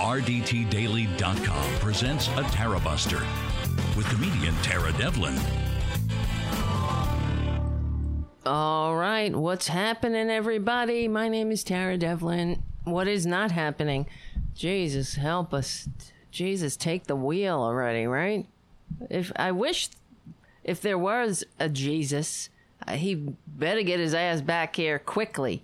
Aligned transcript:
RDTDaily.com 0.00 1.74
presents 1.74 2.28
a 2.28 2.42
Tara 2.44 2.80
Buster 2.80 3.18
with 3.94 4.08
comedian 4.08 4.54
Tara 4.62 4.94
Devlin. 4.94 5.38
All 8.46 8.96
right, 8.96 9.36
what's 9.36 9.68
happening, 9.68 10.30
everybody? 10.30 11.06
My 11.06 11.28
name 11.28 11.52
is 11.52 11.62
Tara 11.62 11.98
Devlin. 11.98 12.62
What 12.84 13.08
is 13.08 13.26
not 13.26 13.50
happening? 13.50 14.06
Jesus, 14.54 15.16
help 15.16 15.52
us. 15.52 15.86
Jesus, 16.30 16.78
take 16.78 17.04
the 17.04 17.14
wheel 17.14 17.58
already, 17.58 18.06
right? 18.06 18.46
If 19.10 19.30
I 19.36 19.52
wish, 19.52 19.90
if 20.64 20.80
there 20.80 20.98
was 20.98 21.44
a 21.58 21.68
Jesus, 21.68 22.48
uh, 22.88 22.92
he 22.92 23.34
better 23.46 23.82
get 23.82 24.00
his 24.00 24.14
ass 24.14 24.40
back 24.40 24.76
here 24.76 24.98
quickly. 24.98 25.62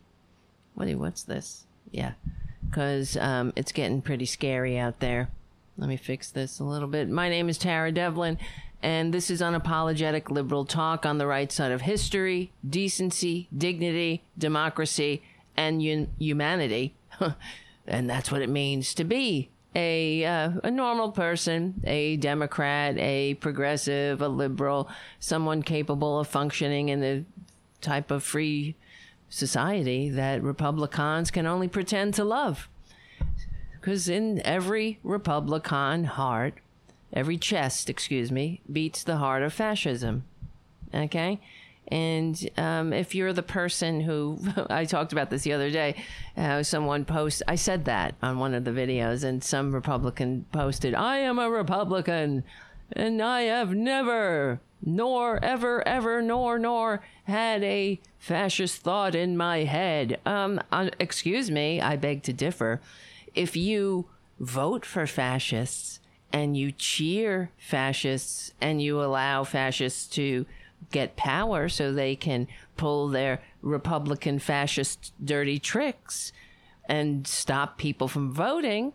What? 0.74 0.90
What's 0.90 1.22
this? 1.22 1.64
Yeah, 1.90 2.12
because 2.68 3.16
um, 3.16 3.52
it's 3.56 3.72
getting 3.72 4.02
pretty 4.02 4.26
scary 4.26 4.78
out 4.78 5.00
there. 5.00 5.28
Let 5.78 5.88
me 5.88 5.96
fix 5.96 6.30
this 6.30 6.58
a 6.58 6.64
little 6.64 6.88
bit. 6.88 7.08
My 7.08 7.28
name 7.28 7.48
is 7.48 7.58
Tara 7.58 7.92
Devlin, 7.92 8.38
and 8.82 9.12
this 9.12 9.30
is 9.30 9.40
unapologetic 9.40 10.30
liberal 10.30 10.64
talk 10.64 11.04
on 11.04 11.18
the 11.18 11.26
right 11.26 11.50
side 11.52 11.72
of 11.72 11.82
history, 11.82 12.50
decency, 12.68 13.48
dignity, 13.56 14.22
democracy, 14.38 15.22
and 15.56 15.80
un- 15.82 16.08
humanity. 16.18 16.94
and 17.86 18.08
that's 18.08 18.32
what 18.32 18.42
it 18.42 18.48
means 18.48 18.94
to 18.94 19.04
be 19.04 19.50
a 19.76 20.24
uh, 20.24 20.52
a 20.64 20.70
normal 20.70 21.12
person, 21.12 21.82
a 21.84 22.16
Democrat, 22.16 22.96
a 22.98 23.34
progressive, 23.34 24.22
a 24.22 24.28
liberal, 24.28 24.88
someone 25.20 25.62
capable 25.62 26.18
of 26.18 26.26
functioning 26.26 26.88
in 26.88 27.00
the 27.00 27.24
type 27.82 28.10
of 28.10 28.24
free 28.24 28.74
society 29.28 30.08
that 30.10 30.42
Republicans 30.42 31.30
can 31.30 31.46
only 31.46 31.68
pretend 31.68 32.14
to 32.14 32.24
love. 32.24 32.68
Because 33.72 34.08
in 34.08 34.44
every 34.44 34.98
Republican 35.02 36.04
heart, 36.04 36.54
every 37.12 37.38
chest, 37.38 37.88
excuse 37.88 38.32
me, 38.32 38.60
beats 38.70 39.04
the 39.04 39.16
heart 39.16 39.42
of 39.42 39.52
fascism. 39.52 40.24
Okay? 40.94 41.40
And 41.88 42.50
um, 42.56 42.92
if 42.92 43.14
you're 43.14 43.32
the 43.32 43.42
person 43.42 44.00
who, 44.00 44.40
I 44.70 44.84
talked 44.84 45.12
about 45.12 45.30
this 45.30 45.42
the 45.42 45.52
other 45.52 45.70
day, 45.70 45.96
how 46.36 46.62
someone 46.62 47.04
posts, 47.04 47.42
I 47.46 47.54
said 47.54 47.84
that 47.84 48.14
on 48.22 48.38
one 48.38 48.54
of 48.54 48.64
the 48.64 48.72
videos, 48.72 49.22
and 49.22 49.42
some 49.42 49.74
Republican 49.74 50.46
posted, 50.52 50.94
I 50.94 51.18
am 51.18 51.38
a 51.38 51.48
Republican, 51.48 52.44
and 52.92 53.22
I 53.22 53.42
have 53.42 53.74
never, 53.74 54.60
nor 54.82 55.42
ever, 55.44 55.86
ever, 55.86 56.22
nor, 56.22 56.58
nor 56.58 57.02
had 57.24 57.62
a 57.62 58.00
fascist 58.18 58.82
thought 58.82 59.14
in 59.14 59.36
my 59.36 59.64
head. 59.64 60.20
Um, 60.26 60.60
uh, 60.70 60.90
excuse 60.98 61.50
me, 61.50 61.80
I 61.80 61.96
beg 61.96 62.22
to 62.24 62.32
differ. 62.32 62.80
If 63.34 63.56
you 63.56 64.06
vote 64.38 64.84
for 64.84 65.06
fascists 65.06 66.00
and 66.32 66.56
you 66.56 66.72
cheer 66.72 67.50
fascists 67.56 68.52
and 68.60 68.82
you 68.82 69.02
allow 69.02 69.44
fascists 69.44 70.06
to 70.08 70.46
get 70.90 71.16
power 71.16 71.68
so 71.68 71.92
they 71.92 72.14
can 72.14 72.46
pull 72.76 73.08
their 73.08 73.40
Republican 73.62 74.38
fascist 74.38 75.12
dirty 75.24 75.58
tricks 75.58 76.32
and 76.88 77.26
stop 77.26 77.78
people 77.78 78.06
from 78.08 78.32
voting 78.32 78.92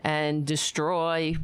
and 0.00 0.44
destroy 0.46 1.34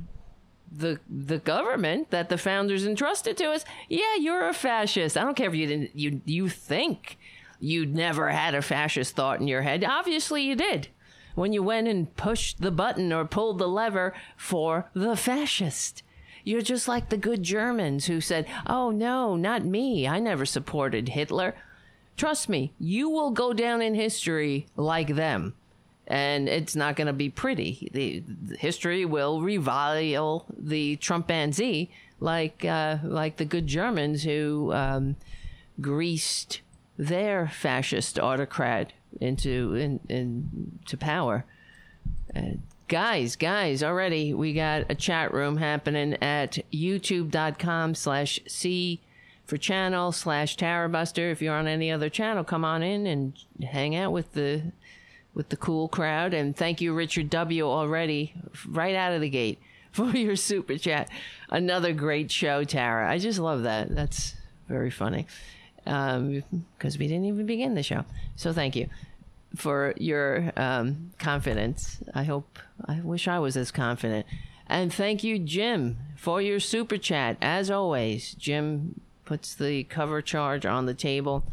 the 0.74 1.00
the 1.08 1.38
government 1.38 2.10
that 2.10 2.28
the 2.28 2.38
founders 2.38 2.86
entrusted 2.86 3.36
to 3.38 3.50
us. 3.50 3.64
Yeah, 3.88 4.14
you're 4.18 4.48
a 4.48 4.54
fascist. 4.54 5.16
I 5.16 5.22
don't 5.22 5.36
care 5.36 5.48
if 5.48 5.54
you 5.54 5.66
didn't 5.66 5.90
you 5.94 6.20
you 6.24 6.48
think 6.48 7.18
you'd 7.60 7.94
never 7.94 8.30
had 8.30 8.54
a 8.54 8.62
fascist 8.62 9.14
thought 9.14 9.40
in 9.40 9.48
your 9.48 9.62
head. 9.62 9.84
Obviously 9.84 10.42
you 10.42 10.56
did. 10.56 10.88
When 11.34 11.52
you 11.52 11.62
went 11.62 11.88
and 11.88 12.14
pushed 12.16 12.60
the 12.60 12.70
button 12.70 13.12
or 13.12 13.24
pulled 13.24 13.58
the 13.58 13.68
lever 13.68 14.14
for 14.36 14.90
the 14.94 15.16
fascist. 15.16 16.02
You're 16.44 16.62
just 16.62 16.88
like 16.88 17.08
the 17.08 17.16
good 17.16 17.42
Germans 17.42 18.06
who 18.06 18.20
said, 18.20 18.46
Oh, 18.66 18.90
no, 18.90 19.36
not 19.36 19.64
me. 19.64 20.08
I 20.08 20.18
never 20.18 20.44
supported 20.44 21.10
Hitler. 21.10 21.54
Trust 22.16 22.48
me, 22.48 22.72
you 22.78 23.08
will 23.08 23.30
go 23.30 23.52
down 23.52 23.80
in 23.80 23.94
history 23.94 24.66
like 24.76 25.14
them. 25.14 25.54
And 26.12 26.46
it's 26.46 26.76
not 26.76 26.94
going 26.94 27.06
to 27.06 27.14
be 27.14 27.30
pretty. 27.30 27.88
The, 27.90 28.22
the, 28.26 28.56
history 28.58 29.06
will 29.06 29.40
revile 29.40 30.44
the 30.54 30.98
Trumpanzee 30.98 31.88
like 32.20 32.66
uh, 32.66 32.98
like 33.02 33.38
the 33.38 33.46
good 33.46 33.66
Germans 33.66 34.22
who 34.22 34.74
um, 34.74 35.16
greased 35.80 36.60
their 36.98 37.48
fascist 37.48 38.18
autocrat 38.18 38.92
into 39.22 39.74
in, 39.74 40.00
in 40.10 40.78
to 40.84 40.98
power. 40.98 41.46
Uh, 42.36 42.56
guys, 42.88 43.34
guys, 43.34 43.82
already 43.82 44.34
we 44.34 44.52
got 44.52 44.84
a 44.90 44.94
chat 44.94 45.32
room 45.32 45.56
happening 45.56 46.22
at 46.22 46.58
youtube.com 46.70 47.94
slash 47.94 48.38
C 48.46 49.00
for 49.46 49.56
channel 49.56 50.12
slash 50.12 50.58
Tarabuster. 50.58 51.32
If 51.32 51.40
you're 51.40 51.54
on 51.54 51.66
any 51.66 51.90
other 51.90 52.10
channel, 52.10 52.44
come 52.44 52.66
on 52.66 52.82
in 52.82 53.06
and 53.06 53.32
hang 53.62 53.96
out 53.96 54.12
with 54.12 54.32
the 54.32 54.72
with 55.34 55.48
the 55.48 55.56
cool 55.56 55.88
crowd. 55.88 56.34
And 56.34 56.56
thank 56.56 56.80
you, 56.80 56.94
Richard 56.94 57.30
W. 57.30 57.64
already 57.64 58.34
right 58.68 58.94
out 58.94 59.12
of 59.12 59.20
the 59.20 59.30
gate 59.30 59.58
for 59.92 60.10
your 60.10 60.36
super 60.36 60.76
chat. 60.76 61.08
Another 61.50 61.92
great 61.92 62.30
show, 62.30 62.64
Tara. 62.64 63.10
I 63.10 63.18
just 63.18 63.38
love 63.38 63.62
that. 63.62 63.94
That's 63.94 64.34
very 64.68 64.90
funny. 64.90 65.26
Um, 65.84 66.44
because 66.78 66.96
we 66.98 67.08
didn't 67.08 67.24
even 67.24 67.44
begin 67.46 67.74
the 67.74 67.82
show. 67.82 68.04
So 68.36 68.52
thank 68.52 68.76
you 68.76 68.88
for 69.56 69.94
your 69.96 70.52
um, 70.56 71.12
confidence. 71.18 71.98
I 72.14 72.24
hope, 72.24 72.58
I 72.84 73.00
wish 73.00 73.26
I 73.26 73.38
was 73.38 73.56
as 73.56 73.70
confident. 73.70 74.26
And 74.68 74.92
thank 74.92 75.24
you, 75.24 75.38
Jim, 75.38 75.98
for 76.16 76.40
your 76.40 76.60
super 76.60 76.96
chat. 76.96 77.36
As 77.42 77.70
always, 77.70 78.34
Jim 78.34 79.00
puts 79.24 79.54
the 79.54 79.84
cover 79.84 80.22
charge 80.22 80.64
on 80.64 80.86
the 80.86 80.94
table. 80.94 81.44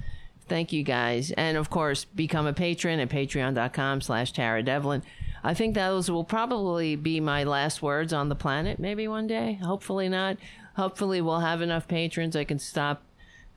Thank 0.49 0.73
you, 0.73 0.83
guys. 0.83 1.31
And 1.31 1.57
of 1.57 1.69
course, 1.69 2.05
become 2.05 2.47
a 2.47 2.53
patron 2.53 2.99
at 2.99 3.09
patreon.com 3.09 4.01
slash 4.01 4.31
Tara 4.31 4.63
Devlin. 4.63 5.03
I 5.43 5.53
think 5.53 5.75
those 5.75 6.11
will 6.11 6.25
probably 6.25 6.95
be 6.95 7.19
my 7.19 7.43
last 7.43 7.81
words 7.81 8.11
on 8.11 8.29
the 8.29 8.35
planet, 8.35 8.79
maybe 8.79 9.07
one 9.07 9.27
day. 9.27 9.53
Hopefully 9.53 10.09
not. 10.09 10.37
Hopefully, 10.75 11.21
we'll 11.21 11.39
have 11.39 11.61
enough 11.61 11.87
patrons 11.87 12.35
I 12.35 12.43
can 12.43 12.59
stop 12.59 13.03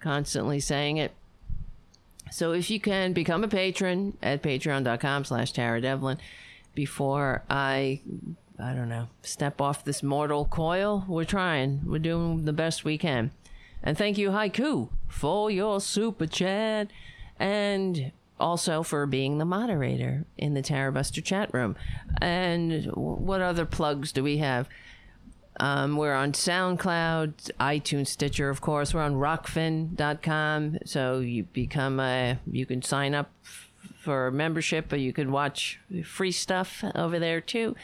constantly 0.00 0.60
saying 0.60 0.98
it. 0.98 1.12
So 2.31 2.52
if 2.52 2.70
you 2.70 2.81
can 2.81 3.12
become 3.12 3.44
a 3.44 3.48
patron 3.48 4.16
at 4.22 4.42
patreon.com 4.42 5.25
slash 5.25 5.52
Tara 5.52 5.81
Devlin 5.81 6.19
before 6.75 7.42
I 7.50 8.00
I 8.58 8.75
don't 8.75 8.88
know, 8.88 9.08
step 9.22 9.60
off 9.60 9.84
this 9.84 10.02
mortal 10.02 10.44
coil. 10.44 11.04
We're 11.08 11.25
trying. 11.25 11.81
We're 11.84 11.98
doing 11.98 12.44
the 12.44 12.52
best 12.52 12.84
we 12.84 12.97
can. 12.97 13.32
And 13.82 13.98
thank 13.98 14.19
you, 14.19 14.31
Haiku, 14.31 14.88
for 15.09 15.50
your 15.50 15.81
super 15.81 16.26
chat 16.26 16.88
and 17.38 18.12
also 18.38 18.82
for 18.82 19.06
being 19.06 19.38
the 19.38 19.44
moderator 19.44 20.25
in 20.37 20.54
the 20.54 20.62
Tarabuster 20.62 21.22
chat 21.22 21.53
room. 21.53 21.76
And 22.20 22.87
what 22.94 23.41
other 23.41 23.65
plugs 23.65 24.12
do 24.12 24.22
we 24.22 24.38
have? 24.38 24.69
Um, 25.60 25.97
we're 25.97 26.15
on 26.15 26.32
SoundCloud, 26.32 27.50
iTunes, 27.60 28.09
Stitcher, 28.09 28.48
of 28.48 28.60
course. 28.60 28.94
We're 28.94 29.03
on 29.03 29.15
rokfin.com. 29.15 30.78
So 30.84 31.20
you 31.20 31.44
become 31.44 32.00
a, 32.00 32.38
you 32.50 32.66
can 32.66 32.82
sign 32.82 33.14
up 33.14 33.31
for 34.00 34.31
membership, 34.31 34.87
but 34.88 35.00
you 35.00 35.12
could 35.12 35.31
watch 35.31 35.78
free 36.04 36.32
stuff 36.32 36.82
over 36.94 37.19
there 37.19 37.41
too, 37.41 37.76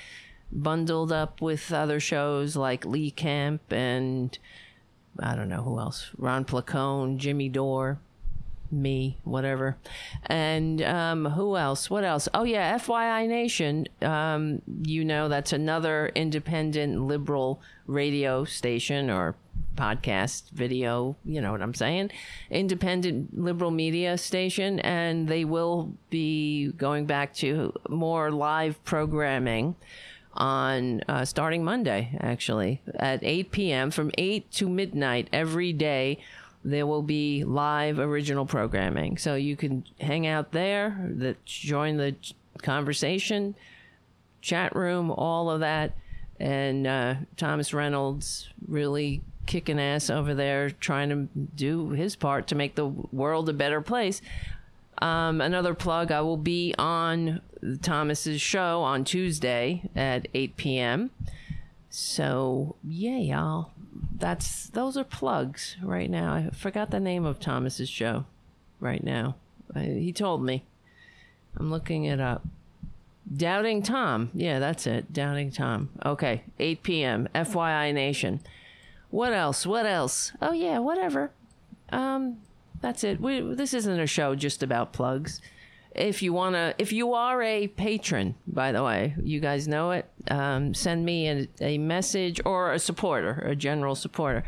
bundled 0.50 1.12
up 1.12 1.40
with 1.40 1.72
other 1.72 2.00
shows 2.00 2.56
like 2.56 2.84
Lee 2.84 3.10
Camp 3.10 3.72
and 3.72 4.36
I 5.20 5.34
don't 5.34 5.48
know 5.48 5.62
who 5.62 5.78
else, 5.78 6.10
Ron 6.16 6.44
Placone, 6.44 7.16
Jimmy 7.16 7.48
Dore 7.48 7.98
me, 8.70 9.18
whatever. 9.24 9.76
And 10.26 10.82
um, 10.82 11.24
who 11.26 11.56
else? 11.56 11.88
What 11.88 12.04
else? 12.04 12.28
Oh, 12.34 12.44
yeah, 12.44 12.78
FYI 12.78 13.28
Nation. 13.28 13.86
Um, 14.02 14.62
you 14.82 15.04
know, 15.04 15.28
that's 15.28 15.52
another 15.52 16.10
independent 16.14 17.00
liberal 17.02 17.60
radio 17.86 18.44
station 18.44 19.10
or 19.10 19.36
podcast, 19.76 20.50
video, 20.50 21.16
you 21.24 21.40
know 21.40 21.52
what 21.52 21.62
I'm 21.62 21.74
saying? 21.74 22.10
Independent 22.50 23.38
liberal 23.38 23.70
media 23.70 24.18
station. 24.18 24.80
And 24.80 25.28
they 25.28 25.44
will 25.44 25.92
be 26.10 26.72
going 26.72 27.06
back 27.06 27.34
to 27.34 27.72
more 27.88 28.30
live 28.30 28.82
programming 28.84 29.76
on 30.38 31.02
uh, 31.08 31.24
starting 31.24 31.64
Monday, 31.64 32.16
actually, 32.20 32.80
at 32.94 33.20
8 33.22 33.50
p.m. 33.50 33.90
from 33.90 34.10
8 34.16 34.50
to 34.52 34.68
midnight 34.68 35.28
every 35.32 35.72
day 35.72 36.18
there 36.64 36.86
will 36.86 37.02
be 37.02 37.44
live 37.44 37.98
original 37.98 38.46
programming. 38.46 39.16
So 39.16 39.34
you 39.34 39.56
can 39.56 39.84
hang 40.00 40.26
out 40.26 40.52
there, 40.52 41.10
that 41.16 41.44
join 41.44 41.96
the 41.96 42.16
conversation, 42.62 43.54
chat 44.40 44.74
room, 44.74 45.10
all 45.10 45.50
of 45.50 45.60
that. 45.60 45.96
And 46.40 46.86
uh, 46.86 47.14
Thomas 47.36 47.72
Reynolds 47.74 48.48
really 48.66 49.22
kicking 49.46 49.80
ass 49.80 50.10
over 50.10 50.34
there, 50.34 50.70
trying 50.70 51.08
to 51.08 51.28
do 51.54 51.90
his 51.90 52.16
part 52.16 52.48
to 52.48 52.54
make 52.54 52.74
the 52.74 52.86
world 52.86 53.48
a 53.48 53.52
better 53.52 53.80
place. 53.80 54.20
Um, 55.00 55.40
another 55.40 55.74
plug 55.74 56.10
I 56.10 56.20
will 56.20 56.36
be 56.36 56.74
on 56.78 57.40
Thomas's 57.82 58.40
show 58.40 58.82
on 58.82 59.04
Tuesday 59.04 59.88
at 59.94 60.28
8 60.34 60.56
p.m. 60.56 61.10
So, 61.90 62.76
yeah, 62.84 63.18
y'all. 63.18 63.70
That's 64.16 64.68
those 64.68 64.96
are 64.96 65.04
plugs 65.04 65.76
right 65.82 66.10
now. 66.10 66.34
I 66.34 66.50
forgot 66.50 66.90
the 66.90 67.00
name 67.00 67.24
of 67.24 67.40
Thomas's 67.40 67.88
show 67.88 68.26
right 68.80 69.02
now. 69.02 69.36
I, 69.74 69.80
he 69.80 70.12
told 70.12 70.42
me. 70.42 70.64
I'm 71.56 71.70
looking 71.70 72.04
it 72.04 72.20
up. 72.20 72.46
Doubting 73.34 73.82
Tom. 73.82 74.30
Yeah, 74.32 74.58
that's 74.58 74.86
it. 74.86 75.12
Doubting 75.12 75.50
Tom. 75.50 75.90
Okay, 76.04 76.44
8 76.58 76.82
p.m. 76.82 77.28
FYI 77.34 77.92
Nation. 77.92 78.40
What 79.10 79.32
else? 79.32 79.66
What 79.66 79.86
else? 79.86 80.32
Oh 80.40 80.52
yeah, 80.52 80.78
whatever. 80.78 81.30
Um, 81.90 82.38
that's 82.80 83.04
it. 83.04 83.20
We, 83.20 83.40
this 83.54 83.74
isn't 83.74 84.00
a 84.00 84.06
show 84.06 84.34
just 84.34 84.62
about 84.62 84.92
plugs. 84.92 85.40
If 85.94 86.22
you 86.22 86.32
wanna, 86.32 86.74
if 86.78 86.92
you 86.92 87.14
are 87.14 87.42
a 87.42 87.66
patron, 87.66 88.36
by 88.46 88.72
the 88.72 88.84
way, 88.84 89.14
you 89.22 89.40
guys 89.40 89.66
know 89.66 89.90
it. 89.90 90.08
Um, 90.30 90.74
send 90.74 91.04
me 91.04 91.28
a, 91.28 91.48
a 91.60 91.78
message 91.78 92.40
or 92.44 92.72
a 92.72 92.78
supporter, 92.78 93.42
a 93.46 93.56
general 93.56 93.94
supporter. 93.94 94.44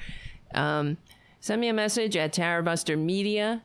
Um, 0.55 0.99
send 1.41 1.61
me 1.61 1.69
a 1.69 1.73
message 1.73 2.17
at 2.17 2.33
Tarabuster 2.33 2.99
Media 2.99 3.63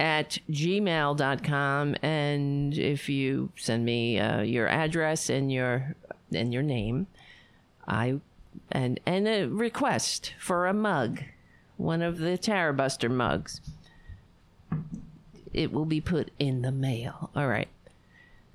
at 0.00 0.38
gmail.com 0.50 1.94
and 2.00 2.76
if 2.78 3.08
you 3.10 3.52
send 3.54 3.84
me 3.84 4.18
uh, 4.18 4.40
your 4.40 4.66
address 4.66 5.28
and 5.28 5.52
your 5.52 5.94
and 6.32 6.54
your 6.54 6.62
name 6.62 7.06
i 7.86 8.18
and 8.72 8.98
and 9.04 9.28
a 9.28 9.44
request 9.44 10.32
for 10.38 10.66
a 10.66 10.72
mug 10.72 11.20
one 11.76 12.00
of 12.00 12.18
the 12.18 12.38
Tarabuster 12.38 13.10
mugs 13.10 13.60
it 15.52 15.72
will 15.72 15.84
be 15.84 16.00
put 16.00 16.30
in 16.38 16.62
the 16.62 16.72
mail 16.72 17.30
all 17.34 17.48
right 17.48 17.68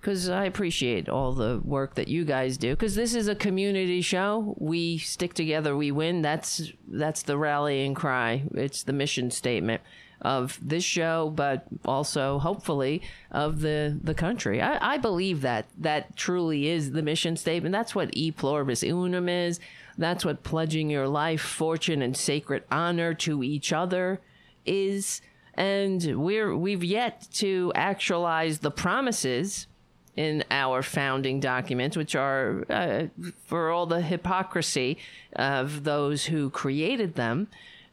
because 0.06 0.30
I 0.30 0.46
appreciate 0.46 1.10
all 1.10 1.32
the 1.32 1.60
work 1.66 1.96
that 1.96 2.08
you 2.08 2.26
guys 2.26 2.58
do. 2.58 2.76
Because 2.76 2.94
this 2.94 3.16
is 3.16 3.28
a 3.28 3.34
community 3.34 4.02
show. 4.02 4.54
We 4.60 5.00
stick 5.00 5.34
together, 5.34 5.76
we 5.76 5.92
win. 5.92 6.22
That's 6.22 6.72
that's 6.88 7.24
the 7.24 7.40
rallying 7.40 7.96
cry. 7.96 8.44
It's 8.54 8.84
the 8.84 8.94
mission 8.94 9.32
statement 9.32 9.82
of 10.22 10.60
this 10.62 10.84
show, 10.84 11.34
but 11.36 11.66
also 11.86 12.38
hopefully 12.38 13.02
of 13.32 13.62
the 13.62 14.00
the 14.00 14.14
country. 14.14 14.62
I, 14.62 14.94
I 14.94 14.98
believe 15.00 15.42
that 15.42 15.66
that 15.80 16.16
truly 16.16 16.68
is 16.68 16.92
the 16.92 17.02
mission 17.02 17.36
statement. 17.36 17.74
That's 17.74 17.96
what 17.96 18.12
e 18.14 18.30
pluribus 18.30 18.84
unum 18.84 19.28
is. 19.28 19.60
That's 19.98 20.24
what 20.24 20.44
pledging 20.44 20.92
your 20.92 21.08
life, 21.08 21.42
fortune, 21.42 22.04
and 22.04 22.16
sacred 22.16 22.64
honor 22.70 23.16
to 23.16 23.42
each 23.42 23.74
other 23.74 24.22
is. 24.68 25.22
And 25.56 26.22
we're 26.24 26.56
we've 26.56 26.84
yet 26.84 27.28
to 27.36 27.72
actualize 27.76 28.60
the 28.60 28.72
promises 28.72 29.68
in 30.16 30.44
our 30.50 30.82
founding 30.82 31.40
documents, 31.40 31.98
which 31.98 32.16
are 32.16 32.66
uh, 32.70 33.08
for 33.46 33.70
all 33.70 33.86
the 33.86 34.02
hypocrisy 34.02 34.98
of 35.36 35.84
those 35.84 36.26
who 36.26 36.50
created 36.50 37.16
them, 37.16 37.48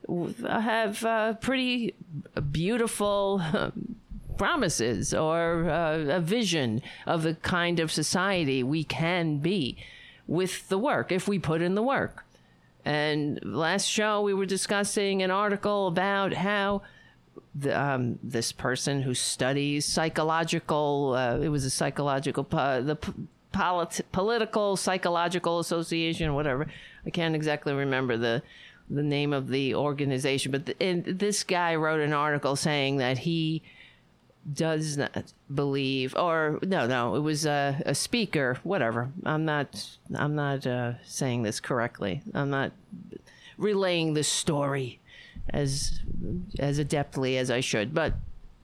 have 0.09 1.05
uh, 1.05 1.35
pretty 1.35 1.95
beautiful 2.51 3.43
promises 4.37 5.15
or 5.15 5.69
uh, 5.69 6.17
a 6.17 6.21
vision 6.21 6.83
of 7.07 7.23
the 7.23 7.35
kind 7.35 7.81
of 7.81 7.93
society 7.93 8.63
we 8.63 8.85
can 8.85 9.39
be 9.39 9.77
with 10.27 10.69
the 10.69 10.79
work 10.79 11.13
if 11.13 11.29
we 11.29 11.39
put 11.39 11.63
in 11.63 11.75
the 11.75 11.83
work. 11.83 12.25
And 12.85 13.39
last 13.45 13.87
show, 13.87 14.23
we 14.23 14.35
were 14.35 14.47
discussing 14.47 15.23
an 15.23 15.31
article 15.31 15.87
about 15.87 16.33
how 16.33 16.83
the, 17.55 17.79
um, 17.79 18.19
this 18.23 18.53
person 18.53 19.03
who 19.03 19.15
studies 19.15 19.85
psychological, 19.85 21.15
uh, 21.17 21.39
it 21.39 21.49
was 21.49 21.65
a 21.65 21.71
psychological, 21.71 22.47
uh, 22.53 22.81
the 22.81 22.97
p- 22.97 23.13
polit- 23.53 24.07
political 24.13 24.77
psychological 24.77 25.59
association, 25.59 26.35
whatever. 26.35 26.67
I 27.07 27.11
can't 27.11 27.35
exactly 27.35 27.73
remember 27.75 28.17
the 28.17 28.43
the 28.91 29.03
name 29.03 29.33
of 29.33 29.49
the 29.49 29.75
organization, 29.75 30.53
but 30.53 30.67
the, 30.67 30.83
and 30.83 31.05
this 31.05 31.45
guy 31.45 31.75
wrote 31.75 32.01
an 32.01 32.13
article 32.13 32.57
saying 32.57 32.99
that 32.99 33.19
he 33.19 33.63
does 34.53 34.99
not 34.99 35.33
believe, 35.55 36.15
or 36.17 36.59
no, 36.63 36.87
no, 36.87 37.15
it 37.15 37.21
was 37.21 37.47
a, 37.47 37.81
a 37.87 37.95
speaker, 37.95 38.59
whatever. 38.65 39.11
I'm 39.25 39.45
not, 39.45 39.89
I'm 40.15 40.35
not 40.35 40.67
uh, 40.67 40.95
saying 41.05 41.43
this 41.43 41.61
correctly. 41.61 42.23
I'm 42.35 42.51
not 42.51 42.73
relaying 43.57 44.15
the 44.15 44.25
story 44.25 45.01
as 45.49 46.01
as 46.59 46.79
adeptly 46.79 47.37
as 47.37 47.51
I 47.51 47.61
should. 47.61 47.95
But 47.95 48.15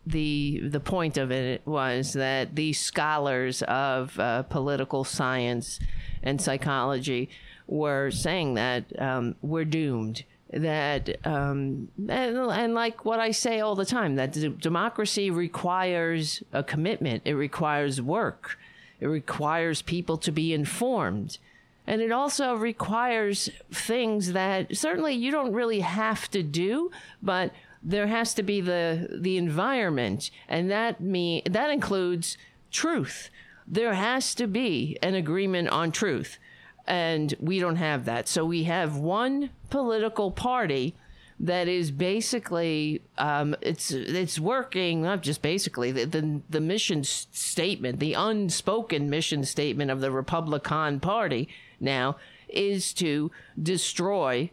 the 0.06 0.60
the 0.64 0.80
point 0.80 1.16
of 1.16 1.30
it 1.30 1.62
was 1.66 2.14
that 2.14 2.54
these 2.56 2.80
scholars 2.80 3.62
of 3.62 4.18
uh, 4.18 4.42
political 4.44 5.04
science 5.04 5.78
and 6.22 6.40
psychology 6.40 7.28
were 7.66 8.10
saying 8.10 8.54
that 8.54 8.84
um, 9.00 9.36
we're 9.42 9.64
doomed. 9.64 10.24
That 10.50 11.26
um, 11.26 11.88
and, 12.08 12.36
and 12.38 12.74
like 12.74 13.04
what 13.04 13.20
I 13.20 13.32
say 13.32 13.60
all 13.60 13.74
the 13.74 13.84
time, 13.84 14.16
that 14.16 14.32
d- 14.32 14.48
democracy 14.48 15.30
requires 15.30 16.42
a 16.54 16.62
commitment. 16.62 17.22
It 17.26 17.34
requires 17.34 18.00
work. 18.00 18.58
It 19.00 19.06
requires 19.06 19.82
people 19.82 20.16
to 20.18 20.32
be 20.32 20.54
informed 20.54 21.38
and 21.88 22.02
it 22.02 22.12
also 22.12 22.54
requires 22.54 23.48
things 23.72 24.34
that 24.34 24.76
certainly 24.76 25.14
you 25.14 25.30
don't 25.30 25.54
really 25.54 25.80
have 25.80 26.30
to 26.30 26.42
do, 26.42 26.90
but 27.22 27.50
there 27.82 28.06
has 28.06 28.34
to 28.34 28.42
be 28.42 28.60
the 28.60 29.08
the 29.10 29.38
environment, 29.38 30.30
and 30.50 30.70
that 30.70 31.00
me 31.00 31.42
that 31.46 31.70
includes 31.70 32.36
truth. 32.70 33.30
There 33.66 33.94
has 33.94 34.34
to 34.34 34.46
be 34.46 34.98
an 35.02 35.14
agreement 35.14 35.70
on 35.70 35.90
truth, 35.90 36.38
and 36.86 37.34
we 37.40 37.58
don't 37.58 37.76
have 37.76 38.04
that. 38.04 38.28
So 38.28 38.44
we 38.44 38.64
have 38.64 38.96
one 38.96 39.48
political 39.70 40.30
party 40.30 40.94
that 41.40 41.68
is 41.68 41.90
basically 41.90 43.00
um, 43.16 43.56
it's 43.62 43.92
it's 43.92 44.38
working 44.38 45.00
not 45.00 45.22
just 45.22 45.40
basically 45.40 45.92
the, 45.92 46.04
the 46.04 46.42
the 46.50 46.60
mission 46.60 47.02
statement 47.02 47.98
the 47.98 48.12
unspoken 48.12 49.08
mission 49.08 49.42
statement 49.42 49.90
of 49.90 50.00
the 50.00 50.10
Republican 50.10 51.00
Party 51.00 51.48
now 51.80 52.16
is 52.48 52.92
to 52.94 53.30
destroy 53.60 54.50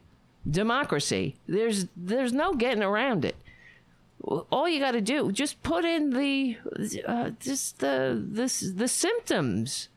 democracy. 0.50 1.36
There's 1.48 1.88
there's 1.96 2.34
no 2.34 2.54
getting 2.54 2.84
around 2.84 3.26
it. 3.26 3.36
All 4.22 4.68
you 4.68 4.80
got 4.80 4.92
to 4.92 5.02
do 5.02 5.32
just 5.32 5.62
put 5.64 5.86
in 5.86 6.12
the 6.12 6.58
uh, 7.08 7.32
just 7.40 7.80
the 7.80 8.24
this 8.26 8.60
the 8.60 8.88
symptoms. 8.88 9.90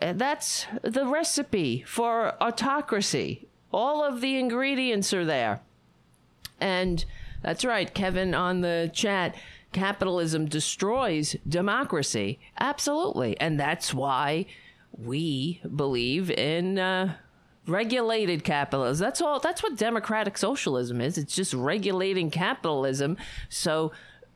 That's 0.00 0.66
the 0.82 1.06
recipe 1.06 1.82
for 1.86 2.40
autocracy. 2.40 3.48
All 3.72 4.04
of 4.04 4.20
the 4.20 4.38
ingredients 4.38 5.12
are 5.12 5.24
there. 5.24 5.60
And 6.60 7.04
that's 7.42 7.64
right, 7.64 7.92
Kevin 7.92 8.34
on 8.34 8.60
the 8.60 8.90
chat. 8.92 9.34
Capitalism 9.72 10.46
destroys 10.46 11.36
democracy. 11.46 12.38
Absolutely. 12.58 13.38
And 13.40 13.58
that's 13.58 13.92
why 13.92 14.46
we 14.96 15.60
believe 15.74 16.30
in 16.30 16.78
uh, 16.78 17.14
regulated 17.66 18.44
capitalism. 18.44 19.04
That's 19.04 19.20
all. 19.20 19.40
That's 19.40 19.62
what 19.62 19.76
democratic 19.76 20.38
socialism 20.38 21.00
is. 21.00 21.18
It's 21.18 21.34
just 21.34 21.54
regulating 21.54 22.30
capitalism 22.30 23.16
so 23.48 23.92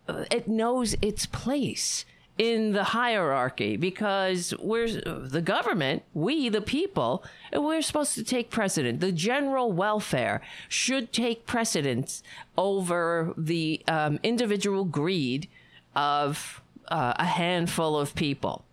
uh, 0.08 0.24
it 0.30 0.48
knows 0.48 0.94
its 1.00 1.26
place 1.26 2.04
in 2.38 2.72
the 2.72 2.84
hierarchy 2.84 3.76
because 3.76 4.54
we're 4.58 4.88
the 4.88 5.42
government, 5.42 6.02
we 6.14 6.48
the 6.48 6.62
people, 6.62 7.24
we're 7.52 7.82
supposed 7.82 8.14
to 8.14 8.24
take 8.24 8.50
precedent. 8.50 9.00
The 9.00 9.12
general 9.12 9.70
welfare 9.70 10.40
should 10.68 11.12
take 11.12 11.46
precedence 11.46 12.22
over 12.56 13.34
the 13.36 13.82
um, 13.86 14.18
individual 14.22 14.84
greed 14.84 15.48
of 15.94 16.62
uh, 16.88 17.14
a 17.16 17.26
handful 17.26 17.98
of 17.98 18.14
people. 18.14 18.64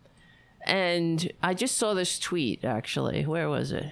And 0.69 1.31
I 1.41 1.55
just 1.55 1.77
saw 1.77 1.95
this 1.95 2.19
tweet 2.19 2.63
actually. 2.63 3.25
Where 3.25 3.49
was 3.49 3.71
it? 3.71 3.91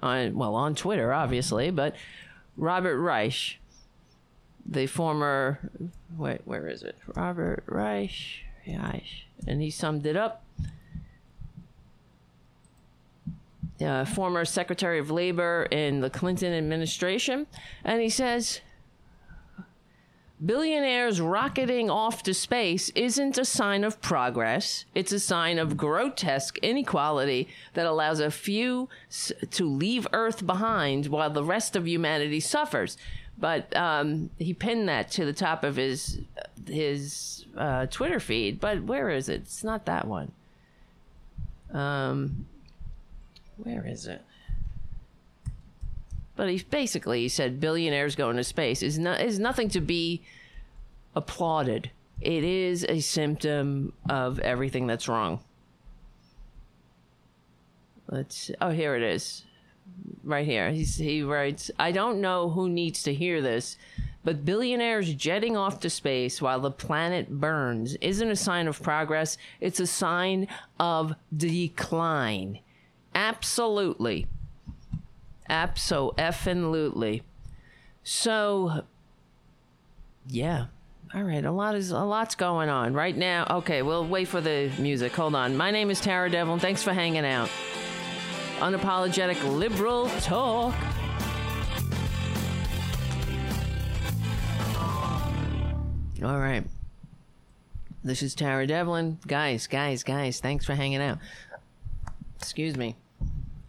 On 0.00 0.34
well, 0.34 0.54
on 0.54 0.74
Twitter, 0.74 1.12
obviously, 1.12 1.70
but 1.70 1.94
Robert 2.56 2.98
Reich, 2.98 3.58
the 4.64 4.86
former 4.86 5.70
wait, 6.16 6.40
where 6.46 6.66
is 6.66 6.82
it? 6.82 6.96
Robert 7.14 7.62
Reich, 7.66 8.44
Reich, 8.66 9.26
and 9.46 9.60
he 9.60 9.70
summed 9.70 10.06
it 10.06 10.16
up. 10.16 10.44
Uh, 13.78 14.04
former 14.06 14.44
Secretary 14.44 14.98
of 14.98 15.10
Labor 15.10 15.68
in 15.70 16.00
the 16.00 16.10
Clinton 16.10 16.54
administration, 16.54 17.46
and 17.84 18.00
he 18.00 18.08
says 18.08 18.60
billionaires 20.44 21.20
rocketing 21.20 21.90
off 21.90 22.22
to 22.22 22.34
space 22.34 22.90
isn't 22.90 23.38
a 23.38 23.44
sign 23.44 23.84
of 23.84 24.00
progress. 24.00 24.84
It's 24.94 25.12
a 25.12 25.20
sign 25.20 25.58
of 25.58 25.76
grotesque 25.76 26.58
inequality 26.58 27.48
that 27.74 27.86
allows 27.86 28.20
a 28.20 28.30
few 28.30 28.88
to 29.50 29.64
leave 29.64 30.06
Earth 30.12 30.46
behind 30.46 31.06
while 31.06 31.30
the 31.30 31.44
rest 31.44 31.76
of 31.76 31.86
humanity 31.86 32.40
suffers. 32.40 32.96
But 33.36 33.74
um, 33.76 34.30
he 34.38 34.52
pinned 34.52 34.88
that 34.88 35.10
to 35.12 35.24
the 35.24 35.32
top 35.32 35.62
of 35.64 35.76
his 35.76 36.20
his 36.66 37.46
uh, 37.56 37.86
Twitter 37.86 38.20
feed, 38.20 38.60
but 38.60 38.82
where 38.82 39.10
is 39.10 39.28
it? 39.28 39.42
It's 39.42 39.64
not 39.64 39.86
that 39.86 40.06
one. 40.06 40.32
Um, 41.72 42.46
where 43.56 43.86
is 43.86 44.06
it? 44.06 44.22
But 46.38 46.48
he 46.50 46.62
basically 46.70 47.22
he 47.22 47.28
said 47.28 47.58
billionaires 47.58 48.14
going 48.14 48.36
to 48.36 48.44
space 48.44 48.80
is 48.80 48.96
not 48.96 49.20
is 49.20 49.40
nothing 49.40 49.68
to 49.70 49.80
be 49.80 50.22
applauded. 51.16 51.90
It 52.20 52.44
is 52.44 52.86
a 52.88 53.00
symptom 53.00 53.92
of 54.08 54.38
everything 54.38 54.86
that's 54.86 55.08
wrong. 55.08 55.40
Let's. 58.06 58.52
Oh, 58.60 58.70
here 58.70 58.94
it 58.94 59.02
is, 59.02 59.46
right 60.22 60.46
here. 60.46 60.70
He's, 60.70 60.94
he 60.94 61.24
writes, 61.24 61.72
"I 61.76 61.90
don't 61.90 62.20
know 62.20 62.50
who 62.50 62.68
needs 62.68 63.02
to 63.02 63.12
hear 63.12 63.42
this, 63.42 63.76
but 64.22 64.44
billionaires 64.44 65.12
jetting 65.14 65.56
off 65.56 65.80
to 65.80 65.90
space 65.90 66.40
while 66.40 66.60
the 66.60 66.70
planet 66.70 67.40
burns 67.40 67.96
isn't 67.96 68.30
a 68.30 68.36
sign 68.36 68.68
of 68.68 68.80
progress. 68.80 69.38
It's 69.60 69.80
a 69.80 69.88
sign 69.88 70.46
of 70.78 71.16
decline. 71.36 72.60
Absolutely, 73.12 74.28
absolutely. 75.48 77.22
So, 78.02 78.84
yeah." 80.26 80.66
All 81.14 81.22
right, 81.22 81.42
a 81.42 81.50
lot 81.50 81.74
is 81.74 81.90
a 81.90 82.00
lot's 82.00 82.34
going 82.34 82.68
on 82.68 82.92
right 82.92 83.16
now. 83.16 83.46
Okay, 83.50 83.80
we'll 83.80 84.06
wait 84.06 84.28
for 84.28 84.42
the 84.42 84.70
music. 84.78 85.14
Hold 85.14 85.34
on. 85.34 85.56
My 85.56 85.70
name 85.70 85.88
is 85.90 86.00
Tara 86.00 86.28
Devlin. 86.28 86.58
Thanks 86.58 86.82
for 86.82 86.92
hanging 86.92 87.24
out. 87.24 87.48
Unapologetic 88.58 89.42
liberal 89.56 90.08
talk. 90.20 90.74
All 96.22 96.38
right. 96.38 96.64
This 98.04 98.22
is 98.22 98.34
Tara 98.34 98.66
Devlin. 98.66 99.18
Guys, 99.26 99.66
guys, 99.66 100.02
guys, 100.02 100.40
thanks 100.40 100.66
for 100.66 100.74
hanging 100.74 101.00
out. 101.00 101.18
Excuse 102.38 102.76
me. 102.76 102.96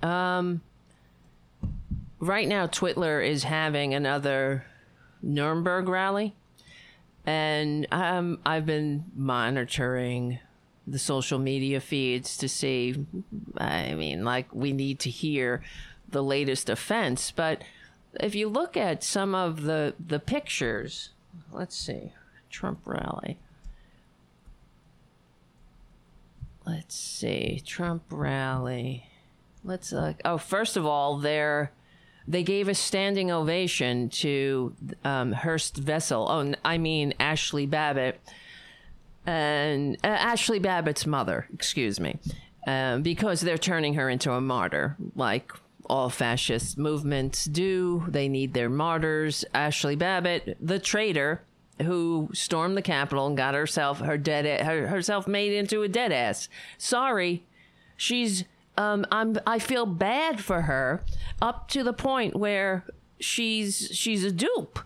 Um 0.03 0.61
right 2.19 2.47
now 2.47 2.67
Twitler 2.67 3.25
is 3.25 3.43
having 3.43 3.93
another 3.93 4.65
Nuremberg 5.21 5.87
rally 5.87 6.35
and 7.25 7.85
um, 7.91 8.39
I've 8.45 8.65
been 8.65 9.05
monitoring 9.15 10.39
the 10.87 10.99
social 10.99 11.37
media 11.37 11.79
feeds 11.79 12.37
to 12.37 12.49
see. 12.49 13.05
I 13.57 13.93
mean, 13.93 14.23
like, 14.23 14.53
we 14.53 14.73
need 14.73 14.99
to 15.01 15.09
hear 15.09 15.61
the 16.07 16.23
latest 16.23 16.69
offense. 16.69 17.29
But 17.31 17.63
if 18.19 18.33
you 18.33 18.49
look 18.49 18.75
at 18.75 19.03
some 19.03 19.35
of 19.35 19.63
the, 19.63 19.93
the 20.03 20.19
pictures, 20.19 21.09
let's 21.51 21.77
see, 21.77 22.13
Trump 22.49 22.79
rally. 22.85 23.37
Let's 26.65 26.95
see, 26.95 27.61
Trump 27.65 28.03
rally. 28.09 29.05
Let's 29.63 29.91
look. 29.91 30.15
Oh, 30.25 30.37
first 30.37 30.77
of 30.77 30.85
all, 30.85 31.17
they're 31.17 31.71
they 32.29 32.43
gave 32.43 32.67
a 32.67 32.75
standing 32.75 33.31
ovation 33.31 34.07
to 34.09 34.73
um, 35.03 35.33
Horst 35.33 35.79
Wessel. 35.85 36.27
Oh, 36.29 36.53
I 36.63 36.77
mean 36.77 37.15
Ashley 37.19 37.65
Babbitt 37.65 38.21
and 39.25 39.97
uh, 40.03 40.07
Ashley 40.07 40.59
Babbitt's 40.59 41.07
mother. 41.07 41.47
Excuse 41.51 41.99
me, 41.99 42.19
um, 42.67 43.01
because 43.01 43.41
they're 43.41 43.57
turning 43.57 43.95
her 43.95 44.09
into 44.09 44.31
a 44.31 44.39
martyr, 44.39 44.95
like 45.15 45.51
all 45.89 46.09
fascist 46.09 46.77
movements 46.77 47.45
do. 47.45 48.05
They 48.07 48.29
need 48.29 48.53
their 48.53 48.69
martyrs. 48.69 49.43
Ashley 49.53 49.95
Babbitt, 49.95 50.55
the 50.61 50.77
traitor 50.77 51.41
who 51.81 52.29
stormed 52.33 52.77
the 52.77 52.81
Capitol 52.83 53.25
and 53.25 53.37
got 53.37 53.55
herself 53.55 53.99
her 53.99 54.17
dead 54.17 54.61
her, 54.65 54.87
herself 54.87 55.27
made 55.27 55.53
into 55.53 55.81
a 55.81 55.87
dead 55.87 56.11
ass. 56.11 56.47
Sorry, 56.77 57.43
she's 57.97 58.43
um, 58.79 59.05
I'm 59.11 59.37
I 59.45 59.59
feel 59.59 59.85
bad 59.85 60.39
for 60.43 60.61
her 60.61 61.03
up 61.41 61.67
to 61.69 61.83
the 61.83 61.93
point 61.93 62.35
where 62.35 62.85
she's 63.19 63.89
she's 63.93 64.23
a 64.23 64.31
dupe. 64.31 64.79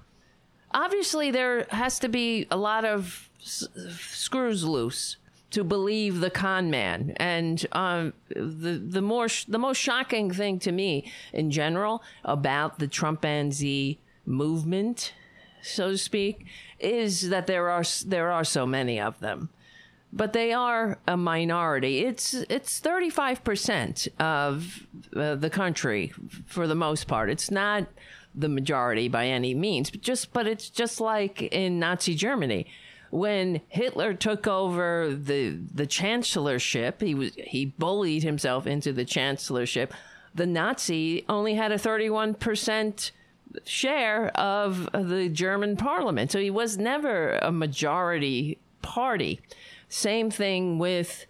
Obviously, 0.72 1.30
there 1.30 1.68
has 1.70 2.00
to 2.00 2.10
be 2.10 2.48
a 2.50 2.58
lot 2.58 2.84
of 2.86 3.30
s- 3.40 3.68
screws 4.00 4.64
loose 4.64 5.18
to 5.52 5.64
believe 5.64 6.20
the 6.20 6.32
con 6.32 6.72
man, 6.72 7.14
and 7.18 7.68
um, 7.74 8.14
the 8.30 8.82
the 8.84 9.02
more 9.02 9.30
sh- 9.30 9.46
the 9.46 9.60
most 9.60 9.78
shocking 9.78 10.32
thing 10.32 10.58
to 10.60 10.72
me 10.72 11.12
in 11.32 11.52
general 11.52 12.02
about 12.26 12.80
the 12.80 12.88
Trumpanzee 12.88 14.00
movement, 14.26 15.14
so 15.62 15.92
to 15.92 15.98
speak, 16.00 16.48
is 16.80 17.30
that 17.30 17.46
there 17.46 17.70
are 17.70 17.84
there 18.08 18.32
are 18.32 18.44
so 18.44 18.66
many 18.66 19.00
of 19.00 19.20
them 19.20 19.50
but 20.16 20.32
they 20.34 20.54
are 20.54 21.00
a 21.08 21.18
minority. 21.18 22.00
It's 22.06 22.34
it's 22.34 22.80
35% 22.80 24.08
of 24.20 24.86
uh, 25.16 25.36
the 25.36 25.50
country 25.50 26.14
for 26.46 26.68
the 26.68 26.76
most 26.76 27.08
part. 27.08 27.30
It's 27.30 27.50
not 27.50 27.88
the 28.36 28.50
majority 28.50 29.08
by 29.08 29.28
any 29.28 29.54
means, 29.54 29.90
but 29.90 30.02
just 30.02 30.32
but 30.32 30.48
it's 30.48 30.70
just 30.70 31.02
like 31.02 31.42
in 31.42 31.80
Nazi 31.80 32.16
Germany 32.16 32.68
when 33.10 33.62
Hitler 33.70 34.16
took 34.16 34.48
over 34.48 35.14
the 35.14 35.60
the 35.72 35.86
chancellorship, 35.86 37.02
he 37.02 37.14
was 37.14 37.36
he 37.36 37.66
bullied 37.66 38.24
himself 38.24 38.66
into 38.66 38.92
the 38.92 39.06
chancellorship. 39.06 39.94
The 40.34 40.48
Nazi 40.48 41.24
only 41.30 41.54
had 41.54 41.72
a 41.72 41.76
31% 41.76 43.12
share 43.66 44.28
of 44.36 44.90
the 44.94 45.30
German 45.30 45.78
parliament. 45.78 46.32
So 46.32 46.40
he 46.40 46.50
was 46.50 46.76
never 46.80 47.38
a 47.38 47.52
majority 47.52 48.58
party. 48.82 49.42
Same 49.94 50.32
thing 50.32 50.80
with 50.80 51.28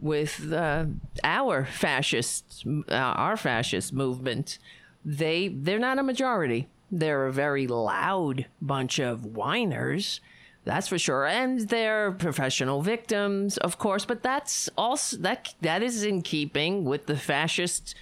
with 0.00 0.52
uh, 0.52 0.86
our 1.22 1.64
fascist 1.64 2.66
uh, 2.90 2.94
our 2.94 3.36
fascist 3.36 3.92
movement. 3.92 4.58
They 5.04 5.46
they're 5.46 5.78
not 5.78 6.00
a 6.00 6.02
majority. 6.02 6.66
They're 6.90 7.26
a 7.26 7.32
very 7.32 7.68
loud 7.68 8.46
bunch 8.60 8.98
of 8.98 9.24
whiners. 9.24 10.20
That's 10.64 10.88
for 10.88 10.98
sure, 10.98 11.26
and 11.26 11.60
they're 11.60 12.10
professional 12.10 12.82
victims, 12.82 13.56
of 13.58 13.78
course. 13.78 14.04
But 14.04 14.20
that's 14.20 14.68
also 14.76 15.18
that 15.18 15.54
that 15.60 15.80
is 15.80 16.02
in 16.02 16.22
keeping 16.22 16.84
with 16.84 17.06
the 17.06 17.16
fascist 17.16 17.94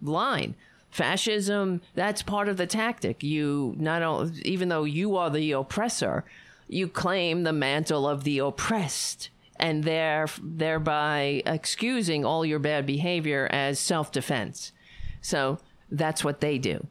line 0.00 0.56
fascism 0.90 1.80
that's 1.94 2.20
part 2.20 2.48
of 2.48 2.56
the 2.56 2.66
tactic 2.66 3.22
you 3.22 3.76
not 3.78 4.02
only 4.02 4.42
even 4.42 4.68
though 4.68 4.82
you 4.82 5.16
are 5.16 5.30
the 5.30 5.52
oppressor 5.52 6.24
you 6.70 6.86
claim 6.86 7.42
the 7.42 7.52
mantle 7.52 8.08
of 8.08 8.24
the 8.24 8.38
oppressed 8.38 9.28
and 9.56 9.84
there, 9.84 10.26
thereby 10.40 11.42
excusing 11.44 12.24
all 12.24 12.46
your 12.46 12.60
bad 12.60 12.86
behavior 12.86 13.48
as 13.50 13.78
self 13.78 14.12
defense. 14.12 14.72
So 15.20 15.58
that's 15.90 16.24
what 16.24 16.40
they 16.40 16.58
do. 16.58 16.86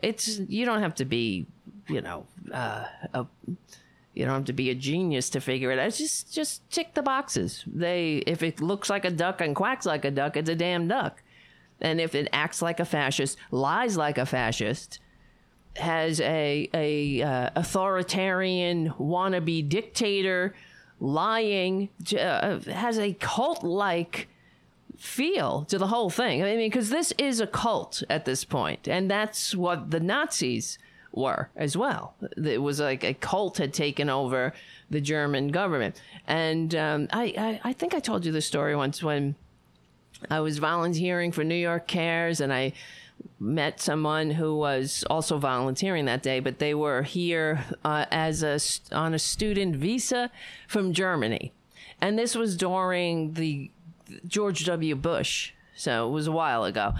It's 0.00 0.38
you 0.38 0.64
don't 0.66 0.82
have 0.82 0.94
to 0.96 1.04
be, 1.04 1.46
you 1.88 2.02
know, 2.02 2.26
uh, 2.52 2.84
a, 3.14 3.26
you 4.14 4.26
don't 4.26 4.34
have 4.34 4.44
to 4.44 4.52
be 4.52 4.68
a 4.70 4.74
genius 4.74 5.30
to 5.30 5.40
figure 5.40 5.70
it 5.70 5.78
out. 5.78 5.94
Just 5.94 6.32
just 6.32 6.68
tick 6.70 6.94
the 6.94 7.02
boxes. 7.02 7.64
They 7.66 8.22
if 8.26 8.42
it 8.42 8.60
looks 8.60 8.90
like 8.90 9.04
a 9.04 9.10
duck 9.10 9.40
and 9.40 9.56
quacks 9.56 9.86
like 9.86 10.04
a 10.04 10.10
duck, 10.10 10.36
it's 10.36 10.50
a 10.50 10.54
damn 10.54 10.88
duck. 10.88 11.22
And 11.80 12.00
if 12.00 12.14
it 12.14 12.28
acts 12.32 12.62
like 12.62 12.78
a 12.78 12.84
fascist, 12.84 13.38
lies 13.50 13.96
like 13.96 14.18
a 14.18 14.26
fascist, 14.26 15.00
has 15.76 16.20
a 16.20 16.68
a 16.74 17.22
uh, 17.22 17.50
authoritarian 17.54 18.90
wannabe 18.98 19.68
dictator 19.68 20.54
lying 21.00 21.88
uh, 22.18 22.58
has 22.60 22.98
a 22.98 23.12
cult 23.14 23.64
like 23.64 24.28
feel 24.96 25.64
to 25.64 25.78
the 25.78 25.88
whole 25.88 26.10
thing. 26.10 26.42
I 26.42 26.56
mean, 26.56 26.70
because 26.70 26.90
this 26.90 27.12
is 27.18 27.40
a 27.40 27.46
cult 27.46 28.02
at 28.08 28.24
this 28.24 28.44
point, 28.44 28.86
and 28.86 29.10
that's 29.10 29.54
what 29.54 29.90
the 29.90 29.98
Nazis 30.00 30.78
were 31.10 31.50
as 31.56 31.76
well. 31.76 32.14
It 32.36 32.62
was 32.62 32.78
like 32.78 33.02
a 33.02 33.14
cult 33.14 33.58
had 33.58 33.74
taken 33.74 34.08
over 34.08 34.52
the 34.90 35.00
German 35.00 35.48
government, 35.48 36.00
and 36.26 36.74
um, 36.74 37.08
I, 37.12 37.34
I 37.36 37.70
I 37.70 37.72
think 37.72 37.94
I 37.94 38.00
told 38.00 38.24
you 38.24 38.32
the 38.32 38.40
story 38.40 38.76
once 38.76 39.02
when 39.02 39.34
I 40.30 40.40
was 40.40 40.58
volunteering 40.58 41.32
for 41.32 41.42
New 41.42 41.56
York 41.56 41.88
Cares, 41.88 42.40
and 42.40 42.52
I 42.52 42.72
met 43.38 43.80
someone 43.80 44.30
who 44.30 44.56
was 44.56 45.04
also 45.10 45.38
volunteering 45.38 46.04
that 46.06 46.22
day, 46.22 46.40
but 46.40 46.58
they 46.58 46.74
were 46.74 47.02
here 47.02 47.64
uh, 47.84 48.06
as 48.10 48.42
a 48.42 48.58
on 48.94 49.14
a 49.14 49.18
student 49.18 49.76
visa 49.76 50.30
from 50.68 50.92
Germany, 50.92 51.52
and 52.00 52.18
this 52.18 52.34
was 52.34 52.56
during 52.56 53.34
the 53.34 53.70
George 54.26 54.64
W. 54.64 54.94
Bush, 54.94 55.52
so 55.74 56.08
it 56.08 56.12
was 56.12 56.26
a 56.26 56.32
while 56.32 56.64
ago, 56.64 56.94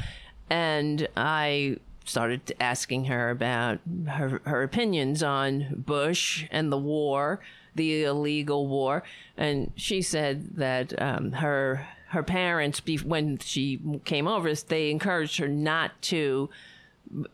and 0.50 1.08
I 1.16 1.76
started 2.04 2.52
asking 2.60 3.04
her 3.04 3.30
about 3.30 3.78
her 4.08 4.40
her 4.44 4.62
opinions 4.62 5.22
on 5.22 5.84
Bush 5.86 6.46
and 6.50 6.72
the 6.72 6.78
war, 6.78 7.40
the 7.74 8.04
illegal 8.04 8.66
war, 8.66 9.02
and 9.36 9.72
she 9.76 10.02
said 10.02 10.56
that 10.56 11.00
um, 11.00 11.32
her 11.32 11.86
her 12.12 12.22
parents, 12.22 12.82
when 13.04 13.38
she 13.38 13.80
came 14.04 14.28
over, 14.28 14.54
they 14.54 14.90
encouraged 14.90 15.38
her 15.38 15.48
not 15.48 15.90
to 16.02 16.50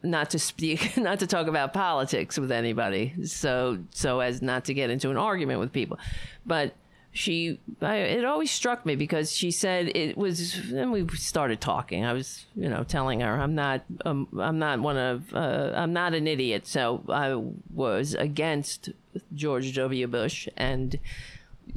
not 0.02 0.30
to 0.30 0.38
speak, 0.38 0.96
not 0.96 1.18
to 1.18 1.26
talk 1.26 1.46
about 1.46 1.72
politics 1.72 2.38
with 2.38 2.52
anybody, 2.52 3.14
so 3.24 3.78
so 3.90 4.20
as 4.20 4.40
not 4.40 4.64
to 4.66 4.74
get 4.74 4.88
into 4.88 5.10
an 5.10 5.16
argument 5.16 5.58
with 5.58 5.72
people. 5.72 5.98
But 6.46 6.74
she, 7.10 7.58
I, 7.82 7.96
it 7.96 8.24
always 8.24 8.52
struck 8.52 8.86
me 8.86 8.94
because 8.94 9.34
she 9.34 9.50
said 9.50 9.88
it 9.96 10.16
was. 10.16 10.54
And 10.70 10.92
we 10.92 11.08
started 11.08 11.60
talking. 11.60 12.04
I 12.04 12.12
was, 12.12 12.46
you 12.54 12.68
know, 12.68 12.84
telling 12.84 13.20
her 13.20 13.40
I'm 13.40 13.56
not, 13.56 13.82
um, 14.04 14.28
I'm 14.38 14.60
not 14.60 14.78
one 14.78 14.96
of, 14.96 15.34
uh, 15.34 15.72
I'm 15.74 15.92
not 15.92 16.14
an 16.14 16.28
idiot. 16.28 16.68
So 16.68 17.02
I 17.08 17.34
was 17.74 18.14
against 18.14 18.90
George 19.34 19.74
W. 19.74 20.06
Bush, 20.06 20.48
and 20.56 21.00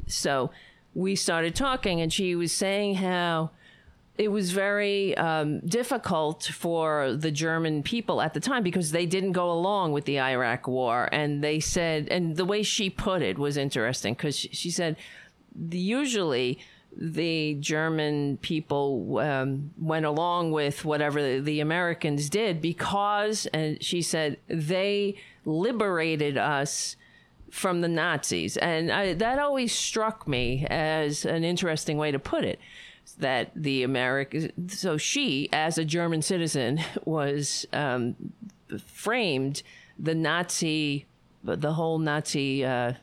so 0.06 0.52
we 0.94 1.16
started 1.16 1.54
talking, 1.54 2.00
and 2.00 2.12
she 2.12 2.34
was 2.34 2.52
saying 2.52 2.96
how 2.96 3.50
it 4.18 4.28
was 4.28 4.52
very 4.52 5.16
um, 5.16 5.60
difficult 5.60 6.44
for 6.44 7.14
the 7.14 7.30
German 7.30 7.82
people 7.82 8.20
at 8.20 8.34
the 8.34 8.40
time 8.40 8.62
because 8.62 8.90
they 8.92 9.06
didn't 9.06 9.32
go 9.32 9.50
along 9.50 9.92
with 9.92 10.04
the 10.04 10.20
Iraq 10.20 10.68
war. 10.68 11.08
And 11.12 11.42
they 11.42 11.60
said, 11.60 12.08
and 12.08 12.36
the 12.36 12.44
way 12.44 12.62
she 12.62 12.90
put 12.90 13.22
it 13.22 13.38
was 13.38 13.56
interesting 13.56 14.12
because 14.14 14.36
she 14.36 14.70
said, 14.70 14.96
usually 15.70 16.58
the 16.94 17.54
German 17.54 18.36
people 18.38 19.18
um, 19.18 19.70
went 19.80 20.04
along 20.04 20.52
with 20.52 20.84
whatever 20.84 21.40
the 21.40 21.60
Americans 21.60 22.28
did 22.28 22.60
because, 22.60 23.46
and 23.46 23.82
she 23.82 24.02
said, 24.02 24.36
they 24.46 25.16
liberated 25.46 26.36
us 26.36 26.96
from 27.52 27.82
the 27.82 27.88
Nazis. 27.88 28.56
And 28.56 28.90
I, 28.90 29.12
that 29.12 29.38
always 29.38 29.74
struck 29.74 30.26
me 30.26 30.66
as 30.70 31.26
an 31.26 31.44
interesting 31.44 31.98
way 31.98 32.10
to 32.10 32.18
put 32.18 32.44
it 32.44 32.58
that 33.18 33.50
the 33.54 33.82
American, 33.82 34.70
so 34.70 34.96
she, 34.96 35.50
as 35.52 35.76
a 35.76 35.84
German 35.84 36.22
citizen, 36.22 36.80
was 37.04 37.66
um, 37.74 38.16
framed 38.86 39.62
the 39.98 40.14
Nazi, 40.14 41.04
the 41.44 41.74
whole 41.74 41.98
Nazi 41.98 42.64
uh, 42.64 42.94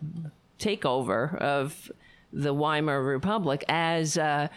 takeover 0.57 1.37
of 1.37 1.91
the 2.33 2.51
Weimar 2.51 3.03
Republic 3.03 3.63
as, 3.69 4.17
uh, 4.17 4.47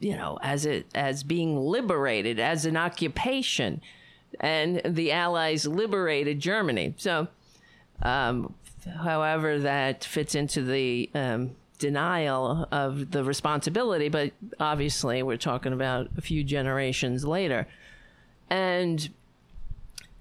you 0.00 0.16
know, 0.16 0.38
as 0.42 0.66
it 0.66 0.86
as 0.94 1.22
being 1.22 1.58
liberated 1.58 2.38
as 2.38 2.66
an 2.66 2.76
occupation, 2.76 3.80
and 4.38 4.82
the 4.84 5.12
Allies 5.12 5.66
liberated 5.66 6.40
Germany. 6.40 6.94
So, 6.98 7.28
um, 8.02 8.54
however, 8.84 9.58
that 9.60 10.04
fits 10.04 10.34
into 10.34 10.62
the 10.62 11.10
um, 11.14 11.56
denial 11.78 12.68
of 12.70 13.10
the 13.10 13.24
responsibility, 13.24 14.08
but 14.08 14.32
obviously 14.60 15.22
we're 15.22 15.36
talking 15.36 15.72
about 15.72 16.08
a 16.16 16.20
few 16.20 16.44
generations 16.44 17.24
later. 17.24 17.66
And 18.48 19.08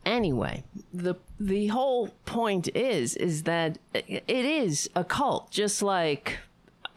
anyway, 0.06 0.64
the 0.94 1.16
the 1.40 1.68
whole 1.68 2.10
point 2.26 2.70
is 2.76 3.16
is 3.16 3.44
that 3.44 3.78
it 3.94 4.24
is 4.28 4.90
a 4.96 5.04
cult, 5.04 5.52
just 5.52 5.82
like 5.82 6.40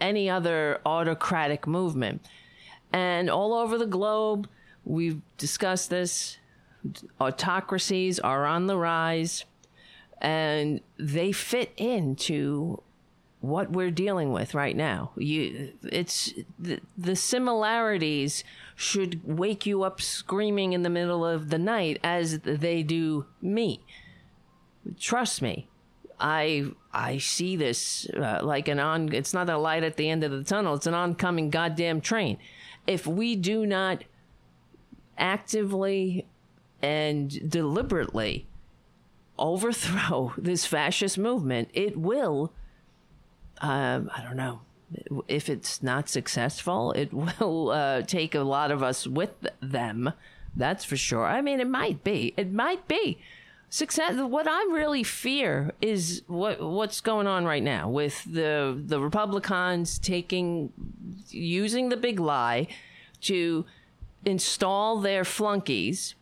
any 0.01 0.31
other 0.31 0.81
autocratic 0.87 1.67
movement. 1.67 2.25
And 2.93 3.31
all 3.31 3.55
over 3.55 3.79
the 3.79 3.87
globe, 3.87 4.49
we've 4.85 5.21
discussed 5.39 5.91
this. 5.91 6.39
Autocracies 7.21 8.19
are 8.19 8.45
on 8.45 8.67
the 8.67 8.77
rise, 8.77 9.45
and 10.23 10.81
they 10.99 11.33
fit 11.33 11.73
into 11.77 12.81
what 13.41 13.73
we're 13.73 13.91
dealing 13.91 14.33
with 14.33 14.55
right 14.55 14.77
now. 14.77 15.11
You, 15.17 15.73
it's 15.83 16.33
the, 16.61 16.79
the 16.97 17.17
similarities 17.17 18.45
should 18.77 19.21
wake 19.25 19.67
you 19.67 19.83
up 19.83 20.01
screaming 20.01 20.75
in 20.75 20.83
the 20.83 20.89
middle 20.89 21.27
of 21.27 21.51
the 21.51 21.59
night 21.59 21.99
as 22.05 22.39
they 22.39 22.85
do 22.85 23.27
me. 23.43 23.85
Trust 24.99 25.43
me, 25.43 25.69
I 26.21 26.67
I 26.93 27.19
see 27.19 27.57
this 27.57 28.09
uh, 28.11 28.41
like 28.43 28.69
an 28.69 28.79
on. 28.79 29.13
It's 29.13 29.35
not 29.35 29.51
a 29.51 29.59
light 29.59 29.83
at 29.83 29.97
the 29.97 30.09
end 30.09 30.23
of 30.23 30.31
the 30.31 30.45
tunnel. 30.45 30.75
It's 30.75 30.87
an 30.87 30.95
oncoming 30.95 31.51
goddamn 31.51 32.01
train. 32.01 32.39
If 32.87 33.09
we 33.09 33.35
do 33.35 33.67
not 33.67 34.05
actively 35.19 36.27
and 36.81 37.51
deliberately 37.51 38.47
overthrow 39.39 40.35
this 40.39 40.67
fascist 40.67 41.19
movement, 41.19 41.69
it 41.73 41.97
will 41.97 42.53
um, 43.63 44.11
I 44.15 44.23
don't 44.23 44.37
know. 44.37 44.61
If 45.29 45.49
it's 45.49 45.83
not 45.83 46.09
successful, 46.09 46.93
it 46.93 47.13
will 47.41 47.71
uh, 47.71 48.03
take 48.03 48.35
a 48.35 48.41
lot 48.41 48.71
of 48.71 48.83
us 48.83 49.07
with 49.07 49.31
them. 49.61 50.13
That's 50.55 50.85
for 50.85 50.97
sure. 50.97 51.25
I 51.25 51.41
mean, 51.41 51.61
it 51.61 51.69
might 51.69 52.05
be. 52.05 52.35
It 52.37 52.53
might 52.53 52.87
be 52.89 53.19
success. 53.71 54.17
What 54.17 54.47
I 54.47 54.69
really 54.71 55.03
fear 55.03 55.73
is 55.81 56.23
what 56.27 56.61
what's 56.61 57.01
going 57.01 57.27
on 57.27 57.47
right 57.47 57.63
now 57.63 57.89
with 57.89 58.23
the 58.25 58.79
the 58.85 59.01
Republicans 59.01 59.99
taking 59.99 60.73
using 61.31 61.89
the 61.89 61.97
big 61.97 62.21
lie 62.21 62.67
to 63.23 63.65
install 64.27 65.01
their 65.01 65.25
flunkies 65.25 66.15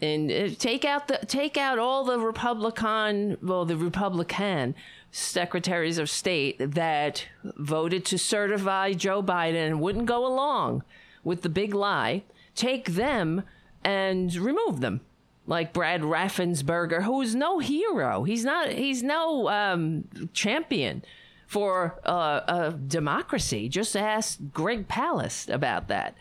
and 0.00 0.30
uh, 0.30 0.48
take 0.58 0.84
out 0.84 1.08
the 1.08 1.18
take 1.26 1.56
out 1.56 1.78
all 1.78 2.04
the 2.04 2.18
Republican 2.18 3.38
well 3.42 3.64
the 3.64 3.76
Republican 3.76 4.74
secretaries 5.10 5.98
of 5.98 6.10
state 6.10 6.56
that 6.58 7.26
voted 7.44 8.04
to 8.04 8.18
certify 8.18 8.92
Joe 8.92 9.22
Biden 9.22 9.66
and 9.66 9.80
wouldn't 9.80 10.06
go 10.06 10.26
along 10.26 10.82
with 11.22 11.42
the 11.42 11.48
big 11.48 11.72
lie, 11.72 12.24
take 12.54 12.86
them 12.90 13.44
and 13.84 14.34
remove 14.34 14.80
them. 14.80 15.00
Like 15.46 15.72
Brad 15.72 16.00
Raffensperger, 16.00 17.02
who's 17.02 17.34
no 17.34 17.58
hero. 17.58 18.24
He's 18.24 18.44
not. 18.44 18.70
He's 18.70 19.02
no 19.02 19.48
um, 19.50 20.08
champion 20.32 21.04
for 21.46 22.00
uh, 22.04 22.40
a 22.48 22.72
democracy. 22.72 23.68
Just 23.68 23.94
ask 23.94 24.38
Greg 24.54 24.88
Palast 24.88 25.52
about 25.52 25.88
that. 25.88 26.14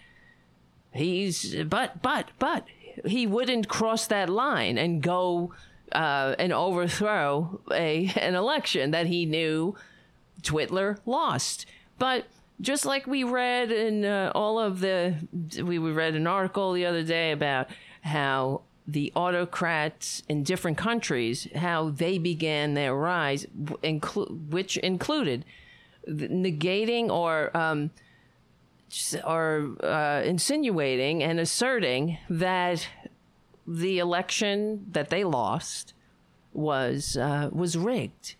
He's 0.91 1.55
but 1.63 2.01
but 2.01 2.31
but 2.37 2.67
he 3.05 3.27
wouldn't 3.27 3.67
cross 3.67 4.07
that 4.07 4.29
line 4.29 4.77
and 4.77 5.01
go 5.01 5.53
uh, 5.91 6.35
and 6.39 6.51
overthrow 6.53 7.61
a 7.71 8.11
an 8.15 8.35
election 8.35 8.91
that 8.91 9.07
he 9.07 9.25
knew 9.25 9.75
Twitler 10.41 10.97
lost. 11.05 11.65
But 11.97 12.25
just 12.61 12.85
like 12.85 13.07
we 13.07 13.23
read 13.23 13.71
in 13.71 14.05
uh, 14.05 14.31
all 14.33 14.59
of 14.59 14.79
the, 14.79 15.15
we 15.61 15.77
read 15.77 16.15
an 16.15 16.27
article 16.27 16.73
the 16.73 16.85
other 16.85 17.03
day 17.03 17.31
about 17.31 17.69
how 18.01 18.61
the 18.87 19.11
autocrats 19.15 20.23
in 20.27 20.43
different 20.43 20.77
countries, 20.77 21.47
how 21.55 21.89
they 21.89 22.17
began 22.17 22.73
their 22.73 22.93
rise, 22.93 23.45
inclu- 23.83 24.49
which 24.49 24.77
included 24.77 25.45
negating 26.07 27.09
or 27.09 27.55
um, 27.55 27.91
or 29.23 29.75
uh, 29.83 30.21
insinuating 30.23 31.23
and 31.23 31.39
asserting 31.39 32.17
that 32.29 32.87
the 33.65 33.99
election 33.99 34.85
that 34.91 35.09
they 35.09 35.23
lost 35.23 35.93
was 36.53 37.17
uh, 37.17 37.49
was 37.51 37.77
rigged, 37.77 38.35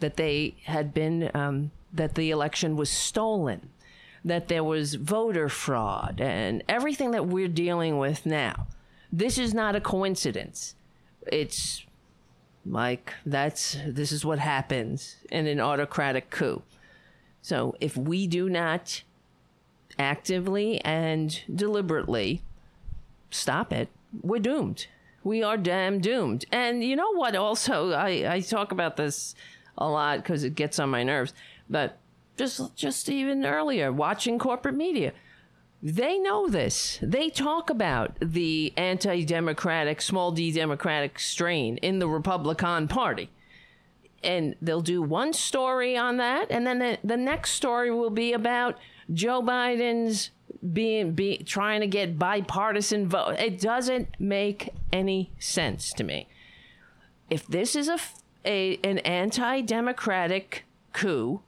that 0.00 0.16
they 0.16 0.54
had 0.64 0.94
been 0.94 1.30
um, 1.34 1.70
that 1.92 2.14
the 2.14 2.30
election 2.30 2.76
was 2.76 2.90
stolen, 2.90 3.68
that 4.24 4.48
there 4.48 4.64
was 4.64 4.94
voter 4.94 5.48
fraud, 5.48 6.20
and 6.20 6.62
everything 6.68 7.10
that 7.10 7.26
we're 7.26 7.48
dealing 7.48 7.98
with 7.98 8.24
now. 8.24 8.66
This 9.12 9.36
is 9.36 9.52
not 9.52 9.76
a 9.76 9.80
coincidence. 9.80 10.74
It's 11.26 11.84
like 12.64 13.12
that's 13.26 13.76
this 13.86 14.12
is 14.12 14.24
what 14.24 14.38
happens 14.38 15.16
in 15.30 15.46
an 15.46 15.60
autocratic 15.60 16.30
coup. 16.30 16.62
So 17.42 17.74
if 17.80 17.96
we 17.96 18.26
do 18.26 18.48
not 18.48 19.02
actively 20.02 20.80
and 20.84 21.40
deliberately 21.54 22.42
stop 23.30 23.72
it, 23.72 23.88
we're 24.20 24.38
doomed. 24.40 24.86
We 25.24 25.42
are 25.42 25.56
damn 25.56 26.00
doomed. 26.00 26.44
And 26.52 26.82
you 26.84 26.96
know 26.96 27.14
what? 27.14 27.36
Also, 27.36 27.92
I, 27.92 28.34
I 28.34 28.40
talk 28.40 28.72
about 28.72 28.96
this 28.96 29.34
a 29.78 29.88
lot 29.88 30.18
because 30.18 30.44
it 30.44 30.54
gets 30.54 30.78
on 30.78 30.90
my 30.90 31.02
nerves. 31.02 31.32
But 31.70 31.98
just 32.36 32.74
just 32.76 33.08
even 33.08 33.46
earlier, 33.46 33.92
watching 33.92 34.38
corporate 34.38 34.74
media, 34.74 35.12
they 35.82 36.18
know 36.18 36.48
this. 36.48 36.98
They 37.02 37.30
talk 37.30 37.70
about 37.70 38.16
the 38.20 38.72
anti-democratic, 38.76 40.02
small 40.02 40.32
d 40.32 40.52
democratic 40.52 41.18
strain 41.18 41.76
in 41.78 41.98
the 41.98 42.08
Republican 42.08 42.88
Party. 42.88 43.30
And 44.24 44.54
they'll 44.62 44.80
do 44.80 45.02
one 45.02 45.32
story 45.32 45.96
on 45.96 46.18
that, 46.18 46.46
and 46.50 46.64
then 46.66 46.78
the, 46.78 46.98
the 47.02 47.16
next 47.16 47.52
story 47.52 47.90
will 47.90 48.10
be 48.10 48.32
about 48.32 48.78
Joe 49.12 49.42
Biden's 49.42 50.30
being 50.72 51.12
be 51.12 51.38
trying 51.38 51.80
to 51.80 51.88
get 51.88 52.18
bipartisan 52.18 53.08
vote. 53.08 53.40
It 53.40 53.60
doesn't 53.60 54.08
make 54.20 54.68
any 54.92 55.32
sense 55.40 55.92
to 55.94 56.04
me. 56.04 56.28
If 57.30 57.48
this 57.48 57.74
is 57.74 57.88
a, 57.88 57.98
a 58.44 58.78
an 58.84 58.98
anti-democratic 58.98 60.64
coup, 60.92 61.40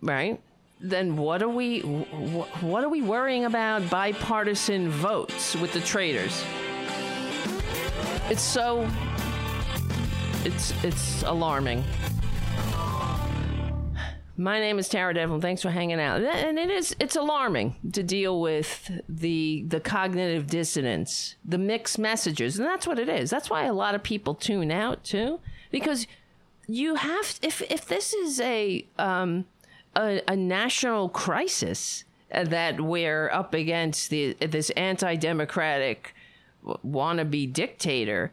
right? 0.00 0.40
Then 0.80 1.16
what 1.16 1.42
are 1.42 1.48
we 1.48 1.80
what 1.80 2.82
are 2.82 2.88
we 2.88 3.02
worrying 3.02 3.44
about 3.44 3.90
bipartisan 3.90 4.88
votes 4.88 5.54
with 5.56 5.72
the 5.72 5.80
traitors? 5.80 6.42
It's 8.30 8.42
so. 8.42 8.88
It's 10.48 10.72
it's 10.82 11.22
alarming. 11.24 11.84
My 14.38 14.58
name 14.58 14.78
is 14.78 14.88
Tara 14.88 15.12
Devlin. 15.12 15.42
Thanks 15.42 15.60
for 15.60 15.68
hanging 15.68 16.00
out. 16.00 16.22
And 16.22 16.58
it 16.58 16.70
is 16.70 16.96
it's 16.98 17.16
alarming 17.16 17.76
to 17.92 18.02
deal 18.02 18.40
with 18.40 18.90
the 19.10 19.66
the 19.68 19.78
cognitive 19.78 20.46
dissonance, 20.46 21.36
the 21.44 21.58
mixed 21.58 21.98
messages, 21.98 22.58
and 22.58 22.66
that's 22.66 22.86
what 22.86 22.98
it 22.98 23.10
is. 23.10 23.28
That's 23.28 23.50
why 23.50 23.66
a 23.66 23.74
lot 23.74 23.94
of 23.94 24.02
people 24.02 24.34
tune 24.34 24.70
out 24.70 25.04
too, 25.04 25.38
because 25.70 26.06
you 26.66 26.94
have 26.94 27.38
if 27.42 27.60
if 27.70 27.84
this 27.84 28.14
is 28.14 28.40
a 28.40 28.86
um 28.98 29.44
a, 29.96 30.22
a 30.26 30.34
national 30.34 31.10
crisis 31.10 32.04
that 32.30 32.80
we're 32.80 33.28
up 33.28 33.52
against 33.52 34.08
the 34.08 34.32
this 34.40 34.70
anti-democratic 34.70 36.14
wannabe 36.64 37.52
dictator 37.52 38.32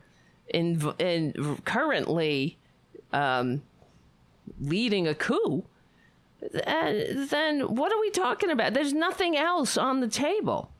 in 0.49 0.93
in 0.99 1.59
currently 1.65 2.57
um, 3.11 3.61
leading 4.59 5.07
a 5.07 5.15
coup 5.15 5.65
then 6.51 7.61
what 7.61 7.91
are 7.91 7.99
we 7.99 8.09
talking 8.11 8.51
about? 8.51 8.73
There's 8.73 8.93
nothing 8.93 9.35
else 9.35 9.77
on 9.77 9.99
the 9.99 10.07
table 10.07 10.71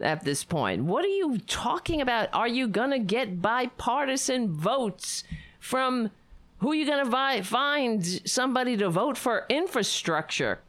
at 0.00 0.24
this 0.24 0.44
point. 0.44 0.84
What 0.84 1.04
are 1.04 1.08
you 1.08 1.38
talking 1.38 2.00
about? 2.00 2.28
Are 2.32 2.48
you 2.48 2.68
going 2.68 2.90
to 2.90 2.98
get 2.98 3.40
bipartisan 3.40 4.52
votes 4.52 5.24
from 5.60 6.10
who 6.58 6.72
are 6.72 6.74
you 6.74 6.86
going 6.86 7.04
to 7.04 7.10
vi- 7.10 7.42
find 7.42 8.04
somebody 8.28 8.76
to 8.76 8.90
vote 8.90 9.16
for 9.16 9.46
infrastructure? 9.48 10.60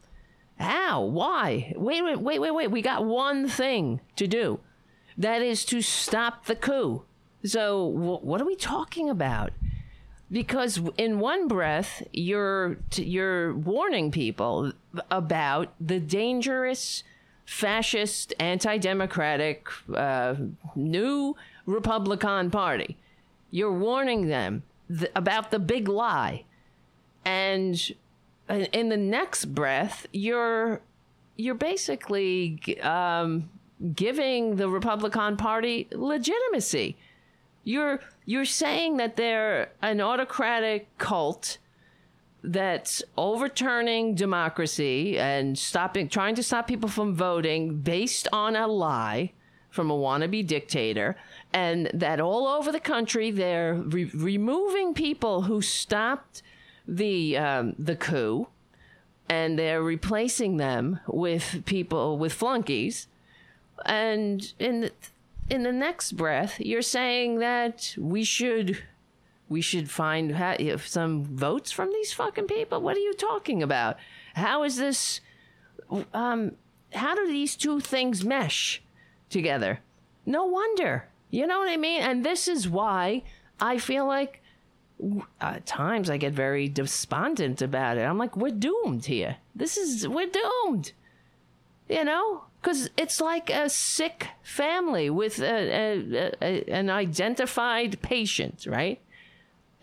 How? 0.58 1.04
Why? 1.04 1.74
Wait, 1.76 2.04
wait, 2.04 2.20
wait, 2.20 2.40
wait, 2.40 2.52
wait. 2.52 2.72
We 2.72 2.82
got 2.82 3.06
one 3.06 3.48
thing 3.48 4.00
to 4.16 4.28
do. 4.28 4.60
That 5.18 5.42
is 5.42 5.66
to 5.66 5.82
stop 5.82 6.46
the 6.46 6.56
coup. 6.56 7.04
So, 7.46 7.86
what 7.86 8.42
are 8.42 8.46
we 8.46 8.56
talking 8.56 9.10
about? 9.10 9.52
because 10.32 10.82
in 10.98 11.20
one 11.20 11.48
breath 11.48 12.04
you're 12.12 12.78
you're 12.96 13.54
warning 13.54 14.12
people 14.12 14.72
about 15.12 15.74
the 15.80 16.00
dangerous 16.00 17.04
fascist 17.46 18.34
anti-democratic 18.40 19.68
uh, 19.94 20.36
new 20.76 21.36
republican 21.66 22.50
party. 22.50 22.98
You're 23.52 23.74
warning 23.74 24.28
them 24.28 24.64
th- 24.90 25.12
about 25.16 25.52
the 25.52 25.60
big 25.60 25.88
lie. 25.88 26.44
And 27.24 27.80
in 28.50 28.90
the 28.90 28.98
next 28.98 29.46
breath 29.46 30.08
you're 30.12 30.82
you're 31.38 31.56
basically 31.56 32.80
um, 32.82 33.50
giving 33.94 34.56
the 34.56 34.70
republican 34.70 35.38
party 35.38 35.88
legitimacy 35.92 36.98
you're 37.66 38.00
you're 38.24 38.46
saying 38.46 38.96
that 38.98 39.18
they're 39.18 39.70
an 39.82 40.00
autocratic 40.00 40.88
cult 40.98 41.58
that's 42.44 43.04
overturning 43.18 44.16
democracy 44.16 45.20
and 45.20 45.58
stopping 45.58 46.08
trying 46.08 46.36
to 46.36 46.44
stop 46.44 46.68
people 46.68 46.88
from 46.88 47.14
voting 47.14 47.80
based 47.80 48.28
on 48.32 48.56
a 48.56 48.68
lie 48.68 49.34
from 49.70 49.92
a 49.92 49.94
wannabe 49.94 50.46
dictator 50.46 51.18
and 51.52 51.90
that 51.94 52.22
all 52.22 52.48
over 52.48 52.72
the 52.72 52.80
country 52.80 53.32
they're 53.32 53.74
re- 53.74 54.12
removing 54.14 54.94
people 54.94 55.42
who 55.42 55.62
stopped 55.62 56.42
the 56.88 57.36
um, 57.36 57.76
the 57.78 57.96
coup 57.96 58.48
and 59.28 59.58
they're 59.58 59.82
replacing 59.82 60.58
them 60.58 61.00
with 61.08 61.64
people 61.66 62.18
with 62.18 62.34
flunkies. 62.34 63.08
And 63.86 64.54
in 64.60 64.82
the, 64.82 64.92
in 65.50 65.64
the 65.64 65.72
next 65.72 66.14
breath, 66.14 66.60
you're 66.60 66.82
saying 66.82 67.40
that 67.40 67.96
we 67.98 68.24
should 68.24 68.84
we 69.48 69.62
should 69.62 69.90
find 69.92 70.36
some 70.82 71.24
votes 71.24 71.72
from 71.72 71.92
these 71.92 72.12
fucking 72.14 72.48
people. 72.48 72.82
What 72.82 72.98
are 72.98 73.02
you 73.02 73.14
talking 73.14 73.62
about? 73.62 73.98
How 74.34 74.64
is 74.64 74.78
this? 74.78 75.22
Um, 76.14 76.54
how 76.94 77.14
do 77.14 77.28
these 77.28 77.56
two 77.56 77.80
things 77.80 78.26
mesh 78.26 78.82
together? 79.30 79.82
No 80.26 80.46
wonder. 80.46 81.08
You 81.30 81.46
know 81.46 81.60
what 81.60 81.70
I 81.70 81.78
mean? 81.78 82.02
And 82.02 82.26
this 82.26 82.48
is 82.48 82.68
why 82.68 83.24
I 83.60 83.78
feel 83.78 84.08
like 84.08 84.42
at 85.42 85.66
times 85.66 86.10
I 86.10 86.18
get 86.18 86.34
very 86.34 86.68
despondent 86.68 87.62
about 87.62 87.98
it. 87.98 88.02
I'm 88.02 88.18
like, 88.18 88.36
we're 88.36 88.52
doomed 88.52 89.06
here. 89.06 89.38
This 89.54 89.78
is 89.78 90.08
we're 90.08 90.30
doomed. 90.30 90.94
You 91.88 92.04
know, 92.04 92.46
because 92.66 92.90
it's 92.98 93.22
like 93.22 93.52
a 93.52 93.70
sick 93.70 94.30
family 94.42 95.08
with 95.08 95.40
a, 95.40 95.46
a, 95.46 96.32
a, 96.42 96.64
an 96.72 96.90
identified 96.90 98.02
patient, 98.02 98.66
right? 98.68 99.00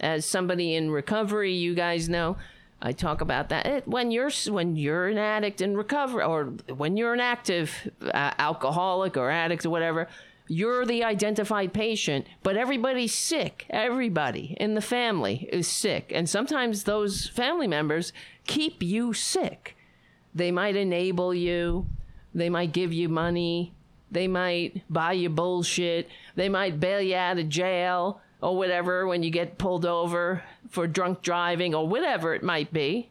As 0.01 0.27
somebody 0.27 0.75
in 0.75 0.90
recovery, 0.90 1.53
you 1.53 1.77
guys 1.77 2.09
know, 2.09 2.38
I 2.81 2.90
talk 2.90 3.21
about 3.21 3.51
that. 3.51 3.66
It, 3.66 3.87
when 3.87 4.11
you're 4.11 4.33
when 4.49 4.75
you're 4.75 5.07
an 5.07 5.16
addict 5.16 5.61
in 5.61 5.77
recovery, 5.77 6.25
or 6.25 6.47
when 6.75 6.97
you're 6.97 7.14
an 7.14 7.21
active 7.21 7.88
uh, 8.03 8.33
alcoholic 8.37 9.16
or 9.16 9.31
addict 9.31 9.64
or 9.64 9.71
whatever, 9.71 10.09
you're 10.49 10.85
the 10.85 11.05
identified 11.05 11.73
patient, 11.73 12.27
but 12.42 12.57
everybody's 12.57 13.14
sick. 13.14 13.64
Everybody 13.71 14.57
in 14.59 14.75
the 14.75 14.81
family 14.81 15.49
is 15.53 15.68
sick, 15.68 16.11
and 16.12 16.29
sometimes 16.29 16.83
those 16.83 17.29
family 17.29 17.68
members 17.68 18.12
keep 18.49 18.83
you 18.83 19.12
sick. 19.12 19.77
They 20.35 20.51
might 20.51 20.75
enable 20.75 21.33
you 21.33 21.87
they 22.35 22.49
might 22.49 22.73
give 22.73 22.92
you 22.92 23.09
money. 23.09 23.73
They 24.11 24.29
might 24.29 24.83
buy 24.90 25.12
you 25.12 25.31
bullshit. 25.31 26.09
They 26.35 26.49
might 26.49 26.81
bail 26.81 27.01
you 27.01 27.16
out 27.16 27.38
of 27.38 27.49
jail 27.49 28.21
or 28.40 28.57
whatever 28.57 29.07
when 29.07 29.23
you 29.23 29.31
get 29.31 29.59
pulled 29.59 29.87
over 29.87 30.42
for 30.68 30.87
drunk 30.87 31.23
driving 31.23 31.75
or 31.75 31.87
whatever 31.87 32.35
it 32.35 32.42
might 32.42 32.73
be. 32.73 33.09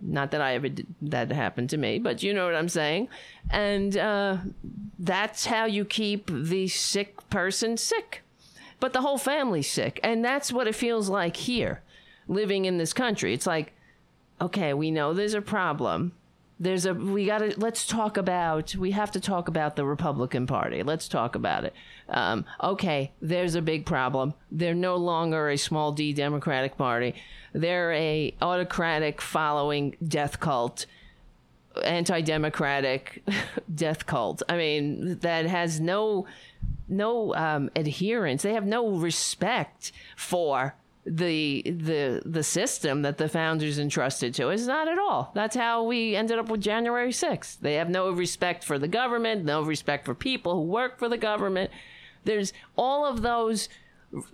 Not 0.00 0.30
that 0.30 0.40
I 0.40 0.54
ever 0.54 0.68
did 0.68 0.86
that 1.02 1.30
happened 1.30 1.70
to 1.70 1.76
me, 1.76 1.98
but 1.98 2.22
you 2.22 2.32
know 2.32 2.46
what 2.46 2.54
I'm 2.54 2.70
saying. 2.70 3.08
And 3.50 3.96
uh, 3.96 4.38
that's 4.98 5.46
how 5.46 5.66
you 5.66 5.84
keep 5.84 6.30
the 6.32 6.68
sick 6.68 7.28
person 7.28 7.76
sick. 7.76 8.22
But 8.80 8.94
the 8.94 9.02
whole 9.02 9.18
family's 9.18 9.70
sick. 9.70 10.00
And 10.02 10.24
that's 10.24 10.52
what 10.52 10.66
it 10.66 10.74
feels 10.74 11.10
like 11.10 11.36
here, 11.36 11.82
living 12.28 12.64
in 12.64 12.78
this 12.78 12.94
country. 12.94 13.34
It's 13.34 13.46
like, 13.46 13.74
okay, 14.40 14.72
we 14.72 14.90
know 14.90 15.12
there's 15.12 15.34
a 15.34 15.42
problem 15.42 16.12
there's 16.60 16.84
a 16.84 16.92
we 16.92 17.24
got 17.24 17.38
to 17.38 17.58
let's 17.58 17.86
talk 17.86 18.18
about 18.18 18.76
we 18.76 18.90
have 18.90 19.10
to 19.12 19.20
talk 19.20 19.48
about 19.48 19.76
the 19.76 19.84
Republican 19.84 20.46
Party. 20.46 20.82
Let's 20.82 21.08
talk 21.08 21.34
about 21.34 21.64
it. 21.64 21.74
Um, 22.10 22.44
okay, 22.62 23.12
there's 23.22 23.54
a 23.54 23.62
big 23.62 23.86
problem. 23.86 24.34
They're 24.52 24.74
no 24.74 24.96
longer 24.96 25.48
a 25.48 25.56
small 25.56 25.90
D 25.90 26.12
Democratic 26.12 26.76
Party. 26.76 27.14
They're 27.54 27.92
a 27.92 28.34
autocratic 28.42 29.22
following 29.22 29.96
death 30.06 30.38
cult, 30.38 30.84
anti-democratic 31.82 33.24
death 33.74 34.04
cult. 34.04 34.42
I 34.46 34.58
mean, 34.58 35.18
that 35.20 35.46
has 35.46 35.80
no 35.80 36.26
no 36.88 37.34
um, 37.36 37.70
adherence. 37.74 38.42
They 38.42 38.52
have 38.52 38.66
no 38.66 38.90
respect 38.90 39.92
for 40.14 40.74
the 41.10 41.62
the 41.66 42.22
the 42.24 42.42
system 42.44 43.02
that 43.02 43.18
the 43.18 43.28
founders 43.28 43.78
entrusted 43.78 44.32
to 44.34 44.48
us. 44.50 44.66
Not 44.66 44.86
at 44.86 44.98
all. 44.98 45.32
That's 45.34 45.56
how 45.56 45.82
we 45.82 46.14
ended 46.14 46.38
up 46.38 46.48
with 46.48 46.60
January 46.60 47.10
6th. 47.10 47.58
They 47.58 47.74
have 47.74 47.90
no 47.90 48.10
respect 48.12 48.62
for 48.62 48.78
the 48.78 48.88
government, 48.88 49.44
no 49.44 49.62
respect 49.62 50.04
for 50.04 50.14
people 50.14 50.54
who 50.54 50.62
work 50.62 50.98
for 50.98 51.08
the 51.08 51.18
government. 51.18 51.70
There's 52.24 52.52
all 52.76 53.04
of 53.04 53.22
those 53.22 53.68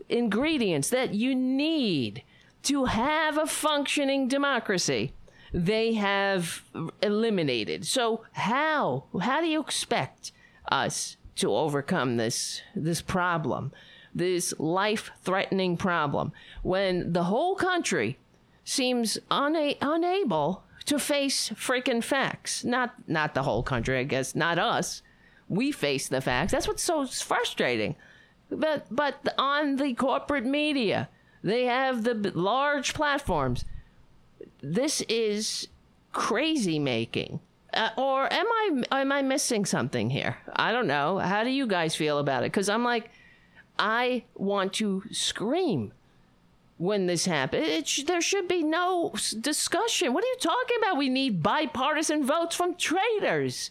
ingredients 0.09 0.91
that 0.91 1.15
you 1.15 1.35
need 1.35 2.23
to 2.65 2.85
have 2.85 3.39
a 3.39 3.47
functioning 3.47 4.29
democracy. 4.29 5.13
They 5.55 5.95
have 5.95 6.63
eliminated. 7.03 7.87
So 7.87 8.23
how 8.33 9.05
how 9.23 9.41
do 9.41 9.47
you 9.47 9.61
expect 9.61 10.33
us 10.71 11.17
to 11.37 11.55
overcome 11.55 12.19
this 12.19 12.61
this 12.75 13.01
problem? 13.01 13.73
This 14.17 14.55
life 14.59 15.11
threatening 15.23 15.77
problem 15.77 16.33
when 16.63 17.13
the 17.13 17.25
whole 17.25 17.55
country 17.55 18.19
seems 18.65 19.19
una- 19.31 19.75
unable 19.81 20.65
to 20.87 20.99
face 20.99 21.51
freaking 21.51 22.03
facts. 22.03 22.65
Not 22.65 22.95
not 23.07 23.35
the 23.35 23.43
whole 23.43 23.63
country, 23.63 23.99
I 23.99 24.05
guess, 24.05 24.35
not 24.35 24.59
us. 24.59 25.03
We 25.49 25.71
face 25.71 26.09
the 26.09 26.21
facts. 26.21 26.53
That's 26.53 26.67
what's 26.67 26.83
so 26.83 27.07
frustrating. 27.07 27.95
But 28.51 28.87
but 28.91 29.17
on 29.39 29.77
the 29.77 29.93
corporate 29.95 30.47
media, 30.47 31.09
they 31.43 31.65
have 31.65 32.05
the 32.05 32.15
large 32.35 32.95
platforms. 32.95 33.65
This 34.63 35.03
is 35.03 35.69
crazy 36.13 36.79
making. 36.79 37.41
Uh, 37.75 37.91
or 37.99 38.33
am 38.33 38.47
I 38.47 39.01
am 39.03 39.13
I 39.13 39.21
missing 39.23 39.67
something 39.67 40.09
here? 40.09 40.39
I 40.55 40.73
don't 40.73 40.87
know. 40.87 41.19
How 41.19 41.45
do 41.45 41.51
you 41.51 41.67
guys 41.67 41.95
feel 41.95 42.19
about 42.19 42.45
it? 42.45 42.53
Cuz 42.53 42.69
I'm 42.71 42.85
like 42.85 43.11
I 43.79 44.25
want 44.35 44.73
to 44.75 45.05
scream 45.11 45.93
when 46.79 47.07
this 47.07 47.27
happens. 47.27 47.89
Sh- 47.89 48.03
there 48.05 48.21
should 48.21 48.49
be 48.49 48.63
no 48.63 49.15
discussion. 49.41 50.13
What 50.13 50.25
are 50.25 50.29
you 50.29 50.37
talking 50.41 50.77
about? 50.79 50.97
We 50.97 51.09
need 51.09 51.43
bipartisan 51.43 52.25
votes 52.25 52.55
from 52.55 52.75
traitors. 52.75 53.71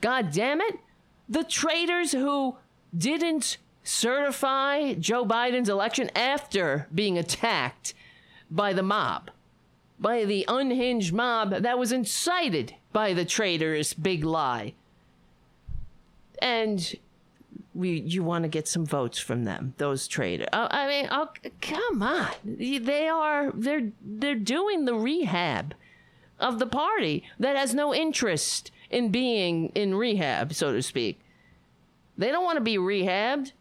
God 0.00 0.30
damn 0.30 0.60
it. 0.60 0.78
The 1.28 1.44
traitors 1.44 2.12
who 2.12 2.56
didn't 2.96 3.58
certify 3.82 4.94
Joe 4.94 5.24
Biden's 5.24 5.68
election 5.68 6.10
after 6.14 6.88
being 6.94 7.18
attacked 7.18 7.94
by 8.50 8.72
the 8.72 8.82
mob, 8.82 9.30
by 9.98 10.24
the 10.24 10.44
unhinged 10.48 11.12
mob 11.12 11.50
that 11.50 11.78
was 11.78 11.92
incited 11.92 12.74
by 12.92 13.12
the 13.12 13.24
traitorous 13.24 13.94
big 13.94 14.24
lie. 14.24 14.74
And 16.40 16.94
we, 17.76 18.00
you 18.00 18.22
want 18.22 18.44
to 18.44 18.48
get 18.48 18.66
some 18.66 18.86
votes 18.86 19.18
from 19.18 19.44
them, 19.44 19.74
those 19.76 20.08
traitors. 20.08 20.48
Uh, 20.52 20.68
I 20.70 20.86
mean, 20.88 21.08
oh, 21.10 21.28
come 21.60 22.02
on, 22.02 22.32
they 22.44 23.08
are 23.08 23.52
they're 23.52 23.92
they're 24.02 24.34
doing 24.34 24.84
the 24.84 24.94
rehab 24.94 25.74
of 26.38 26.58
the 26.58 26.66
party 26.66 27.24
that 27.38 27.56
has 27.56 27.74
no 27.74 27.94
interest 27.94 28.70
in 28.90 29.10
being 29.10 29.70
in 29.74 29.94
rehab, 29.94 30.52
so 30.52 30.72
to 30.72 30.82
speak. 30.82 31.20
They 32.18 32.30
don't 32.30 32.44
want 32.44 32.56
to 32.56 32.62
be 32.62 32.78
rehabbed. 32.78 33.52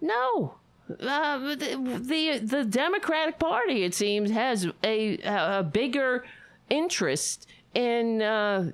No. 0.00 0.54
Uh, 0.88 1.38
the, 1.38 2.00
the, 2.00 2.38
the 2.38 2.64
Democratic 2.64 3.40
Party, 3.40 3.82
it 3.82 3.92
seems, 3.92 4.30
has 4.30 4.68
a 4.84 5.18
a 5.24 5.64
bigger 5.64 6.24
interest 6.70 7.48
in 7.74 8.22
uh, 8.22 8.70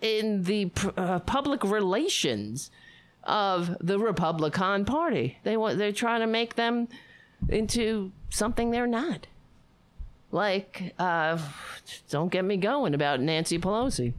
in 0.00 0.42
the 0.44 0.70
uh, 0.96 1.20
public 1.20 1.64
relations 1.64 2.70
of 3.24 3.76
the 3.80 3.98
Republican 3.98 4.84
Party. 4.84 5.38
They 5.44 5.56
want 5.56 5.78
they're 5.78 5.92
trying 5.92 6.20
to 6.20 6.26
make 6.26 6.54
them 6.54 6.88
into 7.48 8.12
something 8.30 8.70
they're 8.70 8.86
not. 8.86 9.26
Like, 10.30 10.94
uh, 10.98 11.38
don't 12.08 12.32
get 12.32 12.44
me 12.44 12.56
going 12.56 12.94
about 12.94 13.20
Nancy 13.20 13.58
Pelosi 13.58 14.14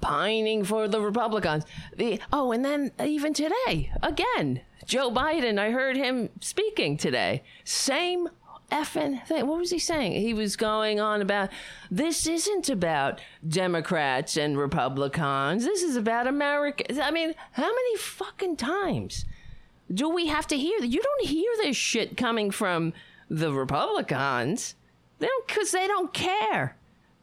pining 0.00 0.64
for 0.64 0.88
the 0.88 1.00
Republicans. 1.00 1.64
The 1.96 2.20
oh, 2.32 2.52
and 2.52 2.64
then 2.64 2.92
even 3.02 3.32
today, 3.34 3.92
again, 4.02 4.60
Joe 4.84 5.10
Biden. 5.10 5.58
I 5.58 5.70
heard 5.70 5.96
him 5.96 6.30
speaking 6.40 6.96
today. 6.96 7.42
Same 7.64 8.28
effing 8.70 9.24
thing. 9.26 9.46
What 9.46 9.58
was 9.58 9.70
he 9.70 9.78
saying? 9.78 10.12
He 10.12 10.34
was 10.34 10.56
going 10.56 11.00
on 11.00 11.22
about 11.22 11.50
this 11.90 12.26
isn't 12.26 12.68
about 12.68 13.20
Democrats 13.46 14.36
and 14.36 14.58
Republicans. 14.58 15.64
This 15.64 15.82
is 15.82 15.96
about 15.96 16.26
America. 16.26 16.84
I 17.02 17.10
mean, 17.10 17.34
how 17.52 17.68
many 17.68 17.96
fucking 17.96 18.56
times 18.56 19.24
do 19.92 20.08
we 20.08 20.26
have 20.26 20.46
to 20.48 20.56
hear 20.56 20.80
that? 20.80 20.88
You 20.88 21.02
don't 21.02 21.26
hear 21.26 21.50
this 21.58 21.76
shit 21.76 22.16
coming 22.16 22.50
from 22.50 22.92
the 23.30 23.52
Republicans. 23.52 24.74
They 25.18 25.26
don't, 25.26 25.46
because 25.46 25.70
they 25.70 25.86
don't 25.86 26.12
care 26.12 26.76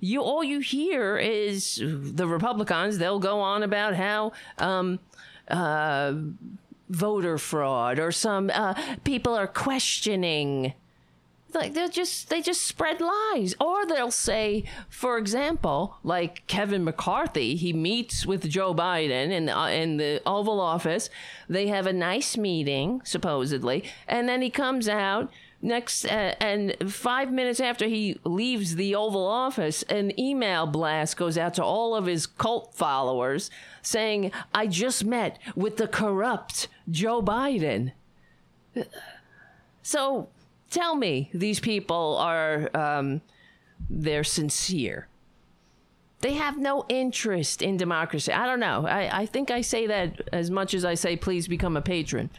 you 0.03 0.21
all 0.21 0.43
you 0.43 0.59
hear 0.59 1.17
is 1.17 1.81
the 1.81 2.27
Republicans. 2.27 2.97
They'll 2.97 3.19
go 3.19 3.39
on 3.39 3.63
about 3.63 3.95
how 3.95 4.33
um, 4.57 4.99
uh, 5.47 6.13
voter 6.89 7.37
fraud 7.37 7.99
or 7.99 8.11
some 8.11 8.51
uh, 8.53 8.73
people 9.05 9.33
are 9.33 9.47
questioning. 9.47 10.73
Like 11.53 11.73
they'll 11.73 11.89
just 11.89 12.29
they 12.29 12.41
just 12.41 12.63
spread 12.63 13.01
lies, 13.01 13.55
or 13.59 13.85
they'll 13.85 14.11
say, 14.11 14.63
for 14.89 15.17
example, 15.17 15.97
like 16.03 16.45
Kevin 16.47 16.83
McCarthy, 16.83 17.55
he 17.55 17.73
meets 17.73 18.25
with 18.25 18.49
Joe 18.49 18.73
Biden 18.73 19.31
in 19.31 19.45
the, 19.45 19.57
uh, 19.57 19.67
in 19.67 19.97
the 19.97 20.21
Oval 20.25 20.59
Office. 20.59 21.09
They 21.47 21.67
have 21.67 21.87
a 21.87 21.93
nice 21.93 22.37
meeting 22.37 23.01
supposedly, 23.03 23.83
and 24.07 24.27
then 24.27 24.41
he 24.41 24.49
comes 24.49 24.87
out 24.89 25.31
next 25.61 26.05
uh, 26.05 26.35
and 26.41 26.75
five 26.91 27.31
minutes 27.31 27.61
after 27.61 27.87
he 27.87 28.19
leaves 28.25 28.75
the 28.75 28.93
oval 28.93 29.25
office 29.25 29.81
an 29.83 30.17
email 30.19 30.67
blast 30.67 31.15
goes 31.15 31.37
out 31.37 31.53
to 31.53 31.63
all 31.63 31.95
of 31.95 32.05
his 32.05 32.27
cult 32.27 32.75
followers 32.75 33.49
saying 33.81 34.29
i 34.53 34.67
just 34.67 35.05
met 35.05 35.39
with 35.55 35.77
the 35.77 35.87
corrupt 35.87 36.67
joe 36.89 37.21
biden. 37.21 37.93
So 39.81 40.29
tell 40.73 40.95
me 40.95 41.29
these 41.33 41.59
people 41.59 42.17
are 42.19 42.69
um, 42.75 43.21
they're 43.89 44.23
sincere 44.23 45.07
they 46.23 46.35
have 46.35 46.57
no 46.57 46.85
interest 46.87 47.61
in 47.61 47.75
democracy. 47.75 48.31
I 48.31 48.45
don't 48.45 48.61
know. 48.61 48.87
I, 48.87 49.23
I 49.23 49.25
think 49.25 49.51
I 49.51 49.59
say 49.59 49.87
that 49.87 50.21
as 50.31 50.49
much 50.49 50.73
as 50.73 50.85
I 50.85 50.93
say, 50.93 51.17
please 51.17 51.49
become 51.49 51.75
a 51.75 51.81
patron. 51.81 52.31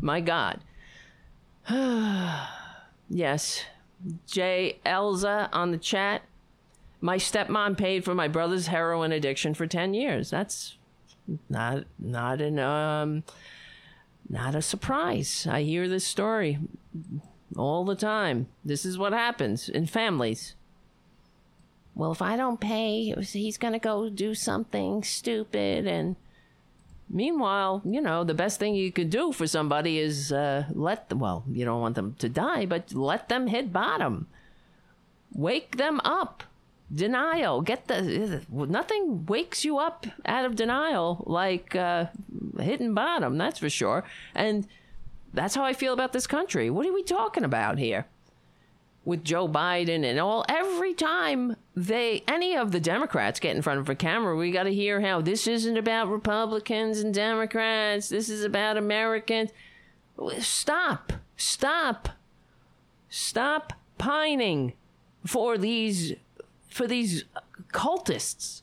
My 0.00 0.20
God. 0.20 0.60
Yes. 3.12 3.64
J. 4.24 4.78
Elza 4.86 5.48
on 5.52 5.72
the 5.72 5.78
chat. 5.78 6.22
My 7.00 7.16
stepmom 7.16 7.76
paid 7.76 8.04
for 8.04 8.14
my 8.14 8.28
brother's 8.28 8.68
heroin 8.68 9.10
addiction 9.10 9.52
for 9.52 9.66
10 9.66 9.94
years. 9.94 10.30
That's 10.30 10.76
not 11.48 11.86
not 11.98 12.40
an 12.40 12.60
um 12.60 13.24
not 14.28 14.54
a 14.54 14.62
surprise. 14.62 15.44
I 15.50 15.62
hear 15.62 15.88
this 15.88 16.06
story 16.06 16.60
all 17.60 17.84
the 17.84 17.94
time. 17.94 18.48
This 18.64 18.84
is 18.84 18.98
what 18.98 19.12
happens 19.12 19.68
in 19.68 19.86
families. 19.86 20.54
Well, 21.94 22.12
if 22.12 22.22
I 22.22 22.36
don't 22.36 22.60
pay, 22.60 23.14
he's 23.20 23.58
going 23.58 23.74
to 23.74 23.78
go 23.78 24.08
do 24.08 24.34
something 24.34 25.02
stupid 25.02 25.86
and 25.86 26.16
Meanwhile, 27.12 27.82
you 27.84 28.00
know, 28.00 28.22
the 28.22 28.34
best 28.34 28.60
thing 28.60 28.76
you 28.76 28.92
could 28.92 29.10
do 29.10 29.32
for 29.32 29.48
somebody 29.48 29.98
is 29.98 30.30
uh, 30.30 30.66
let 30.72 31.08
them, 31.08 31.18
well, 31.18 31.42
you 31.50 31.64
don't 31.64 31.80
want 31.80 31.96
them 31.96 32.14
to 32.20 32.28
die, 32.28 32.66
but 32.66 32.94
let 32.94 33.28
them 33.28 33.48
hit 33.48 33.72
bottom. 33.72 34.28
Wake 35.34 35.76
them 35.76 36.00
up. 36.04 36.44
Denial. 36.92 37.62
Get 37.62 37.88
the, 37.88 38.42
nothing 38.48 39.26
wakes 39.26 39.64
you 39.64 39.78
up 39.78 40.06
out 40.24 40.44
of 40.44 40.54
denial 40.54 41.24
like 41.26 41.74
uh, 41.74 42.06
hitting 42.60 42.94
bottom, 42.94 43.36
that's 43.38 43.58
for 43.58 43.70
sure. 43.70 44.04
And 44.34 44.68
that's 45.32 45.54
how 45.54 45.64
I 45.64 45.72
feel 45.72 45.92
about 45.92 46.12
this 46.12 46.26
country. 46.26 46.70
What 46.70 46.86
are 46.86 46.92
we 46.92 47.02
talking 47.02 47.44
about 47.44 47.78
here? 47.78 48.06
with 49.04 49.24
Joe 49.24 49.48
Biden 49.48 50.04
and 50.04 50.18
all 50.18 50.44
every 50.48 50.94
time 50.94 51.56
they 51.74 52.22
any 52.28 52.56
of 52.56 52.70
the 52.70 52.80
Democrats 52.80 53.40
get 53.40 53.56
in 53.56 53.62
front 53.62 53.80
of 53.80 53.88
a 53.88 53.94
camera, 53.94 54.36
we 54.36 54.50
got 54.50 54.64
to 54.64 54.74
hear 54.74 55.00
how 55.00 55.20
this 55.20 55.46
isn't 55.46 55.76
about 55.76 56.08
Republicans 56.08 57.00
and 57.00 57.14
Democrats. 57.14 58.08
This 58.08 58.28
is 58.28 58.44
about 58.44 58.76
Americans. 58.76 59.50
Stop. 60.38 61.12
Stop. 61.36 62.10
Stop 63.08 63.72
pining 63.98 64.74
for 65.26 65.56
these 65.58 66.14
for 66.68 66.86
these 66.86 67.24
cultists 67.72 68.62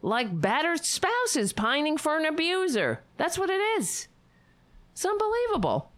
like 0.00 0.40
battered 0.40 0.84
spouses 0.84 1.52
pining 1.52 1.96
for 1.96 2.18
an 2.18 2.24
abuser. 2.24 3.02
That's 3.16 3.38
what 3.38 3.50
it 3.50 3.60
is. 3.78 4.08
It's 4.92 5.04
unbelievable 5.04 5.91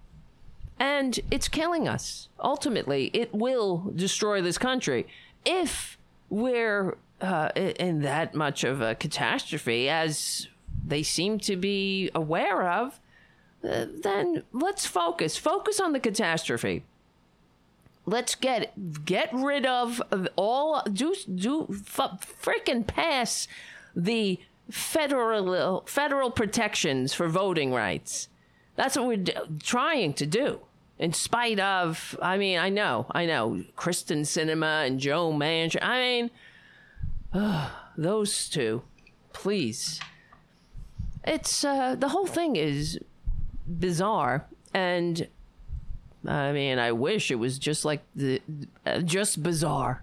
and 0.78 1.20
it's 1.30 1.48
killing 1.48 1.86
us. 1.86 2.28
Ultimately, 2.40 3.10
it 3.12 3.32
will 3.32 3.92
destroy 3.94 4.42
this 4.42 4.58
country 4.58 5.06
if 5.44 5.98
we're 6.28 6.96
uh, 7.20 7.50
in 7.56 8.02
that 8.02 8.34
much 8.34 8.64
of 8.64 8.80
a 8.80 8.94
catastrophe 8.94 9.88
as 9.88 10.48
they 10.86 11.02
seem 11.02 11.38
to 11.40 11.56
be 11.56 12.10
aware 12.14 12.68
of. 12.68 13.00
Uh, 13.62 13.86
then 14.02 14.42
let's 14.52 14.84
focus. 14.84 15.36
Focus 15.36 15.80
on 15.80 15.92
the 15.92 16.00
catastrophe. 16.00 16.84
Let's 18.06 18.34
get 18.34 19.04
get 19.06 19.32
rid 19.32 19.64
of 19.64 20.02
all 20.36 20.82
do 20.82 21.14
do 21.34 21.66
f- 21.70 22.36
freaking 22.42 22.86
pass 22.86 23.48
the 23.96 24.38
federal 24.70 25.84
federal 25.86 26.30
protections 26.30 27.14
for 27.14 27.28
voting 27.28 27.72
rights 27.72 28.28
that's 28.76 28.96
what 28.96 29.06
we're 29.06 29.16
d- 29.18 29.34
trying 29.62 30.14
to 30.14 30.26
do. 30.26 30.60
In 30.98 31.12
spite 31.12 31.58
of, 31.58 32.16
I 32.22 32.38
mean, 32.38 32.58
I 32.58 32.68
know, 32.68 33.06
I 33.10 33.26
know, 33.26 33.64
Kyrsten 33.76 34.20
Sinema 34.20 34.86
and 34.86 35.00
Joe 35.00 35.32
Manchin. 35.32 35.82
I 35.82 35.98
mean, 35.98 36.30
those 37.96 38.48
two, 38.48 38.82
please. 39.32 40.00
It's 41.24 41.64
uh, 41.64 41.96
the 41.96 42.08
whole 42.08 42.26
thing 42.26 42.56
is 42.56 42.98
bizarre, 43.66 44.46
and 44.72 45.26
I 46.26 46.52
mean, 46.52 46.78
I 46.78 46.92
wish 46.92 47.30
it 47.30 47.36
was 47.36 47.58
just 47.58 47.84
like 47.84 48.02
the 48.14 48.40
uh, 48.84 49.00
just 49.00 49.42
bizarre. 49.42 50.02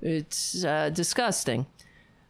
It's 0.00 0.64
uh, 0.64 0.90
disgusting, 0.90 1.66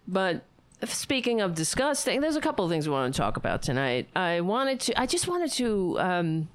but 0.09 0.43
speaking 0.87 1.41
of 1.41 1.55
disgusting, 1.55 2.21
there's 2.21 2.37
a 2.37 2.41
couple 2.41 2.65
of 2.65 2.71
things 2.71 2.89
we 2.89 2.93
want 2.93 3.13
to 3.13 3.19
talk 3.19 3.37
about 3.37 3.63
tonight. 3.63 4.09
I 4.17 4.41
wanted 4.41 4.81
to, 4.81 5.01
I 5.01 5.07
just 5.07 5.29
wanted 5.29 5.53
to 5.53 6.01
um, 6.01 6.49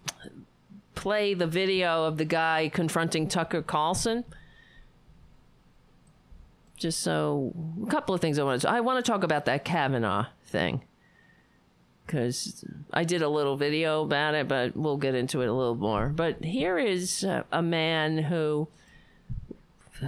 play 0.96 1.34
the 1.34 1.48
video 1.48 2.06
of 2.06 2.18
the 2.18 2.26
guy 2.26 2.70
confronting 2.74 3.28
Tucker 3.28 3.62
Carlson. 3.62 4.26
Just 6.78 7.00
so, 7.00 7.54
a 7.86 7.90
couple 7.90 8.14
of 8.14 8.22
things 8.22 8.38
I 8.38 8.44
want 8.44 8.62
to, 8.62 8.70
I 8.70 8.82
want 8.82 9.04
to 9.04 9.10
talk 9.10 9.24
about 9.24 9.46
that 9.46 9.64
Kavanaugh 9.64 10.28
thing. 10.46 10.82
Because 12.06 12.64
I 12.94 13.04
did 13.04 13.22
a 13.22 13.30
little 13.30 13.58
video 13.58 14.04
about 14.04 14.36
it, 14.36 14.48
but 14.48 14.76
we'll 14.76 14.98
get 14.98 15.16
into 15.16 15.42
it 15.42 15.48
a 15.48 15.54
little 15.54 15.76
more. 15.76 16.10
But 16.10 16.44
here 16.44 16.78
is 16.78 17.24
a, 17.24 17.46
a 17.52 17.64
man 17.64 18.20
who, 18.20 18.68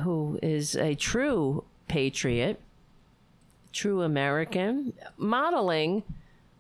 who 0.04 0.40
is 0.44 0.76
a 0.76 0.94
true 0.94 1.64
patriot 1.88 2.60
true 3.72 4.02
American, 4.02 4.94
modeling 5.18 6.04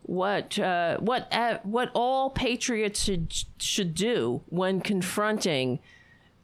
what 0.03 0.57
uh, 0.57 0.97
what 0.97 1.31
uh, 1.33 1.59
what 1.63 1.91
all 1.93 2.29
patriots 2.29 3.03
should 3.03 3.33
should 3.59 3.93
do 3.93 4.41
when 4.49 4.81
confronting 4.81 5.79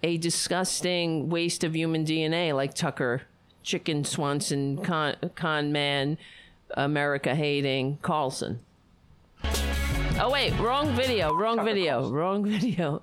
a 0.03 0.17
disgusting 0.17 1.29
waste 1.29 1.63
of 1.63 1.75
human 1.75 2.05
DNA 2.05 2.53
like 2.53 2.73
Tucker, 2.73 3.21
Chicken 3.63 4.03
Swanson, 4.03 4.77
con, 4.83 5.15
con 5.35 5.71
man, 5.71 6.17
America 6.71 7.33
hating 7.33 7.97
Carlson. 8.01 8.59
Oh 10.19 10.29
wait, 10.31 10.51
wrong 10.59 10.93
video, 10.93 11.33
wrong 11.33 11.63
video, 11.63 12.09
wrong 12.09 12.43
video. 12.49 13.01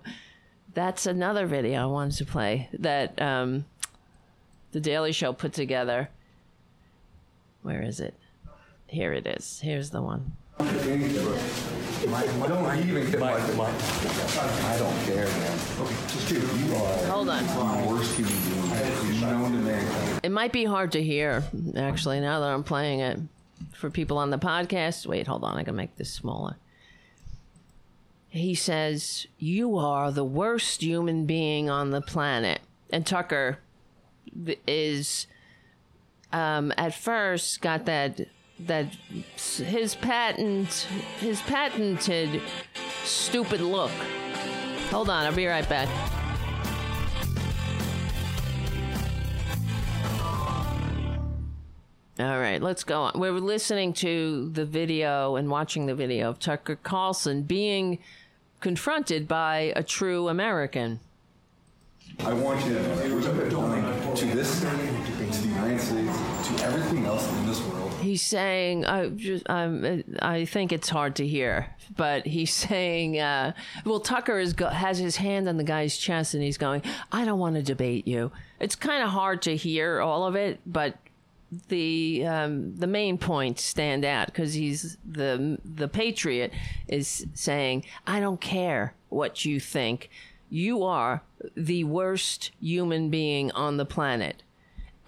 That's 0.75 1.07
another 1.07 1.47
video 1.47 1.83
I 1.83 1.87
wanted 1.87 2.19
to 2.19 2.27
play 2.27 2.69
that 2.75 3.21
um, 3.21 3.65
the 4.73 4.81
Daily 4.81 5.13
Show 5.13 5.33
put 5.33 5.53
together. 5.53 6.11
Where 7.63 7.83
is 7.83 8.01
it? 8.01 8.15
Here 8.87 9.13
it 9.13 9.27
is. 9.27 9.61
Here's 9.61 9.91
the 9.91 10.01
one. 10.03 10.33
Don't 10.59 10.75
even 10.89 11.13
get 11.13 11.25
my, 13.21 13.33
I 13.33 14.77
don't 14.79 15.05
care, 15.05 15.27
man. 15.27 15.59
Dude, 16.29 16.43
you 16.61 16.75
are 16.75 16.97
Hold 17.07 17.29
on. 17.29 17.47
the 17.47 17.89
worst 17.89 18.17
human 18.17 19.09
being 19.09 19.21
known 19.21 19.53
to 19.53 19.59
mankind. 19.59 20.21
It 20.23 20.33
might 20.33 20.53
be 20.53 20.65
hard 20.65 20.93
to 20.93 21.03
hear, 21.03 21.45
actually, 21.77 22.21
now 22.21 22.41
that 22.41 22.49
I'm 22.51 22.65
playing 22.65 23.01
it. 23.01 23.19
For 23.75 23.91
people 23.91 24.17
on 24.19 24.31
the 24.31 24.39
podcast, 24.39 25.07
wait, 25.07 25.27
hold 25.27 25.45
on, 25.45 25.57
I 25.57 25.65
can 25.65 25.77
make 25.77 25.97
this 25.97 26.11
smaller. 26.13 26.57
He 28.29 28.55
says, 28.55 29.27
You 29.39 29.77
are 29.77 30.11
the 30.11 30.25
worst 30.25 30.83
human 30.83 31.27
being 31.27 31.69
on 31.69 31.91
the 31.91 32.01
planet. 32.01 32.61
And 32.91 33.07
Tucker 33.07 33.59
is, 34.67 35.27
um, 36.33 36.73
at 36.77 36.95
first, 36.95 37.61
got 37.61 37.87
that, 37.87 38.21
that 38.61 38.87
his 39.37 39.95
patent, 39.95 40.87
his 41.19 41.41
patented 41.43 42.41
stupid 43.05 43.61
look. 43.61 43.91
Hold 44.91 45.09
on, 45.11 45.27
I'll 45.27 45.35
be 45.35 45.47
right 45.47 45.69
back. 45.69 45.89
All 52.21 52.39
right, 52.39 52.61
let's 52.61 52.85
go 52.85 53.03
on. 53.03 53.19
We're 53.19 53.33
listening 53.33 53.95
to 53.95 54.51
the 54.51 54.67
video 54.67 55.37
and 55.37 55.49
watching 55.49 55.87
the 55.87 55.95
video 55.95 56.29
of 56.29 56.39
Tucker 56.39 56.77
Carlson 56.77 57.45
being 57.45 57.99
confronted 58.61 59.27
by 59.27 59.73
a 59.75 59.83
true 59.83 60.29
American. 60.29 61.01
I 62.19 62.35
want 62.35 62.63
you 62.67 62.75
to 62.75 62.83
to 62.83 64.27
this, 64.27 64.61
to 64.61 64.67
the 64.67 65.49
United 65.49 65.81
States, 65.81 66.10
everything 66.63 67.05
else 67.07 67.31
in 67.33 67.47
this 67.47 67.61
world. 67.63 67.93
He's 68.01 68.23
saying, 68.23 68.87
I 68.87 69.09
just, 69.09 69.49
um, 69.49 70.03
I 70.21 70.45
think 70.47 70.73
it's 70.73 70.89
hard 70.89 71.17
to 71.17 71.27
hear, 71.27 71.75
but 71.97 72.27
he's 72.27 72.53
saying, 72.53 73.19
uh, 73.19 73.53
well, 73.85 74.01
Tucker 74.01 74.39
is 74.39 74.55
go- 74.55 74.69
has 74.69 74.99
his 74.99 75.17
hand 75.17 75.49
on 75.49 75.57
the 75.57 75.65
guy's 75.65 75.97
chest 75.97 76.35
and 76.35 76.43
he's 76.43 76.59
going, 76.59 76.83
I 77.13 77.25
don't 77.25 77.39
want 77.39 77.57
to 77.57 77.63
debate 77.63 78.07
you. 78.07 78.33
It's 78.59 78.75
kind 78.75 79.03
of 79.03 79.11
hard 79.11 79.43
to 79.43 79.57
hear 79.57 80.01
all 80.01 80.27
of 80.27 80.35
it, 80.35 80.61
but 80.67 80.97
the 81.69 82.25
um, 82.27 82.77
the 82.77 82.87
main 82.87 83.19
points 83.19 83.65
stand 83.65 84.05
out 84.05 84.27
because 84.27 84.55
he's 84.55 84.97
the 85.05 85.59
the 85.65 85.89
patriot 85.89 86.53
is 86.87 87.27
saying, 87.35 87.85
I 88.07 88.21
don't 88.21 88.41
care 88.41 88.95
what 89.09 89.45
you 89.45 89.59
think. 89.59 90.11
You 90.49 90.85
are 90.85 91.23
the 91.57 91.85
worst 91.85 92.53
human 92.61 93.11
being 93.11 93.51
on 93.53 93.77
the 93.77 93.85
planet 93.85 94.43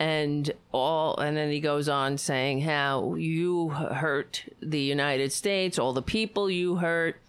and 0.03 0.51
all 0.73 1.17
and 1.19 1.37
then 1.37 1.49
he 1.53 1.61
goes 1.61 1.89
on 1.89 2.19
saying 2.19 2.61
how 2.63 3.15
you 3.15 3.69
hurt 3.69 4.45
the 4.61 4.81
united 4.81 5.33
states 5.33 5.79
all 5.79 5.93
the 5.93 6.03
people 6.03 6.51
you 6.51 6.75
hurt 6.77 7.21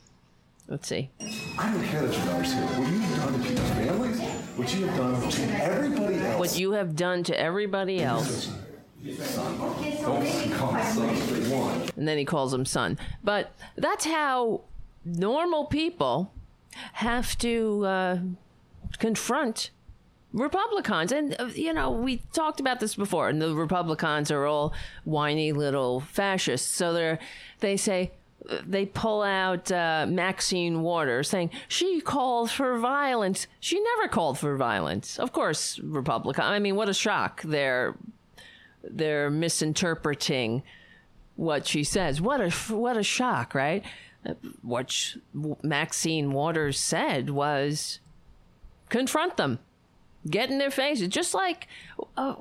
let's 0.67 0.87
see 0.87 1.11
I 1.59 1.71
don't 1.71 1.83
care 1.83 2.01
that 2.01 2.17
your 2.17 2.25
daughter's 2.25 2.53
here. 2.53 2.63
What 2.65 2.73
you've 2.89 3.15
done 3.15 3.33
to 3.33 3.47
people's 3.47 3.69
families, 3.71 4.21
what 4.57 4.75
you 4.75 4.81
have 4.87 4.95
done 4.97 5.29
to 5.29 5.63
everybody 5.63 6.15
else. 6.25 6.39
what 6.39 6.57
you 6.59 6.71
have 6.71 6.95
done 6.95 7.23
to 7.25 7.39
everybody 7.39 8.01
else 8.01 8.47
Don't 9.05 10.01
call 10.01 10.71
me 10.71 10.81
son 10.81 11.51
one. 11.51 11.81
and 11.95 12.07
then 12.07 12.17
he 12.17 12.25
calls 12.25 12.51
him 12.53 12.65
son 12.65 12.97
but 13.23 13.51
that's 13.75 14.05
how 14.05 14.61
normal 15.05 15.65
people 15.65 16.33
have 16.93 17.37
to 17.37 17.85
uh, 17.85 18.17
confront 18.97 19.69
Republicans. 20.33 21.11
And, 21.11 21.35
uh, 21.39 21.45
you 21.45 21.73
know, 21.73 21.91
we 21.91 22.17
talked 22.33 22.59
about 22.59 22.79
this 22.79 22.95
before, 22.95 23.29
and 23.29 23.41
the 23.41 23.55
Republicans 23.55 24.31
are 24.31 24.45
all 24.45 24.73
whiny 25.05 25.51
little 25.51 26.01
fascists. 26.01 26.69
So 26.69 26.93
they're, 26.93 27.19
they 27.59 27.77
say, 27.77 28.11
they 28.65 28.85
pull 28.85 29.21
out 29.21 29.71
uh, 29.71 30.05
Maxine 30.09 30.81
Waters 30.81 31.29
saying 31.29 31.51
she 31.67 32.01
called 32.01 32.51
for 32.51 32.77
violence. 32.77 33.47
She 33.59 33.79
never 33.79 34.07
called 34.07 34.37
for 34.37 34.57
violence. 34.57 35.17
Of 35.17 35.31
course, 35.31 35.79
Republican. 35.79 36.43
I 36.43 36.59
mean, 36.59 36.75
what 36.75 36.89
a 36.89 36.93
shock. 36.93 37.41
They're 37.43 37.95
they're 38.83 39.29
misinterpreting 39.29 40.63
what 41.35 41.67
she 41.67 41.83
says. 41.83 42.19
What 42.19 42.41
a 42.41 42.49
what 42.73 42.97
a 42.97 43.03
shock, 43.03 43.55
right? 43.55 43.83
What 44.61 45.15
Maxine 45.63 46.31
Waters 46.31 46.79
said 46.79 47.29
was 47.29 47.99
confront 48.89 49.37
them, 49.37 49.59
get 50.29 50.49
in 50.49 50.57
their 50.57 50.71
faces, 50.71 51.07
just 51.09 51.33
like 51.33 51.67
uh, 52.17 52.35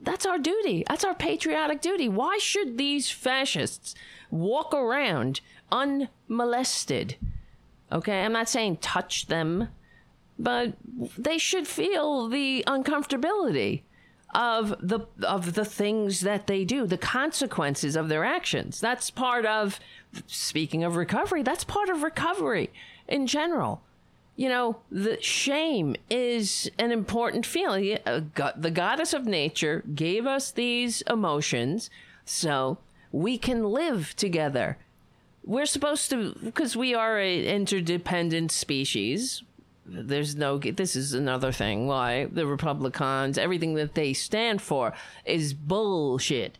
that's 0.00 0.26
our 0.26 0.38
duty. 0.38 0.84
That's 0.88 1.04
our 1.04 1.14
patriotic 1.14 1.80
duty. 1.80 2.08
Why 2.08 2.38
should 2.38 2.78
these 2.78 3.10
fascists 3.10 3.94
walk 4.30 4.72
around 4.74 5.40
unmolested? 5.72 7.16
Okay, 7.90 8.22
I'm 8.24 8.32
not 8.32 8.48
saying 8.48 8.78
touch 8.78 9.26
them, 9.26 9.68
but 10.38 10.74
they 11.16 11.38
should 11.38 11.66
feel 11.66 12.28
the 12.28 12.64
uncomfortability 12.66 13.82
of 14.34 14.74
the 14.80 15.00
of 15.22 15.54
the 15.54 15.64
things 15.64 16.20
that 16.20 16.46
they 16.46 16.64
do, 16.64 16.86
the 16.86 16.98
consequences 16.98 17.96
of 17.96 18.08
their 18.08 18.24
actions. 18.24 18.80
That's 18.80 19.10
part 19.10 19.46
of 19.46 19.80
speaking 20.26 20.84
of 20.84 20.96
recovery, 20.96 21.42
that's 21.42 21.64
part 21.64 21.88
of 21.88 22.02
recovery 22.02 22.70
in 23.08 23.26
general. 23.26 23.82
You 24.36 24.50
know, 24.50 24.76
the 24.90 25.20
shame 25.22 25.96
is 26.10 26.70
an 26.78 26.92
important 26.92 27.46
feeling. 27.46 27.98
Uh, 28.04 28.20
The 28.56 28.70
goddess 28.70 29.14
of 29.14 29.24
nature 29.24 29.82
gave 29.94 30.26
us 30.26 30.50
these 30.50 31.02
emotions 31.02 31.88
so 32.24 32.78
we 33.12 33.38
can 33.38 33.64
live 33.64 34.14
together. 34.16 34.76
We're 35.42 35.66
supposed 35.66 36.10
to, 36.10 36.34
because 36.44 36.76
we 36.76 36.94
are 36.94 37.18
an 37.18 37.44
interdependent 37.44 38.52
species, 38.52 39.42
there's 39.88 40.34
no 40.34 40.58
this 40.58 40.96
is 40.96 41.14
another 41.14 41.52
thing 41.52 41.86
why 41.86 42.24
the 42.24 42.44
republicans 42.44 43.38
everything 43.38 43.74
that 43.74 43.94
they 43.94 44.12
stand 44.12 44.60
for 44.60 44.92
is 45.24 45.54
bullshit 45.54 46.58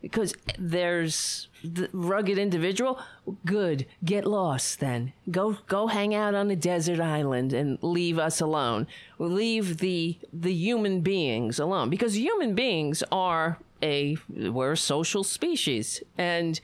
because 0.00 0.34
there's 0.58 1.48
the 1.64 1.88
rugged 1.92 2.38
individual. 2.38 3.00
Good. 3.44 3.86
Get 4.04 4.26
lost 4.26 4.80
then. 4.80 5.12
Go 5.30 5.58
go 5.66 5.86
hang 5.86 6.14
out 6.14 6.34
on 6.34 6.50
a 6.50 6.56
desert 6.56 7.00
island 7.00 7.52
and 7.52 7.78
leave 7.82 8.18
us 8.18 8.40
alone. 8.40 8.86
Leave 9.18 9.78
the 9.78 10.18
the 10.32 10.52
human 10.52 11.00
beings 11.00 11.58
alone. 11.58 11.90
Because 11.90 12.16
human 12.16 12.54
beings 12.54 13.02
are 13.10 13.58
a 13.82 14.16
we're 14.28 14.72
a 14.72 14.76
social 14.76 15.24
species 15.24 16.02
and 16.16 16.60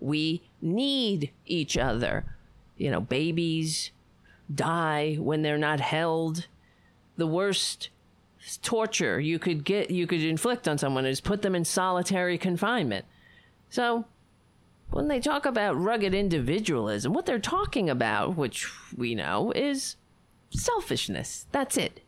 we 0.00 0.42
need 0.60 1.30
each 1.46 1.76
other. 1.76 2.24
You 2.76 2.90
know 2.90 3.00
babies 3.00 3.90
die 4.52 5.14
when 5.18 5.42
they're 5.42 5.58
not 5.58 5.80
held. 5.80 6.46
The 7.16 7.26
worst 7.26 7.90
torture 8.62 9.20
you 9.20 9.38
could 9.38 9.64
get 9.64 9.90
you 9.90 10.06
could 10.06 10.22
inflict 10.22 10.66
on 10.66 10.78
someone 10.78 11.06
is 11.06 11.20
put 11.20 11.42
them 11.42 11.54
in 11.54 11.64
solitary 11.64 12.38
confinement. 12.38 13.04
So 13.70 14.04
when 14.90 15.08
they 15.08 15.20
talk 15.20 15.46
about 15.46 15.80
rugged 15.80 16.14
individualism, 16.14 17.12
what 17.12 17.24
they're 17.24 17.38
talking 17.38 17.88
about, 17.88 18.36
which 18.36 18.68
we 18.96 19.14
know, 19.14 19.52
is 19.52 19.96
selfishness. 20.50 21.46
That's 21.50 21.76
it. 21.76 22.00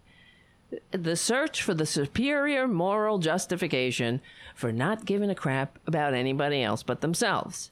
The 0.90 1.16
search 1.16 1.62
for 1.62 1.72
the 1.72 1.86
superior 1.86 2.66
moral 2.68 3.18
justification 3.18 4.20
for 4.54 4.72
not 4.72 5.04
giving 5.04 5.30
a 5.30 5.34
crap 5.34 5.78
about 5.86 6.14
anybody 6.14 6.62
else 6.62 6.82
but 6.82 7.00
themselves. 7.00 7.70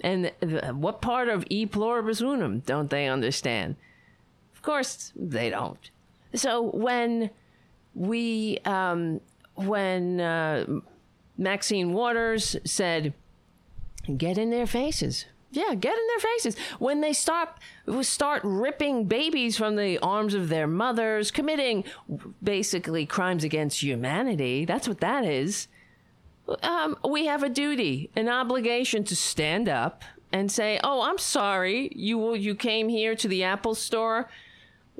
And 0.00 0.32
what 0.72 1.02
part 1.02 1.28
of 1.28 1.44
e 1.50 1.66
pluribus 1.66 2.20
unum 2.20 2.60
don't 2.60 2.90
they 2.90 3.08
understand? 3.08 3.76
Of 4.54 4.62
course, 4.62 5.12
they 5.16 5.50
don't. 5.50 5.90
So 6.34 6.62
when 6.62 7.30
we, 7.94 8.58
um, 8.64 9.20
when 9.54 10.20
uh, 10.20 10.66
Maxine 11.38 11.92
Waters 11.92 12.56
said, 12.64 13.14
"Get 14.16 14.38
in 14.38 14.50
their 14.50 14.66
faces," 14.66 15.26
yeah, 15.50 15.74
get 15.74 15.96
in 15.96 16.06
their 16.08 16.32
faces 16.32 16.56
when 16.78 17.00
they 17.00 17.12
start 17.12 17.50
start 18.02 18.42
ripping 18.44 19.04
babies 19.04 19.56
from 19.56 19.76
the 19.76 19.98
arms 19.98 20.34
of 20.34 20.48
their 20.48 20.66
mothers, 20.66 21.30
committing 21.30 21.84
basically 22.42 23.06
crimes 23.06 23.44
against 23.44 23.82
humanity. 23.82 24.64
That's 24.64 24.88
what 24.88 25.00
that 25.00 25.24
is. 25.24 25.68
Um, 26.62 26.96
we 27.08 27.26
have 27.26 27.42
a 27.42 27.48
duty, 27.48 28.10
an 28.16 28.28
obligation 28.28 29.04
to 29.04 29.16
stand 29.16 29.68
up 29.68 30.02
and 30.32 30.50
say, 30.50 30.80
"Oh, 30.82 31.02
I'm 31.02 31.18
sorry. 31.18 31.90
You 31.94 32.34
you 32.34 32.54
came 32.54 32.88
here 32.88 33.14
to 33.14 33.28
the 33.28 33.44
Apple 33.44 33.74
store. 33.74 34.28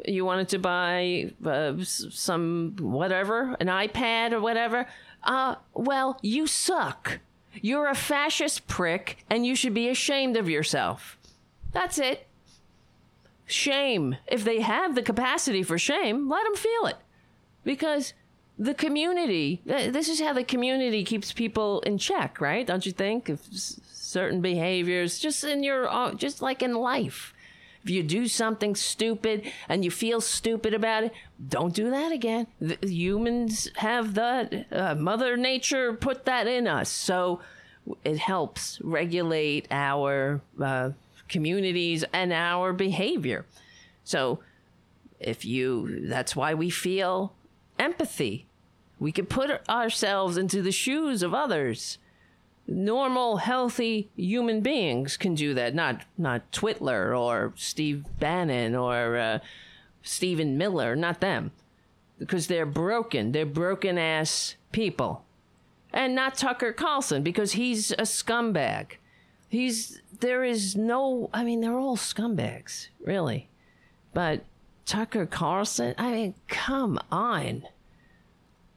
You 0.07 0.25
wanted 0.25 0.49
to 0.51 0.59
buy 0.59 1.33
uh, 1.45 1.75
some 1.83 2.77
whatever, 2.81 3.57
an 3.61 3.69
iPad 3.69 4.33
or 4.33 4.41
whatever. 4.41 4.87
Uh, 5.23 5.57
well, 5.73 6.19
you 6.23 6.47
suck. 6.47 7.21
You're 7.61 7.89
a 7.89 7.95
fascist 7.95 8.67
prick, 8.67 9.25
and 9.31 9.47
you 9.47 9.55
should 9.55 9.75
be 9.75 9.89
ashamed 9.89 10.37
of 10.37 10.49
yourself. 10.49 11.17
That's 11.73 11.99
it. 11.99 12.27
Shame. 13.47 14.17
If 14.27 14.45
they 14.45 14.61
have 14.61 14.95
the 14.95 15.03
capacity 15.03 15.63
for 15.63 15.79
shame, 15.79 16.29
let 16.29 16.45
them 16.45 16.57
feel 16.57 16.87
it, 16.87 16.97
because." 17.65 18.15
the 18.59 18.75
community 18.75 19.61
this 19.65 20.09
is 20.09 20.21
how 20.21 20.33
the 20.33 20.45
community 20.45 21.03
keeps 21.03 21.33
people 21.33 21.81
in 21.81 21.99
check 21.99 22.41
right 22.41 22.67
don't 22.69 22.87
you 22.87 22.93
think 22.93 23.29
if 23.29 23.41
certain 23.51 24.41
behaviors 24.41 25.19
just 25.19 25.43
in 25.43 25.63
your 25.65 25.89
uh, 25.93 26.15
just 26.15 26.41
like 26.41 26.63
in 26.63 26.75
life 26.75 27.34
if 27.85 27.91
you 27.91 28.03
do 28.03 28.27
something 28.27 28.75
stupid 28.75 29.53
and 29.69 29.85
you 29.85 29.91
feel 29.91 30.21
stupid 30.21 30.75
about 30.75 31.05
it 31.05 31.13
don't 31.49 31.75
do 31.75 31.91
that 31.91 32.11
again 32.11 32.47
the, 32.61 32.79
humans 32.83 33.69
have 33.77 34.15
that 34.15 34.67
uh, 34.73 34.95
mother 34.95 35.37
nature 35.37 35.93
put 35.93 36.25
that 36.25 36.47
in 36.47 36.67
us 36.67 36.89
so 36.89 37.41
it 38.03 38.19
helps 38.19 38.81
regulate 38.83 39.69
our 39.71 40.41
uh, 40.61 40.91
communities 41.29 42.05
and 42.13 42.33
our 42.33 42.73
behavior 42.73 43.45
so 44.03 44.41
if 45.21 45.45
you 45.45 46.07
that's 46.09 46.35
why 46.35 46.55
we 46.55 46.71
feel 46.71 47.35
empathy. 47.79 48.47
We 48.99 49.13
can 49.13 49.27
put 49.27 49.69
ourselves 49.69 50.37
into 50.37 50.63
the 50.63 50.73
shoes 50.73 51.23
of 51.23 51.35
others. 51.35 51.99
Normal, 52.67 53.39
healthy 53.39 54.09
human 54.17 54.63
beings 54.63 55.19
can 55.19 55.35
do 55.35 55.53
that. 55.53 55.75
Not 55.75 56.05
not 56.17 56.51
Twitler 56.51 57.19
or 57.19 57.53
Steve 57.57 58.05
Bannon 58.19 58.75
or 58.75 59.17
uh, 59.19 59.39
Stephen 60.03 60.57
Miller. 60.57 60.97
Not 60.97 61.21
them, 61.21 61.51
because 62.19 62.47
they're 62.47 62.65
broken. 62.65 63.33
They're 63.33 63.45
broken 63.45 63.99
ass 63.99 64.57
people, 64.73 65.25
and 65.93 66.15
not 66.15 66.37
Tucker 66.37 66.73
Carlson 66.73 67.23
because 67.23 67.53
he's 67.53 67.91
a 67.93 68.07
scumbag. 68.07 68.93
He's 69.51 70.01
there 70.21 70.43
is 70.43 70.75
no. 70.75 71.29
I 71.35 71.45
mean, 71.45 71.61
they're 71.61 71.79
all 71.79 71.99
scumbags, 71.99 72.89
really, 73.05 73.49
but 74.15 74.43
Tucker 74.87 75.27
Carlson. 75.27 75.95
I 75.99 76.13
mean, 76.13 76.35
come 76.49 76.99
on. 77.13 77.65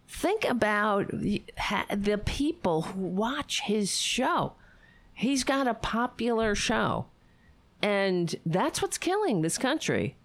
Think 0.07 0.45
about 0.45 1.09
the, 1.11 2.21
people 2.25 2.83
who 2.83 3.01
watch 3.01 3.61
his 3.61 3.97
show. 3.97 4.53
He's 5.13 5.43
got 5.43 5.67
a 5.67 5.73
popular 5.73 6.55
show, 6.55 7.07
and 7.81 8.33
that's 8.45 8.81
what's 8.81 8.97
killing 8.97 9.41
this 9.41 9.57
country. 9.57 10.15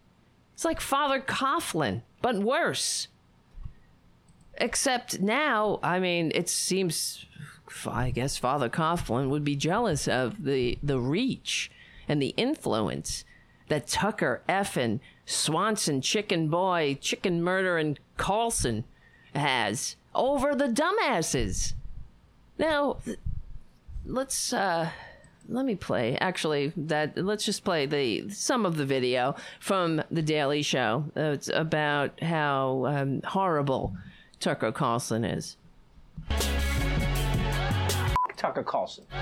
It's 0.55 0.65
like 0.65 0.81
Father 0.81 1.21
Coughlin, 1.21 2.03
but 2.21 2.37
worse. 2.37 3.09
Except 4.59 5.21
now, 5.21 5.81
I 5.83 5.99
mean, 5.99 6.31
it 6.35 6.49
seems, 6.49 7.27
I 7.87 8.11
guess 8.11 8.37
Father 8.37 8.69
Coughlin 8.69 9.31
would 9.31 9.45
be 9.45 9.57
jealous 9.57 10.07
of 10.07 10.45
the, 10.45 10.79
the 10.83 11.01
reach 11.01 11.71
and 12.07 12.23
the 12.23 12.35
influence 12.37 13.25
that 13.69 13.89
Tucker 13.89 14.43
effing 14.49 15.01
Swanson, 15.27 16.01
Chicken 16.03 16.49
Boy, 16.49 16.99
Chicken 17.01 17.43
Murder, 17.43 17.79
and 17.79 17.99
Carlson 18.17 18.85
has 19.35 19.97
over 20.15 20.55
the 20.55 20.69
dumbasses. 20.69 21.75
Now, 22.59 22.99
let's 24.05 24.53
uh 24.53 24.91
let 25.49 25.65
me 25.65 25.75
play 25.75 26.17
actually 26.19 26.73
that 26.77 27.17
let's 27.17 27.45
just 27.45 27.65
play 27.65 27.87
the 27.87 28.31
some 28.31 28.65
of 28.65 28.77
the 28.77 28.85
video 28.85 29.35
from 29.59 30.03
the 30.11 30.23
daily 30.23 30.63
show 30.63 31.05
it's 31.17 31.49
about 31.49 32.23
how 32.23 32.87
um, 32.87 33.21
horrible 33.23 33.97
tucker 34.39 34.71
carlson 34.71 35.25
is 35.25 35.57
Tucker 38.43 38.65
Carlson. 38.65 39.05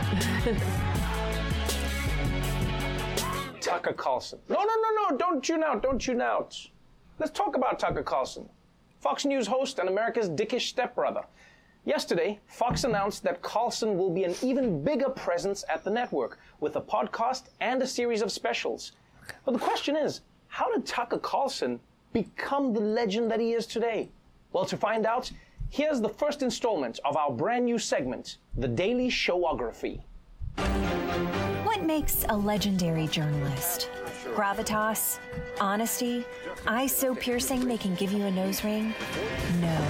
Tucker 3.60 3.92
Carlson. 3.92 4.38
No, 4.48 4.56
no, 4.56 4.64
no, 4.64 4.90
no. 5.10 5.16
Don't 5.18 5.44
tune 5.44 5.62
out. 5.62 5.82
Don't 5.82 6.00
tune 6.00 6.22
out. 6.22 6.56
Let's 7.18 7.30
talk 7.30 7.54
about 7.54 7.78
Tucker 7.78 8.02
Carlson. 8.02 8.48
Fox 9.00 9.24
News 9.24 9.46
host 9.46 9.78
and 9.78 9.88
America's 9.88 10.28
dickish 10.28 10.68
stepbrother. 10.68 11.22
Yesterday, 11.86 12.38
Fox 12.46 12.84
announced 12.84 13.22
that 13.22 13.40
Carlson 13.40 13.96
will 13.96 14.10
be 14.10 14.24
an 14.24 14.34
even 14.42 14.84
bigger 14.84 15.08
presence 15.08 15.64
at 15.70 15.82
the 15.82 15.90
network 15.90 16.38
with 16.60 16.76
a 16.76 16.80
podcast 16.82 17.44
and 17.60 17.80
a 17.80 17.86
series 17.86 18.20
of 18.20 18.30
specials. 18.30 18.92
But 19.46 19.52
the 19.52 19.58
question 19.58 19.96
is, 19.96 20.20
how 20.48 20.70
did 20.70 20.84
Tucker 20.84 21.18
Carlson 21.18 21.80
become 22.12 22.74
the 22.74 22.80
legend 22.80 23.30
that 23.30 23.40
he 23.40 23.54
is 23.54 23.66
today? 23.66 24.10
Well, 24.52 24.66
to 24.66 24.76
find 24.76 25.06
out, 25.06 25.30
here's 25.70 26.02
the 26.02 26.08
first 26.10 26.42
installment 26.42 27.00
of 27.02 27.16
our 27.16 27.32
brand 27.32 27.64
new 27.64 27.78
segment, 27.78 28.36
The 28.58 28.68
Daily 28.68 29.08
Showography. 29.08 30.02
What 31.64 31.82
makes 31.84 32.26
a 32.28 32.36
legendary 32.36 33.06
journalist? 33.06 33.88
Gravitas? 34.34 35.18
Honesty? 35.60 36.24
Eyes 36.66 36.94
so 36.94 37.14
piercing 37.14 37.66
they 37.66 37.76
can 37.76 37.94
give 37.94 38.12
you 38.12 38.24
a 38.24 38.30
nose 38.30 38.64
ring? 38.64 38.94
No. 39.60 39.88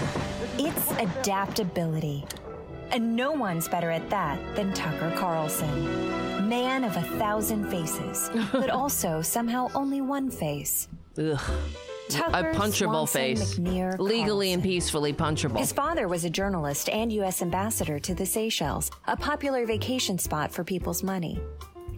It's 0.59 0.91
adaptability. 0.93 2.24
And 2.91 3.14
no 3.14 3.32
one's 3.32 3.68
better 3.68 3.91
at 3.91 4.09
that 4.11 4.38
than 4.57 4.72
Tucker 4.72 5.12
Carlson. 5.16 6.49
Man 6.49 6.84
of 6.84 6.97
a 6.97 7.03
thousand 7.18 7.70
faces, 7.70 8.30
but 8.53 8.70
also 8.70 9.22
somehow 9.22 9.68
only 9.74 10.01
one 10.01 10.30
face. 10.30 10.88
Ugh. 11.18 11.41
Tucker 12.09 12.51
a 12.51 12.55
punchable 12.55 13.09
Swanson 13.09 13.36
face 13.36 13.55
McNear 13.55 13.97
legally 14.01 14.53
and 14.53 14.61
peacefully 14.61 15.12
punchable 15.12 15.59
His 15.59 15.72
father 15.72 16.09
was 16.09 16.24
a 16.24 16.30
journalist 16.30 16.88
and 16.88 17.12
U.S. 17.12 17.41
ambassador 17.41 18.01
to 18.01 18.14
the 18.16 18.26
Seychelles, 18.26 18.91
a 19.07 19.16
popular 19.16 19.64
vacation 19.64 20.18
spot 20.18 20.51
for 20.51 20.64
people's 20.64 21.05
money. 21.05 21.41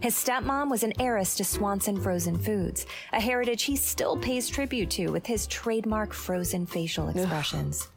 His 0.03 0.15
stepmom 0.15 0.69
was 0.69 0.83
an 0.83 0.91
heiress 0.99 1.33
to 1.35 1.45
Swanson 1.45 1.97
Frozen 1.97 2.39
Foods, 2.39 2.85
a 3.13 3.21
heritage 3.21 3.63
he 3.63 3.77
still 3.77 4.17
pays 4.17 4.49
tribute 4.49 4.89
to 4.89 5.07
with 5.07 5.25
his 5.25 5.47
trademark 5.47 6.11
frozen 6.11 6.65
facial 6.65 7.07
expressions. 7.07 7.87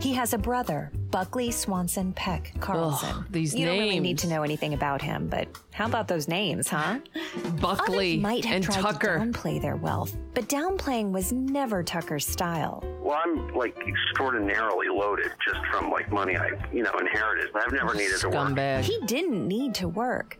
He 0.00 0.14
has 0.14 0.32
a 0.32 0.38
brother, 0.38 0.90
Buckley 1.10 1.50
Swanson 1.50 2.14
Peck 2.14 2.54
Carlson. 2.60 3.10
Ugh, 3.10 3.24
these 3.28 3.54
you 3.54 3.66
don't 3.66 3.78
really 3.78 4.00
need 4.00 4.16
to 4.20 4.26
know 4.26 4.42
anything 4.42 4.72
about 4.72 5.02
him, 5.02 5.26
but 5.28 5.48
how 5.74 5.84
about 5.84 6.08
those 6.08 6.28
names, 6.28 6.66
huh? 6.66 7.00
buckley 7.60 8.12
Others 8.12 8.22
might 8.22 8.44
have 8.46 8.54
and 8.54 8.64
tried 8.64 8.80
tucker 8.80 9.18
to 9.18 9.24
downplay 9.26 9.60
their 9.60 9.76
wealth, 9.76 10.16
but 10.32 10.48
downplaying 10.48 11.12
was 11.12 11.30
never 11.30 11.82
Tucker's 11.82 12.26
style. 12.26 12.82
Well, 13.02 13.20
I'm 13.22 13.54
like 13.54 13.76
extraordinarily 13.86 14.88
loaded 14.88 15.30
just 15.46 15.60
from 15.66 15.90
like 15.90 16.10
money 16.10 16.38
I, 16.38 16.52
you 16.72 16.82
know, 16.82 16.92
inherited. 16.98 17.50
But 17.52 17.66
I've 17.66 17.72
never 17.74 17.92
needed 17.92 18.18
to 18.20 18.30
work. 18.30 18.48
scumbag 18.48 18.84
He 18.84 18.98
didn't 19.04 19.46
need 19.46 19.74
to 19.74 19.88
work. 19.88 20.38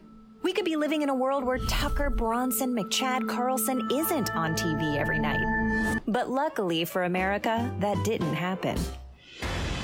We 0.48 0.54
could 0.54 0.64
be 0.64 0.76
living 0.76 1.02
in 1.02 1.10
a 1.10 1.14
world 1.14 1.44
where 1.44 1.58
Tucker 1.58 2.08
Bronson 2.08 2.74
McChad 2.74 3.28
Carlson 3.28 3.86
isn't 3.92 4.34
on 4.34 4.54
TV 4.54 4.96
every 4.96 5.18
night. 5.18 6.00
But 6.06 6.30
luckily 6.30 6.86
for 6.86 7.04
America, 7.04 7.70
that 7.80 8.02
didn't 8.02 8.32
happen. 8.32 8.78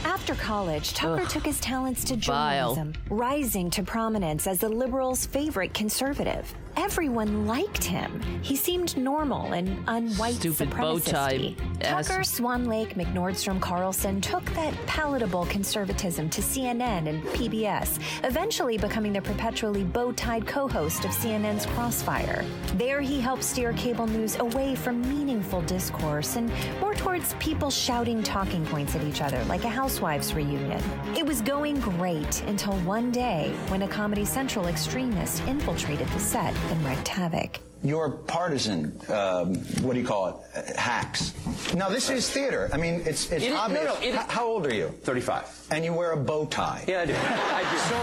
After 0.07 0.35
college, 0.35 0.95
Tucker 0.95 1.27
took 1.27 1.45
his 1.45 1.61
talents 1.61 2.03
to 2.05 2.17
Vile. 2.17 2.77
journalism, 2.77 3.03
rising 3.11 3.69
to 3.73 3.83
prominence 3.83 4.47
as 4.47 4.59
the 4.59 4.71
liberals' 4.71 5.27
favorite 5.27 5.75
conservative. 5.75 6.55
Everyone 6.77 7.47
liked 7.47 7.85
him. 7.85 8.21
He 8.43 8.57
seemed 8.57 8.97
normal 8.97 9.53
and 9.53 9.87
unwhite 9.87 10.35
Stupid 10.35 10.71
supremacist. 10.71 11.81
Tucker 11.81 12.25
Swan 12.25 12.65
Lake 12.65 12.95
McNordstrom 12.95 13.61
Carlson 13.61 14.21
took 14.21 14.45
that 14.55 14.75
palatable 14.87 15.47
conservatism 15.47 16.29
to 16.31 16.41
CNN 16.41 17.09
and 17.09 17.23
PBS, 17.25 17.99
eventually 18.25 18.77
becoming 18.77 19.13
the 19.13 19.23
perpetually 19.23 19.85
bow 19.85 20.13
tied 20.13 20.47
co 20.47 20.67
host 20.67 21.05
of 21.05 21.13
CNN's 21.13 21.67
Crossfire. 21.67 22.45
There, 22.75 23.01
he 23.01 23.21
helped 23.21 23.45
steer 23.45 23.73
cable 23.75 24.07
news 24.07 24.37
away 24.37 24.75
from 24.75 25.01
meaningful 25.03 25.63
discourse 25.63 26.37
and 26.37 26.53
more 26.81 26.95
towards 26.95 27.35
people 27.35 27.71
shouting 27.71 28.23
talking 28.23 28.67
points 28.67 28.97
at 28.97 29.05
each 29.05 29.21
other 29.21 29.43
like 29.45 29.65
a 29.65 29.69
housewives 29.69 30.35
reunion. 30.35 30.83
It 31.17 31.25
was 31.25 31.41
going 31.41 31.79
great 31.81 32.43
until 32.43 32.75
one 32.81 33.11
day 33.11 33.55
when 33.69 33.83
a 33.83 33.89
Comedy 33.89 34.25
Central 34.25 34.67
extremist 34.67 35.43
infiltrated 35.47 36.09
the 36.09 36.21
set 36.21 36.55
and 36.71 36.85
wreaked 36.85 37.09
havoc. 37.09 37.59
your 37.83 38.11
partisan, 38.11 38.99
um, 39.09 39.57
what 39.85 39.93
do 39.95 40.01
you 40.01 40.07
call 40.07 40.29
it, 40.55 40.59
uh, 40.77 40.81
hacks. 40.81 41.35
Now, 41.75 41.89
this 41.91 42.09
is 42.09 42.29
theater. 42.31 42.71
I 42.73 42.79
mean, 42.79 43.03
it's, 43.05 43.31
it's 43.31 43.45
It 43.45 43.49
is- 43.49 43.51
no, 43.51 43.57
obvious. 43.61 43.85
no, 43.85 43.95
it- 44.01 44.15
H- 44.15 44.21
how 44.29 44.47
old 44.47 44.67
are 44.67 44.73
you? 44.75 44.89
35. 45.03 45.45
And 45.71 45.85
you 45.85 45.93
wear 45.93 46.13
a 46.13 46.17
bow 46.17 46.47
tie. 46.47 46.83
Yeah, 46.89 47.03
I 47.03 47.07
do. 47.07 47.15
I 47.15 47.63
do. 47.71 47.79
So, 47.91 47.97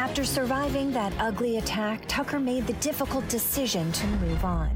After 0.00 0.24
surviving 0.24 0.90
that 0.92 1.12
ugly 1.18 1.58
attack, 1.58 2.04
Tucker 2.08 2.40
made 2.40 2.66
the 2.66 2.72
difficult 2.74 3.28
decision 3.28 3.92
to 3.92 4.06
move 4.06 4.42
on. 4.46 4.70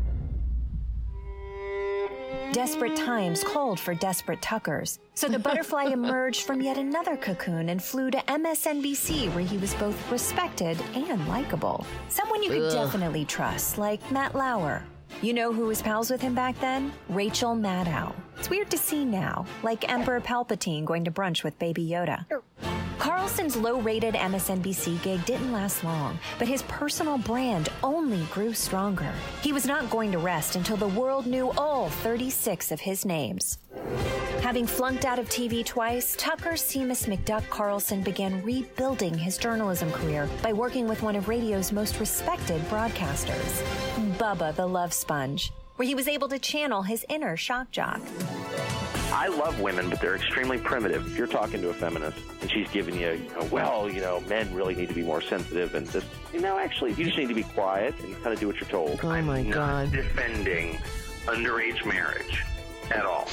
Desperate 2.55 2.95
times 2.95 3.43
called 3.43 3.81
for 3.81 3.97
desperate 3.97 4.41
Tuckers. 4.41 5.01
So 5.15 5.27
the 5.27 5.41
butterfly 5.41 5.87
emerged 5.93 6.43
from 6.43 6.63
yet 6.63 6.79
another 6.79 7.17
cocoon 7.17 7.69
and 7.69 7.83
flew 7.83 8.13
to 8.13 8.19
MSNBC, 8.19 9.35
where 9.35 9.43
he 9.43 9.59
was 9.59 9.75
both 9.75 9.97
respected 10.09 10.81
and 10.95 11.27
likable. 11.27 11.85
Someone 12.09 12.45
you 12.45 12.51
could 12.51 12.63
Ugh. 12.63 12.73
definitely 12.73 13.25
trust, 13.25 13.77
like 13.77 14.09
Matt 14.13 14.37
Lauer. 14.37 14.85
You 15.21 15.33
know 15.33 15.53
who 15.53 15.67
was 15.67 15.83
pals 15.83 16.13
with 16.13 16.21
him 16.21 16.37
back 16.37 16.57
then? 16.61 16.93
Rachel 17.09 17.57
Maddow. 17.57 18.15
It's 18.39 18.49
weird 18.49 18.71
to 18.71 18.79
see 18.79 19.05
now, 19.05 19.47
like 19.65 19.91
Emperor 19.93 20.21
Palpatine 20.21 20.85
going 20.85 21.05
to 21.07 21.11
brunch 21.11 21.43
with 21.43 21.59
Baby 21.59 21.85
Yoda. 21.85 22.25
Carlson's 22.99 23.57
low 23.57 23.80
rated 23.80 24.14
MSNBC 24.14 25.03
gig 25.03 25.24
didn't 25.24 25.53
last 25.53 25.84
long, 25.84 26.18
but 26.38 26.49
his 26.49 26.62
personal 26.62 27.18
brand 27.18 27.68
only 27.82 28.24
grew 28.32 28.53
stronger. 28.53 29.12
He 29.42 29.53
was 29.53 29.66
not 29.66 29.90
going 29.90 30.12
to 30.12 30.18
rest 30.18 30.57
until 30.57 30.76
the 30.76 30.88
world 30.88 31.26
knew 31.26 31.51
all 31.53 31.88
36 31.88 32.72
of 32.72 32.80
his 32.80 33.05
names. 33.05 33.59
Having 34.42 34.66
flunked 34.66 35.05
out 35.05 35.18
of 35.18 35.28
TV 35.28 35.64
twice, 35.64 36.14
Tucker 36.16 36.53
Seamus 36.53 37.07
McDuck 37.07 37.49
Carlson 37.49 38.03
began 38.03 38.42
rebuilding 38.42 39.16
his 39.16 39.38
journalism 39.38 39.90
career 39.90 40.28
by 40.42 40.53
working 40.53 40.86
with 40.86 41.03
one 41.03 41.16
of 41.16 41.28
radio's 41.28 41.72
most 41.72 41.99
respected 41.99 42.61
broadcasters, 42.68 43.62
Bubba 44.18 44.55
the 44.55 44.66
Love 44.66 44.92
Sponge, 44.92 45.51
where 45.76 45.88
he 45.88 45.95
was 45.95 46.09
able 46.09 46.28
to 46.28 46.38
channel 46.38 46.82
his 46.82 47.05
inner 47.09 47.36
shock 47.36 47.70
jock. 47.70 48.01
I 49.15 49.29
love 49.29 49.61
women, 49.61 49.89
but 49.89 50.01
they're 50.01 50.17
extremely 50.17 50.59
primitive. 50.59 51.07
If 51.07 51.17
you're 51.17 51.29
talking 51.29 51.62
to 51.62 51.69
a 51.69 51.75
feminist 51.75 52.19
and 52.41 52.51
she's 52.51 52.69
giving 52.71 52.99
you, 52.99 53.12
you 53.12 53.31
know, 53.31 53.45
well, 53.51 53.89
you 53.89 54.01
know, 54.01 54.21
men 54.23 54.53
really 54.53 54.75
need 54.75 54.89
to 54.89 54.95
be 54.95 55.05
more 55.05 55.21
sensitive 55.21 55.77
and 55.77 55.89
just, 55.91 56.07
you 56.33 56.41
know, 56.41 56.59
actually, 56.59 56.95
you 56.95 57.05
just 57.05 57.17
need 57.17 57.29
to 57.29 57.35
be 57.35 57.45
quiet 57.45 57.95
and 58.01 58.12
kind 58.23 58.35
of 58.35 58.41
do 58.41 58.49
what 58.49 58.61
you're 58.61 58.69
told. 58.69 58.99
Oh 59.05 59.23
my 59.23 59.43
not 59.43 59.55
God. 59.55 59.93
defending 59.93 60.79
underage 61.27 61.87
marriage 61.87 62.43
at 62.91 63.07
all. 63.07 63.29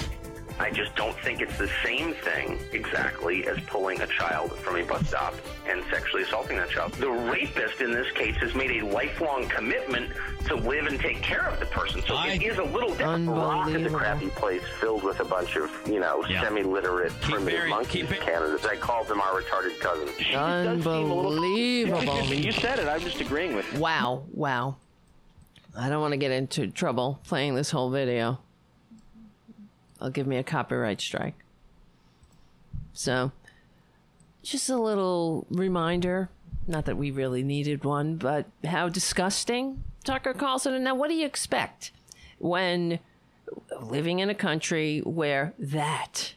I 0.59 0.69
just 0.69 0.95
don't 0.95 1.17
think 1.21 1.41
it's 1.41 1.57
the 1.57 1.69
same 1.83 2.13
thing 2.13 2.59
exactly 2.71 3.47
as 3.47 3.59
pulling 3.61 3.99
a 4.01 4.07
child 4.07 4.53
from 4.57 4.75
a 4.75 4.83
bus 4.83 5.07
stop 5.07 5.33
and 5.67 5.83
sexually 5.89 6.23
assaulting 6.23 6.57
that 6.57 6.69
child. 6.69 6.93
The 6.93 7.09
rapist 7.09 7.81
in 7.81 7.91
this 7.91 8.11
case 8.11 8.35
has 8.37 8.53
made 8.53 8.81
a 8.81 8.85
lifelong 8.85 9.47
commitment 9.49 10.11
to 10.47 10.55
live 10.55 10.85
and 10.85 10.99
take 10.99 11.21
care 11.21 11.47
of 11.47 11.59
the 11.59 11.65
person. 11.67 12.01
So 12.07 12.15
it 12.25 12.43
is 12.43 12.57
a 12.59 12.63
little 12.63 12.91
different. 12.91 13.27
Iraq 13.29 13.69
is 13.71 13.85
a 13.85 13.89
crappy 13.95 14.29
place 14.29 14.61
filled 14.79 15.03
with 15.03 15.19
a 15.19 15.25
bunch 15.25 15.55
of, 15.55 15.71
you 15.87 15.99
know, 15.99 16.23
Yeah. 16.27 16.41
semi-literate 16.43 17.11
primitive 17.21 17.59
very- 17.59 17.69
monkeys 17.69 17.91
keep 18.07 18.11
it- 18.11 18.21
candidates. 18.21 18.65
I 18.65 18.75
called 18.75 19.07
them 19.07 19.19
our 19.21 19.41
retarded 19.41 19.79
cousins. 19.79 20.11
Unbelievable. 20.35 21.31
You 22.31 22.51
said 22.51 22.79
it. 22.79 22.87
I'm 22.87 23.01
just 23.01 23.19
agreeing 23.19 23.55
with 23.55 23.71
you. 23.73 23.79
Wow, 23.79 24.23
wow. 24.31 24.75
I 25.77 25.89
don't 25.89 26.01
want 26.01 26.13
to 26.13 26.17
get 26.17 26.31
into 26.31 26.67
trouble 26.67 27.19
playing 27.27 27.55
this 27.55 27.71
whole 27.71 27.89
video. 27.89 28.39
I'll 30.01 30.09
give 30.09 30.27
me 30.27 30.37
a 30.37 30.43
copyright 30.43 30.99
strike. 30.99 31.35
So, 32.93 33.31
just 34.43 34.69
a 34.69 34.77
little 34.77 35.45
reminder, 35.49 36.29
not 36.67 36.85
that 36.85 36.97
we 36.97 37.11
really 37.11 37.43
needed 37.43 37.83
one, 37.83 38.15
but 38.15 38.47
how 38.65 38.89
disgusting 38.89 39.83
Tucker 40.03 40.33
Carlson. 40.33 40.73
And 40.73 40.83
now, 40.83 40.95
what 40.95 41.09
do 41.09 41.13
you 41.13 41.25
expect 41.25 41.91
when 42.39 42.99
living 43.79 44.19
in 44.19 44.29
a 44.29 44.35
country 44.35 44.99
where 44.99 45.53
that, 45.59 46.33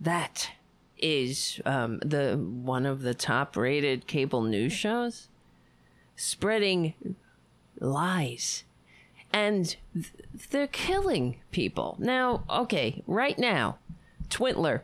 that 0.00 0.50
is 0.96 1.60
um, 1.64 1.98
the 2.00 2.36
one 2.36 2.86
of 2.86 3.02
the 3.02 3.14
top 3.14 3.56
rated 3.56 4.06
cable 4.06 4.42
news 4.42 4.72
shows? 4.72 5.28
spreading 6.18 6.94
lies 7.78 8.64
and 9.32 9.76
th- 9.94 10.06
they're 10.46 10.66
killing 10.66 11.36
people. 11.50 11.96
Now, 11.98 12.44
okay, 12.48 13.02
right 13.06 13.38
now, 13.38 13.78
Twitler 14.28 14.82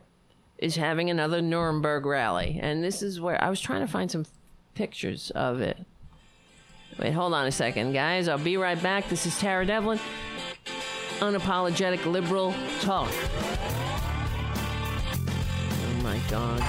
is 0.57 0.75
having 0.75 1.09
another 1.09 1.41
Nuremberg 1.41 2.05
rally, 2.05 2.59
and 2.61 2.83
this 2.83 3.01
is 3.01 3.21
where 3.21 3.41
I 3.43 3.49
was 3.49 3.61
trying 3.61 3.81
to 3.81 3.87
find 3.87 4.09
some 4.09 4.25
pictures 4.73 5.31
of 5.31 5.61
it. 5.61 5.77
Wait, 6.99 7.11
hold 7.11 7.33
on 7.33 7.45
a 7.45 7.51
second, 7.51 7.93
guys. 7.93 8.27
I'll 8.27 8.37
be 8.37 8.57
right 8.57 8.81
back. 8.81 9.09
This 9.09 9.25
is 9.25 9.37
Tara 9.37 9.65
Devlin, 9.65 9.99
unapologetic 11.19 12.05
liberal 12.05 12.53
talk. 12.81 13.11
Oh 15.17 16.01
my 16.01 16.19
god. 16.29 16.61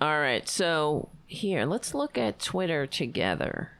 All 0.00 0.20
right, 0.20 0.48
so 0.48 1.10
here, 1.26 1.64
let's 1.66 1.94
look 1.94 2.18
at 2.18 2.38
Twitter 2.38 2.86
together 2.86 3.73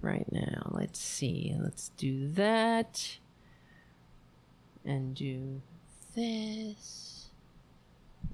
right 0.00 0.30
now. 0.32 0.70
Let's 0.72 0.98
see. 0.98 1.54
Let's 1.58 1.90
do 1.96 2.28
that. 2.32 3.18
And 4.84 5.14
do 5.14 5.60
this. 6.14 7.28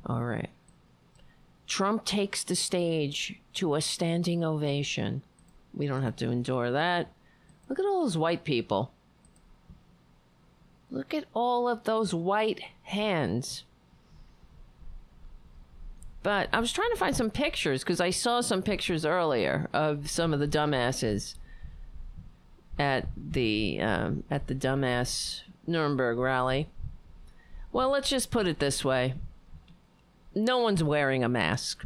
All 0.07 0.25
right. 0.25 0.51
Trump 1.67 2.05
takes 2.05 2.45
the 2.45 2.55
stage 2.55 3.41
to 3.55 3.75
a 3.75 3.81
standing 3.81 4.45
ovation. 4.45 5.23
We 5.73 5.87
don't 5.87 6.03
have 6.03 6.17
to 6.17 6.31
endure 6.31 6.71
that. 6.71 7.11
Look 7.69 7.79
at 7.79 7.87
all 7.87 8.03
those 8.03 8.19
white 8.19 8.45
people. 8.45 8.93
Look 10.91 11.15
at 11.15 11.25
all 11.35 11.69
of 11.69 11.85
those 11.85 12.15
white 12.15 12.61
hands. 12.83 13.65
But 16.23 16.49
I 16.53 16.61
was 16.61 16.73
trying 16.73 16.91
to 16.91 16.97
find 16.97 17.17
some 17.17 17.31
pictures 17.31 17.83
because 17.83 18.01
I 18.01 18.11
saw 18.11 18.41
some 18.41 18.63
pictures 18.63 19.05
earlier 19.05 19.69
of 19.73 20.09
some 20.09 20.33
of 20.33 20.41
the 20.41 20.49
dumbasses 20.49 21.35
at 22.79 23.09
the 23.17 23.81
um, 23.81 24.25
at 24.31 24.47
the 24.47 24.55
dumbass 24.55 25.43
Nuremberg 25.67 26.19
rally. 26.19 26.69
Well, 27.73 27.91
let's 27.91 28.09
just 28.09 28.31
put 28.31 28.47
it 28.47 28.59
this 28.59 28.85
way: 28.85 29.15
no 30.35 30.59
one's 30.59 30.83
wearing 30.83 31.25
a 31.25 31.29
mask. 31.29 31.85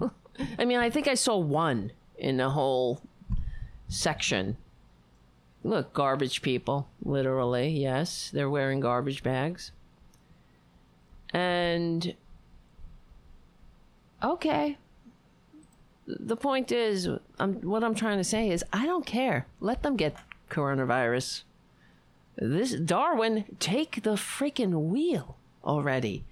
I 0.58 0.64
mean, 0.64 0.78
I 0.78 0.90
think 0.90 1.08
I 1.08 1.14
saw 1.14 1.36
one 1.36 1.92
in 2.18 2.36
the 2.36 2.50
whole 2.50 3.00
section. 3.88 4.56
Look, 5.64 5.92
garbage 5.92 6.42
people, 6.42 6.88
literally, 7.02 7.68
yes, 7.68 8.30
they're 8.32 8.50
wearing 8.50 8.80
garbage 8.80 9.22
bags. 9.22 9.72
And 11.30 12.14
okay. 14.22 14.78
The 16.06 16.36
point 16.36 16.70
is, 16.70 17.08
I'm, 17.38 17.54
what 17.62 17.84
I'm 17.84 17.94
trying 17.94 18.18
to 18.18 18.24
say 18.24 18.50
is, 18.50 18.64
I 18.72 18.86
don't 18.86 19.06
care. 19.06 19.46
Let 19.60 19.82
them 19.82 19.96
get 19.96 20.16
coronavirus. 20.50 21.42
This 22.36 22.72
Darwin, 22.74 23.44
take 23.58 24.02
the 24.02 24.14
freaking 24.14 24.88
wheel 24.88 25.36
already. 25.64 26.24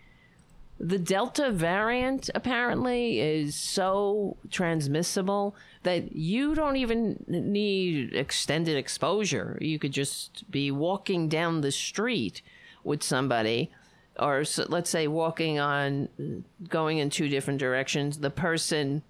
The 0.79 0.99
Delta 0.99 1.51
variant 1.51 2.31
apparently 2.35 3.21
is 3.21 3.55
so 3.55 4.37
transmissible 4.51 5.55
that 5.85 6.17
you 6.17 6.55
don't 6.55 6.77
even 6.77 7.25
need 7.29 8.13
extended 8.13 8.77
exposure. 8.77 9.57
You 9.61 9.79
could 9.79 9.93
just 9.93 10.51
be 10.51 10.71
walking 10.71 11.29
down 11.29 11.61
the 11.61 11.71
street 11.71 12.43
with 12.83 13.03
somebody, 13.03 13.71
or 14.19 14.41
s 14.41 14.59
let's 14.69 14.91
say 14.91 15.07
walking 15.07 15.59
on, 15.59 16.09
going 16.69 16.99
in 16.99 17.09
two 17.09 17.29
different 17.29 17.61
directions. 17.61 18.19
The 18.19 18.31
person 18.31 19.03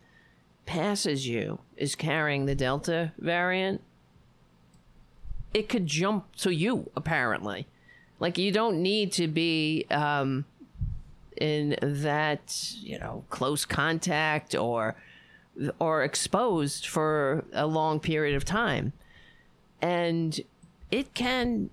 passes 0.67 1.27
you 1.27 1.59
is 1.77 1.95
carrying 1.95 2.47
the 2.47 2.55
Delta 2.55 3.13
variant. 3.19 3.83
It 5.53 5.69
could 5.69 5.87
jump 5.87 6.35
to 6.37 6.51
you, 6.51 6.91
apparently. 6.97 7.67
Like, 8.19 8.39
you 8.39 8.53
don't 8.53 8.83
need 8.83 9.13
to 9.13 9.29
be. 9.29 9.87
Um, 9.91 10.47
in 11.37 11.77
that 11.83 12.75
you 12.81 12.99
know 12.99 13.25
close 13.31 13.65
contact 13.65 14.55
or 14.55 14.95
or 15.79 16.03
exposed 16.03 16.87
for 16.87 17.45
a 17.53 17.67
long 17.67 18.01
period 18.01 18.37
of 18.37 18.45
time 18.45 18.93
and 19.81 20.41
it 20.91 21.13
can 21.15 21.71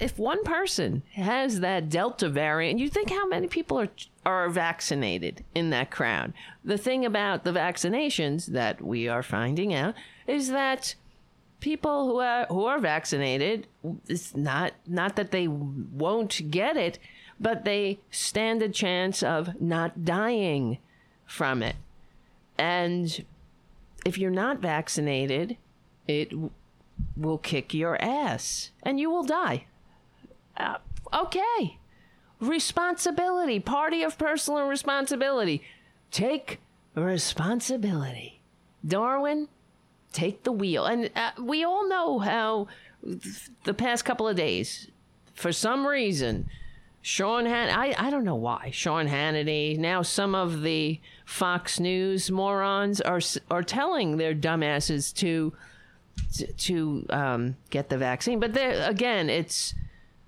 if 0.00 0.18
one 0.18 0.42
person 0.44 1.02
has 1.12 1.60
that 1.60 1.88
delta 1.88 2.28
variant 2.28 2.78
you 2.78 2.88
think 2.88 3.10
how 3.10 3.26
many 3.26 3.46
people 3.46 3.78
are 3.78 3.88
are 4.24 4.48
vaccinated 4.48 5.44
in 5.54 5.70
that 5.70 5.90
crowd. 5.90 6.32
The 6.64 6.78
thing 6.78 7.04
about 7.04 7.44
the 7.44 7.52
vaccinations 7.52 8.46
that 8.46 8.80
we 8.80 9.08
are 9.08 9.22
finding 9.22 9.74
out 9.74 9.94
is 10.26 10.50
that 10.50 10.94
people 11.60 12.06
who 12.06 12.20
are 12.20 12.46
who 12.46 12.66
are 12.66 12.78
vaccinated 12.78 13.66
it's 14.06 14.36
not 14.36 14.72
not 14.86 15.16
that 15.16 15.30
they 15.30 15.48
won't 15.48 16.50
get 16.50 16.76
it 16.76 16.98
but 17.40 17.64
they 17.64 17.98
stand 18.10 18.62
a 18.62 18.68
chance 18.68 19.22
of 19.22 19.60
not 19.60 20.04
dying 20.04 20.78
from 21.26 21.62
it. 21.62 21.76
And 22.58 23.24
if 24.04 24.18
you're 24.18 24.30
not 24.30 24.58
vaccinated 24.58 25.56
it 26.06 26.32
will 27.16 27.38
kick 27.38 27.72
your 27.72 28.00
ass 28.00 28.70
and 28.82 29.00
you 29.00 29.10
will 29.10 29.24
die. 29.24 29.64
Uh, 30.56 30.76
okay 31.12 31.78
responsibility 32.48 33.60
party 33.60 34.02
of 34.02 34.16
personal 34.18 34.66
responsibility 34.66 35.62
take 36.10 36.60
responsibility 36.94 38.40
darwin 38.86 39.48
take 40.14 40.44
the 40.44 40.52
wheel. 40.52 40.86
And 40.86 41.10
uh, 41.14 41.32
we 41.38 41.64
all 41.64 41.86
know 41.86 42.20
how 42.20 42.68
the 43.64 43.74
past 43.74 44.06
couple 44.06 44.26
of 44.26 44.36
days, 44.36 44.88
for 45.34 45.52
some 45.52 45.86
reason, 45.86 46.48
Sean 47.02 47.44
Han 47.44 47.68
I, 47.68 47.94
I 47.98 48.08
don't 48.08 48.24
know 48.24 48.36
why. 48.36 48.70
Sean 48.72 49.06
Hannity, 49.06 49.76
now 49.76 50.00
some 50.00 50.34
of 50.34 50.62
the 50.62 51.00
Fox 51.26 51.78
News 51.78 52.30
morons 52.30 53.02
are 53.02 53.20
are 53.50 53.62
telling 53.62 54.16
their 54.16 54.34
dumbasses 54.34 55.14
to 55.16 55.52
to, 56.56 57.04
um, 57.10 57.56
get 57.70 57.88
the 57.88 57.98
vaccine. 57.98 58.38
But 58.38 58.56
again, 58.56 59.28
it's 59.28 59.74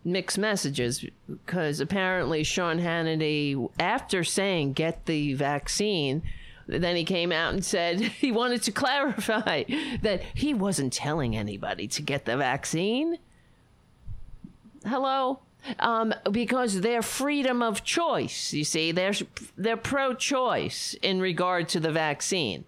mixed 0.07 0.39
messages 0.39 1.05
because 1.29 1.81
apparently 1.81 2.45
Sean 2.45 2.79
Hannity, 2.79 3.71
after 3.79 4.23
saying 4.25 4.73
get 4.73 5.05
the 5.07 5.35
vaccine, 5.35 6.23
then 6.67 6.97
he 6.97 7.05
came 7.05 7.33
out 7.33 7.53
and 7.53 7.65
said 7.65 8.01
he 8.01 8.33
wanted 8.33 8.63
to 8.63 8.73
clarify 8.73 9.65
that 10.03 10.23
he 10.35 10.55
wasn't 10.55 10.93
telling 10.93 11.37
anybody 11.37 11.89
to 11.89 12.03
get 12.03 12.25
the 12.25 12.37
vaccine. 12.37 13.19
Hello? 14.87 15.41
Um, 15.81 16.15
because 16.31 16.81
their 16.81 17.03
freedom 17.03 17.61
of 17.61 17.83
choice, 17.83 18.53
you 18.53 18.63
see, 18.63 18.93
they're, 18.93 19.15
they're 19.57 19.77
pro 19.77 20.15
choice 20.15 20.95
in 21.03 21.21
regard 21.21 21.69
to 21.71 21.81
the 21.81 21.91
vaccine. 21.91 22.65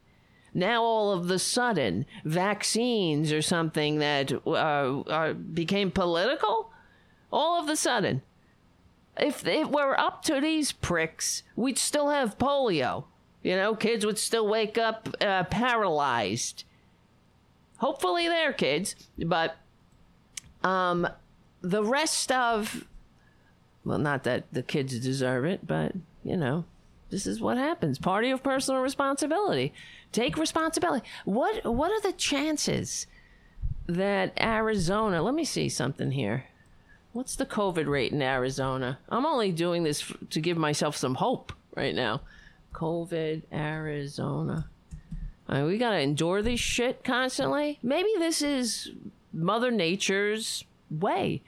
Now, 0.53 0.83
all 0.83 1.13
of 1.13 1.29
the 1.29 1.39
sudden, 1.39 2.07
vaccines 2.25 3.31
are 3.31 3.43
something 3.43 3.99
that 3.99 4.33
uh, 4.45 4.51
uh, 4.51 5.33
became 5.35 5.93
political. 5.93 6.73
All 7.33 7.61
of 7.61 7.69
a 7.69 7.77
sudden. 7.77 8.23
If 9.17 9.47
it 9.47 9.71
were 9.71 9.99
up 9.99 10.23
to 10.25 10.41
these 10.41 10.71
pricks, 10.71 11.43
we'd 11.57 11.79
still 11.79 12.11
have 12.11 12.39
polio. 12.39 13.05
You 13.43 13.57
know, 13.57 13.75
kids 13.75 14.07
would 14.07 14.19
still 14.19 14.47
wake 14.47 14.79
up 14.79 15.09
uh, 15.21 15.45
paralyzed. 15.45 16.65
Hopefully, 17.79 18.29
they're 18.29 18.53
kids, 18.53 18.95
but 19.19 19.57
um, 20.63 21.09
the 21.61 21.83
rest 21.83 22.31
of 22.33 22.85
well, 23.85 23.99
not 23.99 24.25
that 24.25 24.53
the 24.53 24.63
kids 24.63 24.99
deserve 25.01 25.45
it, 25.45 25.67
but 25.67 25.93
you 26.23 26.37
know, 26.37 26.65
this 27.11 27.27
is 27.27 27.41
what 27.41 27.57
happens. 27.57 27.99
Party 27.99 28.31
of 28.31 28.43
personal 28.43 28.83
responsibility. 28.83 29.73
Take 30.13 30.37
responsibility. 30.37 31.07
What 31.25 31.65
what 31.65 31.91
are 31.91 32.01
the 32.01 32.17
chances 32.17 33.07
that 33.87 34.33
Arizona? 34.41 35.23
Let 35.23 35.35
me 35.35 35.45
see 35.45 35.69
something 35.69 36.11
here. 36.11 36.45
What's 37.13 37.37
the 37.37 37.47
COVID 37.47 37.87
rate 37.87 38.13
in 38.13 38.23
Arizona? 38.23 38.99
I'm 39.09 39.27
only 39.27 39.51
doing 39.51 39.83
this 39.83 40.13
to 40.31 40.41
give 40.41 40.57
myself 40.57 40.97
some 40.97 41.17
hope 41.17 41.53
right 41.75 41.95
now. 41.95 42.21
COVID, 42.75 43.43
Arizona. 43.53 44.69
I 45.49 45.59
mean, 45.59 45.67
we 45.67 45.79
gotta 45.79 46.01
endure 46.01 46.43
this 46.43 46.61
shit 46.61 47.03
constantly. 47.03 47.79
Maybe 47.83 48.11
this 48.19 48.43
is 48.43 48.93
Mother 49.33 49.71
Nature's 49.71 50.65
way. 50.91 51.43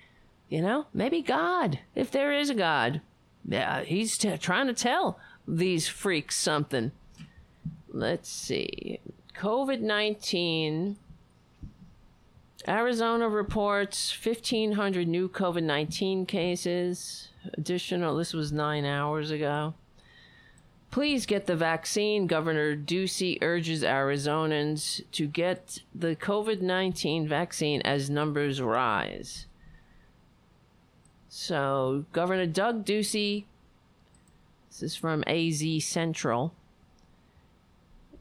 You 0.49 0.63
know, 0.63 0.87
maybe 0.93 1.23
God, 1.23 1.79
if 1.95 2.11
there 2.11 2.33
is 2.33 2.51
a 2.51 2.55
God, 2.55 3.01
yeah, 3.47 3.83
he's 3.83 4.19
t- 4.19 4.37
trying 4.39 4.67
to 4.67 4.75
tell 4.75 5.19
these 5.47 5.87
freaks 5.87 6.37
something. 6.37 6.93
Let's 7.89 8.29
see. 8.29 9.01
COVID 9.37 9.81
19. 9.81 10.97
Arizona 12.71 13.29
reports 13.29 14.17
1,500 14.25 15.09
new 15.09 15.29
COVID 15.29 15.65
19 15.65 16.25
cases. 16.25 17.29
Additional, 17.55 18.17
this 18.17 18.33
was 18.33 18.53
nine 18.53 18.85
hours 18.85 19.33
ago. 19.33 19.75
Please 20.93 21.27
get 21.27 21.47
the 21.47 21.57
vaccine. 21.57 22.29
Governor 22.29 22.77
Ducey 22.77 23.39
urges 23.43 23.83
Arizonans 23.83 25.03
to 25.11 25.27
get 25.27 25.81
the 25.93 26.15
COVID 26.15 26.61
19 26.61 27.27
vaccine 27.27 27.83
as 27.83 28.09
numbers 28.09 28.63
rise. 28.63 29.47
So, 31.29 32.05
Governor 32.13 32.47
Doug 32.47 32.85
Ducey, 32.85 33.47
this 34.69 34.83
is 34.85 34.95
from 34.95 35.25
AZ 35.27 35.65
Central, 35.85 36.55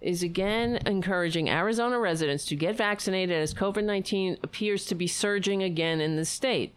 is 0.01 0.23
again 0.23 0.79
encouraging 0.85 1.49
Arizona 1.49 1.99
residents 1.99 2.45
to 2.45 2.55
get 2.55 2.75
vaccinated 2.75 3.37
as 3.37 3.53
COVID 3.53 3.83
19 3.83 4.37
appears 4.43 4.85
to 4.85 4.95
be 4.95 5.07
surging 5.07 5.63
again 5.63 6.01
in 6.01 6.15
the 6.15 6.25
state. 6.25 6.73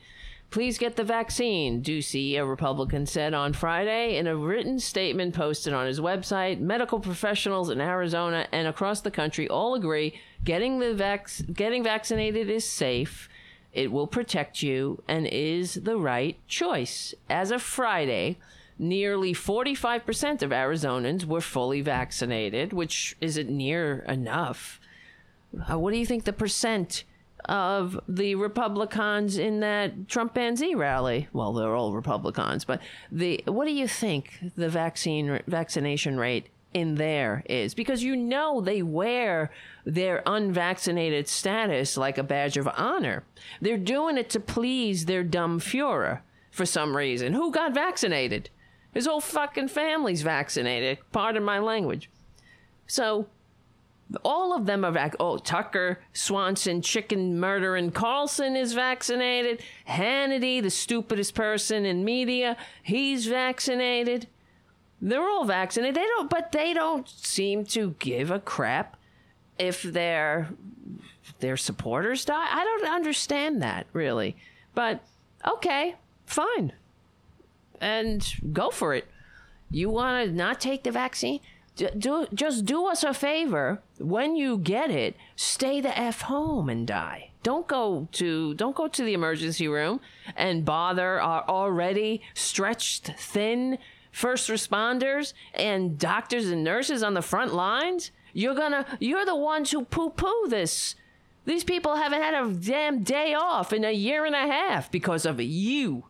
Please 0.50 0.76
get 0.76 0.96
the 0.96 1.04
vaccine, 1.04 1.82
Ducey, 1.82 2.38
a 2.38 2.44
Republican, 2.44 3.06
said 3.06 3.32
on 3.32 3.54
Friday 3.54 4.18
in 4.18 4.26
a 4.26 4.36
written 4.36 4.78
statement 4.78 5.34
posted 5.34 5.72
on 5.72 5.86
his 5.86 5.98
website. 5.98 6.60
Medical 6.60 7.00
professionals 7.00 7.70
in 7.70 7.80
Arizona 7.80 8.46
and 8.52 8.68
across 8.68 9.00
the 9.00 9.10
country 9.10 9.48
all 9.48 9.74
agree 9.74 10.20
getting 10.44 10.78
the 10.78 10.92
vac- 10.92 11.30
getting 11.54 11.82
vaccinated 11.82 12.50
is 12.50 12.68
safe 12.68 13.30
it 13.72 13.90
will 13.90 14.06
protect 14.06 14.62
you 14.62 15.02
and 15.08 15.26
is 15.26 15.74
the 15.74 15.96
right 15.96 16.36
choice. 16.46 17.14
As 17.30 17.50
of 17.50 17.62
Friday, 17.62 18.38
nearly 18.82 19.32
45% 19.32 20.42
of 20.42 20.50
Arizonans 20.50 21.24
were 21.24 21.40
fully 21.40 21.80
vaccinated, 21.80 22.72
which 22.72 23.16
isn't 23.20 23.48
near 23.48 24.04
enough. 24.08 24.80
Uh, 25.70 25.78
what 25.78 25.92
do 25.92 25.98
you 25.98 26.06
think 26.06 26.24
the 26.24 26.32
percent 26.32 27.04
of 27.44 27.98
the 28.08 28.34
Republicans 28.34 29.38
in 29.38 29.60
that 29.60 30.08
Trumpanzee 30.08 30.76
rally? 30.76 31.28
Well, 31.32 31.52
they're 31.52 31.74
all 31.74 31.92
Republicans, 31.92 32.64
but 32.64 32.80
the 33.10 33.42
what 33.46 33.66
do 33.66 33.72
you 33.72 33.88
think 33.88 34.38
the 34.56 34.68
vaccine 34.68 35.40
vaccination 35.46 36.18
rate 36.18 36.48
in 36.74 36.94
there 36.94 37.42
is 37.48 37.74
because 37.74 38.02
you 38.02 38.16
know 38.16 38.60
they 38.60 38.82
wear 38.82 39.50
their 39.84 40.22
unvaccinated 40.26 41.28
status 41.28 41.96
like 41.96 42.18
a 42.18 42.22
badge 42.22 42.56
of 42.56 42.68
honor. 42.76 43.24
They're 43.60 43.76
doing 43.76 44.16
it 44.16 44.30
to 44.30 44.40
please 44.40 45.04
their 45.04 45.22
dumb 45.24 45.60
Fuhrer 45.60 46.20
for 46.50 46.64
some 46.64 46.96
reason. 46.96 47.32
Who 47.32 47.50
got 47.50 47.74
vaccinated? 47.74 48.50
His 48.92 49.06
whole 49.06 49.20
fucking 49.20 49.68
family's 49.68 50.22
vaccinated. 50.22 50.98
Pardon 51.12 51.42
my 51.42 51.58
language. 51.58 52.10
So 52.86 53.26
all 54.24 54.54
of 54.54 54.66
them 54.66 54.84
are 54.84 54.92
vac. 54.92 55.16
Oh, 55.18 55.38
Tucker, 55.38 56.00
Swanson, 56.12 56.82
chicken 56.82 57.40
murdering 57.40 57.90
Carlson 57.90 58.56
is 58.56 58.74
vaccinated. 58.74 59.62
Hannity, 59.88 60.62
the 60.62 60.70
stupidest 60.70 61.34
person 61.34 61.84
in 61.84 62.04
media, 62.04 62.56
he's 62.82 63.26
vaccinated. 63.26 64.28
They're 65.00 65.28
all 65.28 65.44
vaccinated. 65.44 65.96
They 65.96 66.06
don't, 66.06 66.30
but 66.30 66.52
they 66.52 66.74
don't 66.74 67.08
seem 67.08 67.64
to 67.66 67.94
give 67.98 68.30
a 68.30 68.38
crap 68.38 68.96
if 69.58 69.82
their 69.82 70.50
their 71.40 71.56
supporters 71.56 72.24
die. 72.24 72.46
I 72.50 72.64
don't 72.64 72.92
understand 72.92 73.62
that 73.62 73.86
really. 73.92 74.36
But 74.74 75.02
okay, 75.46 75.96
fine. 76.26 76.72
And 77.82 78.24
go 78.52 78.70
for 78.70 78.94
it. 78.94 79.06
You 79.70 79.90
want 79.90 80.26
to 80.26 80.32
not 80.34 80.60
take 80.60 80.84
the 80.84 80.90
vaccine? 80.90 81.40
Do, 81.76 82.26
just 82.34 82.64
do 82.64 82.86
us 82.86 83.02
a 83.02 83.12
favor. 83.12 83.82
When 83.98 84.36
you 84.36 84.58
get 84.58 84.90
it, 84.90 85.16
stay 85.36 85.80
the 85.80 85.98
f 85.98 86.22
home 86.22 86.68
and 86.68 86.86
die. 86.86 87.30
Don't 87.42 87.66
go 87.66 88.08
to 88.12 88.54
don't 88.54 88.76
go 88.76 88.86
to 88.88 89.04
the 89.04 89.14
emergency 89.14 89.66
room 89.66 90.00
and 90.36 90.64
bother 90.64 91.20
our 91.20 91.42
already 91.48 92.22
stretched 92.34 93.10
thin 93.18 93.78
first 94.12 94.48
responders 94.48 95.32
and 95.54 95.98
doctors 95.98 96.48
and 96.48 96.62
nurses 96.62 97.02
on 97.02 97.14
the 97.14 97.22
front 97.22 97.54
lines. 97.54 98.12
You're 98.34 98.54
gonna, 98.54 98.86
you're 99.00 99.26
the 99.26 99.36
ones 99.36 99.70
who 99.70 99.84
poo 99.84 100.10
poo 100.10 100.46
this. 100.48 100.94
These 101.44 101.64
people 101.64 101.96
haven't 101.96 102.22
had 102.22 102.34
a 102.34 102.52
damn 102.52 103.02
day 103.02 103.34
off 103.34 103.72
in 103.72 103.84
a 103.84 103.90
year 103.90 104.24
and 104.24 104.34
a 104.34 104.46
half 104.46 104.90
because 104.92 105.26
of 105.26 105.40
you. 105.40 106.04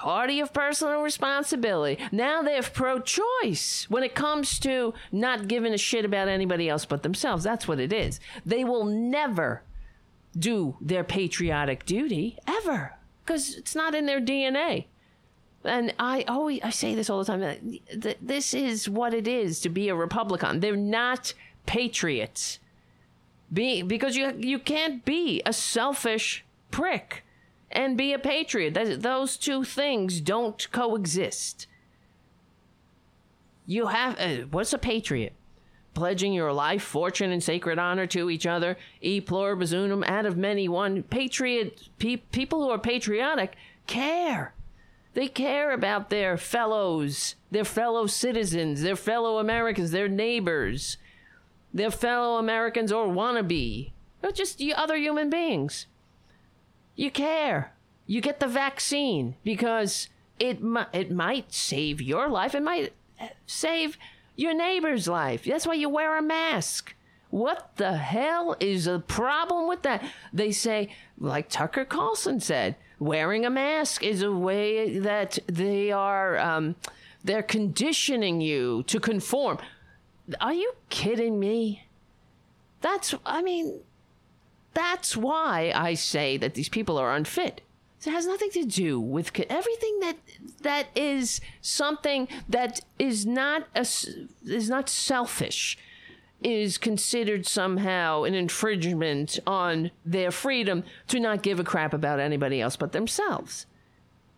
Party 0.00 0.40
of 0.40 0.54
personal 0.54 1.02
responsibility. 1.02 2.02
Now 2.10 2.40
they're 2.40 2.62
pro 2.62 3.00
choice 3.00 3.84
when 3.90 4.02
it 4.02 4.14
comes 4.14 4.58
to 4.60 4.94
not 5.12 5.46
giving 5.46 5.74
a 5.74 5.78
shit 5.78 6.06
about 6.06 6.26
anybody 6.26 6.70
else 6.70 6.86
but 6.86 7.02
themselves. 7.02 7.44
That's 7.44 7.68
what 7.68 7.78
it 7.78 7.92
is. 7.92 8.18
They 8.46 8.64
will 8.64 8.86
never 8.86 9.62
do 10.34 10.78
their 10.80 11.04
patriotic 11.04 11.84
duty, 11.84 12.38
ever, 12.46 12.94
because 13.22 13.54
it's 13.54 13.74
not 13.74 13.94
in 13.94 14.06
their 14.06 14.22
DNA. 14.22 14.86
And 15.64 15.92
I 15.98 16.24
always 16.26 16.60
I 16.62 16.70
say 16.70 16.94
this 16.94 17.10
all 17.10 17.22
the 17.22 17.26
time. 17.26 17.78
This 18.22 18.54
is 18.54 18.88
what 18.88 19.12
it 19.12 19.28
is 19.28 19.60
to 19.60 19.68
be 19.68 19.90
a 19.90 19.94
Republican. 19.94 20.60
They're 20.60 20.76
not 20.76 21.34
patriots. 21.66 22.58
Be 23.52 23.82
because 23.82 24.16
you 24.16 24.32
you 24.38 24.58
can't 24.58 25.04
be 25.04 25.42
a 25.44 25.52
selfish 25.52 26.42
prick 26.70 27.22
and 27.70 27.96
be 27.96 28.12
a 28.12 28.18
patriot. 28.18 29.02
Those 29.02 29.36
two 29.36 29.64
things 29.64 30.20
don't 30.20 30.70
coexist. 30.72 31.66
You 33.66 33.86
have 33.86 34.18
uh, 34.18 34.46
what's 34.50 34.72
a 34.72 34.78
patriot? 34.78 35.32
Pledging 35.94 36.32
your 36.32 36.52
life, 36.52 36.82
fortune, 36.82 37.30
and 37.30 37.42
sacred 37.42 37.78
honor 37.78 38.06
to 38.08 38.30
each 38.30 38.46
other, 38.46 38.76
e 39.00 39.20
pluribus 39.20 39.72
unum, 39.72 40.04
out 40.04 40.26
of 40.26 40.36
many 40.36 40.68
one. 40.68 41.02
Patriot 41.02 41.88
pe- 41.98 42.16
people 42.16 42.62
who 42.62 42.70
are 42.70 42.78
patriotic 42.78 43.56
care 43.86 44.54
they 45.14 45.28
care 45.28 45.72
about 45.72 46.10
their 46.10 46.36
fellows, 46.36 47.34
their 47.50 47.64
fellow 47.64 48.06
citizens, 48.06 48.82
their 48.82 48.96
fellow 48.96 49.38
Americans, 49.38 49.90
their 49.90 50.08
neighbors, 50.08 50.98
their 51.74 51.90
fellow 51.90 52.38
Americans 52.38 52.92
or 52.92 53.08
wannabe. 53.08 53.90
They're 54.20 54.30
just 54.30 54.60
you 54.60 54.74
other 54.74 54.96
human 54.96 55.28
beings. 55.28 55.86
You 57.00 57.10
care. 57.10 57.72
You 58.06 58.20
get 58.20 58.40
the 58.40 58.46
vaccine 58.46 59.36
because 59.42 60.08
it 60.38 60.58
it 60.92 61.10
might 61.10 61.50
save 61.50 62.02
your 62.02 62.28
life. 62.28 62.54
It 62.54 62.62
might 62.62 62.92
save 63.46 63.96
your 64.36 64.52
neighbor's 64.52 65.08
life. 65.08 65.44
That's 65.44 65.66
why 65.66 65.74
you 65.74 65.88
wear 65.88 66.18
a 66.18 66.20
mask. 66.20 66.94
What 67.30 67.70
the 67.76 67.96
hell 67.96 68.54
is 68.60 68.84
the 68.84 68.98
problem 68.98 69.66
with 69.66 69.80
that? 69.80 70.04
They 70.30 70.52
say, 70.52 70.90
like 71.18 71.48
Tucker 71.48 71.86
Carlson 71.86 72.38
said, 72.38 72.76
wearing 72.98 73.46
a 73.46 73.50
mask 73.50 74.02
is 74.02 74.20
a 74.20 74.30
way 74.30 74.98
that 74.98 75.38
they 75.46 75.90
are 75.90 76.36
um, 76.36 76.76
they're 77.24 77.42
conditioning 77.42 78.42
you 78.42 78.82
to 78.88 79.00
conform. 79.00 79.56
Are 80.38 80.52
you 80.52 80.74
kidding 80.90 81.40
me? 81.40 81.86
That's 82.82 83.14
I 83.24 83.40
mean, 83.40 83.80
that's 84.74 85.16
why 85.16 85.72
I 85.74 85.94
say 85.94 86.36
that 86.36 86.54
these 86.54 86.68
people 86.68 86.98
are 86.98 87.14
unfit. 87.14 87.60
It 88.04 88.10
has 88.10 88.26
nothing 88.26 88.50
to 88.52 88.64
do 88.64 88.98
with 88.98 89.38
everything 89.50 90.00
that 90.00 90.16
that 90.62 90.86
is 90.94 91.40
something 91.60 92.28
that 92.48 92.80
is 92.98 93.26
not 93.26 93.66
a, 93.74 93.80
is 93.80 94.70
not 94.70 94.88
selfish 94.88 95.76
is 96.42 96.78
considered 96.78 97.46
somehow 97.46 98.22
an 98.22 98.34
infringement 98.34 99.38
on 99.46 99.90
their 100.06 100.30
freedom 100.30 100.82
to 101.08 101.20
not 101.20 101.42
give 101.42 101.60
a 101.60 101.64
crap 101.64 101.92
about 101.92 102.18
anybody 102.18 102.60
else 102.60 102.76
but 102.76 102.92
themselves. 102.92 103.66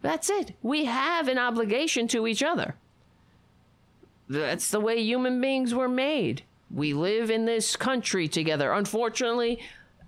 That's 0.01 0.29
it. 0.29 0.55
We 0.63 0.87
have 0.87 1.29
an 1.29 1.39
obligation 1.39 2.09
to 2.09 2.27
each 2.27 2.43
other. 2.43 2.75
That's 4.29 4.71
the 4.71 4.81
way 4.81 5.01
human 5.01 5.41
beings 5.41 5.75
were 5.75 5.89
made. 5.89 6.43
We 6.71 6.93
live 6.95 7.31
in 7.31 7.45
this 7.45 7.77
country 7.77 8.27
together. 8.27 8.73
Unfortunately, 8.73 9.61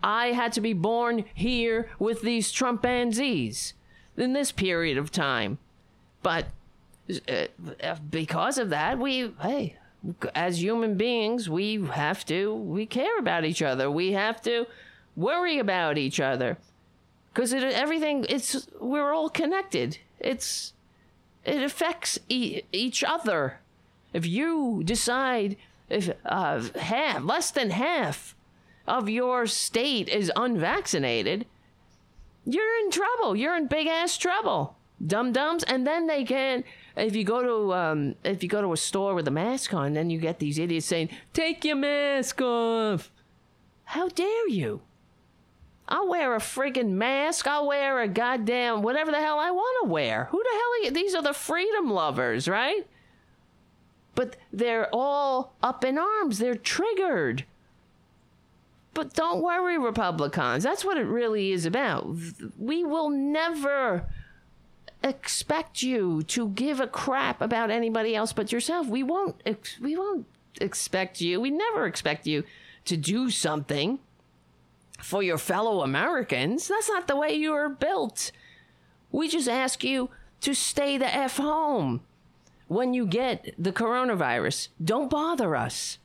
I 0.05 0.33
had 0.33 0.53
to 0.53 0.61
be 0.61 0.75
born 0.75 1.25
here 1.33 1.89
with 1.99 2.21
these 2.21 2.53
Trumpanzees 2.53 3.73
in 4.19 4.35
this 4.35 4.53
period 4.53 4.99
of 4.99 5.11
time. 5.11 5.57
But 6.23 6.47
uh, 7.27 7.97
because 8.11 8.59
of 8.59 8.69
that, 8.69 8.99
we, 8.99 9.33
hey, 9.41 9.79
as 10.35 10.63
human 10.63 10.97
beings, 10.99 11.49
we 11.49 11.83
have 11.87 12.27
to, 12.27 12.55
we 12.55 12.85
care 12.85 13.19
about 13.19 13.47
each 13.47 13.63
other. 13.63 13.91
We 13.91 14.13
have 14.13 14.43
to 14.43 14.67
worry 15.17 15.59
about 15.59 15.97
each 15.97 16.21
other. 16.21 16.59
Because 17.33 17.55
it, 17.55 17.63
everything, 17.63 18.27
it's, 18.29 18.69
we're 18.79 19.11
all 19.11 19.31
connected. 19.31 19.97
It's, 20.21 20.75
it 21.47 21.63
affects 21.63 22.19
e- 22.29 22.61
each 22.73 23.03
other. 23.03 23.61
If 24.13 24.27
you 24.27 24.83
decide 24.85 25.57
if 25.89 26.11
uh, 26.27 26.63
half, 26.79 27.25
less 27.25 27.51
than 27.51 27.71
half 27.71 28.37
of 28.87 29.09
your 29.09 29.47
state 29.47 30.09
is 30.09 30.31
unvaccinated, 30.37 31.47
you're 32.45 32.79
in 32.81 32.91
trouble. 32.91 33.37
You're 33.37 33.57
in 33.57 33.67
big 33.67 33.87
ass 33.87 34.17
trouble, 34.19 34.77
dum 35.05 35.33
dums. 35.33 35.65
And 35.65 35.87
then 35.87 36.07
they 36.07 36.25
can, 36.25 36.65
if 36.97 37.17
you 37.17 37.25
go 37.25 37.43
to 37.43 37.75
um, 37.75 38.15
if 38.25 38.43
you 38.43 38.49
go 38.49 38.61
to 38.61 38.73
a 38.73 38.77
store 38.77 39.15
with 39.15 39.27
a 39.29 39.31
mask 39.33 39.73
on, 39.73 39.95
then 39.95 40.11
you 40.11 40.19
get 40.19 40.39
these 40.39 40.59
idiots 40.59 40.87
saying, 40.87 41.09
"Take 41.33 41.65
your 41.65 41.77
mask 41.77 42.41
off." 42.43 43.11
How 43.85 44.09
dare 44.09 44.49
you? 44.49 44.83
I'll 45.87 46.09
wear 46.09 46.35
a 46.35 46.39
friggin' 46.39 46.93
mask. 46.93 47.47
I'll 47.47 47.67
wear 47.67 48.01
a 48.01 48.09
goddamn 48.09 48.83
whatever 48.83 49.11
the 49.11 49.21
hell 49.21 49.39
I 49.39 49.51
want 49.51 49.85
to 49.85 49.91
wear. 49.91 50.29
Who 50.31 50.43
the 50.43 50.51
hell 50.51 50.73
are 50.73 50.85
you? 50.85 50.91
These 50.91 51.15
are 51.15 51.23
the 51.23 51.35
freedom 51.35 51.91
lovers, 51.91 52.49
right? 52.49 52.87
But 54.15 54.37
they're 54.53 54.89
all 54.93 55.55
up 55.63 55.85
in 55.85 55.99
arms. 55.99 56.39
They're 56.39 56.55
triggered. 56.55 57.45
But 58.95 59.13
don't 59.13 59.43
worry, 59.43 59.77
Republicans. 59.77 60.63
That's 60.63 60.85
what 60.85 60.97
it 60.97 61.07
really 61.07 61.51
is 61.51 61.67
about. 61.67 62.07
We 62.57 62.85
will 62.85 63.11
never 63.11 64.07
expect 65.03 65.83
you 65.83 66.23
to 66.23 66.49
give 66.49 66.81
a 66.81 66.87
crap 66.87 67.43
about 67.43 67.71
anybody 67.71 68.15
else 68.15 68.33
but 68.33 68.53
yourself. 68.53 68.87
We 68.87 69.03
won't. 69.03 69.43
Ex- 69.45 69.81
we 69.81 69.97
won't 69.97 70.27
expect 70.61 71.21
you. 71.21 71.41
We 71.41 71.51
never 71.51 71.87
expect 71.87 72.27
you 72.27 72.45
to 72.85 72.97
do 72.97 73.31
something 73.31 73.99
for 75.01 75.23
your 75.23 75.39
fellow 75.39 75.83
Americans. 75.83 76.69
That's 76.69 76.89
not 76.89 77.09
the 77.09 77.17
way 77.17 77.35
you 77.35 77.53
are 77.53 77.69
built. 77.69 78.31
We 79.11 79.29
just 79.29 79.49
ask 79.49 79.83
you 79.83 80.11
to 80.41 80.55
stay 80.55 80.99
the 80.99 81.13
f 81.13 81.37
home 81.37 82.03
when 82.69 82.95
you 82.95 83.07
get 83.07 83.55
the 83.59 83.73
coronavirus. 83.73 84.69
Don't 84.83 85.11
bother 85.11 85.57
us 85.57 85.99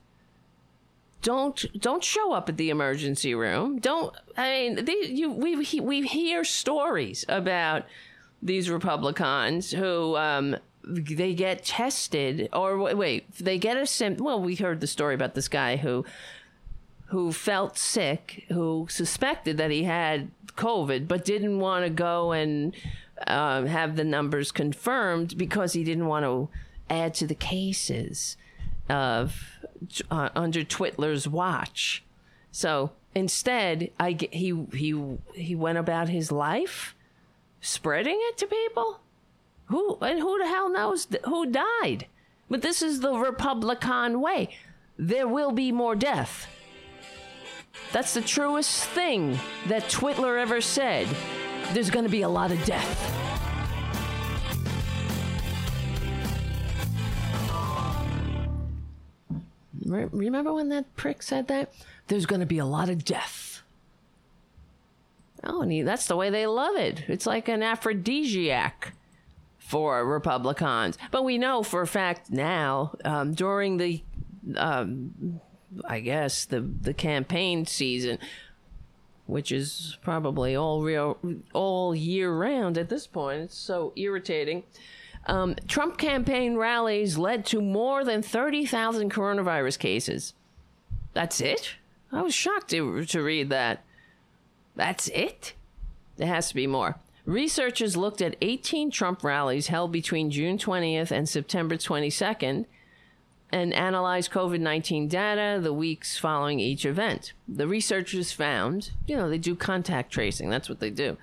don't 1.22 1.66
don't 1.78 2.02
show 2.02 2.32
up 2.32 2.48
at 2.48 2.56
the 2.56 2.70
emergency 2.70 3.34
room. 3.34 3.78
Don't 3.78 4.14
I 4.36 4.50
mean 4.50 4.84
they, 4.84 4.96
you 5.06 5.30
we 5.30 5.56
we 5.80 6.06
hear 6.06 6.44
stories 6.44 7.24
about 7.28 7.84
these 8.42 8.70
Republicans 8.70 9.70
who 9.70 10.16
um 10.16 10.56
they 10.82 11.34
get 11.34 11.64
tested 11.64 12.48
or 12.52 12.78
wait 12.78 13.30
they 13.34 13.58
get 13.58 13.76
a 13.76 13.86
sim 13.86 14.16
well 14.18 14.40
we 14.40 14.54
heard 14.54 14.80
the 14.80 14.86
story 14.86 15.14
about 15.14 15.34
this 15.34 15.46
guy 15.46 15.76
who 15.76 16.04
who 17.08 17.32
felt 17.32 17.76
sick 17.76 18.46
who 18.48 18.86
suspected 18.88 19.58
that 19.58 19.70
he 19.70 19.84
had 19.84 20.30
COVID 20.56 21.06
but 21.06 21.24
didn't 21.24 21.58
want 21.58 21.84
to 21.84 21.90
go 21.90 22.32
and 22.32 22.74
um, 23.26 23.66
have 23.66 23.96
the 23.96 24.04
numbers 24.04 24.50
confirmed 24.50 25.36
because 25.36 25.74
he 25.74 25.84
didn't 25.84 26.06
want 26.06 26.24
to 26.24 26.48
add 26.88 27.14
to 27.14 27.26
the 27.26 27.34
cases 27.34 28.38
of 28.88 29.59
uh, 30.10 30.30
under 30.34 30.62
Twitler's 30.62 31.28
watch. 31.28 32.02
So 32.52 32.92
instead, 33.14 33.90
I 33.98 34.16
he 34.32 34.66
he 34.72 35.18
he 35.34 35.54
went 35.54 35.78
about 35.78 36.08
his 36.08 36.32
life 36.32 36.94
spreading 37.60 38.18
it 38.18 38.38
to 38.38 38.46
people. 38.46 39.00
Who 39.66 39.98
and 40.00 40.18
who 40.18 40.38
the 40.38 40.46
hell 40.46 40.70
knows 40.70 41.06
who 41.24 41.46
died? 41.46 42.06
But 42.48 42.62
this 42.62 42.82
is 42.82 43.00
the 43.00 43.12
Republican 43.12 44.20
way. 44.20 44.50
There 44.98 45.28
will 45.28 45.52
be 45.52 45.70
more 45.70 45.94
death. 45.94 46.48
That's 47.92 48.14
the 48.14 48.20
truest 48.20 48.84
thing 48.86 49.38
that 49.68 49.84
Twitler 49.84 50.40
ever 50.40 50.60
said. 50.60 51.06
There's 51.72 51.90
going 51.90 52.04
to 52.04 52.10
be 52.10 52.22
a 52.22 52.28
lot 52.28 52.50
of 52.50 52.62
death. 52.64 53.29
Re- 59.84 60.08
Remember 60.10 60.52
when 60.52 60.68
that 60.70 60.94
prick 60.96 61.22
said 61.22 61.48
that? 61.48 61.72
There's 62.08 62.26
going 62.26 62.40
to 62.40 62.46
be 62.46 62.58
a 62.58 62.66
lot 62.66 62.88
of 62.88 63.04
death. 63.04 63.62
Oh, 65.42 65.62
and 65.62 65.72
he, 65.72 65.82
that's 65.82 66.06
the 66.06 66.16
way 66.16 66.28
they 66.30 66.46
love 66.46 66.76
it. 66.76 67.04
It's 67.08 67.26
like 67.26 67.48
an 67.48 67.62
aphrodisiac 67.62 68.92
for 69.58 70.04
Republicans. 70.04 70.98
But 71.10 71.24
we 71.24 71.38
know 71.38 71.62
for 71.62 71.82
a 71.82 71.86
fact 71.86 72.30
now, 72.30 72.94
um, 73.04 73.32
during 73.32 73.78
the, 73.78 74.02
um, 74.56 75.40
I 75.84 76.00
guess 76.00 76.44
the 76.44 76.60
the 76.60 76.92
campaign 76.92 77.64
season, 77.64 78.18
which 79.26 79.52
is 79.52 79.96
probably 80.02 80.56
all 80.56 80.82
real 80.82 81.16
all 81.52 81.94
year 81.94 82.32
round 82.32 82.76
at 82.76 82.88
this 82.88 83.06
point. 83.06 83.42
It's 83.42 83.56
so 83.56 83.92
irritating. 83.96 84.64
Um, 85.26 85.54
Trump 85.68 85.98
campaign 85.98 86.56
rallies 86.56 87.18
led 87.18 87.44
to 87.46 87.60
more 87.60 88.04
than 88.04 88.22
30,000 88.22 89.12
coronavirus 89.12 89.78
cases. 89.78 90.34
That's 91.12 91.40
it? 91.40 91.74
I 92.12 92.22
was 92.22 92.34
shocked 92.34 92.70
to, 92.70 93.04
to 93.04 93.22
read 93.22 93.50
that. 93.50 93.84
That's 94.76 95.08
it? 95.08 95.54
There 96.16 96.26
has 96.26 96.48
to 96.48 96.54
be 96.54 96.66
more. 96.66 96.96
Researchers 97.26 97.96
looked 97.96 98.22
at 98.22 98.36
18 98.40 98.90
Trump 98.90 99.22
rallies 99.22 99.68
held 99.68 99.92
between 99.92 100.30
June 100.30 100.58
20th 100.58 101.10
and 101.10 101.28
September 101.28 101.76
22nd 101.76 102.64
and 103.52 103.74
analyzed 103.74 104.30
COVID 104.30 104.60
19 104.60 105.08
data 105.08 105.60
the 105.60 105.72
weeks 105.72 106.18
following 106.18 106.60
each 106.60 106.86
event. 106.86 107.32
The 107.46 107.68
researchers 107.68 108.32
found, 108.32 108.92
you 109.06 109.16
know, 109.16 109.28
they 109.28 109.38
do 109.38 109.54
contact 109.54 110.12
tracing, 110.12 110.50
that's 110.50 110.68
what 110.68 110.80
they 110.80 110.90
do 110.90 111.16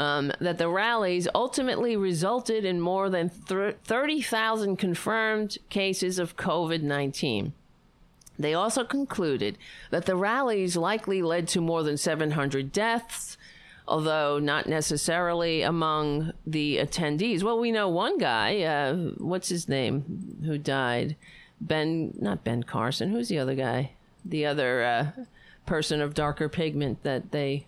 um, 0.00 0.32
that 0.40 0.56
the 0.56 0.68
rallies 0.70 1.28
ultimately 1.34 1.94
resulted 1.94 2.64
in 2.64 2.80
more 2.80 3.10
than 3.10 3.28
th- 3.28 3.76
30,000 3.84 4.76
confirmed 4.76 5.58
cases 5.68 6.18
of 6.18 6.38
COVID 6.38 6.80
19. 6.80 7.52
They 8.38 8.54
also 8.54 8.82
concluded 8.82 9.58
that 9.90 10.06
the 10.06 10.16
rallies 10.16 10.74
likely 10.74 11.20
led 11.20 11.48
to 11.48 11.60
more 11.60 11.82
than 11.82 11.98
700 11.98 12.72
deaths, 12.72 13.36
although 13.86 14.38
not 14.38 14.66
necessarily 14.66 15.60
among 15.60 16.32
the 16.46 16.78
attendees. 16.78 17.42
Well, 17.42 17.60
we 17.60 17.70
know 17.70 17.90
one 17.90 18.16
guy, 18.16 18.62
uh, 18.62 18.94
what's 19.18 19.50
his 19.50 19.68
name, 19.68 20.40
who 20.46 20.56
died? 20.56 21.16
Ben, 21.60 22.14
not 22.18 22.42
Ben 22.42 22.62
Carson. 22.62 23.10
Who's 23.10 23.28
the 23.28 23.38
other 23.38 23.54
guy? 23.54 23.92
The 24.24 24.46
other 24.46 24.82
uh, 24.82 25.24
person 25.66 26.00
of 26.00 26.14
darker 26.14 26.48
pigment 26.48 27.02
that 27.02 27.32
they 27.32 27.66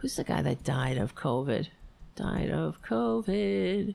who's 0.00 0.16
the 0.16 0.24
guy 0.24 0.42
that 0.42 0.64
died 0.64 0.98
of 0.98 1.14
COVID? 1.14 1.68
Died 2.16 2.50
of 2.50 2.82
COVID. 2.82 3.94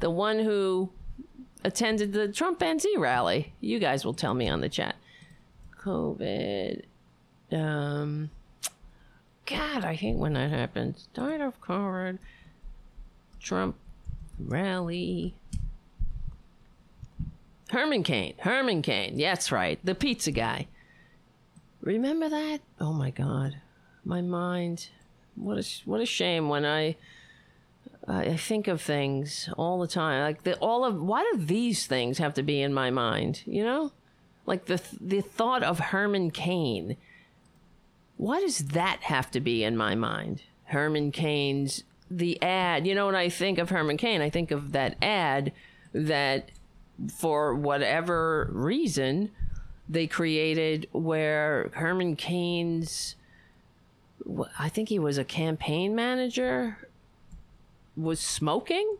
The 0.00 0.10
one 0.10 0.38
who 0.38 0.90
attended 1.64 2.12
the 2.12 2.28
Trumpanzee 2.28 2.96
rally. 2.96 3.52
You 3.60 3.78
guys 3.78 4.04
will 4.04 4.14
tell 4.14 4.34
me 4.34 4.48
on 4.48 4.60
the 4.60 4.68
chat. 4.68 4.96
COVID. 5.80 6.84
Um, 7.52 8.30
God, 9.46 9.84
I 9.84 9.94
hate 9.94 10.16
when 10.16 10.34
that 10.34 10.50
happens. 10.50 11.08
Died 11.14 11.40
of 11.40 11.60
COVID. 11.60 12.18
Trump 13.40 13.76
rally. 14.38 15.34
Herman 17.70 18.02
Cain. 18.02 18.34
Herman 18.38 18.82
Cain. 18.82 19.16
That's 19.16 19.52
right. 19.52 19.78
The 19.84 19.94
pizza 19.94 20.30
guy. 20.30 20.68
Remember 21.80 22.28
that? 22.28 22.60
Oh 22.80 22.92
my 22.92 23.10
God. 23.10 23.56
My 24.04 24.20
mind. 24.20 24.88
What 25.38 25.58
a, 25.58 25.66
what 25.84 26.00
a 26.00 26.06
shame 26.06 26.48
when 26.48 26.64
I. 26.64 26.96
I 28.10 28.38
think 28.38 28.68
of 28.68 28.80
things 28.80 29.50
all 29.58 29.78
the 29.80 29.86
time. 29.86 30.22
Like 30.22 30.42
the, 30.42 30.56
all 30.60 30.82
of 30.86 30.98
why 30.98 31.28
do 31.30 31.38
these 31.38 31.86
things 31.86 32.16
have 32.16 32.32
to 32.34 32.42
be 32.42 32.62
in 32.62 32.72
my 32.72 32.88
mind? 32.90 33.42
You 33.44 33.62
know, 33.62 33.92
like 34.46 34.64
the 34.64 34.80
the 34.98 35.20
thought 35.20 35.62
of 35.62 35.78
Herman 35.78 36.30
Cain. 36.30 36.96
Why 38.16 38.40
does 38.40 38.58
that 38.68 39.00
have 39.02 39.30
to 39.32 39.40
be 39.40 39.62
in 39.62 39.76
my 39.76 39.94
mind? 39.94 40.42
Herman 40.64 41.12
Cain's 41.12 41.84
the 42.10 42.40
ad. 42.42 42.86
You 42.86 42.94
know, 42.94 43.06
when 43.06 43.14
I 43.14 43.28
think 43.28 43.58
of 43.58 43.70
Herman 43.70 43.96
Cain, 43.96 44.22
I 44.22 44.30
think 44.30 44.50
of 44.50 44.72
that 44.72 44.96
ad 45.02 45.52
that, 45.92 46.50
for 47.14 47.54
whatever 47.54 48.50
reason, 48.52 49.30
they 49.88 50.06
created 50.06 50.88
where 50.92 51.70
Herman 51.74 52.16
Cain's. 52.16 53.16
I 54.58 54.68
think 54.68 54.88
he 54.88 54.98
was 54.98 55.18
a 55.18 55.24
campaign 55.24 55.94
manager. 55.94 56.88
Was 57.96 58.20
smoking. 58.20 58.98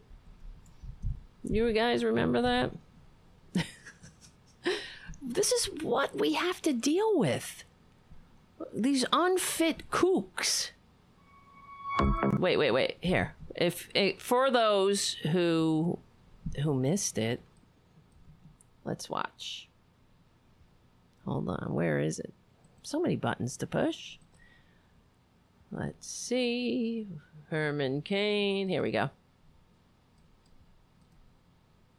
You 1.44 1.72
guys 1.72 2.02
remember 2.02 2.42
that? 2.42 3.64
this 5.22 5.52
is 5.52 5.66
what 5.82 6.18
we 6.18 6.32
have 6.34 6.60
to 6.62 6.72
deal 6.72 7.18
with. 7.18 7.64
These 8.74 9.04
unfit 9.12 9.90
kooks. 9.90 10.70
Wait, 12.38 12.56
wait, 12.56 12.70
wait. 12.70 12.96
Here. 13.00 13.34
If, 13.54 13.88
if 13.94 14.20
for 14.20 14.50
those 14.50 15.14
who 15.32 15.98
who 16.62 16.74
missed 16.74 17.18
it, 17.18 17.40
let's 18.84 19.08
watch. 19.10 19.68
Hold 21.24 21.48
on. 21.48 21.74
Where 21.74 21.98
is 21.98 22.18
it? 22.18 22.32
So 22.82 23.00
many 23.00 23.16
buttons 23.16 23.56
to 23.58 23.66
push. 23.66 24.18
Let's 25.70 26.06
see. 26.06 27.08
Herman 27.50 28.02
Cain. 28.02 28.68
Here 28.68 28.82
we 28.82 28.90
go. 28.90 29.10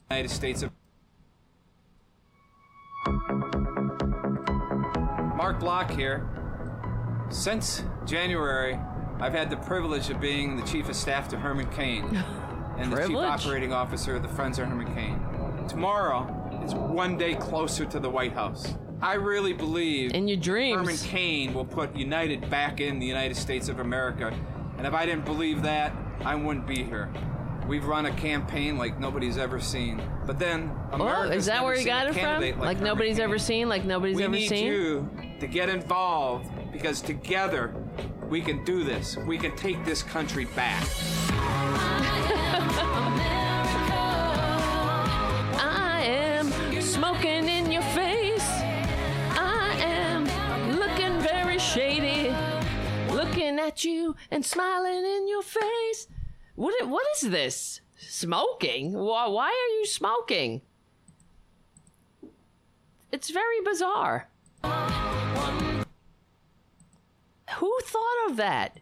United 0.10 0.30
States 0.30 0.64
of 0.64 0.72
Mark 5.36 5.60
Block 5.60 5.92
here. 5.92 6.28
Since 7.30 7.84
January, 8.06 8.80
I've 9.20 9.34
had 9.34 9.50
the 9.50 9.58
privilege 9.58 10.10
of 10.10 10.20
being 10.20 10.58
the 10.58 10.64
chief 10.64 10.90
of 10.90 10.96
staff 10.96 11.28
to 11.30 11.38
Herman 11.38 11.70
Cain 11.70 12.06
and 12.78 12.92
the 12.92 13.06
chief 13.06 13.16
operating 13.16 13.72
officer 13.72 14.16
of 14.16 14.24
the 14.24 14.30
Friends 14.30 14.58
of 14.58 14.68
Herman 14.68 14.94
Cain. 14.96 15.20
Tomorrow 15.68 16.62
is 16.66 16.74
one 16.74 17.18
day 17.18 17.36
closer 17.36 17.86
to 17.86 18.00
the 18.00 18.10
White 18.10 18.34
House. 18.34 18.74
I 19.02 19.14
really 19.14 19.54
believe 19.54 20.14
In 20.14 20.28
your 20.28 20.38
dreams. 20.38 20.78
Herman 20.78 20.98
Cain 20.98 21.54
will 21.54 21.66
put 21.66 21.96
United 21.96 22.50
back 22.50 22.82
in 22.82 23.00
the 23.00 23.06
United 23.06 23.36
States 23.38 23.70
of 23.70 23.80
America. 23.80 24.34
And 24.78 24.86
if 24.86 24.94
I 24.94 25.06
didn't 25.06 25.26
believe 25.26 25.62
that, 25.64 25.94
I 26.26 26.36
wouldn't 26.36 26.68
be 26.68 26.84
here. 26.84 27.10
We've 27.68 27.86
run 27.86 28.08
a 28.08 28.12
campaign 28.14 28.78
like 28.78 29.00
nobody's 29.00 29.38
ever 29.38 29.60
seen. 29.60 30.02
But 30.26 30.38
then 30.40 30.72
Oh, 30.92 31.24
is 31.24 31.46
that 31.46 31.64
where 31.64 31.76
you 31.76 31.86
got 31.86 32.08
it 32.08 32.14
from? 32.14 32.22
candidate 32.24 32.58
Like, 32.60 32.82
nobody's 32.82 33.18
Cain. 33.18 33.24
ever 33.26 33.38
seen? 33.38 33.70
Like 33.70 33.86
nobody's 33.86 34.18
we 34.18 34.24
ever 34.24 34.34
need 34.34 34.50
seen? 34.50 34.66
you 34.66 35.10
to 35.40 35.48
get 35.48 35.70
involved 35.70 36.50
because 36.74 37.02
together 37.02 37.74
we 38.28 38.42
can 38.42 38.64
do 38.66 38.84
this. 38.84 39.16
We 39.18 39.38
can 39.38 39.56
take 39.56 39.84
this 39.86 40.04
country 40.04 40.46
back. 40.56 40.84
I 45.62 46.02
am 46.06 46.82
smoking 46.82 47.48
Looking 53.50 53.68
at 53.68 53.84
you 53.84 54.16
and 54.30 54.46
smiling 54.46 55.04
in 55.04 55.28
your 55.28 55.42
face. 55.42 56.08
What, 56.54 56.88
what 56.88 57.04
is 57.16 57.32
this? 57.32 57.82
Smoking? 57.98 58.94
Why, 58.94 59.28
why 59.28 59.48
are 59.48 59.80
you 59.80 59.88
smoking? 59.88 60.62
It's 63.12 63.32
very 63.32 63.60
bizarre. 63.66 64.30
Who 67.56 67.80
thought 67.84 68.30
of 68.30 68.36
that? 68.36 68.82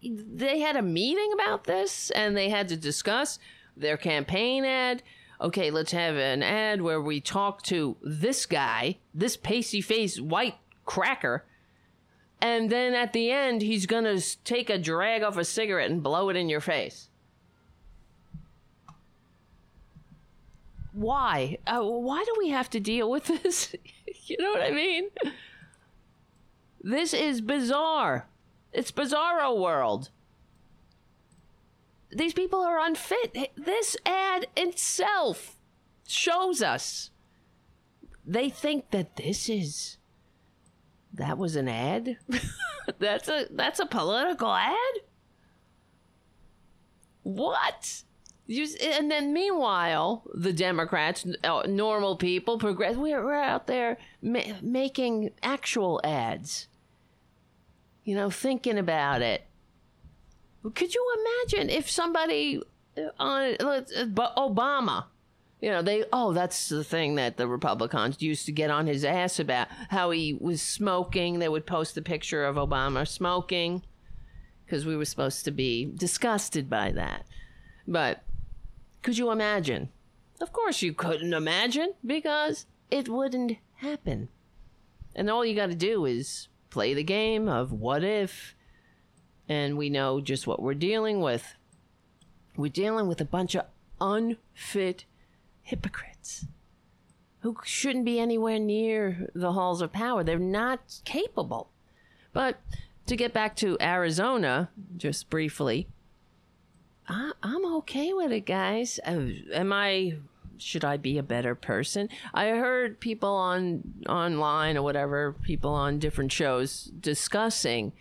They 0.00 0.60
had 0.60 0.76
a 0.76 0.82
meeting 0.82 1.32
about 1.34 1.64
this 1.64 2.10
and 2.10 2.36
they 2.36 2.48
had 2.48 2.68
to 2.68 2.76
discuss 2.76 3.40
their 3.76 3.96
campaign 3.96 4.64
ad. 4.64 5.02
Okay, 5.40 5.72
let's 5.72 5.90
have 5.90 6.14
an 6.14 6.44
ad 6.44 6.80
where 6.80 7.02
we 7.02 7.20
talk 7.20 7.62
to 7.62 7.96
this 8.02 8.46
guy, 8.46 8.98
this 9.12 9.36
pasty 9.36 9.80
faced 9.80 10.20
white 10.20 10.54
cracker, 10.84 11.44
and 12.40 12.70
then 12.70 12.94
at 12.94 13.12
the 13.12 13.30
end, 13.30 13.62
he's 13.62 13.86
gonna 13.86 14.20
take 14.44 14.70
a 14.70 14.78
drag 14.78 15.22
off 15.22 15.36
a 15.36 15.44
cigarette 15.44 15.90
and 15.90 16.02
blow 16.02 16.28
it 16.28 16.36
in 16.36 16.48
your 16.48 16.60
face. 16.60 17.08
Why? 20.92 21.58
Uh, 21.66 21.82
why 21.82 22.24
do 22.24 22.34
we 22.38 22.48
have 22.48 22.70
to 22.70 22.80
deal 22.80 23.10
with 23.10 23.26
this? 23.42 23.74
you 24.26 24.36
know 24.38 24.50
what 24.52 24.62
I 24.62 24.70
mean? 24.70 25.08
This 26.80 27.12
is 27.12 27.40
bizarre. 27.40 28.26
It's 28.72 28.92
bizarro 28.92 29.58
world. 29.58 30.10
These 32.10 32.32
people 32.32 32.60
are 32.60 32.78
unfit. 32.78 33.50
This 33.56 33.96
ad 34.06 34.46
itself 34.56 35.56
shows 36.06 36.62
us. 36.62 37.10
They 38.24 38.48
think 38.48 38.90
that 38.90 39.16
this 39.16 39.48
is 39.48 39.95
that 41.16 41.38
was 41.38 41.56
an 41.56 41.68
ad? 41.68 42.16
that's 42.98 43.28
a 43.28 43.46
that's 43.50 43.80
a 43.80 43.86
political 43.86 44.52
ad? 44.52 44.94
What? 47.22 48.02
You, 48.46 48.68
and 48.80 49.10
then 49.10 49.32
meanwhile, 49.32 50.22
the 50.32 50.52
Democrats, 50.52 51.26
uh, 51.42 51.62
normal 51.66 52.16
people, 52.16 52.58
progress, 52.58 52.94
we're, 52.94 53.24
we're 53.24 53.34
out 53.34 53.66
there 53.66 53.98
ma- 54.22 54.54
making 54.62 55.32
actual 55.42 56.00
ads. 56.04 56.68
You 58.04 58.14
know, 58.14 58.30
thinking 58.30 58.78
about 58.78 59.20
it. 59.20 59.42
Could 60.74 60.94
you 60.94 61.16
imagine 61.18 61.70
if 61.70 61.90
somebody 61.90 62.62
uh, 62.96 63.08
on 63.18 63.56
uh, 63.58 63.82
Obama, 64.36 65.06
you 65.60 65.70
know, 65.70 65.82
they 65.82 66.04
oh 66.12 66.32
that's 66.32 66.68
the 66.68 66.84
thing 66.84 67.14
that 67.14 67.36
the 67.36 67.48
Republicans 67.48 68.20
used 68.20 68.46
to 68.46 68.52
get 68.52 68.70
on 68.70 68.86
his 68.86 69.04
ass 69.04 69.38
about 69.38 69.68
how 69.88 70.10
he 70.10 70.34
was 70.34 70.60
smoking. 70.60 71.38
They 71.38 71.48
would 71.48 71.66
post 71.66 71.94
the 71.94 72.02
picture 72.02 72.44
of 72.44 72.56
Obama 72.56 73.08
smoking 73.08 73.82
because 74.64 74.84
we 74.84 74.96
were 74.96 75.04
supposed 75.04 75.44
to 75.44 75.50
be 75.50 75.86
disgusted 75.86 76.68
by 76.68 76.92
that. 76.92 77.26
But 77.86 78.22
could 79.02 79.16
you 79.16 79.30
imagine? 79.30 79.88
Of 80.40 80.52
course 80.52 80.82
you 80.82 80.92
couldn't 80.92 81.32
imagine 81.32 81.94
because 82.04 82.66
it 82.90 83.08
wouldn't 83.08 83.56
happen. 83.76 84.28
And 85.14 85.30
all 85.30 85.44
you 85.44 85.54
got 85.54 85.70
to 85.70 85.74
do 85.74 86.04
is 86.04 86.48
play 86.68 86.92
the 86.92 87.02
game 87.02 87.48
of 87.48 87.72
what 87.72 88.04
if, 88.04 88.54
and 89.48 89.78
we 89.78 89.88
know 89.88 90.20
just 90.20 90.46
what 90.46 90.60
we're 90.60 90.74
dealing 90.74 91.20
with. 91.20 91.54
We're 92.56 92.70
dealing 92.70 93.08
with 93.08 93.20
a 93.22 93.24
bunch 93.24 93.54
of 93.54 93.64
unfit 93.98 95.06
hypocrites 95.66 96.46
who 97.40 97.56
shouldn't 97.64 98.04
be 98.04 98.18
anywhere 98.18 98.58
near 98.58 99.30
the 99.34 99.52
halls 99.52 99.82
of 99.82 99.92
power. 99.92 100.24
They're 100.24 100.38
not 100.38 101.00
capable. 101.04 101.70
But 102.32 102.60
to 103.06 103.16
get 103.16 103.32
back 103.32 103.56
to 103.56 103.76
Arizona, 103.80 104.70
just 104.96 105.28
briefly, 105.28 105.88
I, 107.08 107.32
I'm 107.42 107.64
okay 107.76 108.12
with 108.12 108.32
it, 108.32 108.46
guys. 108.46 108.98
Uh, 109.04 109.26
am 109.52 109.72
I? 109.72 110.14
Should 110.58 110.84
I 110.84 110.96
be 110.96 111.18
a 111.18 111.22
better 111.22 111.54
person? 111.54 112.08
I 112.32 112.48
heard 112.48 112.98
people 112.98 113.34
on 113.34 113.94
online 114.08 114.76
or 114.76 114.82
whatever, 114.82 115.32
people 115.42 115.74
on 115.74 115.98
different 115.98 116.32
shows 116.32 116.90
discussing 116.98 117.92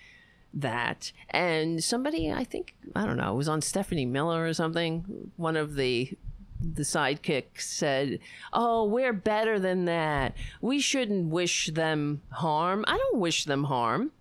that, 0.53 1.11
and 1.29 1.83
somebody, 1.83 2.31
I 2.31 2.45
think, 2.45 2.73
I 2.95 3.05
don't 3.05 3.17
know, 3.17 3.33
it 3.33 3.35
was 3.35 3.49
on 3.49 3.61
Stephanie 3.61 4.05
Miller 4.05 4.45
or 4.45 4.53
something. 4.53 5.31
One 5.35 5.57
of 5.57 5.75
the 5.75 6.17
the 6.59 6.83
sidekick 6.83 7.59
said, 7.61 8.19
"Oh, 8.53 8.85
we're 8.85 9.13
better 9.13 9.59
than 9.59 9.85
that. 9.85 10.35
We 10.61 10.79
shouldn't 10.79 11.29
wish 11.29 11.67
them 11.73 12.21
harm. 12.31 12.85
I 12.87 12.97
don't 12.97 13.19
wish 13.19 13.45
them 13.45 13.65
harm." 13.65 14.11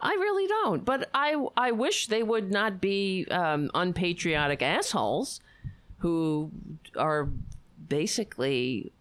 I 0.00 0.14
really 0.14 0.46
don't. 0.46 0.84
But 0.84 1.10
I 1.14 1.34
I 1.56 1.72
wish 1.72 2.06
they 2.06 2.22
would 2.22 2.50
not 2.52 2.80
be 2.80 3.26
um, 3.30 3.70
unpatriotic 3.74 4.62
assholes 4.62 5.40
who 5.98 6.50
are 6.96 7.28
basically 7.88 8.92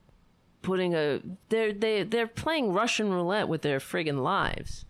putting 0.64 0.95
a 0.95 1.22
they're 1.50 1.74
they 1.74 2.04
they're 2.04 2.28
playing 2.28 2.74
Russian 2.74 3.12
roulette 3.12 3.48
with 3.48 3.62
their 3.62 3.80
friggin' 3.80 4.24
lives. 4.24 4.86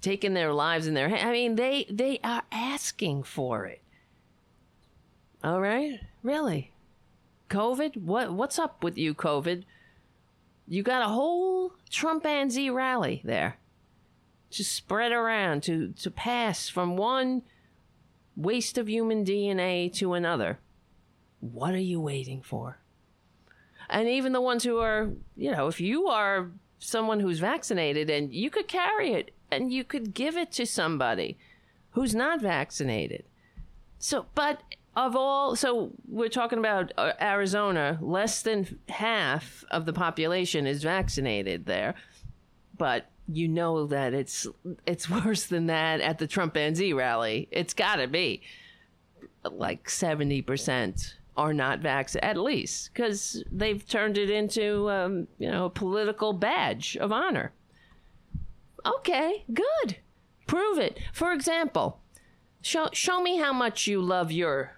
taking 0.00 0.34
their 0.34 0.52
lives 0.52 0.86
in 0.86 0.94
their 0.94 1.08
hands. 1.08 1.24
I 1.24 1.32
mean, 1.32 1.56
they 1.56 1.86
they 1.90 2.20
are 2.22 2.42
asking 2.52 3.22
for 3.24 3.64
it. 3.66 3.80
All 5.42 5.60
right, 5.60 6.00
really, 6.22 6.72
COVID. 7.48 7.96
What 7.96 8.32
what's 8.32 8.58
up 8.58 8.82
with 8.82 8.98
you, 8.98 9.14
COVID? 9.14 9.64
You 10.66 10.82
got 10.82 11.02
a 11.02 11.12
whole 11.12 11.74
Trumpanzee 11.90 12.72
rally 12.72 13.20
there, 13.24 13.58
just 14.50 14.72
spread 14.72 15.12
around 15.12 15.62
to 15.64 15.92
to 16.00 16.10
pass 16.10 16.68
from 16.68 16.96
one 16.96 17.42
waste 18.36 18.78
of 18.78 18.88
human 18.88 19.24
DNA 19.24 19.92
to 19.94 20.14
another. 20.14 20.58
What 21.40 21.74
are 21.74 21.78
you 21.78 22.00
waiting 22.00 22.42
for? 22.42 22.78
And 23.88 24.08
even 24.08 24.32
the 24.32 24.40
ones 24.40 24.64
who 24.64 24.78
are, 24.78 25.10
you 25.36 25.52
know, 25.52 25.68
if 25.68 25.80
you 25.80 26.08
are 26.08 26.50
someone 26.78 27.20
who's 27.20 27.38
vaccinated 27.38 28.10
and 28.10 28.32
you 28.32 28.50
could 28.50 28.68
carry 28.68 29.12
it 29.12 29.30
and 29.50 29.72
you 29.72 29.84
could 29.84 30.14
give 30.14 30.36
it 30.36 30.52
to 30.52 30.66
somebody 30.66 31.36
who's 31.90 32.14
not 32.14 32.40
vaccinated. 32.40 33.24
So, 33.98 34.26
but 34.34 34.62
of 34.96 35.16
all, 35.16 35.56
so 35.56 35.92
we're 36.08 36.28
talking 36.28 36.58
about 36.58 36.92
uh, 36.96 37.12
Arizona, 37.20 37.98
less 38.00 38.42
than 38.42 38.78
half 38.88 39.64
of 39.70 39.86
the 39.86 39.92
population 39.92 40.66
is 40.66 40.82
vaccinated 40.82 41.66
there. 41.66 41.94
But 42.76 43.06
you 43.26 43.48
know 43.48 43.86
that 43.86 44.14
it's 44.14 44.46
it's 44.86 45.08
worse 45.24 45.46
than 45.46 45.66
that 45.66 46.00
at 46.00 46.18
the 46.18 46.28
Trumpanzee 46.28 46.94
rally. 46.94 47.48
It's 47.50 47.74
got 47.74 47.96
to 47.96 48.06
be 48.06 48.42
like 49.44 49.88
70% 49.88 51.14
are 51.36 51.52
not 51.52 51.80
vaccinated, 51.80 52.30
at 52.30 52.42
least, 52.42 52.90
because 52.92 53.42
they've 53.50 53.86
turned 53.86 54.16
it 54.16 54.30
into, 54.30 54.88
um, 54.90 55.26
you 55.38 55.50
know, 55.50 55.66
a 55.66 55.70
political 55.70 56.32
badge 56.32 56.96
of 56.96 57.12
honor. 57.12 57.52
Okay, 58.86 59.44
good. 59.52 59.96
Prove 60.46 60.78
it. 60.78 60.98
For 61.12 61.32
example, 61.32 62.00
show, 62.62 62.88
show 62.92 63.20
me 63.20 63.38
how 63.38 63.52
much 63.52 63.86
you 63.86 64.00
love 64.00 64.30
your 64.30 64.72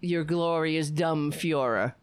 your 0.00 0.24
glorious 0.24 0.90
dumb 0.90 1.32
Führer. 1.32 1.94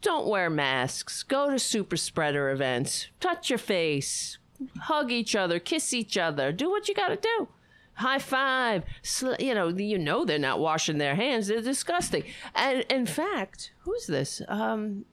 Don't 0.00 0.28
wear 0.28 0.48
masks. 0.48 1.22
Go 1.22 1.50
to 1.50 1.58
super 1.58 1.96
spreader 1.96 2.50
events. 2.50 3.08
Touch 3.20 3.50
your 3.50 3.58
face. 3.58 4.38
Hug 4.82 5.10
each 5.10 5.34
other. 5.34 5.58
Kiss 5.58 5.92
each 5.92 6.16
other. 6.16 6.52
Do 6.52 6.70
what 6.70 6.88
you 6.88 6.94
got 6.94 7.08
to 7.08 7.16
do 7.16 7.48
high 7.94 8.18
five. 8.18 8.84
Sl- 9.02 9.34
you 9.38 9.54
know, 9.54 9.68
you 9.68 9.98
know 9.98 10.24
they're 10.24 10.38
not 10.38 10.60
washing 10.60 10.98
their 10.98 11.14
hands. 11.14 11.46
They're 11.46 11.60
disgusting. 11.60 12.24
And 12.54 12.80
in 12.90 13.06
fact, 13.06 13.72
who's 13.80 14.06
this? 14.06 14.42
Um, 14.48 15.04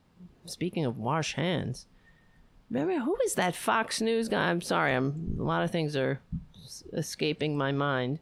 speaking 0.45 0.85
of 0.85 0.97
wash 0.97 1.35
hands, 1.35 1.85
remember 2.69 3.03
who 3.03 3.17
is 3.25 3.35
that 3.35 3.55
Fox 3.55 4.01
News 4.01 4.27
guy? 4.29 4.49
I'm 4.49 4.61
sorry, 4.61 4.93
I'm 4.93 5.37
a 5.39 5.43
lot 5.43 5.63
of 5.63 5.71
things 5.71 5.95
are 5.95 6.21
escaping 6.93 7.57
my 7.57 7.71
mind. 7.71 8.19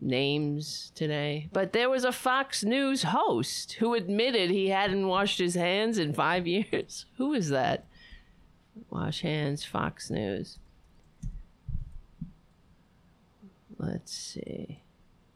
Names 0.00 0.92
today, 0.94 1.48
but 1.52 1.72
there 1.72 1.88
was 1.88 2.04
a 2.04 2.12
Fox 2.12 2.62
News 2.62 3.04
host 3.04 3.72
who 3.74 3.94
admitted 3.94 4.50
he 4.50 4.68
hadn't 4.68 5.08
washed 5.08 5.38
his 5.38 5.54
hands 5.54 5.98
in 5.98 6.12
five 6.12 6.46
years. 6.46 7.06
Who 7.16 7.32
is 7.32 7.48
that? 7.48 7.86
Wash 8.90 9.22
hands, 9.22 9.64
Fox 9.64 10.10
News. 10.10 10.58
let's 13.78 14.12
see, 14.12 14.80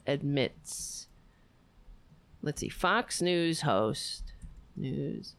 admits. 0.06 1.06
Let's 2.42 2.61
see, 2.61 2.68
Fox 2.68 3.20
News 3.20 3.62
host, 3.62 4.32
news 4.76 5.34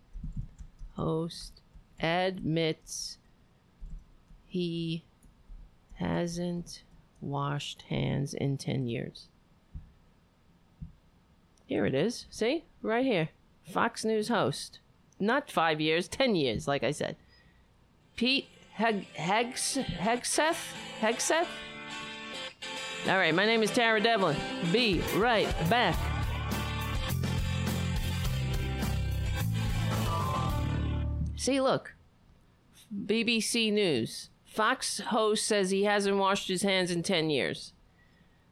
host 0.96 1.62
admits 2.00 3.18
he 4.46 5.04
hasn't 5.94 6.84
washed 7.22 7.84
hands 7.84 8.34
in 8.34 8.58
10 8.58 8.88
years. 8.88 9.28
Here 11.66 11.86
it 11.86 11.94
is. 11.96 12.26
See? 12.30 12.66
Right 12.82 13.06
here. 13.06 13.30
Fox 13.64 14.04
News 14.04 14.28
host. 14.28 14.80
Not 15.20 15.50
five 15.52 15.80
years, 15.80 16.08
10 16.08 16.36
years, 16.36 16.68
like 16.68 16.84
I 16.84 16.92
said. 16.92 17.16
Pete 18.16 18.48
Heg- 18.74 19.06
Hegs- 19.16 19.78
Hegseth? 19.78 20.74
Hegseth? 21.00 21.48
All 23.08 23.18
right, 23.18 23.34
my 23.34 23.46
name 23.46 23.64
is 23.64 23.72
Tara 23.72 24.02
Devlin. 24.02 24.36
Be 24.72 25.02
right 25.16 25.48
back. 25.70 25.98
See, 31.36 31.62
look. 31.62 31.96
BBC 33.06 33.72
News. 33.72 34.31
Fox 34.52 35.00
host 35.00 35.48
says 35.48 35.72
he 35.72 35.86
hasn't 35.86 36.18
washed 36.18 36.50
his 36.50 36.62
hands 36.62 36.92
in 36.92 37.04
10 37.04 37.30
years. 37.30 37.72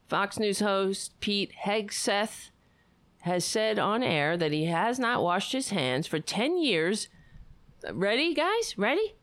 Fox 0.08 0.38
News 0.38 0.60
host 0.60 1.12
Pete 1.20 1.52
Hegseth 1.64 2.48
has 3.20 3.44
said 3.44 3.78
on 3.78 4.02
air 4.02 4.34
that 4.38 4.50
he 4.50 4.64
has 4.64 4.98
not 4.98 5.22
washed 5.22 5.52
his 5.52 5.68
hands 5.68 6.06
for 6.06 6.18
10 6.18 6.56
years. 6.56 7.08
Ready, 7.92 8.32
guys? 8.32 8.78
Ready? 8.78 9.14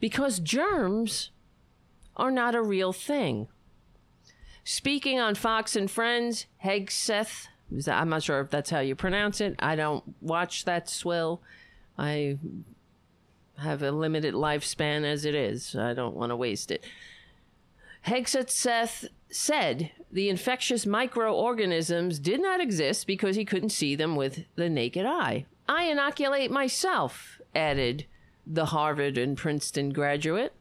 Because 0.00 0.38
germs 0.38 1.30
are 2.16 2.30
not 2.30 2.54
a 2.54 2.62
real 2.62 2.94
thing. 2.94 3.48
Speaking 4.64 5.20
on 5.20 5.34
Fox 5.34 5.76
and 5.76 5.90
Friends, 5.90 6.46
Hegseth, 6.64 7.48
I'm 7.86 8.08
not 8.08 8.22
sure 8.22 8.40
if 8.40 8.48
that's 8.48 8.70
how 8.70 8.80
you 8.80 8.96
pronounce 8.96 9.42
it. 9.42 9.54
I 9.58 9.76
don't 9.76 10.02
watch 10.22 10.64
that 10.64 10.88
swill. 10.88 11.42
I 11.98 12.38
have 13.58 13.82
a 13.82 13.92
limited 13.92 14.34
lifespan 14.34 15.04
as 15.04 15.24
it 15.24 15.34
is. 15.34 15.74
I 15.74 15.94
don't 15.94 16.16
want 16.16 16.30
to 16.30 16.36
waste 16.36 16.70
it. 16.70 16.84
Hegseth 18.06 19.08
said 19.30 19.90
the 20.12 20.28
infectious 20.28 20.86
microorganisms 20.86 22.18
did 22.18 22.40
not 22.40 22.60
exist 22.60 23.06
because 23.06 23.34
he 23.36 23.44
couldn't 23.44 23.70
see 23.70 23.96
them 23.96 24.14
with 24.14 24.44
the 24.54 24.68
naked 24.68 25.04
eye. 25.04 25.46
I 25.68 25.84
inoculate 25.84 26.50
myself, 26.50 27.40
added 27.54 28.06
the 28.46 28.66
Harvard 28.66 29.18
and 29.18 29.36
Princeton 29.36 29.90
graduate. 29.90 30.52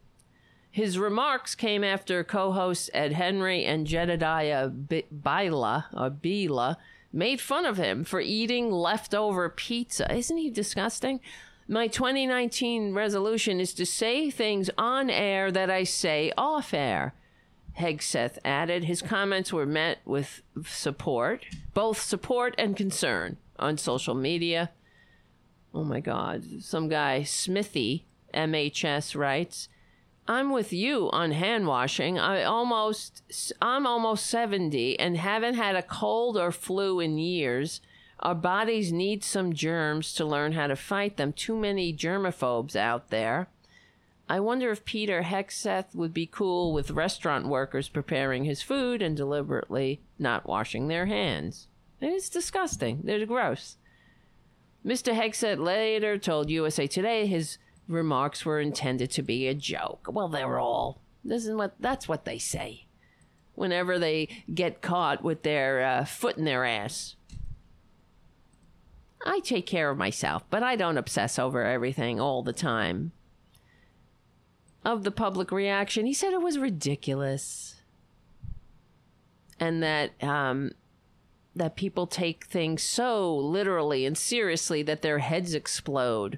His 0.72 0.98
remarks 0.98 1.56
came 1.56 1.84
after 1.84 2.24
co-hosts 2.24 2.90
Ed 2.94 3.14
Henry 3.14 3.64
and 3.64 3.86
Jedediah 3.86 4.70
Bila 4.70 5.86
or 5.94 6.10
Bila 6.10 6.78
made 7.14 7.40
fun 7.40 7.66
of 7.66 7.78
him 7.78 8.04
for 8.04 8.20
eating 8.20 8.72
leftover 8.72 9.48
pizza. 9.48 10.14
Isn't 10.14 10.38
he 10.38 10.50
disgusting? 10.50 11.22
My 11.68 11.88
2019 11.88 12.94
resolution 12.94 13.60
is 13.60 13.74
to 13.74 13.86
say 13.86 14.30
things 14.30 14.70
on 14.78 15.10
air 15.10 15.52
that 15.52 15.70
I 15.70 15.84
say 15.84 16.32
off 16.38 16.74
air. 16.74 17.16
Hegseth 17.80 18.38
added 18.46 18.84
his 18.84 19.02
comments 19.02 19.52
were 19.52 19.66
met 19.66 19.98
with 20.06 20.44
support, 20.64 21.46
both 21.74 22.00
support 22.00 22.54
and 22.58 22.78
concern 22.78 23.38
on 23.58 23.78
social 23.78 24.14
media. 24.14 24.70
Oh 25.74 25.84
my 25.84 26.00
God. 26.00 26.44
Some 26.62 26.88
guy, 26.88 27.24
Smithy, 27.24 28.06
MHS, 28.34 29.16
writes 29.16 29.68
I'm 30.28 30.52
with 30.52 30.72
you 30.72 31.10
on 31.12 31.32
hand 31.32 31.68
washing. 31.68 32.18
I 32.18 32.44
almost 32.44 33.24
I'm 33.62 33.86
almost 33.86 34.28
70 34.28 35.00
and 35.00 35.18
haven't 35.18 35.56
had 35.56 35.76
a 35.76 35.84
cold 35.84 36.38
or 36.38 36.52
flu 36.52 37.00
in 37.00 37.18
years. 37.18 37.82
Our 38.20 38.36
bodies 38.36 38.92
need 38.92 39.24
some 39.24 39.54
germs 39.54 40.14
to 40.16 40.26
learn 40.26 40.54
how 40.54 40.68
to 40.68 40.76
fight 40.76 41.18
them. 41.18 41.34
Too 41.34 41.56
many 41.56 41.94
germaphobes 41.94 42.76
out 42.76 43.10
there. 43.10 43.48
I 44.28 44.40
wonder 44.40 44.72
if 44.72 44.86
Peter 44.86 45.22
Hegseth 45.22 45.94
would 45.94 46.14
be 46.14 46.26
cool 46.26 46.74
with 46.74 46.92
restaurant 46.92 47.48
workers 47.48 47.90
preparing 47.90 48.46
his 48.46 48.64
food 48.64 49.02
and 49.02 49.16
deliberately 49.16 50.02
not 50.18 50.48
washing 50.48 50.88
their 50.88 51.06
hands. 51.06 51.68
It's 52.02 52.30
disgusting. 52.30 53.02
They're 53.04 53.26
gross. 53.26 53.78
Mr. 54.86 55.14
Hegseth 55.14 55.60
later 55.60 56.18
told 56.18 56.50
USA 56.50 56.88
Today 56.88 57.28
his 57.28 57.58
remarks 57.88 58.46
were 58.46 58.60
intended 58.60 59.12
to 59.12 59.22
be 59.22 59.48
a 59.48 59.54
joke. 59.54 60.08
Well, 60.12 60.28
they're 60.28 60.60
all. 60.60 61.02
This 61.24 61.46
is 61.46 61.56
what 61.56 61.76
that's 61.80 62.08
what 62.08 62.26
they 62.26 62.38
say. 62.38 62.86
Whenever 63.56 63.98
they 63.98 64.28
get 64.54 64.82
caught 64.82 65.24
with 65.24 65.44
their 65.44 65.84
uh, 65.84 66.06
foot 66.06 66.38
in 66.38 66.46
their 66.46 66.66
ass. 66.66 67.16
I 69.26 69.40
take 69.40 69.66
care 69.66 69.90
of 69.90 69.98
myself, 69.98 70.44
but 70.50 70.64
I 70.64 70.76
don't 70.76 70.98
obsess 70.98 71.40
over 71.40 71.64
everything 71.64 72.20
all 72.20 72.44
the 72.44 72.54
time. 72.54 73.12
Of 74.84 75.04
the 75.04 75.12
public 75.12 75.52
reaction, 75.52 76.06
he 76.06 76.14
said 76.14 76.32
it 76.32 76.42
was 76.42 76.60
ridiculous. 76.60 77.82
And 79.60 79.82
that 79.82 80.12
um, 80.22 80.72
that 81.56 81.76
people 81.76 82.06
take 82.06 82.46
things 82.46 82.84
so 82.84 83.36
literally 83.36 84.06
and 84.06 84.18
seriously 84.18 84.84
that 84.84 85.02
their 85.02 85.20
heads 85.20 85.56
explode 85.56 86.38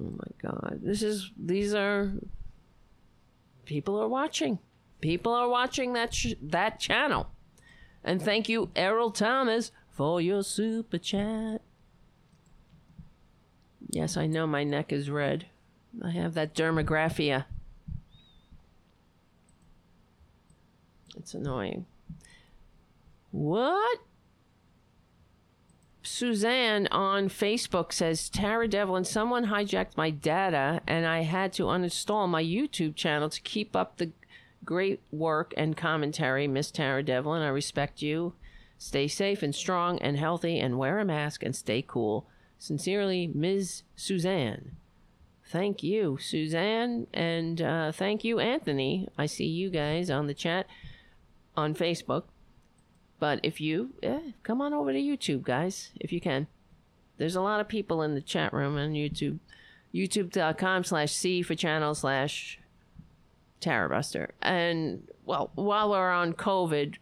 Oh 0.00 0.10
my 0.10 0.50
god. 0.50 0.80
This 0.82 1.02
is 1.02 1.30
these 1.36 1.74
are 1.74 2.12
people 3.64 4.00
are 4.00 4.08
watching. 4.08 4.58
People 5.00 5.32
are 5.32 5.48
watching 5.48 5.92
that 5.92 6.14
sh- 6.14 6.34
that 6.40 6.80
channel. 6.80 7.28
And 8.04 8.20
thank 8.20 8.48
you 8.48 8.70
Errol 8.74 9.10
Thomas 9.10 9.70
for 9.92 10.20
your 10.20 10.42
super 10.42 10.98
chat. 10.98 11.60
Yes, 13.88 14.16
I 14.16 14.26
know 14.26 14.46
my 14.46 14.64
neck 14.64 14.92
is 14.92 15.10
red. 15.10 15.46
I 16.02 16.10
have 16.10 16.34
that 16.34 16.54
dermographia. 16.54 17.44
It's 21.16 21.34
annoying. 21.34 21.84
What? 23.30 23.98
Suzanne 26.02 26.88
on 26.90 27.28
Facebook 27.28 27.92
says, 27.92 28.28
Tara 28.28 28.66
Devlin, 28.66 29.04
someone 29.04 29.46
hijacked 29.46 29.96
my 29.96 30.10
data 30.10 30.80
and 30.86 31.06
I 31.06 31.22
had 31.22 31.52
to 31.54 31.64
uninstall 31.64 32.28
my 32.28 32.42
YouTube 32.42 32.96
channel 32.96 33.28
to 33.28 33.40
keep 33.42 33.76
up 33.76 33.98
the 33.98 34.10
great 34.64 35.00
work 35.10 35.52
and 35.56 35.76
commentary. 35.76 36.48
Miss 36.48 36.70
Tara 36.70 37.02
Devlin, 37.02 37.42
I 37.42 37.48
respect 37.48 38.02
you. 38.02 38.32
Stay 38.82 39.06
safe 39.06 39.44
and 39.44 39.54
strong 39.54 39.96
and 40.00 40.18
healthy 40.18 40.58
and 40.58 40.76
wear 40.76 40.98
a 40.98 41.04
mask 41.04 41.44
and 41.44 41.54
stay 41.54 41.84
cool. 41.86 42.26
Sincerely, 42.58 43.28
Ms. 43.32 43.84
Suzanne. 43.94 44.72
Thank 45.44 45.84
you, 45.84 46.18
Suzanne, 46.20 47.06
and 47.14 47.62
uh, 47.62 47.92
thank 47.92 48.24
you, 48.24 48.40
Anthony. 48.40 49.08
I 49.16 49.26
see 49.26 49.46
you 49.46 49.70
guys 49.70 50.10
on 50.10 50.26
the 50.26 50.34
chat 50.34 50.66
on 51.56 51.76
Facebook. 51.76 52.24
But 53.20 53.38
if 53.44 53.60
you, 53.60 53.90
eh, 54.02 54.32
come 54.42 54.60
on 54.60 54.74
over 54.74 54.92
to 54.92 54.98
YouTube, 54.98 55.42
guys, 55.42 55.90
if 56.00 56.12
you 56.12 56.20
can. 56.20 56.48
There's 57.18 57.36
a 57.36 57.40
lot 57.40 57.60
of 57.60 57.68
people 57.68 58.02
in 58.02 58.16
the 58.16 58.20
chat 58.20 58.52
room 58.52 58.76
on 58.76 58.94
YouTube. 58.94 59.38
YouTube.com 59.94 60.82
slash 60.82 61.12
C 61.12 61.40
for 61.42 61.54
channel 61.54 61.94
slash 61.94 62.58
Tarabuster. 63.60 64.30
And, 64.42 65.08
well, 65.24 65.52
while 65.54 65.90
we're 65.90 66.10
on 66.10 66.32
COVID, 66.32 66.96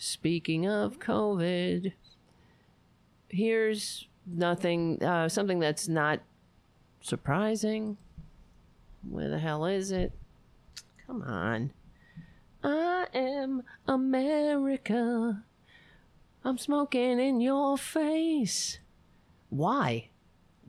speaking 0.00 0.66
of 0.66 0.98
COVID, 0.98 1.92
here's 3.28 4.08
nothing, 4.26 5.02
uh, 5.02 5.28
something 5.28 5.58
that's 5.60 5.88
not 5.88 6.20
surprising. 7.02 7.98
Where 9.08 9.28
the 9.28 9.38
hell 9.38 9.66
is 9.66 9.92
it? 9.92 10.12
Come 11.06 11.22
on. 11.22 11.72
I 12.64 13.08
am 13.14 13.62
America. 13.86 15.44
I'm 16.44 16.56
smoking 16.56 17.20
in 17.20 17.42
your 17.42 17.76
face. 17.76 18.78
Why? 19.50 20.08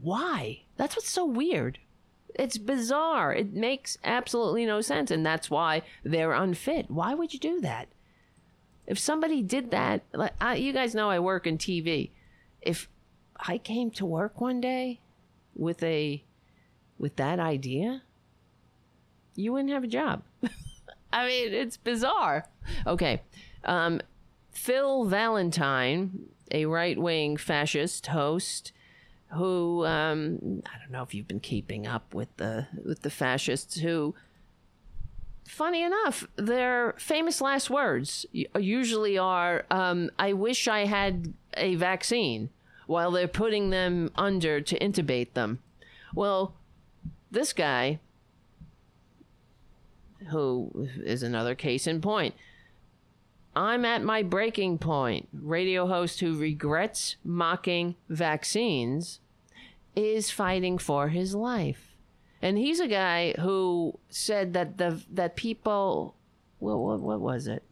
Why? 0.02 0.64
That's 0.76 0.96
what's 0.96 1.10
so 1.10 1.26
weird. 1.26 1.80
It's 2.36 2.58
bizarre. 2.58 3.34
It 3.34 3.54
makes 3.54 3.98
absolutely 4.04 4.66
no 4.66 4.82
sense. 4.82 5.10
And 5.10 5.26
that's 5.26 5.50
why 5.50 5.84
they're 6.04 6.34
unfit. 6.34 6.90
Why 6.90 7.14
would 7.14 7.34
you 7.34 7.40
do 7.40 7.62
that? 7.62 7.88
If 8.92 9.00
somebody 9.00 9.42
did 9.42 9.72
that, 9.72 10.04
like, 10.12 10.34
I, 10.42 10.56
you 10.56 10.74
guys 10.74 10.94
know 10.94 11.10
I 11.10 11.20
work 11.20 11.48
in 11.48 11.58
TV. 11.58 12.10
If 12.62 12.90
I 13.38 13.58
came 13.58 13.90
to 13.92 14.06
work 14.06 14.42
one 14.42 14.60
day 14.60 15.00
with 15.56 15.82
a 15.82 16.22
with 17.00 17.16
that 17.16 17.40
idea, 17.40 18.02
you 19.34 19.54
wouldn't 19.54 19.72
have 19.72 19.86
a 19.86 19.88
job. 19.88 20.24
I 21.14 21.26
mean, 21.26 21.54
it's 21.54 21.78
bizarre. 21.78 22.48
Okay. 22.86 23.22
Um, 23.64 24.02
Phil 24.52 25.06
Valentine, 25.06 26.26
a 26.52 26.66
right 26.66 27.00
wing 27.00 27.38
fascist 27.38 28.08
host 28.08 28.74
who 29.30 29.86
um, 29.86 30.64
I 30.66 30.80
don't 30.80 30.92
know 30.92 31.04
if 31.04 31.14
you've 31.14 31.30
been 31.30 31.40
keeping 31.40 31.88
up 31.88 32.14
with 32.14 32.36
the 32.36 32.68
with 32.84 33.04
the 33.04 33.10
fascists 33.10 33.80
who 33.80 34.16
funny 35.46 35.84
enough 35.84 36.28
their 36.38 36.94
famous 36.98 37.42
last 37.42 37.70
words 37.70 38.26
usually 38.32 39.18
are 39.18 39.66
um, 39.70 40.10
I 40.18 40.34
wish 40.34 40.68
I 40.68 40.86
had 40.86 41.34
a 41.56 41.76
vaccine 41.76 42.50
while 42.88 43.12
they're 43.12 43.28
putting 43.28 43.70
them 43.70 44.12
under 44.16 44.62
to 44.62 44.80
intubate 44.80 45.34
them. 45.34 45.60
Well, 46.14 46.56
this 47.30 47.54
guy 47.54 48.00
who 50.30 50.88
is 51.04 51.24
another 51.24 51.56
case 51.56 51.88
in 51.88 52.02
point. 52.02 52.36
I'm 53.56 53.84
at 53.84 54.04
my 54.04 54.24
breaking 54.24 54.78
point. 54.78 55.28
Radio 55.34 55.88
host 55.88 56.20
who 56.20 56.38
regrets 56.38 57.18
mocking 57.24 57.96
vaccines 58.08 59.20
is 59.96 60.32
fighting 60.32 60.78
for 60.78 61.10
his 61.10 61.36
life. 61.36 61.91
And 62.42 62.58
he's 62.58 62.80
a 62.80 62.88
guy 62.88 63.34
who 63.34 64.00
said 64.10 64.54
that 64.54 64.78
the 64.78 65.02
that 65.12 65.36
people 65.36 66.16
what 66.60 66.78
what, 66.78 67.00
what 67.00 67.22
was 67.22 67.48
it? 67.48 67.64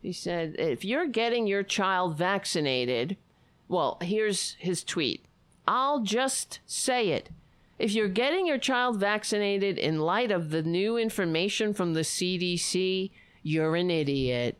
He 0.00 0.12
said 0.12 0.54
if 0.58 0.84
you're 0.84 1.06
getting 1.06 1.46
your 1.46 1.62
child 1.62 2.16
vaccinated, 2.16 3.16
well, 3.68 3.98
here's 4.00 4.52
his 4.58 4.82
tweet. 4.82 5.24
I'll 5.66 6.00
just 6.00 6.60
say 6.66 7.10
it. 7.10 7.28
If 7.78 7.92
you're 7.92 8.08
getting 8.08 8.46
your 8.46 8.58
child 8.58 8.98
vaccinated 8.98 9.78
in 9.78 10.00
light 10.00 10.30
of 10.30 10.50
the 10.50 10.62
new 10.62 10.96
information 10.96 11.74
from 11.74 11.92
the 11.92 12.00
CDC, 12.00 13.10
you're 13.42 13.76
an 13.76 13.90
idiot. 13.90 14.58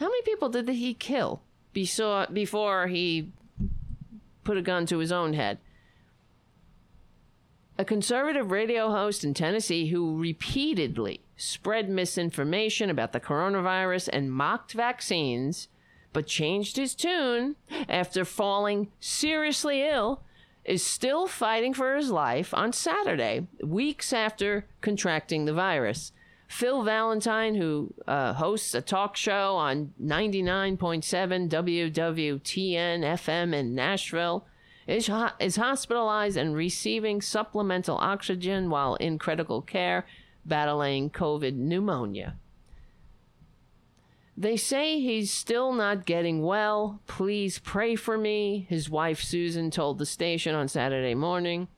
How 0.00 0.06
many 0.06 0.22
people 0.22 0.48
did 0.48 0.68
he 0.68 0.94
kill 0.94 1.42
before 1.72 2.86
he 2.86 3.32
put 4.42 4.56
a 4.56 4.62
gun 4.62 4.86
to 4.86 4.98
his 4.98 5.12
own 5.12 5.34
head? 5.34 5.58
A 7.80 7.84
conservative 7.84 8.50
radio 8.50 8.90
host 8.90 9.22
in 9.22 9.34
Tennessee 9.34 9.86
who 9.86 10.18
repeatedly 10.18 11.20
spread 11.36 11.88
misinformation 11.88 12.90
about 12.90 13.12
the 13.12 13.20
coronavirus 13.20 14.08
and 14.12 14.32
mocked 14.32 14.72
vaccines, 14.72 15.68
but 16.12 16.26
changed 16.26 16.76
his 16.76 16.96
tune 16.96 17.54
after 17.88 18.24
falling 18.24 18.88
seriously 18.98 19.82
ill 19.82 20.22
is 20.64 20.84
still 20.84 21.28
fighting 21.28 21.72
for 21.72 21.94
his 21.94 22.10
life 22.10 22.52
on 22.52 22.72
Saturday, 22.72 23.46
weeks 23.62 24.12
after 24.12 24.66
contracting 24.80 25.44
the 25.44 25.54
virus. 25.54 26.10
Phil 26.48 26.82
Valentine, 26.82 27.54
who 27.54 27.94
uh, 28.08 28.32
hosts 28.32 28.74
a 28.74 28.80
talk 28.80 29.16
show 29.16 29.54
on 29.54 29.92
99.7 30.02 31.48
WWTN 31.48 33.00
FM 33.02 33.54
in 33.54 33.74
Nashville, 33.76 34.46
is, 34.88 35.06
ho- 35.06 35.30
is 35.38 35.56
hospitalized 35.56 36.36
and 36.36 36.56
receiving 36.56 37.20
supplemental 37.20 37.98
oxygen 37.98 38.70
while 38.70 38.94
in 38.96 39.18
critical 39.18 39.62
care, 39.62 40.06
battling 40.44 41.10
COVID 41.10 41.54
pneumonia. 41.54 42.36
They 44.36 44.56
say 44.56 45.00
he's 45.00 45.32
still 45.32 45.72
not 45.72 46.06
getting 46.06 46.42
well. 46.42 47.00
Please 47.06 47.58
pray 47.58 47.96
for 47.96 48.16
me, 48.16 48.66
his 48.68 48.88
wife 48.88 49.20
Susan 49.22 49.70
told 49.70 49.98
the 49.98 50.06
station 50.06 50.54
on 50.54 50.68
Saturday 50.68 51.14
morning. 51.14 51.68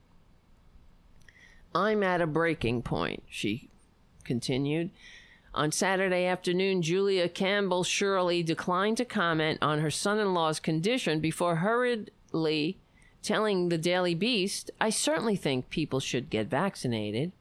I'm 1.75 2.03
at 2.03 2.21
a 2.21 2.27
breaking 2.27 2.83
point, 2.83 3.23
she 3.27 3.69
continued. 4.23 4.91
On 5.53 5.71
Saturday 5.71 6.25
afternoon, 6.25 6.81
Julia 6.81 7.27
Campbell 7.27 7.83
Shirley 7.83 8.41
declined 8.41 8.97
to 8.97 9.05
comment 9.05 9.59
on 9.61 9.79
her 9.79 9.91
son 9.91 10.19
in 10.19 10.33
law's 10.33 10.61
condition 10.61 11.19
before 11.19 11.57
hurriedly 11.57 12.80
telling 13.21 13.69
the 13.69 13.77
Daily 13.77 14.15
Beast, 14.15 14.71
I 14.79 14.89
certainly 14.89 15.35
think 15.35 15.69
people 15.69 15.99
should 15.99 16.29
get 16.29 16.47
vaccinated 16.47 17.31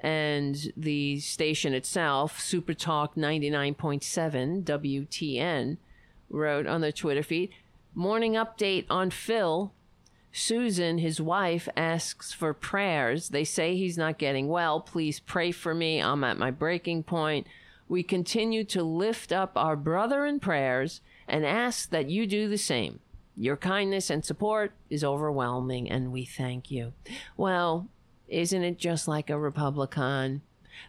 and 0.00 0.72
the 0.76 1.18
station 1.20 1.72
itself, 1.72 2.38
Super 2.40 2.74
Talk 2.74 3.16
99.7 3.16 4.62
WTN, 4.62 5.78
wrote 6.30 6.66
on 6.66 6.80
their 6.80 6.92
Twitter 6.92 7.22
feed 7.22 7.50
Morning 7.94 8.34
update 8.34 8.84
on 8.90 9.10
Phil. 9.10 9.72
Susan, 10.30 10.98
his 10.98 11.18
wife, 11.18 11.66
asks 11.76 12.32
for 12.32 12.52
prayers. 12.52 13.30
They 13.30 13.42
say 13.42 13.74
he's 13.74 13.96
not 13.96 14.18
getting 14.18 14.48
well. 14.48 14.80
Please 14.80 15.18
pray 15.18 15.50
for 15.50 15.74
me. 15.74 16.00
I'm 16.00 16.22
at 16.22 16.36
my 16.36 16.50
breaking 16.50 17.04
point. 17.04 17.46
We 17.88 18.02
continue 18.02 18.62
to 18.64 18.82
lift 18.82 19.32
up 19.32 19.52
our 19.56 19.76
brother 19.76 20.26
in 20.26 20.40
prayers 20.40 21.00
and 21.26 21.46
ask 21.46 21.88
that 21.90 22.10
you 22.10 22.26
do 22.26 22.48
the 22.48 22.58
same. 22.58 23.00
Your 23.36 23.56
kindness 23.56 24.08
and 24.08 24.24
support 24.24 24.72
is 24.88 25.04
overwhelming, 25.04 25.90
and 25.90 26.10
we 26.10 26.24
thank 26.24 26.70
you. 26.70 26.94
Well, 27.36 27.88
isn't 28.28 28.62
it 28.62 28.78
just 28.78 29.06
like 29.06 29.28
a 29.28 29.38
Republican? 29.38 30.42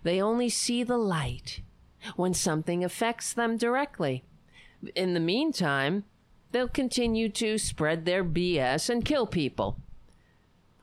They 0.03 0.21
only 0.21 0.49
see 0.49 0.83
the 0.83 0.97
light 0.97 1.61
when 2.15 2.33
something 2.33 2.83
affects 2.83 3.33
them 3.33 3.57
directly. 3.57 4.23
In 4.95 5.13
the 5.13 5.19
meantime, 5.19 6.05
they'll 6.51 6.69
continue 6.69 7.29
to 7.29 7.57
spread 7.57 8.05
their 8.05 8.23
BS 8.23 8.89
and 8.89 9.03
kill 9.03 9.27
people. 9.27 9.77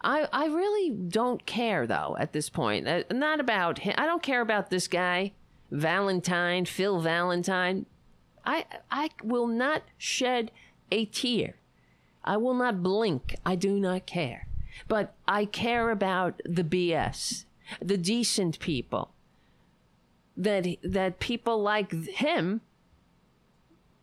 I, 0.02 0.28
I 0.32 0.46
really 0.46 0.90
don't 0.90 1.46
care, 1.46 1.86
though, 1.86 2.14
at 2.20 2.32
this 2.32 2.50
point. 2.50 2.86
Uh, 2.86 3.04
not 3.10 3.40
about 3.40 3.78
him. 3.78 3.94
I 3.96 4.04
don't 4.04 4.22
care 4.22 4.42
about 4.42 4.68
this 4.68 4.86
guy, 4.86 5.32
Valentine, 5.70 6.66
Phil 6.66 7.00
Valentine. 7.00 7.86
I, 8.44 8.66
I 8.90 9.08
will 9.22 9.46
not 9.46 9.82
shed 9.96 10.50
a 10.90 11.04
tear. 11.06 11.56
I 12.24 12.36
will 12.36 12.54
not 12.54 12.82
blink. 12.82 13.36
I 13.44 13.54
do 13.54 13.78
not 13.78 14.06
care. 14.06 14.48
But 14.88 15.14
I 15.28 15.44
care 15.44 15.90
about 15.90 16.40
the 16.44 16.64
BS, 16.64 17.44
the 17.80 17.98
decent 17.98 18.58
people. 18.58 19.12
That 20.36 20.66
that 20.82 21.20
people 21.20 21.62
like 21.62 21.92
him 21.92 22.60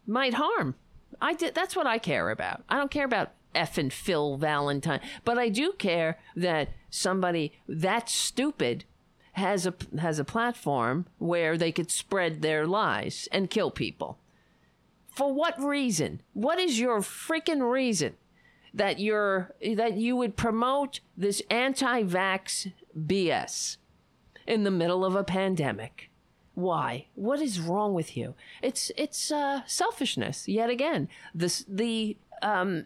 might 0.08 0.36
harm. 0.36 0.76
I 1.22 1.34
did. 1.34 1.56
That's 1.56 1.76
what 1.76 1.88
I 1.88 1.98
care 1.98 2.30
about. 2.30 2.64
I 2.70 2.78
don't 2.78 2.91
care 2.91 3.06
about 3.06 3.32
F 3.53 3.78
and 3.78 3.91
Phil 3.91 4.38
Valentine, 4.38 5.02
but 5.26 5.38
I 5.38 5.49
do 5.49 5.74
care 5.74 6.20
that 6.36 6.70
somebody 6.90 7.53
that 7.68 8.10
stupid 8.10 8.86
has 9.34 9.66
a 9.66 9.74
has 9.99 10.20
a 10.20 10.26
platform 10.26 11.06
where 11.18 11.58
they 11.58 11.72
could 11.72 11.91
spread 11.91 12.41
their 12.41 12.66
lies 12.66 13.28
and 13.32 13.49
kill 13.49 13.72
people. 13.72 14.18
For 15.12 15.34
what 15.34 15.62
reason? 15.62 16.22
What 16.34 16.60
is 16.60 16.80
your 16.80 17.00
freaking 17.00 17.70
reason 17.70 18.16
that 18.74 19.00
you're 19.00 19.54
that 19.76 19.98
you 19.98 20.16
would 20.16 20.38
promote 20.38 21.02
this 21.18 21.42
anti-vax 21.50 22.72
BS 22.98 23.78
in 24.48 24.64
the 24.64 24.72
middle 24.72 25.04
of 25.04 25.16
a 25.16 25.24
pandemic? 25.24 26.10
Why? 26.56 27.08
What 27.16 27.42
is 27.42 27.60
wrong 27.60 27.94
with 27.94 28.16
you? 28.16 28.36
It's 28.62 28.92
it's 28.98 29.32
uh, 29.32 29.62
selfishness 29.66 30.48
yet 30.48 30.70
again. 30.70 31.10
This 31.36 31.66
the 31.68 32.18
um, 32.42 32.86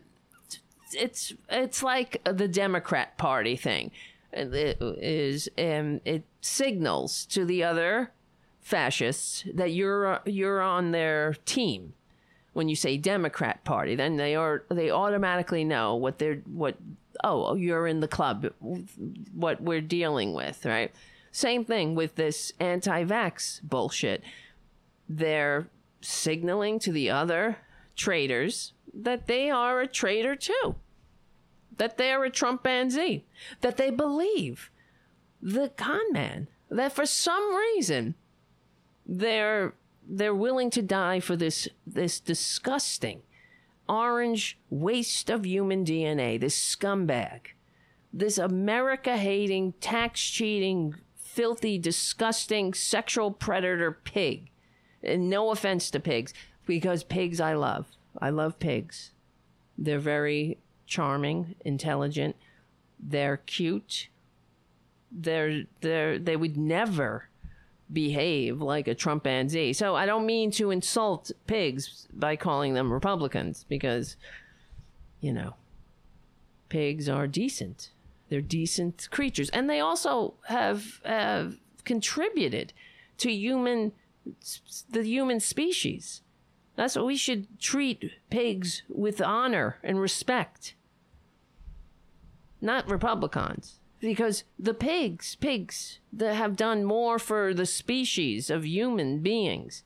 it's 0.93 1.34
it's 1.49 1.84
like 1.84 2.22
the 2.23 2.47
Democrat 2.47 3.18
Party 3.18 3.56
thing. 3.56 3.91
It 4.34 4.77
is 4.81 5.47
um, 5.60 6.02
it 6.06 6.23
signals 6.41 7.26
to 7.27 7.45
the 7.45 7.64
other 7.64 8.11
fascists 8.61 9.43
that 9.53 9.73
you're 9.73 10.22
you're 10.26 10.61
on 10.61 10.89
their 10.91 11.35
team 11.45 11.93
when 12.56 12.69
you 12.69 12.76
say 12.76 12.98
Democrat 12.98 13.64
Party. 13.64 13.95
Then 13.95 14.18
they 14.18 14.36
are 14.36 14.64
they 14.69 14.90
automatically 14.90 15.64
know 15.64 15.95
what 15.95 16.18
they're 16.18 16.41
what. 16.45 16.77
Oh, 17.23 17.45
oh, 17.45 17.56
you're 17.56 17.88
in 17.88 17.99
the 17.99 18.07
club. 18.07 18.48
What 19.34 19.61
we're 19.61 19.82
dealing 19.82 20.34
with, 20.34 20.65
right? 20.65 20.91
Same 21.32 21.65
thing 21.65 21.95
with 21.95 22.15
this 22.15 22.52
anti-vax 22.60 23.61
bullshit. 23.61 24.23
They're 25.07 25.68
signaling 26.02 26.80
to 26.80 26.91
the 26.91 27.10
other 27.10 27.57
traitors 27.95 28.73
that 28.94 29.27
they 29.27 29.49
are 29.49 29.82
a 29.82 29.88
traitor 29.88 30.36
too 30.36 30.76
that 31.77 31.98
they're 31.98 32.23
a 32.23 32.30
Trump 32.30 32.64
Trumpanzee, 32.64 33.23
that 33.61 33.77
they 33.77 33.90
believe 33.90 34.72
the 35.41 35.69
con 35.76 36.11
man, 36.11 36.48
that 36.69 36.94
for 36.94 37.06
some 37.06 37.56
reason 37.56 38.15
they're 39.06 39.73
they're 40.07 40.36
willing 40.36 40.69
to 40.72 40.82
die 40.82 41.19
for 41.19 41.36
this 41.36 41.68
this 41.86 42.19
disgusting 42.19 43.22
orange 43.88 44.57
waste 44.69 45.30
of 45.30 45.45
human 45.45 45.86
DNA, 45.86 46.40
this 46.40 46.57
scumbag, 46.57 47.41
this 48.11 48.38
America 48.38 49.18
hating, 49.18 49.73
tax 49.73 50.22
cheating, 50.22 50.95
filthy, 51.15 51.77
disgusting 51.77 52.73
sexual 52.73 53.32
predator 53.32 53.91
pig. 53.91 54.49
And 55.03 55.30
no 55.30 55.52
offense 55.52 55.91
to 55.91 55.99
pigs, 55.99 56.34
because 56.65 57.03
pigs 57.03 57.40
I 57.40 57.53
love. 57.53 57.88
I 58.19 58.32
love 58.32 58.57
pigs. 58.57 59.11
They're 59.77 59.99
very 59.99 60.57
charming, 60.88 61.56
intelligent. 61.64 62.36
They're 62.99 63.38
cute. 63.38 64.10
They're 65.11 65.64
they're 65.82 66.18
they 66.18 66.36
would 66.36 66.57
never 66.57 67.30
behave 67.91 68.61
like 68.61 68.87
a 68.87 68.95
Trumpanzee. 68.95 69.75
So 69.75 69.95
I 69.95 70.05
don't 70.05 70.25
mean 70.25 70.51
to 70.51 70.71
insult 70.71 71.31
pigs 71.47 72.07
by 72.13 72.35
calling 72.35 72.73
them 72.73 72.91
Republicans 72.91 73.65
because 73.67 74.15
you 75.21 75.31
know 75.31 75.55
pigs 76.69 77.07
are 77.07 77.27
decent. 77.27 77.91
They're 78.29 78.41
decent 78.41 79.07
creatures, 79.11 79.49
and 79.51 79.69
they 79.69 79.79
also 79.79 80.33
have 80.47 80.99
have 81.05 81.57
contributed 81.83 82.73
to 83.17 83.31
human 83.31 83.91
the 84.89 85.03
human 85.03 85.39
species. 85.39 86.21
That's 86.75 86.95
what 86.95 87.05
we 87.05 87.15
should 87.15 87.59
treat 87.59 88.11
pigs 88.29 88.83
with 88.89 89.21
honor 89.21 89.77
and 89.83 89.99
respect. 89.99 90.75
Not 92.59 92.89
Republicans. 92.89 93.79
Because 93.99 94.43
the 94.59 94.73
pigs, 94.73 95.35
pigs 95.35 95.99
that 96.13 96.35
have 96.35 96.55
done 96.55 96.84
more 96.84 97.17
for 97.17 97.53
the 97.53 97.65
species 97.65 98.49
of 98.49 98.65
human 98.65 99.19
beings 99.19 99.84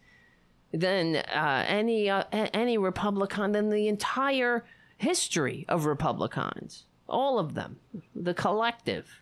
than 0.73 1.18
uh, 1.18 1.65
any 1.68 2.10
uh, 2.10 2.23
any 2.31 2.77
Republican 2.77 3.53
than 3.53 3.69
the 3.69 3.88
entire 3.88 4.65
history 4.98 5.65
of 5.68 5.86
Republicans. 5.86 6.86
All 7.07 7.40
of 7.40 7.56
them, 7.56 7.77
the 8.15 8.34
collective. 8.34 9.22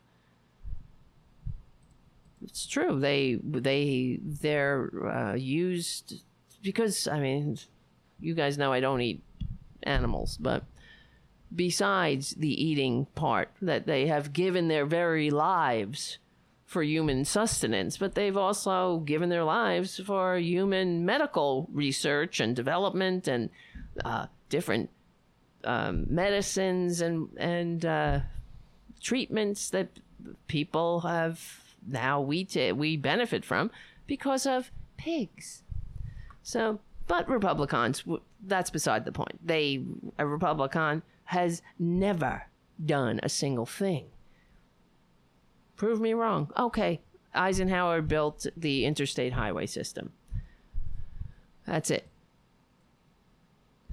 It's 2.44 2.66
true. 2.66 3.00
They 3.00 3.40
they 3.44 4.20
they're 4.22 4.90
uh, 5.08 5.36
used 5.36 6.22
because 6.62 7.08
I 7.08 7.20
mean, 7.20 7.58
you 8.20 8.34
guys 8.34 8.58
know 8.58 8.74
I 8.74 8.80
don't 8.80 9.02
eat 9.02 9.22
animals, 9.84 10.38
but 10.38 10.64
besides 11.56 12.32
the 12.32 12.64
eating 12.64 13.08
part, 13.16 13.50
that 13.62 13.86
they 13.86 14.08
have 14.08 14.34
given 14.34 14.68
their 14.68 14.86
very 14.86 15.30
lives 15.30 16.18
for 16.66 16.84
human 16.84 17.24
sustenance, 17.24 17.98
but 17.98 18.16
they've 18.16 18.36
also 18.36 18.98
given 19.00 19.30
their 19.30 19.46
lives 19.46 20.02
for 20.06 20.38
human 20.38 21.06
medical 21.06 21.68
research 21.72 22.42
and 22.42 22.56
development 22.56 23.28
and 23.28 23.50
uh, 24.04 24.26
different 24.50 24.90
um, 25.64 26.06
medicines 26.10 27.02
and 27.02 27.30
and 27.38 27.86
uh, 27.86 28.20
treatments 29.02 29.70
that 29.70 29.88
people 30.48 31.02
have 31.02 31.64
now 31.88 32.20
we 32.20 32.44
t- 32.44 32.72
we 32.74 32.98
benefit 32.98 33.46
from 33.46 33.72
because 34.06 34.46
of 34.46 34.72
pigs. 34.98 35.64
So, 36.44 36.80
but 37.08 37.28
Republicans, 37.30 38.04
that's 38.46 38.70
beside 38.70 39.06
the 39.06 39.12
point. 39.12 39.46
They, 39.46 39.84
a 40.18 40.26
Republican 40.26 41.04
has 41.28 41.62
never 41.78 42.44
done 42.84 43.20
a 43.24 43.30
single 43.30 43.66
thing. 43.66 44.06
Prove 45.76 46.00
me 46.00 46.14
wrong. 46.14 46.52
Okay, 46.58 47.02
Eisenhower 47.34 48.02
built 48.02 48.46
the 48.56 48.86
interstate 48.86 49.34
highway 49.34 49.66
system. 49.66 50.12
That's 51.66 51.92
it. 51.92 52.08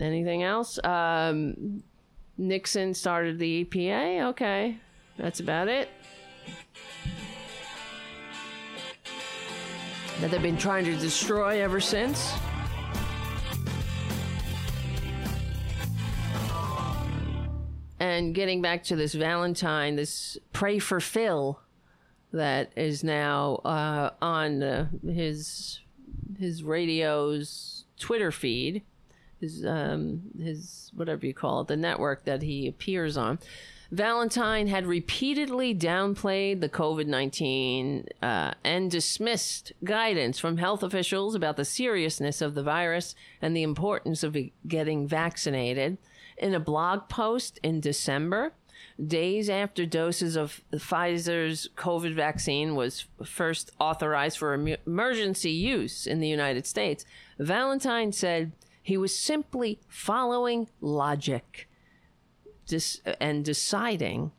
Anything 0.01 0.43
else? 0.43 0.79
Um, 0.83 1.83
Nixon 2.39 2.95
started 2.95 3.39
the 3.39 3.65
EPA. 3.65 4.31
Okay, 4.31 4.79
that's 5.17 5.41
about 5.41 5.69
it. 5.69 5.89
that 10.21 10.31
they've 10.31 10.43
been 10.43 10.57
trying 10.57 10.85
to 10.85 10.97
destroy 10.97 11.61
ever 11.61 11.81
since. 11.81 12.33
And 18.05 18.35
getting 18.35 18.61
back 18.61 18.85
to 18.85 18.97
this 18.97 19.15
Valentine, 19.15 19.97
this 19.97 20.37
Pray 20.53 20.79
for 20.79 21.01
Phil 21.01 21.59
that 22.35 22.71
is 22.77 23.03
now 23.03 23.63
uh, 23.65 24.11
on 24.21 24.63
uh, 24.63 24.89
his 25.07 25.81
his 26.39 26.63
radio's 26.63 27.87
Twitter 27.99 28.31
feed, 28.31 28.83
his 29.41 29.65
um, 29.65 30.21
his 30.39 30.93
whatever 30.95 31.25
you 31.25 31.33
call 31.33 31.63
it, 31.63 31.69
the 31.69 31.79
network 31.79 32.27
that 32.27 32.43
he 32.43 32.69
appears 32.69 33.17
on. 33.17 33.39
Valentine 33.91 34.67
had 34.67 34.85
repeatedly 34.85 35.75
downplayed 35.75 36.61
the 36.61 36.69
COVID 36.69 37.07
19 37.07 38.07
uh, 38.21 38.53
and 38.63 38.91
dismissed 38.91 39.73
guidance 39.83 40.39
from 40.39 40.59
health 40.59 40.83
officials 40.83 41.35
about 41.35 41.57
the 41.57 41.65
seriousness 41.65 42.43
of 42.43 42.55
the 42.55 42.63
virus 42.63 43.15
and 43.41 43.57
the 43.57 43.63
importance 43.63 44.23
of 44.23 44.37
getting 44.69 45.09
vaccinated. 45.09 45.97
In 46.37 46.55
a 46.55 46.61
blog 46.61 47.09
post 47.09 47.59
in 47.63 47.81
December, 47.81 48.53
days 49.05 49.49
after 49.49 49.87
doses 49.87 50.37
of 50.37 50.63
Pfizer's 50.73 51.69
COVID 51.77 52.15
vaccine 52.15 52.75
was 52.75 53.07
first 53.25 53.71
authorized 53.79 54.39
for 54.39 54.55
emergency 54.55 55.51
use 55.51 56.07
in 56.07 56.21
the 56.21 56.29
United 56.29 56.67
States, 56.67 57.05
Valentine 57.39 58.13
said 58.13 58.53
he 58.83 58.97
was 58.97 59.17
simply 59.17 59.81
following 59.89 60.69
logic 60.81 61.69
and 63.21 63.45
deciding 63.45 64.33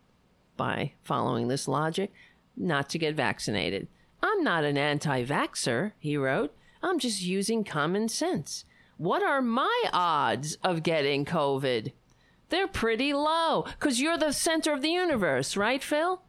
by 0.58 0.94
following 1.04 1.48
this 1.48 1.68
logic 1.68 2.12
not 2.56 2.90
to 2.90 2.98
get 2.98 3.16
vaccinated. 3.16 3.88
I'm 4.22 4.44
not 4.44 4.64
an 4.64 4.78
anti 4.78 5.24
vaxxer, 5.26 5.92
he 6.00 6.18
wrote. 6.18 6.56
I'm 6.82 7.00
just 7.00 7.22
using 7.22 7.64
common 7.64 8.08
sense. 8.10 8.66
What 8.98 9.24
are 9.24 9.42
my 9.42 9.84
odds 9.92 10.58
of 10.64 10.84
getting 10.84 11.26
COVID? 11.26 11.92
They're 12.50 12.68
pretty 12.68 13.14
low 13.14 13.64
because 13.64 14.00
you're 14.00 14.18
the 14.18 14.32
center 14.32 14.72
of 14.72 14.82
the 14.82 14.90
universe, 14.90 15.58
right, 15.58 15.84
Phil? 15.84 16.22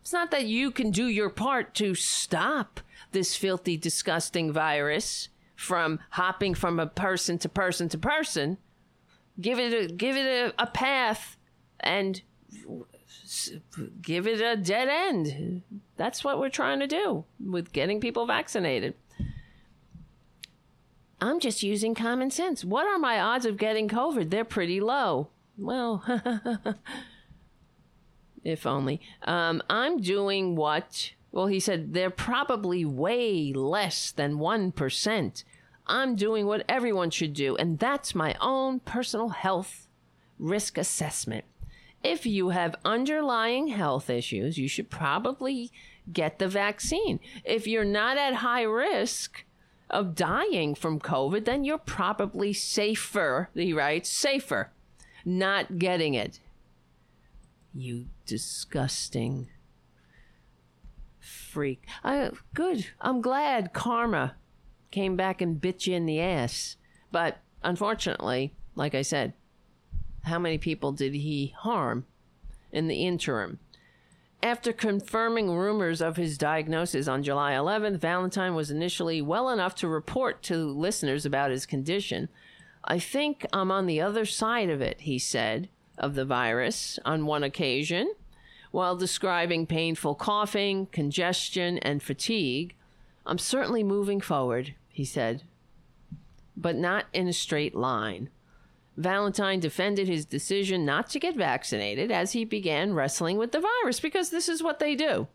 It's 0.00 0.12
not 0.12 0.30
that 0.30 0.46
you 0.46 0.70
can 0.70 0.90
do 0.90 1.06
your 1.06 1.30
part 1.30 1.74
to 1.74 1.94
stop 1.94 2.80
this 3.12 3.36
filthy, 3.36 3.76
disgusting 3.76 4.52
virus 4.52 5.28
from 5.54 6.00
hopping 6.10 6.54
from 6.54 6.80
a 6.80 6.86
person 6.86 7.38
to 7.38 7.48
person 7.48 7.88
to 7.90 7.98
person 7.98 8.58
give 9.40 9.58
it 9.58 9.72
a 9.72 9.92
give 9.92 10.16
it 10.16 10.26
a, 10.26 10.62
a 10.62 10.66
path 10.66 11.36
and 11.80 12.22
give 14.00 14.26
it 14.26 14.40
a 14.40 14.56
dead 14.56 14.88
end. 14.88 15.62
That's 15.96 16.24
what 16.24 16.38
we're 16.38 16.48
trying 16.48 16.80
to 16.80 16.86
do 16.86 17.24
with 17.40 17.72
getting 17.72 18.00
people 18.00 18.26
vaccinated. 18.26 18.94
I'm 21.22 21.38
just 21.38 21.62
using 21.62 21.94
common 21.94 22.32
sense. 22.32 22.64
What 22.64 22.84
are 22.84 22.98
my 22.98 23.20
odds 23.20 23.46
of 23.46 23.56
getting 23.56 23.88
COVID? 23.88 24.28
They're 24.28 24.44
pretty 24.44 24.80
low. 24.80 25.28
Well, 25.56 26.02
if 28.44 28.66
only. 28.66 29.00
Um, 29.22 29.62
I'm 29.70 30.00
doing 30.00 30.56
what 30.56 31.12
Well, 31.30 31.46
he 31.46 31.60
said 31.60 31.94
they're 31.94 32.10
probably 32.10 32.84
way 32.84 33.52
less 33.52 34.10
than 34.10 34.38
1%. 34.38 35.44
I'm 35.86 36.16
doing 36.16 36.46
what 36.46 36.64
everyone 36.68 37.10
should 37.10 37.34
do, 37.34 37.54
and 37.54 37.78
that's 37.78 38.16
my 38.16 38.34
own 38.40 38.80
personal 38.80 39.28
health 39.28 39.86
risk 40.40 40.76
assessment. 40.76 41.44
If 42.02 42.26
you 42.26 42.48
have 42.48 42.74
underlying 42.84 43.68
health 43.68 44.10
issues, 44.10 44.58
you 44.58 44.66
should 44.66 44.90
probably 44.90 45.70
get 46.12 46.40
the 46.40 46.48
vaccine. 46.48 47.20
If 47.44 47.68
you're 47.68 47.84
not 47.84 48.18
at 48.18 48.34
high 48.34 48.62
risk 48.62 49.44
of 49.90 50.14
dying 50.14 50.74
from 50.74 51.00
COVID, 51.00 51.44
then 51.44 51.64
you're 51.64 51.78
probably 51.78 52.52
safer, 52.52 53.50
he 53.54 53.72
writes, 53.72 54.08
safer 54.08 54.70
not 55.24 55.78
getting 55.78 56.14
it. 56.14 56.40
You 57.74 58.06
disgusting 58.26 59.48
freak. 61.18 61.84
I, 62.04 62.30
good. 62.54 62.86
I'm 63.00 63.20
glad 63.20 63.72
karma 63.72 64.34
came 64.90 65.16
back 65.16 65.40
and 65.40 65.60
bit 65.60 65.86
you 65.86 65.94
in 65.94 66.06
the 66.06 66.20
ass. 66.20 66.76
But 67.10 67.38
unfortunately, 67.62 68.52
like 68.74 68.94
I 68.94 69.02
said, 69.02 69.32
how 70.24 70.38
many 70.38 70.58
people 70.58 70.92
did 70.92 71.14
he 71.14 71.54
harm 71.58 72.06
in 72.70 72.88
the 72.88 73.06
interim? 73.06 73.58
After 74.42 74.72
confirming 74.72 75.52
rumors 75.52 76.02
of 76.02 76.16
his 76.16 76.36
diagnosis 76.36 77.06
on 77.06 77.22
July 77.22 77.52
11th, 77.52 77.98
Valentine 77.98 78.56
was 78.56 78.72
initially 78.72 79.22
well 79.22 79.48
enough 79.48 79.76
to 79.76 79.86
report 79.86 80.42
to 80.44 80.56
listeners 80.56 81.24
about 81.24 81.52
his 81.52 81.64
condition. 81.64 82.28
I 82.84 82.98
think 82.98 83.46
I'm 83.52 83.70
on 83.70 83.86
the 83.86 84.00
other 84.00 84.24
side 84.24 84.68
of 84.68 84.80
it, 84.80 85.02
he 85.02 85.16
said, 85.20 85.68
of 85.96 86.16
the 86.16 86.24
virus 86.24 86.98
on 87.04 87.24
one 87.24 87.44
occasion, 87.44 88.12
while 88.72 88.96
describing 88.96 89.64
painful 89.64 90.16
coughing, 90.16 90.86
congestion, 90.86 91.78
and 91.78 92.02
fatigue. 92.02 92.74
I'm 93.24 93.38
certainly 93.38 93.84
moving 93.84 94.20
forward, 94.20 94.74
he 94.88 95.04
said, 95.04 95.44
but 96.56 96.74
not 96.74 97.04
in 97.12 97.28
a 97.28 97.32
straight 97.32 97.76
line. 97.76 98.28
Valentine 98.96 99.58
defended 99.58 100.06
his 100.06 100.26
decision 100.26 100.84
not 100.84 101.08
to 101.10 101.18
get 101.18 101.36
vaccinated 101.36 102.10
as 102.10 102.32
he 102.32 102.44
began 102.44 102.92
wrestling 102.92 103.38
with 103.38 103.52
the 103.52 103.60
virus 103.60 104.00
because 104.00 104.30
this 104.30 104.48
is 104.48 104.62
what 104.62 104.78
they 104.78 104.94
do. 104.94 105.28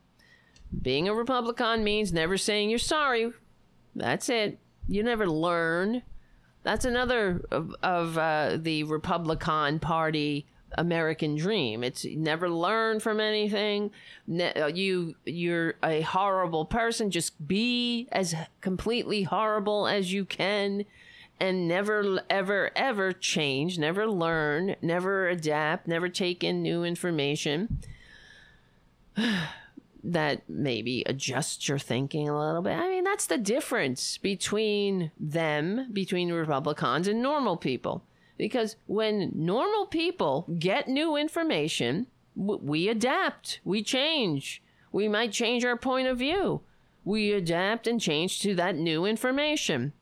Being 0.81 1.07
a 1.07 1.13
Republican 1.13 1.83
means 1.83 2.13
never 2.13 2.37
saying 2.37 2.69
you're 2.69 2.79
sorry. 2.79 3.31
That's 3.95 4.29
it. 4.29 4.59
You 4.87 5.01
never 5.01 5.27
learn. 5.27 6.03
That's 6.63 6.85
another 6.85 7.43
of, 7.51 7.73
of 7.81 8.17
uh, 8.17 8.57
the 8.59 8.83
Republican 8.83 9.79
Party 9.79 10.45
American 10.77 11.35
dream. 11.35 11.83
It's 11.83 12.05
never 12.05 12.49
learn 12.49 12.99
from 12.99 13.19
anything. 13.19 13.91
Ne- 14.27 14.53
uh, 14.53 14.67
you 14.67 15.15
you're 15.25 15.75
a 15.83 16.01
horrible 16.01 16.65
person. 16.65 17.09
Just 17.09 17.47
be 17.47 18.07
as 18.11 18.35
completely 18.61 19.23
horrible 19.23 19.87
as 19.87 20.11
you 20.11 20.25
can 20.25 20.85
and 21.39 21.67
never 21.67 22.19
ever 22.29 22.71
ever 22.75 23.11
change, 23.11 23.77
never 23.77 24.07
learn, 24.07 24.75
never 24.81 25.27
adapt, 25.27 25.87
never 25.87 26.09
take 26.09 26.43
in 26.43 26.61
new 26.61 26.83
information. 26.83 27.79
that 30.03 30.41
maybe 30.47 31.03
adjusts 31.05 31.67
your 31.67 31.79
thinking 31.79 32.29
a 32.29 32.39
little 32.39 32.61
bit. 32.61 32.73
I 32.73 32.87
mean, 32.87 33.03
that's 33.03 33.25
the 33.25 33.37
difference 33.37 34.17
between 34.17 35.11
them, 35.19 35.91
between 35.91 36.31
Republicans 36.31 37.07
and 37.07 37.21
normal 37.21 37.57
people. 37.57 38.03
Because 38.37 38.75
when 38.85 39.31
normal 39.33 39.87
people 39.87 40.47
get 40.59 40.87
new 40.87 41.15
information, 41.15 42.07
we 42.35 42.87
adapt, 42.87 43.59
we 43.65 43.83
change. 43.83 44.61
We 44.91 45.07
might 45.07 45.31
change 45.31 45.65
our 45.65 45.77
point 45.77 46.07
of 46.07 46.19
view. 46.19 46.61
We 47.03 47.31
adapt 47.31 47.87
and 47.87 47.99
change 47.99 48.39
to 48.41 48.53
that 48.55 48.75
new 48.75 49.05
information. 49.05 49.93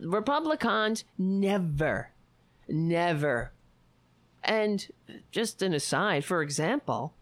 Republicans 0.00 1.04
never, 1.18 2.10
never. 2.68 3.52
And 4.42 4.86
just 5.30 5.62
an 5.62 5.72
aside, 5.72 6.24
for 6.24 6.42
example, 6.42 7.14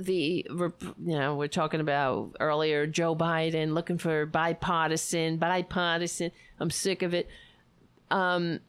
the 0.00 0.46
you 0.50 1.18
know 1.18 1.36
we're 1.36 1.46
talking 1.48 1.80
about 1.80 2.36
earlier 2.40 2.86
Joe 2.86 3.14
Biden 3.14 3.74
looking 3.74 3.98
for 3.98 4.26
bipartisan, 4.26 5.36
bipartisan. 5.36 6.30
I'm 6.58 6.70
sick 6.70 7.02
of 7.02 7.14
it. 7.14 7.28
Um, 8.10 8.60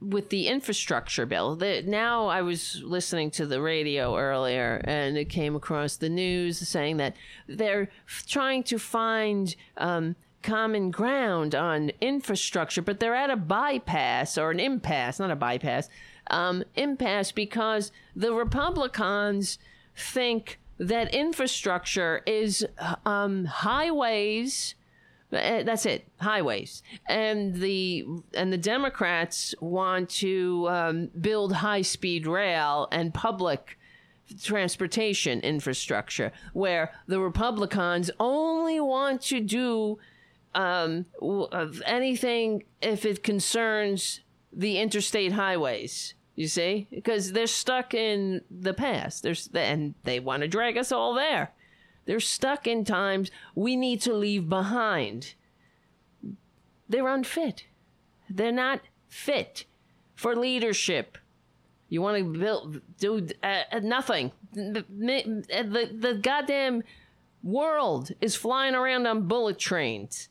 with 0.00 0.28
the 0.28 0.48
infrastructure 0.48 1.24
bill, 1.24 1.56
the, 1.56 1.82
now 1.82 2.26
I 2.26 2.42
was 2.42 2.82
listening 2.84 3.30
to 3.32 3.46
the 3.46 3.62
radio 3.62 4.16
earlier, 4.16 4.80
and 4.84 5.16
it 5.16 5.30
came 5.30 5.56
across 5.56 5.96
the 5.96 6.10
news 6.10 6.58
saying 6.68 6.98
that 6.98 7.16
they're 7.48 7.88
trying 8.26 8.62
to 8.64 8.78
find 8.78 9.56
um, 9.78 10.14
common 10.46 10.90
ground 10.92 11.54
on 11.54 11.90
infrastructure, 12.00 12.80
but 12.80 13.00
they're 13.00 13.16
at 13.16 13.30
a 13.30 13.36
bypass 13.36 14.38
or 14.38 14.50
an 14.52 14.60
impasse, 14.60 15.18
not 15.18 15.30
a 15.30 15.36
bypass, 15.36 15.88
um, 16.30 16.62
impasse 16.76 17.32
because 17.32 17.90
the 18.14 18.32
Republicans 18.32 19.58
think 19.96 20.58
that 20.78 21.12
infrastructure 21.12 22.22
is 22.26 22.64
um, 23.04 23.44
highways. 23.44 24.76
Uh, 25.32 25.64
that's 25.64 25.84
it, 25.84 26.06
highways, 26.20 26.84
and 27.08 27.56
the 27.56 28.06
and 28.34 28.52
the 28.52 28.58
Democrats 28.58 29.56
want 29.60 30.08
to 30.08 30.68
um, 30.70 31.10
build 31.20 31.52
high 31.52 31.82
speed 31.82 32.28
rail 32.28 32.86
and 32.92 33.12
public 33.12 33.76
transportation 34.40 35.40
infrastructure, 35.40 36.30
where 36.52 36.92
the 37.08 37.18
Republicans 37.18 38.08
only 38.20 38.78
want 38.78 39.20
to 39.20 39.40
do 39.40 39.98
um, 40.56 41.04
anything 41.84 42.64
if 42.80 43.04
it 43.04 43.22
concerns 43.22 44.20
the 44.52 44.78
interstate 44.78 45.32
highways. 45.32 46.14
You 46.34 46.48
see, 46.48 46.86
because 46.90 47.32
they're 47.32 47.46
stuck 47.46 47.94
in 47.94 48.42
the 48.50 48.74
past. 48.74 49.22
There's 49.22 49.48
and 49.54 49.94
they 50.04 50.20
want 50.20 50.42
to 50.42 50.48
drag 50.48 50.76
us 50.76 50.92
all 50.92 51.14
there. 51.14 51.52
They're 52.04 52.20
stuck 52.20 52.66
in 52.66 52.84
times 52.84 53.30
we 53.54 53.74
need 53.74 54.00
to 54.02 54.12
leave 54.12 54.48
behind. 54.48 55.34
They're 56.88 57.08
unfit. 57.08 57.64
They're 58.28 58.52
not 58.52 58.80
fit 59.08 59.64
for 60.14 60.36
leadership. 60.36 61.18
You 61.88 62.02
want 62.02 62.18
to 62.18 62.38
build, 62.38 62.80
do 62.98 63.28
uh, 63.42 63.62
uh 63.72 63.78
nothing. 63.80 64.32
The, 64.52 64.84
the, 64.88 65.90
the 65.98 66.20
goddamn 66.20 66.82
world 67.42 68.10
is 68.20 68.36
flying 68.36 68.74
around 68.74 69.06
on 69.06 69.26
bullet 69.26 69.58
trains. 69.58 70.28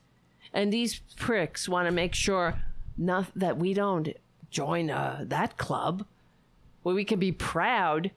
And 0.52 0.72
these 0.72 1.00
pricks 1.16 1.68
want 1.68 1.86
to 1.86 1.92
make 1.92 2.14
sure 2.14 2.60
not, 2.96 3.26
that 3.36 3.58
we 3.58 3.74
don't 3.74 4.08
join 4.50 4.90
uh, 4.90 5.24
that 5.26 5.56
club 5.56 6.06
where 6.82 6.94
we 6.94 7.04
can 7.04 7.18
be 7.18 7.32
proud 7.32 8.10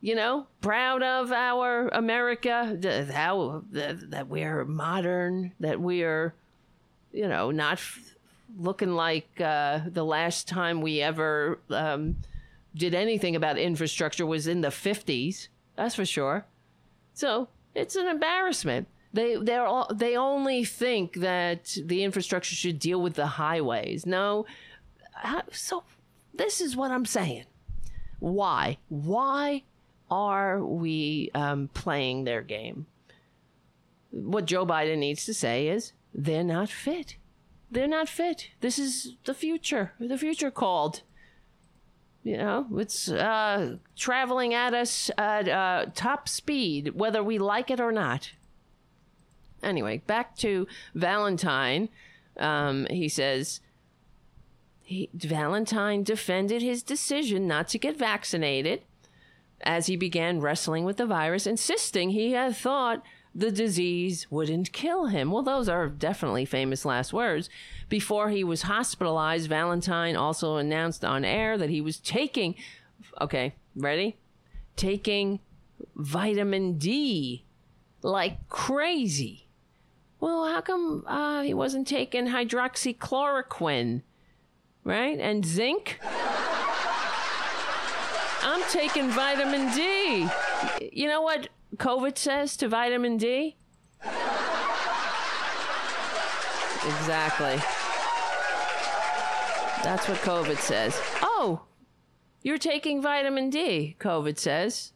you 0.00 0.14
know, 0.14 0.46
proud 0.60 1.02
of 1.02 1.32
our 1.32 1.88
America, 1.88 2.78
how 3.12 3.64
that 3.72 4.28
we're 4.28 4.64
modern, 4.64 5.52
that 5.58 5.80
we're, 5.80 6.34
you 7.12 7.26
know, 7.26 7.50
not 7.50 7.80
looking 8.56 8.94
like 8.94 9.28
uh, 9.40 9.80
the 9.86 10.04
last 10.04 10.46
time 10.46 10.80
we 10.80 11.00
ever 11.00 11.58
um, 11.70 12.16
did 12.74 12.94
anything 12.94 13.34
about 13.34 13.58
infrastructure 13.58 14.24
was 14.24 14.46
in 14.46 14.60
the 14.60 14.68
50s. 14.68 15.48
That's 15.74 15.96
for 15.96 16.04
sure. 16.04 16.44
So 17.14 17.48
it's 17.74 17.96
an 17.96 18.06
embarrassment. 18.06 18.86
They 19.16 19.36
they're 19.36 19.64
all, 19.64 19.90
they 19.94 20.14
only 20.14 20.62
think 20.64 21.14
that 21.14 21.74
the 21.82 22.04
infrastructure 22.04 22.54
should 22.54 22.78
deal 22.78 23.00
with 23.00 23.14
the 23.14 23.26
highways. 23.26 24.04
No, 24.04 24.44
so 25.50 25.84
this 26.34 26.60
is 26.60 26.76
what 26.76 26.90
I'm 26.90 27.06
saying. 27.06 27.46
Why? 28.18 28.76
Why 28.88 29.62
are 30.10 30.62
we 30.62 31.30
um, 31.34 31.68
playing 31.72 32.24
their 32.24 32.42
game? 32.42 32.86
What 34.10 34.44
Joe 34.44 34.66
Biden 34.66 34.98
needs 34.98 35.24
to 35.24 35.32
say 35.32 35.68
is 35.68 35.92
they're 36.14 36.44
not 36.44 36.68
fit. 36.68 37.16
They're 37.70 37.88
not 37.88 38.10
fit. 38.10 38.50
This 38.60 38.78
is 38.78 39.16
the 39.24 39.34
future. 39.34 39.92
The 39.98 40.18
future 40.18 40.50
called. 40.50 41.00
You 42.22 42.36
know, 42.36 42.66
it's 42.74 43.08
uh, 43.08 43.76
traveling 43.96 44.52
at 44.52 44.74
us 44.74 45.10
at 45.16 45.48
uh, 45.48 45.86
top 45.94 46.28
speed, 46.28 46.92
whether 46.94 47.22
we 47.22 47.38
like 47.38 47.70
it 47.70 47.80
or 47.80 47.92
not. 47.92 48.32
Anyway, 49.66 50.02
back 50.06 50.36
to 50.36 50.66
Valentine. 50.94 51.88
Um, 52.38 52.86
he 52.88 53.08
says, 53.08 53.60
he, 54.82 55.10
Valentine 55.12 56.04
defended 56.04 56.62
his 56.62 56.82
decision 56.82 57.46
not 57.48 57.68
to 57.68 57.78
get 57.78 57.98
vaccinated 57.98 58.82
as 59.62 59.86
he 59.86 59.96
began 59.96 60.40
wrestling 60.40 60.84
with 60.84 60.98
the 60.98 61.06
virus, 61.06 61.46
insisting 61.46 62.10
he 62.10 62.32
had 62.32 62.54
thought 62.54 63.02
the 63.34 63.50
disease 63.50 64.30
wouldn't 64.30 64.72
kill 64.72 65.06
him. 65.06 65.30
Well, 65.30 65.42
those 65.42 65.68
are 65.68 65.88
definitely 65.88 66.44
famous 66.44 66.84
last 66.84 67.12
words. 67.12 67.50
Before 67.88 68.30
he 68.30 68.44
was 68.44 68.62
hospitalized, 68.62 69.48
Valentine 69.48 70.16
also 70.16 70.56
announced 70.56 71.04
on 71.04 71.24
air 71.24 71.58
that 71.58 71.68
he 71.70 71.80
was 71.80 71.98
taking, 71.98 72.54
okay, 73.20 73.54
ready? 73.74 74.16
Taking 74.76 75.40
vitamin 75.96 76.78
D 76.78 77.44
like 78.02 78.48
crazy. 78.48 79.45
Well, 80.20 80.46
how 80.46 80.60
come 80.60 81.04
uh, 81.06 81.42
he 81.42 81.54
wasn't 81.54 81.86
taking 81.86 82.28
hydroxychloroquine, 82.28 84.02
right? 84.84 85.18
And 85.18 85.44
zinc? 85.44 86.00
I'm 88.42 88.62
taking 88.70 89.10
vitamin 89.10 89.74
D. 89.74 90.26
You 90.92 91.08
know 91.08 91.20
what 91.20 91.48
COVID 91.76 92.16
says 92.16 92.56
to 92.58 92.68
vitamin 92.68 93.18
D? 93.18 93.56
Exactly. 96.86 97.56
That's 99.82 100.08
what 100.08 100.18
COVID 100.18 100.58
says. 100.58 101.00
Oh, 101.20 101.62
you're 102.42 102.58
taking 102.58 103.02
vitamin 103.02 103.50
D, 103.50 103.96
COVID 103.98 104.38
says. 104.38 104.92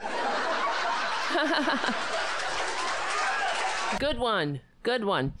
Good 3.98 4.18
one. 4.18 4.60
Good 4.82 5.04
one. 5.04 5.34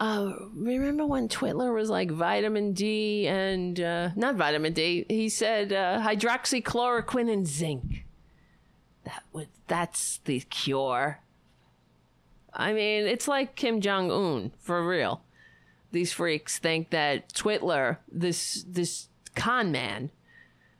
Uh, 0.00 0.32
remember 0.54 1.04
when 1.06 1.28
Twitler 1.28 1.74
was 1.74 1.90
like 1.90 2.10
vitamin 2.10 2.72
D 2.72 3.26
and 3.26 3.78
uh, 3.80 4.10
not 4.16 4.36
vitamin 4.36 4.72
D? 4.72 5.04
He 5.08 5.28
said 5.28 5.72
uh, 5.72 6.00
hydroxychloroquine 6.00 7.32
and 7.32 7.46
zinc. 7.46 8.04
That 9.04 9.24
would 9.32 9.48
that's 9.66 10.20
the 10.24 10.40
cure. 10.40 11.20
I 12.52 12.72
mean, 12.72 13.06
it's 13.06 13.28
like 13.28 13.56
Kim 13.56 13.80
Jong 13.80 14.10
Un 14.10 14.52
for 14.58 14.86
real. 14.86 15.22
These 15.90 16.12
freaks 16.12 16.58
think 16.58 16.90
that 16.90 17.32
Twitler, 17.32 17.98
this 18.10 18.64
this 18.68 19.08
con 19.34 19.72
man, 19.72 20.10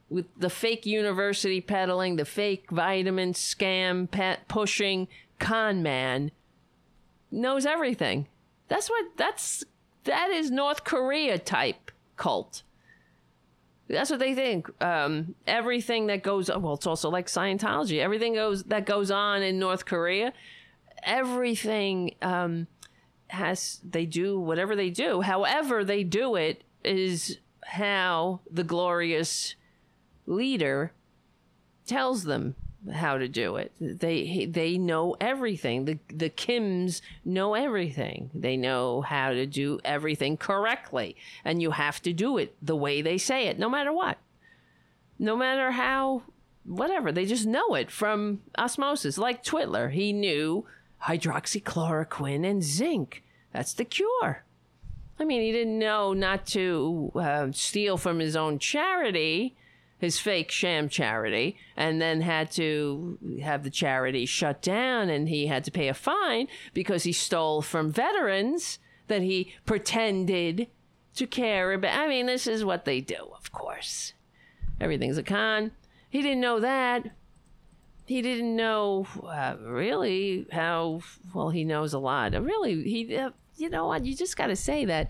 with 0.08 0.26
the 0.36 0.50
fake 0.50 0.86
university 0.86 1.60
peddling, 1.60 2.16
the 2.16 2.24
fake 2.24 2.70
vitamin 2.70 3.32
scam 3.32 4.10
pet 4.10 4.48
pushing 4.48 5.08
con 5.38 5.82
man, 5.82 6.30
knows 7.34 7.66
everything. 7.66 8.28
That's 8.68 8.88
what 8.88 9.04
that's 9.16 9.64
that 10.04 10.30
is 10.30 10.50
North 10.50 10.84
Korea 10.84 11.38
type 11.38 11.90
cult. 12.16 12.62
That's 13.88 14.10
what 14.10 14.18
they 14.18 14.34
think. 14.34 14.70
Um, 14.82 15.34
everything 15.46 16.06
that 16.06 16.22
goes 16.22 16.48
well, 16.48 16.74
it's 16.74 16.86
also 16.86 17.10
like 17.10 17.26
Scientology. 17.26 18.00
Everything 18.00 18.34
goes 18.34 18.64
that 18.64 18.86
goes 18.86 19.10
on 19.10 19.42
in 19.42 19.58
North 19.58 19.84
Korea, 19.84 20.32
everything 21.02 22.14
um, 22.22 22.66
has 23.28 23.80
they 23.84 24.06
do 24.06 24.38
whatever 24.40 24.74
they 24.74 24.90
do. 24.90 25.20
However, 25.20 25.84
they 25.84 26.04
do 26.04 26.36
it 26.36 26.64
is 26.82 27.38
how 27.64 28.40
the 28.50 28.64
glorious 28.64 29.54
leader 30.26 30.92
tells 31.86 32.24
them 32.24 32.54
how 32.92 33.18
to 33.18 33.28
do 33.28 33.56
it. 33.56 33.72
They 33.80 34.46
they 34.46 34.78
know 34.78 35.16
everything. 35.20 35.84
The 35.84 35.98
the 36.08 36.30
Kims 36.30 37.00
know 37.24 37.54
everything. 37.54 38.30
They 38.34 38.56
know 38.56 39.00
how 39.00 39.30
to 39.30 39.46
do 39.46 39.80
everything 39.84 40.36
correctly, 40.36 41.16
and 41.44 41.62
you 41.62 41.70
have 41.72 42.02
to 42.02 42.12
do 42.12 42.38
it 42.38 42.56
the 42.60 42.76
way 42.76 43.02
they 43.02 43.18
say 43.18 43.46
it, 43.46 43.58
no 43.58 43.68
matter 43.68 43.92
what. 43.92 44.18
No 45.18 45.36
matter 45.36 45.70
how 45.70 46.22
whatever, 46.64 47.12
they 47.12 47.26
just 47.26 47.46
know 47.46 47.74
it 47.74 47.90
from 47.90 48.40
osmosis. 48.58 49.18
Like 49.18 49.44
Twitler, 49.44 49.92
he 49.92 50.12
knew 50.12 50.66
hydroxychloroquine 51.04 52.48
and 52.48 52.62
zinc. 52.62 53.22
That's 53.52 53.74
the 53.74 53.84
cure. 53.84 54.44
I 55.18 55.24
mean, 55.24 55.42
he 55.42 55.52
didn't 55.52 55.78
know 55.78 56.12
not 56.12 56.44
to 56.46 57.12
uh, 57.14 57.48
steal 57.52 57.96
from 57.96 58.18
his 58.18 58.34
own 58.34 58.58
charity 58.58 59.54
his 60.04 60.18
fake 60.18 60.50
sham 60.50 60.88
charity 60.88 61.56
and 61.76 62.00
then 62.00 62.20
had 62.20 62.50
to 62.52 63.18
have 63.42 63.64
the 63.64 63.70
charity 63.70 64.26
shut 64.26 64.62
down 64.62 65.08
and 65.08 65.28
he 65.28 65.46
had 65.46 65.64
to 65.64 65.70
pay 65.70 65.88
a 65.88 65.94
fine 65.94 66.46
because 66.74 67.04
he 67.04 67.12
stole 67.12 67.62
from 67.62 67.90
veterans 67.90 68.78
that 69.08 69.22
he 69.22 69.52
pretended 69.66 70.68
to 71.14 71.26
care 71.26 71.72
about. 71.72 71.98
I 71.98 72.08
mean, 72.08 72.26
this 72.26 72.46
is 72.46 72.64
what 72.64 72.84
they 72.84 73.00
do, 73.00 73.28
of 73.34 73.50
course. 73.50 74.12
Everything's 74.80 75.18
a 75.18 75.22
con. 75.22 75.72
He 76.10 76.22
didn't 76.22 76.40
know 76.40 76.60
that. 76.60 77.10
He 78.06 78.20
didn't 78.20 78.54
know 78.54 79.06
uh, 79.22 79.56
really 79.60 80.46
how 80.52 81.00
well 81.32 81.50
he 81.50 81.64
knows 81.64 81.94
a 81.94 81.98
lot. 81.98 82.32
Really, 82.40 82.82
he 82.82 83.16
uh, 83.16 83.30
you 83.56 83.70
know 83.70 83.86
what? 83.86 84.04
You 84.04 84.14
just 84.14 84.36
got 84.36 84.48
to 84.48 84.56
say 84.56 84.84
that 84.84 85.08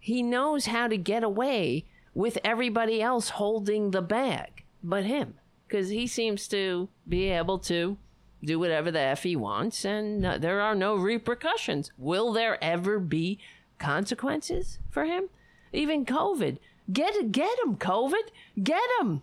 he 0.00 0.22
knows 0.22 0.66
how 0.66 0.88
to 0.88 0.96
get 0.96 1.22
away 1.22 1.84
with 2.14 2.38
everybody 2.44 3.00
else 3.00 3.30
holding 3.30 3.90
the 3.90 4.02
bag 4.02 4.64
but 4.82 5.04
him 5.04 5.34
because 5.66 5.88
he 5.88 6.06
seems 6.06 6.48
to 6.48 6.88
be 7.08 7.30
able 7.30 7.58
to 7.58 7.96
do 8.44 8.58
whatever 8.58 8.90
the 8.90 9.00
F 9.00 9.22
he 9.22 9.36
wants 9.36 9.84
and 9.84 10.26
uh, 10.26 10.38
there 10.38 10.60
are 10.60 10.74
no 10.74 10.96
repercussions. 10.96 11.92
Will 11.96 12.32
there 12.32 12.62
ever 12.62 12.98
be 12.98 13.38
consequences 13.78 14.78
for 14.90 15.04
him? 15.04 15.28
Even 15.72 16.04
COVID. 16.04 16.58
Get 16.92 17.32
get 17.32 17.58
him, 17.64 17.76
COVID. 17.76 18.28
Get 18.62 18.82
him. 19.00 19.22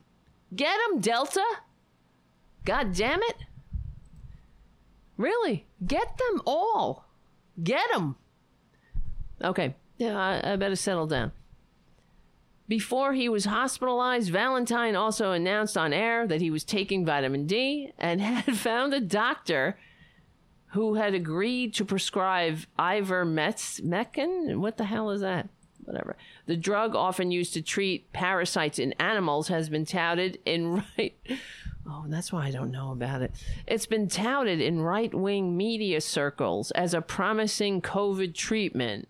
Get 0.56 0.80
him, 0.90 1.00
Delta. 1.00 1.44
God 2.66 2.94
damn 2.94 3.22
it. 3.22 3.36
Really? 5.18 5.66
Get 5.86 6.18
them 6.18 6.42
all. 6.46 7.06
Get 7.62 7.92
them. 7.94 8.16
Okay. 9.44 9.76
Yeah, 9.98 10.18
I, 10.18 10.54
I 10.54 10.56
better 10.56 10.78
settle 10.78 11.08
down. 11.08 11.34
Before 12.70 13.14
he 13.14 13.28
was 13.28 13.46
hospitalized, 13.46 14.30
Valentine 14.30 14.96
also 14.96 15.32
announced 15.32 15.76
on 15.76 15.92
air 15.92 16.28
that 16.28 16.40
he 16.40 16.52
was 16.52 16.64
taking 16.64 17.04
vitamin 17.04 17.48
D 17.48 17.92
and 17.98 18.22
had 18.22 18.56
found 18.56 18.94
a 18.94 19.02
doctor 19.02 19.76
who 20.74 20.94
had 20.94 21.16
agreed 21.16 21.74
to 21.74 21.84
prescribe 21.84 22.60
ivermectin. 22.78 24.58
What 24.58 24.78
the 24.78 24.86
hell 24.86 25.10
is 25.10 25.22
that? 25.22 25.50
Whatever. 25.84 26.16
The 26.46 26.56
drug 26.56 26.96
often 26.96 27.32
used 27.32 27.56
to 27.56 27.64
treat 27.64 28.14
parasites 28.14 28.78
in 28.78 28.94
animals 28.94 29.48
has 29.48 29.68
been 29.68 29.86
touted 29.86 30.38
in 30.46 30.84
right. 30.98 31.18
Oh, 31.88 32.06
that's 32.08 32.32
why 32.32 32.46
I 32.46 32.52
don't 32.52 32.70
know 32.70 32.92
about 32.92 33.24
it. 33.24 33.32
It's 33.66 33.88
been 33.88 34.08
touted 34.08 34.62
in 34.62 34.80
right 34.80 35.12
wing 35.12 35.58
media 35.58 36.02
circles 36.02 36.70
as 36.72 36.94
a 36.94 37.02
promising 37.02 37.82
COVID 37.82 38.36
treatment 38.36 39.08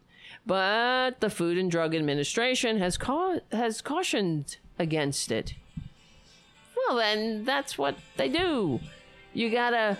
but 0.49 1.19
the 1.19 1.29
Food 1.29 1.59
and 1.59 1.69
Drug 1.69 1.93
Administration 1.93 2.79
has 2.79 2.97
ca- 2.97 3.37
has 3.51 3.83
cautioned 3.83 4.57
against 4.79 5.31
it. 5.31 5.53
Well, 6.75 6.97
then 6.97 7.45
that's 7.45 7.77
what 7.77 7.95
they 8.17 8.29
do. 8.29 8.79
You 9.35 9.51
gotta 9.51 9.95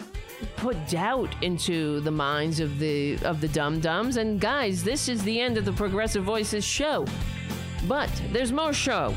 put 0.56 0.76
doubt 0.88 1.30
into 1.44 2.00
the 2.00 2.10
minds 2.10 2.60
of 2.60 2.80
the 2.80 3.20
of 3.24 3.42
the 3.42 3.48
dum 3.50 3.80
dums. 3.80 4.18
And 4.18 4.42
guys, 4.42 4.84
this 4.84 5.08
is 5.08 5.22
the 5.22 5.40
end 5.40 5.60
of 5.60 5.66
the 5.66 5.72
Progressive 5.72 6.24
Voices 6.24 6.66
show. 6.66 7.06
But 7.88 8.10
there's 8.32 8.52
more 8.52 8.74
show 8.74 9.14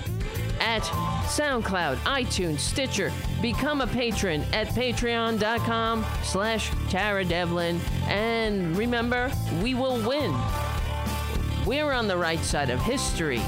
at 0.61 0.83
SoundCloud, 0.83 1.97
iTunes, 2.05 2.59
Stitcher. 2.59 3.11
Become 3.41 3.81
a 3.81 3.87
patron 3.87 4.43
at 4.53 4.69
patreon.com 4.69 6.05
slash 6.25 6.71
Tara 6.91 7.25
Devlin. 7.25 7.81
And 8.09 8.77
remember, 8.77 9.33
we 9.63 9.73
will 9.73 9.97
win. 10.07 10.35
We're 11.67 11.93
on 11.93 12.09
the 12.09 12.17
right 12.17 12.41
side 12.41 12.71
of 12.71 12.81
history, 12.81 13.41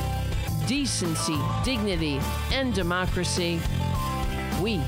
decency, 0.66 1.36
dignity, 1.64 2.20
and 2.52 2.72
democracy. 2.72 3.60
We 4.62 4.80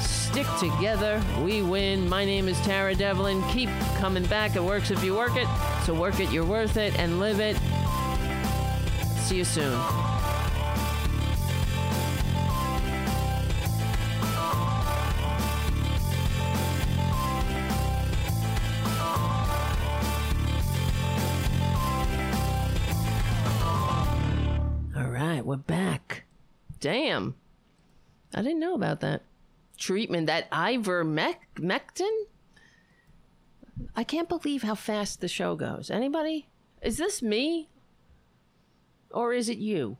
stick 0.00 0.46
together, 0.58 1.22
we 1.42 1.60
win. 1.60 2.08
My 2.08 2.24
name 2.24 2.48
is 2.48 2.58
Tara 2.62 2.94
Devlin. 2.94 3.42
Keep 3.50 3.68
coming 3.98 4.24
back. 4.24 4.56
It 4.56 4.64
works 4.64 4.90
if 4.90 5.04
you 5.04 5.14
work 5.14 5.36
it. 5.36 5.46
So 5.84 5.92
work 5.92 6.20
it, 6.20 6.30
you're 6.30 6.46
worth 6.46 6.78
it, 6.78 6.98
and 6.98 7.20
live 7.20 7.38
it. 7.38 7.56
See 9.18 9.36
you 9.36 9.44
soon. 9.44 10.19
Right, 25.26 25.44
we're 25.44 25.56
back. 25.56 26.24
Damn. 26.78 27.34
I 28.34 28.42
didn't 28.42 28.60
know 28.60 28.74
about 28.74 29.00
that. 29.00 29.22
Treatment, 29.76 30.26
that 30.26 30.50
ivermectin? 30.50 32.24
I 33.96 34.04
can't 34.04 34.28
believe 34.28 34.62
how 34.62 34.74
fast 34.74 35.20
the 35.20 35.28
show 35.28 35.56
goes. 35.56 35.90
Anybody? 35.90 36.48
Is 36.82 36.98
this 36.98 37.22
me? 37.22 37.68
Or 39.10 39.32
is 39.32 39.48
it 39.48 39.58
you? 39.58 39.96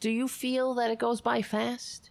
Do 0.00 0.10
you 0.10 0.28
feel 0.28 0.74
that 0.74 0.90
it 0.90 0.98
goes 0.98 1.20
by 1.20 1.42
fast? 1.42 2.10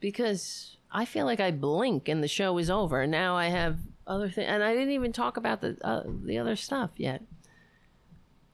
Because 0.00 0.76
I 0.90 1.04
feel 1.04 1.26
like 1.26 1.40
I 1.40 1.50
blink 1.50 2.08
and 2.08 2.22
the 2.22 2.28
show 2.28 2.58
is 2.58 2.70
over. 2.70 3.06
Now 3.06 3.36
I 3.36 3.46
have 3.46 3.78
other 4.06 4.30
things. 4.30 4.48
And 4.48 4.62
I 4.62 4.72
didn't 4.72 4.94
even 4.94 5.12
talk 5.12 5.36
about 5.36 5.60
the, 5.60 5.76
uh, 5.82 6.04
the 6.06 6.38
other 6.38 6.56
stuff 6.56 6.90
yet. 6.96 7.22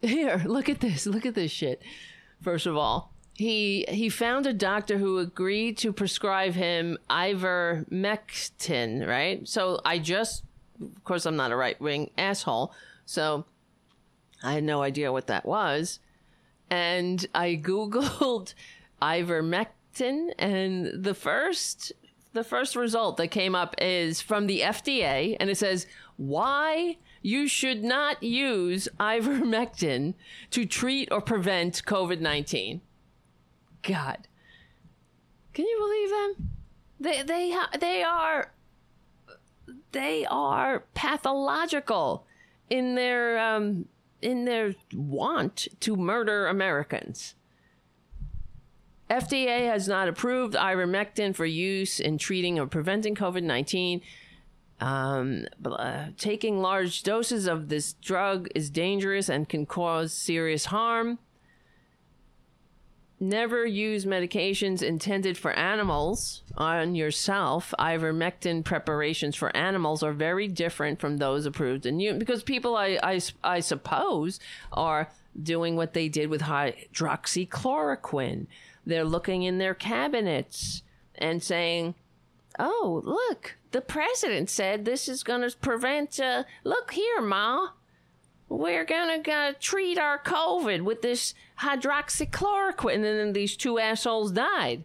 Here, 0.06 0.42
look 0.46 0.68
at 0.68 0.80
this. 0.80 1.06
Look 1.06 1.24
at 1.26 1.36
this 1.36 1.52
shit. 1.52 1.80
First 2.42 2.66
of 2.66 2.76
all, 2.76 3.12
he 3.34 3.84
he 3.88 4.08
found 4.08 4.46
a 4.46 4.52
doctor 4.52 4.98
who 4.98 5.18
agreed 5.18 5.78
to 5.78 5.92
prescribe 5.92 6.54
him 6.54 6.98
ivermectin, 7.08 9.06
right? 9.06 9.46
So 9.46 9.80
I 9.84 10.00
just 10.00 10.42
of 10.80 11.04
course 11.04 11.24
I'm 11.24 11.36
not 11.36 11.52
a 11.52 11.56
right 11.56 11.80
wing 11.80 12.10
asshole, 12.18 12.74
so 13.06 13.44
I 14.42 14.54
had 14.54 14.64
no 14.64 14.82
idea 14.82 15.12
what 15.12 15.28
that 15.28 15.46
was. 15.46 16.00
And 16.68 17.24
I 17.32 17.60
Googled 17.62 18.54
ivermectin 19.02 20.32
and 20.36 21.04
the 21.04 21.14
first 21.14 21.92
the 22.32 22.42
first 22.42 22.74
result 22.74 23.18
that 23.18 23.28
came 23.28 23.54
up 23.54 23.76
is 23.78 24.20
from 24.20 24.48
the 24.48 24.60
FDA 24.62 25.36
and 25.38 25.48
it 25.48 25.58
says 25.58 25.86
why 26.16 26.96
you 27.22 27.46
should 27.46 27.82
not 27.82 28.22
use 28.22 28.88
ivermectin 28.98 30.14
to 30.50 30.66
treat 30.66 31.08
or 31.10 31.20
prevent 31.20 31.84
COVID 31.84 32.20
19. 32.20 32.80
God. 33.82 34.28
Can 35.54 35.66
you 35.66 35.78
believe 35.78 36.10
them? 36.10 36.50
They, 37.00 37.22
they, 37.22 37.56
they 37.78 38.02
are, 38.02 38.52
they 39.92 40.24
are 40.26 40.84
pathological 40.94 42.26
in 42.70 42.94
their, 42.94 43.38
um, 43.38 43.86
in 44.20 44.44
their 44.44 44.74
want 44.94 45.68
to 45.80 45.96
murder 45.96 46.46
Americans. 46.46 47.34
FDA 49.10 49.66
has 49.66 49.86
not 49.86 50.08
approved 50.08 50.54
ivermectin 50.54 51.34
for 51.34 51.44
use 51.44 52.00
in 52.00 52.16
treating 52.16 52.58
or 52.58 52.66
preventing 52.66 53.14
COVID 53.14 53.42
19. 53.42 54.00
Um, 54.82 55.46
uh, 55.64 56.08
taking 56.18 56.60
large 56.60 57.04
doses 57.04 57.46
of 57.46 57.68
this 57.68 57.92
drug 57.92 58.48
is 58.52 58.68
dangerous 58.68 59.28
and 59.28 59.48
can 59.48 59.64
cause 59.64 60.12
serious 60.12 60.64
harm. 60.66 61.20
Never 63.20 63.64
use 63.64 64.04
medications 64.04 64.82
intended 64.82 65.38
for 65.38 65.52
animals 65.52 66.42
on 66.56 66.96
yourself. 66.96 67.72
Ivermectin 67.78 68.64
preparations 68.64 69.36
for 69.36 69.56
animals 69.56 70.02
are 70.02 70.12
very 70.12 70.48
different 70.48 70.98
from 70.98 71.18
those 71.18 71.46
approved 71.46 71.86
in 71.86 72.00
you 72.00 72.14
because 72.14 72.42
people, 72.42 72.74
I, 72.74 72.98
I, 73.04 73.20
I 73.44 73.60
suppose, 73.60 74.40
are 74.72 75.08
doing 75.40 75.76
what 75.76 75.94
they 75.94 76.08
did 76.08 76.28
with 76.28 76.40
hydroxychloroquine. 76.40 78.48
They're 78.84 79.04
looking 79.04 79.44
in 79.44 79.58
their 79.58 79.74
cabinets 79.74 80.82
and 81.14 81.40
saying, 81.40 81.94
oh, 82.58 83.00
look, 83.04 83.58
the 83.72 83.80
president 83.80 84.50
said 84.50 84.84
this 84.84 85.08
is 85.08 85.22
going 85.22 85.48
to 85.48 85.56
prevent, 85.58 86.20
uh, 86.20 86.44
look 86.64 86.92
here, 86.92 87.20
Ma. 87.20 87.68
We're 88.48 88.84
going 88.84 89.22
to 89.22 89.56
treat 89.58 89.98
our 89.98 90.18
COVID 90.18 90.82
with 90.82 91.00
this 91.00 91.34
hydroxychloroquine. 91.60 92.94
And 92.96 93.04
then 93.04 93.32
these 93.32 93.56
two 93.56 93.78
assholes 93.78 94.30
died. 94.30 94.84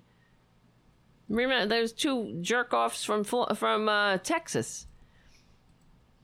Remember, 1.28 1.68
there's 1.68 1.92
two 1.92 2.38
jerk 2.42 2.74
offs 2.74 3.04
from, 3.04 3.26
from 3.26 3.90
uh, 3.90 4.18
Texas. 4.20 4.88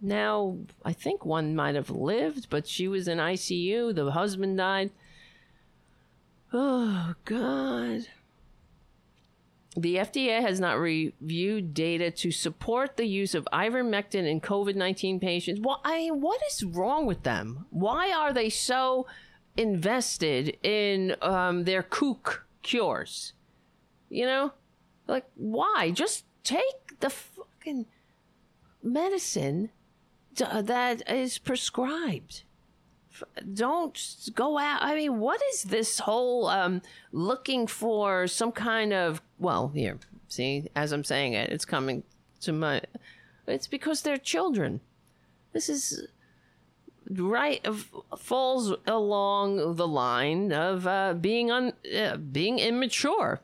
Now, 0.01 0.57
I 0.85 0.93
think 0.93 1.25
one 1.25 1.55
might 1.55 1.75
have 1.75 1.89
lived, 1.89 2.49
but 2.49 2.67
she 2.67 2.87
was 2.87 3.07
in 3.07 3.17
ICU. 3.17 3.93
The 3.93 4.11
husband 4.11 4.57
died. 4.57 4.91
Oh, 6.53 7.15
God. 7.25 8.07
The 9.75 9.95
FDA 9.95 10.39
has 10.41 10.59
not 10.59 10.79
reviewed 10.79 11.73
data 11.73 12.11
to 12.11 12.31
support 12.31 12.95
the 12.95 13.07
use 13.07 13.33
of 13.33 13.47
ivermectin 13.51 14.27
in 14.27 14.39
COVID 14.39 14.75
19 14.75 15.19
patients. 15.19 15.61
Well, 15.63 15.81
I 15.83 16.09
what 16.11 16.41
is 16.51 16.63
wrong 16.63 17.05
with 17.05 17.23
them? 17.23 17.65
Why 17.71 18.11
are 18.11 18.33
they 18.33 18.49
so 18.49 19.07
invested 19.57 20.57
in 20.63 21.15
um, 21.21 21.63
their 21.63 21.81
kook 21.81 22.45
cures? 22.61 23.33
You 24.09 24.25
know? 24.25 24.53
Like, 25.07 25.25
why? 25.35 25.91
Just 25.91 26.25
take 26.43 26.99
the 26.99 27.09
fucking 27.09 27.87
medicine 28.83 29.71
that 30.35 31.01
is 31.09 31.37
prescribed 31.39 32.43
don't 33.53 34.31
go 34.35 34.57
out. 34.57 34.81
I 34.81 34.95
mean, 34.95 35.19
what 35.19 35.41
is 35.53 35.63
this 35.63 35.99
whole 35.99 36.47
um, 36.47 36.81
looking 37.11 37.67
for 37.67 38.27
some 38.27 38.51
kind 38.51 38.93
of 38.93 39.21
well, 39.39 39.69
here, 39.69 39.99
see, 40.27 40.69
as 40.75 40.91
I'm 40.91 41.03
saying 41.03 41.33
it, 41.33 41.51
it's 41.51 41.65
coming 41.65 42.03
to 42.41 42.53
my. 42.53 42.81
It's 43.47 43.67
because 43.67 44.01
they're 44.01 44.17
children. 44.17 44.81
This 45.51 45.69
is 45.69 46.07
right 47.09 47.65
falls 48.17 48.73
along 48.87 49.75
the 49.75 49.87
line 49.87 50.51
of 50.51 50.87
uh, 50.87 51.13
being 51.13 51.51
un, 51.51 51.73
uh, 51.95 52.17
being 52.17 52.59
immature. 52.59 53.41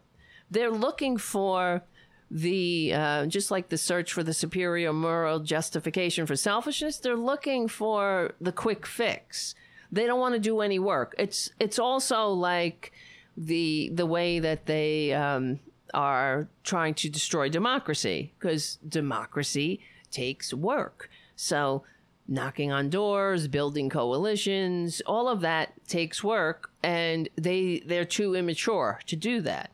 They're 0.50 0.72
looking 0.72 1.18
for 1.18 1.84
the 2.32 2.94
uh, 2.94 3.26
just 3.26 3.52
like 3.52 3.70
the 3.70 3.78
search 3.78 4.14
for 4.14 4.24
the 4.24 4.34
superior 4.34 4.94
moral 4.94 5.40
justification 5.40 6.26
for 6.26 6.36
selfishness. 6.36 6.98
They're 6.98 7.16
looking 7.16 7.68
for 7.68 8.34
the 8.40 8.52
quick 8.52 8.86
fix. 8.86 9.56
They 9.92 10.06
don't 10.06 10.20
want 10.20 10.36
to 10.36 10.40
do 10.40 10.62
any 10.62 10.80
work. 10.80 11.16
It's 11.18 11.50
it's 11.60 11.80
also 11.80 12.30
like 12.30 12.92
the 13.36 13.90
the 13.94 14.06
way 14.06 14.40
that 14.40 14.66
they 14.66 15.14
um, 15.14 15.60
are 15.94 16.48
trying 16.64 16.94
to 16.96 17.10
destroy 17.10 17.50
democracy 17.50 18.34
because 18.38 18.78
democracy 18.88 19.80
takes 20.12 20.54
work. 20.54 21.10
So 21.36 21.84
knocking 22.28 22.72
on 22.72 22.90
doors, 22.90 23.48
building 23.48 23.90
coalitions, 23.90 25.02
all 25.06 25.28
of 25.28 25.42
that 25.42 25.74
takes 25.88 26.24
work 26.24 26.70
and 26.84 27.28
they 27.36 27.82
they're 27.86 28.06
too 28.06 28.36
immature 28.36 29.00
to 29.08 29.16
do 29.16 29.42
that. 29.42 29.72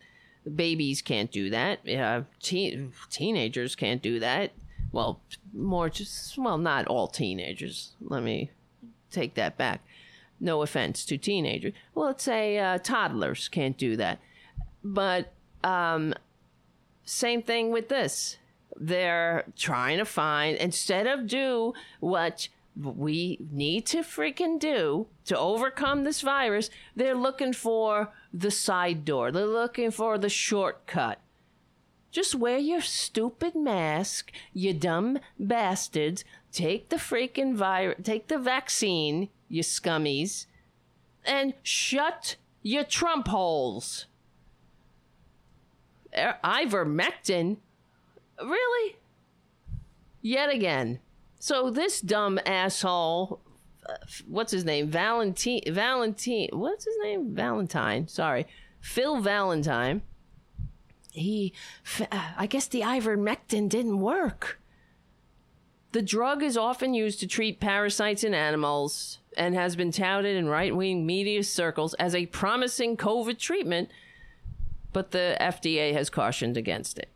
Babies 0.56 1.02
can't 1.02 1.32
do 1.32 1.50
that. 1.50 1.88
Uh, 1.90 2.22
teen, 2.42 2.94
teenagers 3.10 3.76
can't 3.76 4.02
do 4.02 4.20
that. 4.20 4.52
Well, 4.92 5.20
more 5.54 5.90
just 5.90 6.38
well, 6.38 6.58
not 6.58 6.88
all 6.88 7.08
teenagers. 7.08 7.94
Let 8.00 8.24
me 8.24 8.52
take 9.12 9.34
that 9.36 9.58
back. 9.58 9.84
No 10.40 10.62
offense 10.62 11.06
to 11.06 11.18
teenagers. 11.18 11.74
Well, 11.94 12.07
let's 12.07 12.24
say 12.24 12.57
uh, 12.57 12.78
toddlers 12.80 13.48
can't 13.48 13.78
do 13.78 13.95
that. 13.98 14.20
But 14.84 15.34
um, 15.64 16.14
same 17.06 17.41
thing 17.41 17.72
with 17.72 17.90
this. 17.90 18.38
They're 18.78 19.45
trying 19.56 19.98
to 19.99 20.06
find, 20.06 20.57
instead 20.57 21.07
of 21.07 21.28
do 21.28 21.74
what 21.99 22.49
we 22.76 23.40
need 23.52 23.86
to 23.86 23.99
freaking 23.99 24.60
do 24.60 25.07
to 25.26 25.40
overcome 25.40 26.03
this 26.03 26.22
virus, 26.22 26.70
they're 26.95 27.16
looking 27.16 27.53
for 27.53 28.12
the 28.34 28.52
side 28.52 29.06
door. 29.06 29.32
They're 29.32 29.45
looking 29.45 29.91
for 29.91 30.18
the 30.18 30.30
shortcut. 30.30 31.20
Just 32.12 32.36
wear 32.36 32.57
your 32.57 32.82
stupid 32.82 33.56
mask, 33.56 34.32
you 34.53 34.74
dumb 34.74 35.20
bastards. 35.40 36.24
Take 36.52 36.90
the 36.90 36.95
freaking 36.95 37.56
virus, 37.56 37.98
take 38.03 38.28
the 38.28 38.38
vaccine, 38.38 39.30
you 39.48 39.64
scummies, 39.64 40.46
and 41.24 41.54
shut 41.64 42.36
your 42.62 42.84
Trump 42.84 43.28
holes. 43.28 44.08
Er, 46.18 46.38
ivermectin? 46.44 47.58
Really? 48.42 48.96
Yet 50.22 50.50
again. 50.50 51.00
So 51.40 51.70
this 51.70 52.02
dumb 52.02 52.40
asshole, 52.46 53.40
uh, 53.88 53.94
what's 54.28 54.52
his 54.52 54.66
name? 54.66 54.88
Valentine. 54.88 55.62
Valentine. 55.68 56.50
What's 56.52 56.86
his 56.86 56.96
name? 57.04 57.36
Valentine. 57.36 58.08
Sorry, 58.08 58.48
Phil 58.80 59.20
Valentine. 59.20 60.02
He, 61.12 61.54
uh, 62.12 62.32
I 62.38 62.46
guess 62.46 62.68
the 62.68 62.82
ivermectin 62.82 63.70
didn't 63.70 64.00
work. 64.00 64.60
The 65.92 66.02
drug 66.02 66.44
is 66.44 66.58
often 66.58 66.94
used 66.94 67.22
to 67.22 67.28
treat 67.28 67.62
parasites 67.62 68.24
in 68.24 68.34
animals 68.34 69.20
and 69.38 69.56
has 69.56 69.76
been 69.76 69.91
touted 69.91 70.36
in 70.36 70.48
right 70.48 70.76
wing 70.76 71.06
media 71.06 71.44
circles 71.44 71.94
as 71.95 72.16
a 72.16 72.26
promising 72.28 72.98
COVID 72.98 73.38
treatment 73.38 73.90
but 74.95 75.12
the 75.12 75.36
FDA 75.41 75.91
has 75.91 76.10
cautioned 76.10 76.56
against 76.56 76.98
it. 76.98 77.10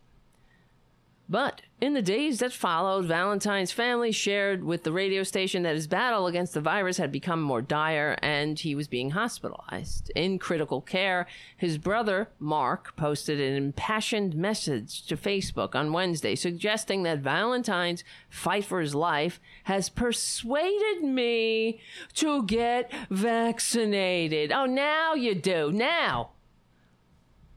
But 1.30 1.62
in 1.80 1.94
the 1.94 2.02
days 2.02 2.40
that 2.40 2.52
followed, 2.52 3.04
Valentine's 3.04 3.70
family 3.70 4.10
shared 4.10 4.64
with 4.64 4.82
the 4.82 4.90
radio 4.90 5.22
station 5.22 5.62
that 5.62 5.76
his 5.76 5.86
battle 5.86 6.26
against 6.26 6.54
the 6.54 6.60
virus 6.60 6.96
had 6.96 7.12
become 7.12 7.40
more 7.40 7.62
dire 7.62 8.18
and 8.20 8.58
he 8.58 8.74
was 8.74 8.88
being 8.88 9.10
hospitalized 9.10 10.10
in 10.16 10.40
critical 10.40 10.80
care. 10.80 11.28
His 11.56 11.78
brother, 11.78 12.30
Mark, 12.40 12.96
posted 12.96 13.40
an 13.40 13.54
impassioned 13.54 14.34
message 14.34 15.06
to 15.06 15.16
Facebook 15.16 15.76
on 15.76 15.92
Wednesday 15.92 16.34
suggesting 16.34 17.04
that 17.04 17.20
Valentine's 17.20 18.02
fight 18.28 18.64
for 18.64 18.80
his 18.80 18.96
life 18.96 19.38
has 19.64 19.88
persuaded 19.88 21.04
me 21.04 21.80
to 22.14 22.42
get 22.42 22.90
vaccinated. 23.08 24.50
Oh, 24.50 24.66
now 24.66 25.14
you 25.14 25.36
do. 25.36 25.70
Now 25.70 26.30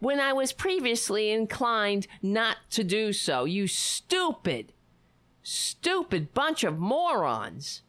when 0.04 0.20
I 0.20 0.34
was 0.34 0.52
previously 0.52 1.32
inclined 1.32 2.08
not 2.22 2.58
to 2.72 2.84
do 2.84 3.14
so. 3.14 3.46
You 3.46 3.68
stupid, 3.68 4.74
stupid 5.42 6.34
bunch 6.34 6.64
of 6.64 6.78
morons. 6.78 7.82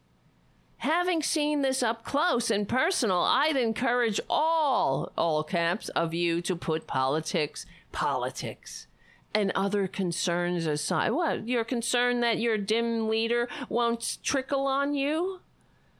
having 0.77 1.23
seen 1.23 1.61
this 1.61 1.81
up 1.81 2.03
close 2.05 2.51
and 2.51 2.67
personal, 2.69 3.19
I'd 3.19 3.57
encourage 3.57 4.19
all, 4.29 5.11
all 5.17 5.43
caps, 5.43 5.89
of 5.89 6.13
you 6.13 6.41
to 6.41 6.55
put 6.55 6.87
politics, 6.87 7.65
politics, 7.91 8.87
and 9.33 9.51
other 9.55 9.87
concerns 9.87 10.65
aside. 10.65 11.09
What? 11.09 11.47
You're 11.47 11.65
concerned 11.65 12.23
that 12.23 12.39
your 12.39 12.57
dim 12.57 13.09
leader 13.09 13.49
won't 13.67 14.19
trickle 14.23 14.67
on 14.67 14.93
you? 14.93 15.41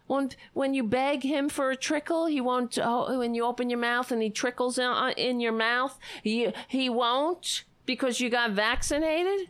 Won't, 0.08 0.36
when 0.54 0.74
you 0.74 0.84
beg 0.84 1.24
him 1.24 1.50
for 1.50 1.72
a 1.72 1.76
trickle, 1.76 2.28
he 2.28 2.40
won't. 2.40 2.78
Oh, 2.82 3.18
when 3.18 3.34
you 3.34 3.44
open 3.44 3.70
your 3.70 3.80
mouth 3.80 4.12
and 4.12 4.22
he 4.22 4.30
trickles 4.30 4.78
in, 4.78 4.86
uh, 4.86 5.14
in 5.18 5.40
your 5.40 5.52
mouth, 5.52 5.98
he 6.22 6.54
he 6.68 6.90
won't 6.90 7.64
because 7.86 8.20
you 8.20 8.30
got 8.30 8.52
vaccinated. 8.52 9.50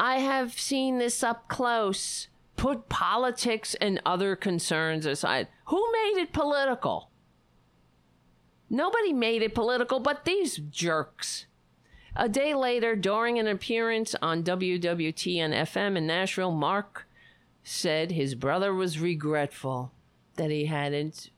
I 0.00 0.18
have 0.20 0.58
seen 0.58 0.98
this 0.98 1.22
up 1.22 1.48
close. 1.48 2.28
Put 2.56 2.88
politics 2.88 3.76
and 3.80 4.00
other 4.04 4.34
concerns 4.34 5.06
aside. 5.06 5.48
Who 5.66 5.92
made 5.92 6.20
it 6.20 6.32
political? 6.32 7.10
Nobody 8.70 9.12
made 9.12 9.42
it 9.42 9.54
political 9.54 10.00
but 10.00 10.24
these 10.24 10.56
jerks. 10.56 11.46
A 12.16 12.28
day 12.28 12.54
later, 12.54 12.96
during 12.96 13.38
an 13.38 13.46
appearance 13.46 14.14
on 14.20 14.42
WWTN 14.42 15.54
FM 15.54 15.96
in 15.96 16.06
Nashville, 16.06 16.50
Mark 16.50 17.06
said 17.68 18.10
his 18.10 18.34
brother 18.34 18.72
was 18.72 18.98
regretful 18.98 19.92
that 20.36 20.50
he 20.50 20.64
hadn't, 20.66 21.30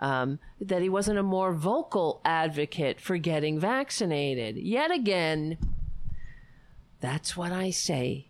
um, 0.00 0.38
that 0.60 0.82
he 0.82 0.88
wasn't 0.88 1.18
a 1.18 1.22
more 1.22 1.52
vocal 1.52 2.20
advocate 2.24 3.00
for 3.00 3.18
getting 3.18 3.58
vaccinated. 3.58 4.56
Yet 4.56 4.90
again, 4.90 5.58
that's 7.00 7.36
what 7.36 7.52
I 7.52 7.70
say. 7.70 8.28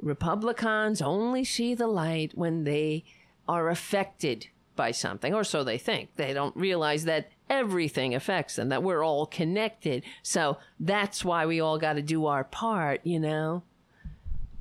Republicans 0.00 1.00
only 1.00 1.44
see 1.44 1.74
the 1.74 1.86
light 1.86 2.32
when 2.34 2.64
they 2.64 3.04
are 3.48 3.70
affected 3.70 4.48
by 4.74 4.90
something, 4.90 5.32
or 5.32 5.44
so 5.44 5.64
they 5.64 5.78
think. 5.78 6.10
They 6.16 6.34
don't 6.34 6.54
realize 6.54 7.04
that 7.06 7.30
everything 7.48 8.14
affects 8.14 8.56
them, 8.56 8.68
that 8.68 8.82
we're 8.82 9.04
all 9.04 9.24
connected. 9.24 10.04
So 10.22 10.58
that's 10.78 11.24
why 11.24 11.46
we 11.46 11.60
all 11.60 11.78
got 11.78 11.94
to 11.94 12.02
do 12.02 12.26
our 12.26 12.44
part, 12.44 13.00
you 13.04 13.18
know? 13.18 13.62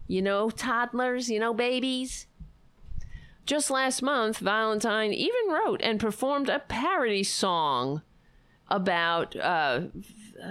You 0.08 0.22
know, 0.22 0.50
toddlers, 0.50 1.30
you 1.30 1.40
know, 1.40 1.54
babies. 1.54 2.28
Just 3.46 3.70
last 3.70 4.02
month, 4.02 4.40
Valentine 4.40 5.14
even 5.14 5.50
wrote 5.50 5.82
and 5.84 6.00
performed 6.00 6.50
a 6.50 6.60
parody 6.60 7.24
song 7.24 8.02
about, 8.68 9.36
uh, 9.36 9.82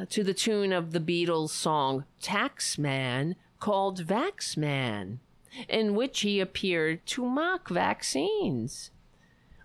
to 0.09 0.23
the 0.23 0.35
tune 0.35 0.73
of 0.73 0.93
the 0.93 1.01
Beatles 1.01 1.51
song 1.51 2.05
Taxman 2.23 3.35
called 3.59 4.05
Vaxman, 4.07 5.19
in 5.69 5.95
which 5.95 6.21
he 6.21 6.39
appeared 6.39 7.05
to 7.07 7.25
mock 7.25 7.69
vaccines. 7.69 8.91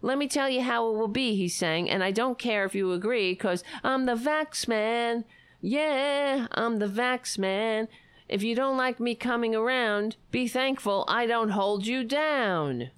Let 0.01 0.17
me 0.17 0.27
tell 0.27 0.49
you 0.49 0.61
how 0.61 0.89
it 0.89 0.97
will 0.97 1.07
be, 1.07 1.35
he 1.35 1.47
sang, 1.47 1.89
and 1.89 2.03
I 2.03 2.11
don't 2.11 2.39
care 2.39 2.65
if 2.65 2.73
you 2.73 2.93
agree, 2.93 3.33
because 3.33 3.63
I'm 3.83 4.05
the 4.05 4.15
Vaxman. 4.15 5.25
Yeah, 5.61 6.47
I'm 6.51 6.79
the 6.79 6.87
Vax 6.87 7.37
Man. 7.37 7.89
If 8.29 8.43
you 8.43 8.53
don't 8.53 8.77
like 8.77 8.99
me 8.99 9.15
coming 9.15 9.55
around, 9.55 10.15
be 10.29 10.47
thankful 10.47 11.03
I 11.07 11.25
don't 11.25 11.49
hold 11.49 11.87
you 11.87 12.03
down. 12.03 12.91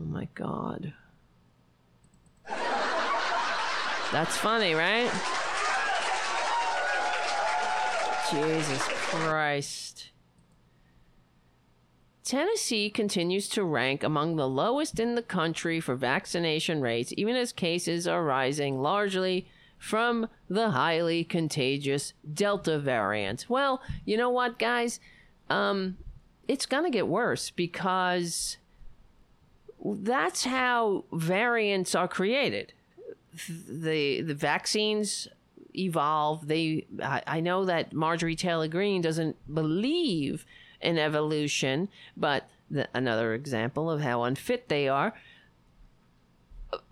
Oh 0.00 0.04
my 0.06 0.28
god. 0.34 0.94
That's 4.10 4.36
funny, 4.38 4.72
right? 4.74 5.10
Jesus 8.30 8.82
Christ. 8.88 10.10
Tennessee 12.24 12.88
continues 12.88 13.46
to 13.50 13.62
rank 13.62 14.02
among 14.02 14.36
the 14.36 14.48
lowest 14.48 14.98
in 14.98 15.16
the 15.16 15.22
country 15.22 15.80
for 15.80 15.94
vaccination 15.94 16.80
rates, 16.80 17.12
even 17.18 17.36
as 17.36 17.52
cases 17.52 18.08
are 18.08 18.24
rising 18.24 18.80
largely 18.80 19.48
from 19.82 20.28
the 20.48 20.70
highly 20.70 21.24
contagious 21.24 22.12
Delta 22.32 22.78
variant. 22.78 23.46
Well, 23.48 23.82
you 24.04 24.16
know 24.16 24.30
what, 24.30 24.56
guys? 24.56 25.00
Um, 25.50 25.96
it's 26.46 26.66
going 26.66 26.84
to 26.84 26.90
get 26.90 27.08
worse 27.08 27.50
because 27.50 28.58
that's 29.84 30.44
how 30.44 31.04
variants 31.12 31.96
are 31.96 32.06
created. 32.06 32.72
The 33.68 34.20
the 34.20 34.34
vaccines 34.34 35.26
evolve. 35.74 36.46
They 36.46 36.86
I, 37.02 37.22
I 37.26 37.40
know 37.40 37.64
that 37.64 37.92
Marjorie 37.92 38.36
Taylor 38.36 38.68
Greene 38.68 39.02
doesn't 39.02 39.34
believe 39.52 40.46
in 40.80 40.96
evolution, 40.96 41.88
but 42.16 42.48
the, 42.70 42.86
another 42.94 43.34
example 43.34 43.90
of 43.90 44.00
how 44.00 44.22
unfit 44.22 44.68
they 44.68 44.86
are. 44.86 45.12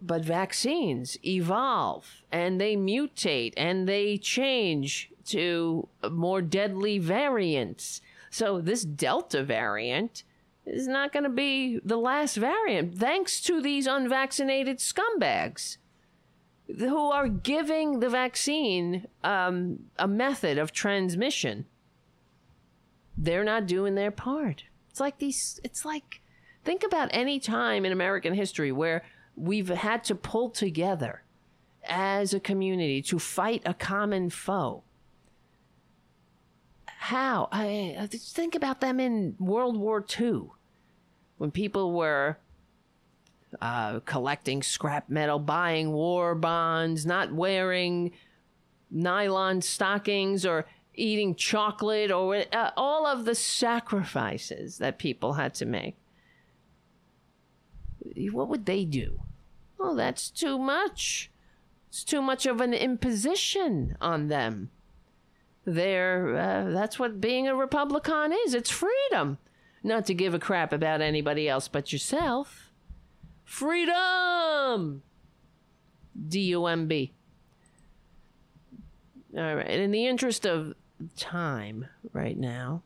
But 0.03 0.25
vaccines 0.25 1.17
evolve 1.25 2.23
and 2.31 2.61
they 2.61 2.77
mutate 2.77 3.55
and 3.57 3.89
they 3.89 4.19
change 4.19 5.11
to 5.27 5.89
more 6.11 6.43
deadly 6.43 6.99
variants. 6.99 8.01
So 8.31 8.61
this 8.61 8.83
Delta 8.85 9.43
variant 9.43 10.25
is 10.67 10.87
not 10.87 11.13
going 11.13 11.25
to 11.25 11.31
be 11.31 11.81
the 11.85 11.97
last 11.97 12.37
variant, 12.37 12.99
thanks 12.99 13.41
to 13.43 13.61
these 13.61 13.87
unvaccinated 13.87 14.79
scumbags 14.79 15.79
who 16.79 17.11
are 17.11 17.29
giving 17.29 18.01
the 18.01 18.09
vaccine 18.09 19.07
um, 19.25 19.79
a 19.99 20.07
method 20.07 20.59
of 20.59 20.73
transmission. 20.73 21.67
They're 23.17 23.45
not 23.45 23.67
doing 23.67 23.95
their 23.95 24.11
part. 24.11 24.65
It's 24.91 25.01
like 25.01 25.19
these, 25.19 25.61
it's 25.65 25.85
like, 25.85 26.21
think 26.65 26.83
about 26.85 27.09
any 27.13 27.41
time 27.41 27.85
in 27.85 27.93
American 27.93 28.35
history 28.35 28.73
where 28.73 29.03
we've 29.37 29.69
had 29.69 30.05
to 30.05 30.15
pull 30.15 30.51
together 30.51 31.23
as 31.85 32.35
a 32.35 32.41
community 32.41 33.01
to 33.03 33.19
fight 33.19 33.63
a 33.65 33.75
common 33.75 34.31
foe. 34.31 34.83
How? 36.87 37.49
I, 37.51 38.09
think 38.11 38.55
about 38.55 38.81
them 38.81 39.01
in 39.01 39.35
World 39.39 39.77
War 39.77 40.05
II 40.21 40.51
when 41.39 41.51
people 41.51 41.93
were 41.93 42.37
uh, 43.61 44.01
collecting 44.01 44.63
scrap 44.63 45.09
metal, 45.09 45.39
buying 45.39 45.93
war 45.93 46.35
bonds, 46.35 47.07
not 47.07 47.33
wearing 47.33 48.13
nylon 48.91 49.63
stockings 49.63 50.45
or 50.45 50.67
eating 50.95 51.35
chocolate 51.35 52.11
or 52.11 52.45
uh, 52.53 52.71
all 52.77 53.07
of 53.07 53.25
the 53.25 53.35
sacrifices 53.35 54.79
that 54.79 54.99
people 54.99 55.35
had 55.35 55.55
to 55.55 55.65
make. 55.65 55.97
What 58.31 58.49
would 58.49 58.67
they 58.67 58.85
do? 58.85 59.21
Oh, 59.79 59.95
that's 59.95 60.31
too 60.31 60.59
much. 60.59 61.31
It's 61.89 62.05
too 62.05 62.23
much 62.23 62.47
of 62.47 62.61
an 62.61 62.75
imposition 62.75 63.97
on 64.01 64.29
them. 64.29 64.71
They're, 65.65 66.37
uh, 66.37 66.71
that's 66.71 66.99
what 66.99 67.21
being 67.21 67.49
a 67.49 67.55
Republican 67.55 68.33
is. 68.47 68.55
It's 68.55 68.71
freedom. 68.71 69.39
Not 69.83 70.07
to 70.07 70.15
give 70.15 70.35
a 70.35 70.39
crap 70.39 70.73
about 70.73 71.01
anybody 71.01 71.49
else 71.49 71.69
but 71.69 71.93
yourself. 71.93 72.71
Freedom! 73.45 75.03
D 76.29 76.41
U 76.41 76.67
M 76.67 76.87
B. 76.87 77.13
All 79.37 79.57
right. 79.57 79.67
In 79.67 79.91
the 79.91 80.07
interest 80.07 80.45
of 80.47 80.75
time 81.17 81.87
right 82.13 82.37
now, 82.37 82.83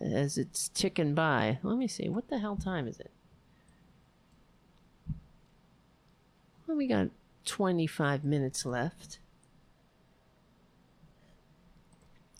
as 0.00 0.38
it's 0.38 0.68
ticking 0.68 1.14
by, 1.14 1.58
let 1.62 1.76
me 1.76 1.88
see. 1.88 2.08
What 2.08 2.28
the 2.28 2.38
hell 2.38 2.56
time 2.56 2.86
is 2.86 3.00
it? 3.00 3.10
Well, 6.72 6.78
we 6.78 6.86
got 6.86 7.08
25 7.44 8.24
minutes 8.24 8.64
left. 8.64 9.18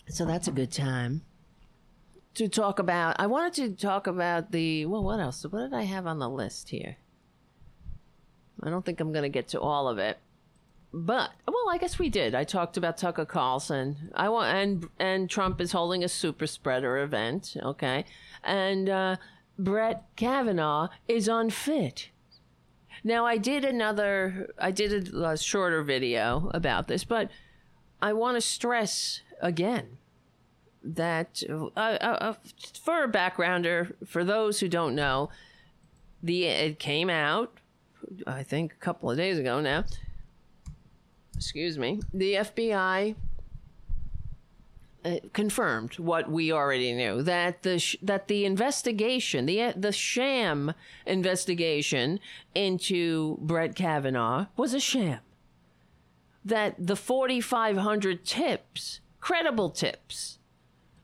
So 0.07 0.25
that's 0.25 0.47
a 0.47 0.51
good 0.51 0.71
time 0.71 1.21
to 2.33 2.47
talk 2.47 2.79
about. 2.79 3.17
I 3.19 3.27
wanted 3.27 3.53
to 3.77 3.79
talk 3.79 4.07
about 4.07 4.51
the. 4.51 4.87
Well, 4.87 5.03
what 5.03 5.19
else? 5.19 5.43
What 5.43 5.59
did 5.59 5.73
I 5.75 5.83
have 5.83 6.07
on 6.07 6.17
the 6.17 6.27
list 6.27 6.69
here? 6.69 6.97
I 8.63 8.71
don't 8.71 8.83
think 8.83 8.99
I'm 8.99 9.11
going 9.11 9.21
to 9.21 9.29
get 9.29 9.49
to 9.49 9.61
all 9.61 9.87
of 9.87 9.99
it. 9.99 10.17
But 10.91 11.29
well, 11.47 11.69
I 11.69 11.77
guess 11.77 11.99
we 11.99 12.09
did. 12.09 12.33
I 12.33 12.43
talked 12.43 12.75
about 12.75 12.97
Tucker 12.97 13.25
Carlson. 13.25 14.09
I 14.15 14.29
want 14.29 14.47
and 14.47 14.89
and 14.97 15.29
Trump 15.29 15.61
is 15.61 15.73
holding 15.73 16.03
a 16.03 16.09
super 16.09 16.47
spreader 16.47 16.97
event. 16.97 17.55
Okay, 17.61 18.03
and 18.43 18.89
uh, 18.89 19.15
Brett 19.59 20.05
Kavanaugh 20.15 20.87
is 21.07 21.27
unfit. 21.27 22.09
Now 23.03 23.25
I 23.25 23.37
did 23.37 23.63
another. 23.63 24.49
I 24.59 24.71
did 24.71 25.13
a, 25.13 25.29
a 25.29 25.37
shorter 25.37 25.83
video 25.83 26.49
about 26.53 26.87
this, 26.87 27.03
but 27.03 27.29
I 28.01 28.13
want 28.13 28.35
to 28.37 28.41
stress 28.41 29.21
again 29.41 29.97
that 30.83 31.41
uh, 31.49 31.65
uh, 31.77 31.79
uh, 31.79 32.33
for 32.81 33.03
a 33.03 33.11
backgrounder, 33.11 33.93
for 34.05 34.23
those 34.23 34.59
who 34.59 34.67
don't 34.67 34.95
know, 34.95 35.29
the 36.21 36.45
it 36.45 36.79
came 36.79 37.09
out, 37.09 37.57
I 38.27 38.43
think, 38.43 38.73
a 38.73 38.77
couple 38.77 39.09
of 39.09 39.17
days 39.17 39.37
ago 39.37 39.61
now. 39.61 39.85
Excuse 41.35 41.77
me. 41.77 42.01
The 42.13 42.33
FBI 42.35 43.15
uh, 45.05 45.17
confirmed 45.33 45.99
what 45.99 46.31
we 46.31 46.51
already 46.51 46.93
knew 46.93 47.21
that 47.23 47.63
the 47.63 47.79
sh- 47.79 47.97
that 48.01 48.27
the 48.27 48.45
investigation, 48.45 49.45
the 49.45 49.73
the 49.75 49.91
sham 49.91 50.73
investigation 51.05 52.19
into 52.55 53.37
Brett 53.41 53.75
Kavanaugh 53.75 54.47
was 54.55 54.73
a 54.73 54.79
sham. 54.79 55.19
That 56.45 56.75
the 56.77 56.95
4,500 56.95 58.25
tips, 58.25 58.99
credible 59.21 59.69
tips, 59.69 60.39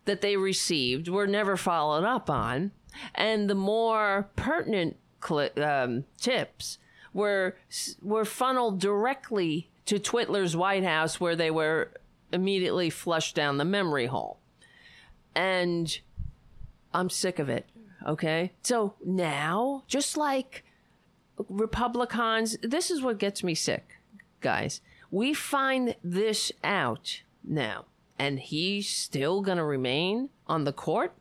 that 0.05 0.21
they 0.21 0.35
received 0.35 1.07
were 1.07 1.27
never 1.27 1.55
followed 1.55 2.03
up 2.03 2.29
on, 2.29 2.71
and 3.15 3.49
the 3.49 3.55
more 3.55 4.29
pertinent 4.35 4.97
cli- 5.19 5.51
um, 5.61 6.05
tips 6.17 6.77
were 7.13 7.57
were 8.01 8.25
funneled 8.25 8.79
directly 8.79 9.69
to 9.85 9.99
Twitler's 9.99 10.55
White 10.55 10.83
House, 10.83 11.19
where 11.19 11.35
they 11.35 11.51
were 11.51 11.91
immediately 12.31 12.89
flush 12.89 13.33
down 13.33 13.57
the 13.57 13.65
memory 13.65 14.07
hole. 14.07 14.39
And 15.35 15.99
I'm 16.93 17.09
sick 17.09 17.39
of 17.39 17.49
it. 17.49 17.67
Okay. 18.05 18.53
So 18.63 18.95
now, 19.03 19.83
just 19.87 20.17
like 20.17 20.63
Republicans, 21.47 22.57
this 22.61 22.91
is 22.91 23.01
what 23.01 23.17
gets 23.17 23.43
me 23.43 23.55
sick, 23.55 23.99
guys. 24.41 24.81
We 25.11 25.33
find 25.33 25.95
this 26.03 26.51
out 26.63 27.23
now, 27.43 27.85
and 28.17 28.39
he's 28.39 28.89
still 28.89 29.41
going 29.41 29.57
to 29.57 29.63
remain 29.63 30.29
on 30.47 30.63
the 30.63 30.73
court. 30.73 31.13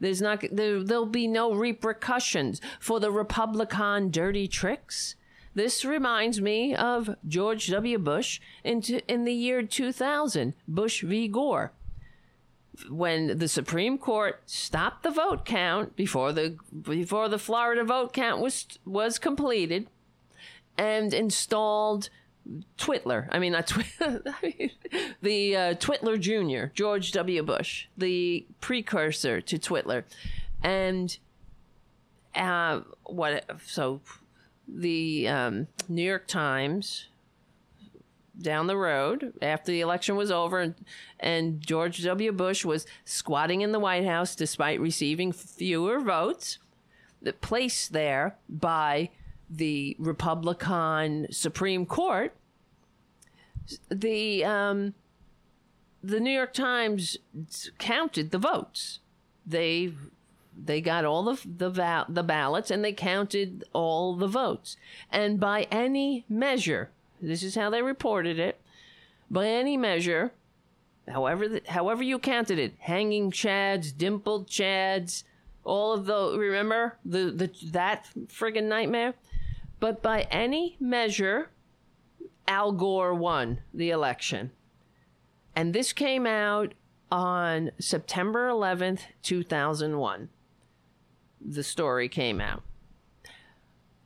There's 0.00 0.20
not 0.20 0.44
there, 0.50 0.82
there'll 0.82 1.06
be 1.06 1.28
no 1.28 1.54
repercussions 1.54 2.60
for 2.80 2.98
the 2.98 3.10
Republican 3.12 4.10
dirty 4.10 4.48
tricks. 4.48 5.14
This 5.54 5.84
reminds 5.84 6.40
me 6.40 6.74
of 6.74 7.16
George 7.26 7.68
W. 7.68 7.98
Bush 7.98 8.40
in, 8.64 8.82
in 9.08 9.24
the 9.24 9.34
year 9.34 9.62
2000, 9.62 10.54
Bush 10.66 11.02
v. 11.02 11.28
Gore, 11.28 11.72
when 12.88 13.38
the 13.38 13.48
Supreme 13.48 13.98
Court 13.98 14.40
stopped 14.46 15.02
the 15.02 15.10
vote 15.10 15.44
count 15.44 15.94
before 15.94 16.32
the 16.32 16.56
before 16.82 17.28
the 17.28 17.38
Florida 17.38 17.84
vote 17.84 18.12
count 18.14 18.40
was 18.40 18.66
was 18.86 19.18
completed, 19.18 19.88
and 20.78 21.12
installed 21.12 22.08
Twitler. 22.78 23.28
I 23.30 23.38
mean, 23.38 23.52
not 23.52 23.66
Twitler. 23.66 24.22
the 25.22 25.56
uh, 25.56 25.74
Twitler 25.74 26.18
Jr., 26.18 26.72
George 26.74 27.12
W. 27.12 27.42
Bush, 27.42 27.86
the 27.96 28.46
precursor 28.60 29.40
to 29.40 29.58
Twitler, 29.58 30.04
and 30.62 31.18
uh, 32.34 32.80
what? 33.04 33.44
So 33.66 34.00
the 34.74 35.28
um, 35.28 35.66
New 35.88 36.02
York 36.02 36.26
Times 36.26 37.06
down 38.40 38.66
the 38.66 38.76
road 38.76 39.32
after 39.42 39.70
the 39.70 39.80
election 39.80 40.16
was 40.16 40.30
over 40.30 40.58
and, 40.60 40.74
and 41.20 41.60
George 41.60 42.02
W. 42.02 42.32
Bush 42.32 42.64
was 42.64 42.86
squatting 43.04 43.60
in 43.60 43.72
the 43.72 43.78
White 43.78 44.04
House 44.04 44.34
despite 44.34 44.80
receiving 44.80 45.32
fewer 45.32 46.00
votes, 46.00 46.58
placed 47.40 47.92
there 47.92 48.36
by 48.48 49.10
the 49.48 49.96
Republican 49.98 51.26
Supreme 51.30 51.84
Court. 51.84 52.34
The 53.90 54.44
um, 54.44 54.94
the 56.02 56.18
New 56.18 56.32
York 56.32 56.52
Times 56.52 57.16
counted 57.78 58.30
the 58.32 58.38
votes. 58.38 58.98
They 59.46 59.92
they 60.56 60.80
got 60.80 61.04
all 61.04 61.22
the 61.22 61.38
the, 61.44 62.04
the 62.08 62.22
ballots 62.22 62.70
and 62.70 62.84
they 62.84 62.92
counted 62.92 63.64
all 63.72 64.14
the 64.14 64.26
votes. 64.26 64.76
And 65.10 65.40
by 65.40 65.66
any 65.70 66.24
measure, 66.28 66.90
this 67.20 67.42
is 67.42 67.54
how 67.54 67.70
they 67.70 67.82
reported 67.82 68.38
it. 68.38 68.60
By 69.30 69.46
any 69.46 69.76
measure, 69.76 70.32
however 71.08 71.48
the, 71.48 71.62
however 71.68 72.02
you 72.02 72.18
counted 72.18 72.58
it, 72.58 72.74
hanging 72.80 73.30
chads, 73.30 73.96
dimpled 73.96 74.48
chads, 74.48 75.24
all 75.64 75.92
of 75.92 76.06
the 76.06 76.36
remember 76.38 76.98
the 77.04 77.30
the 77.30 77.50
that 77.70 78.08
friggin' 78.26 78.64
nightmare. 78.64 79.14
But 79.80 80.02
by 80.02 80.22
any 80.30 80.76
measure, 80.78 81.50
Al 82.46 82.72
Gore 82.72 83.14
won 83.14 83.60
the 83.74 83.90
election. 83.90 84.52
And 85.56 85.74
this 85.74 85.92
came 85.92 86.26
out 86.26 86.74
on 87.10 87.72
September 87.78 88.48
11th, 88.48 89.00
2001 89.22 90.28
the 91.44 91.62
story 91.62 92.08
came 92.08 92.40
out. 92.40 92.62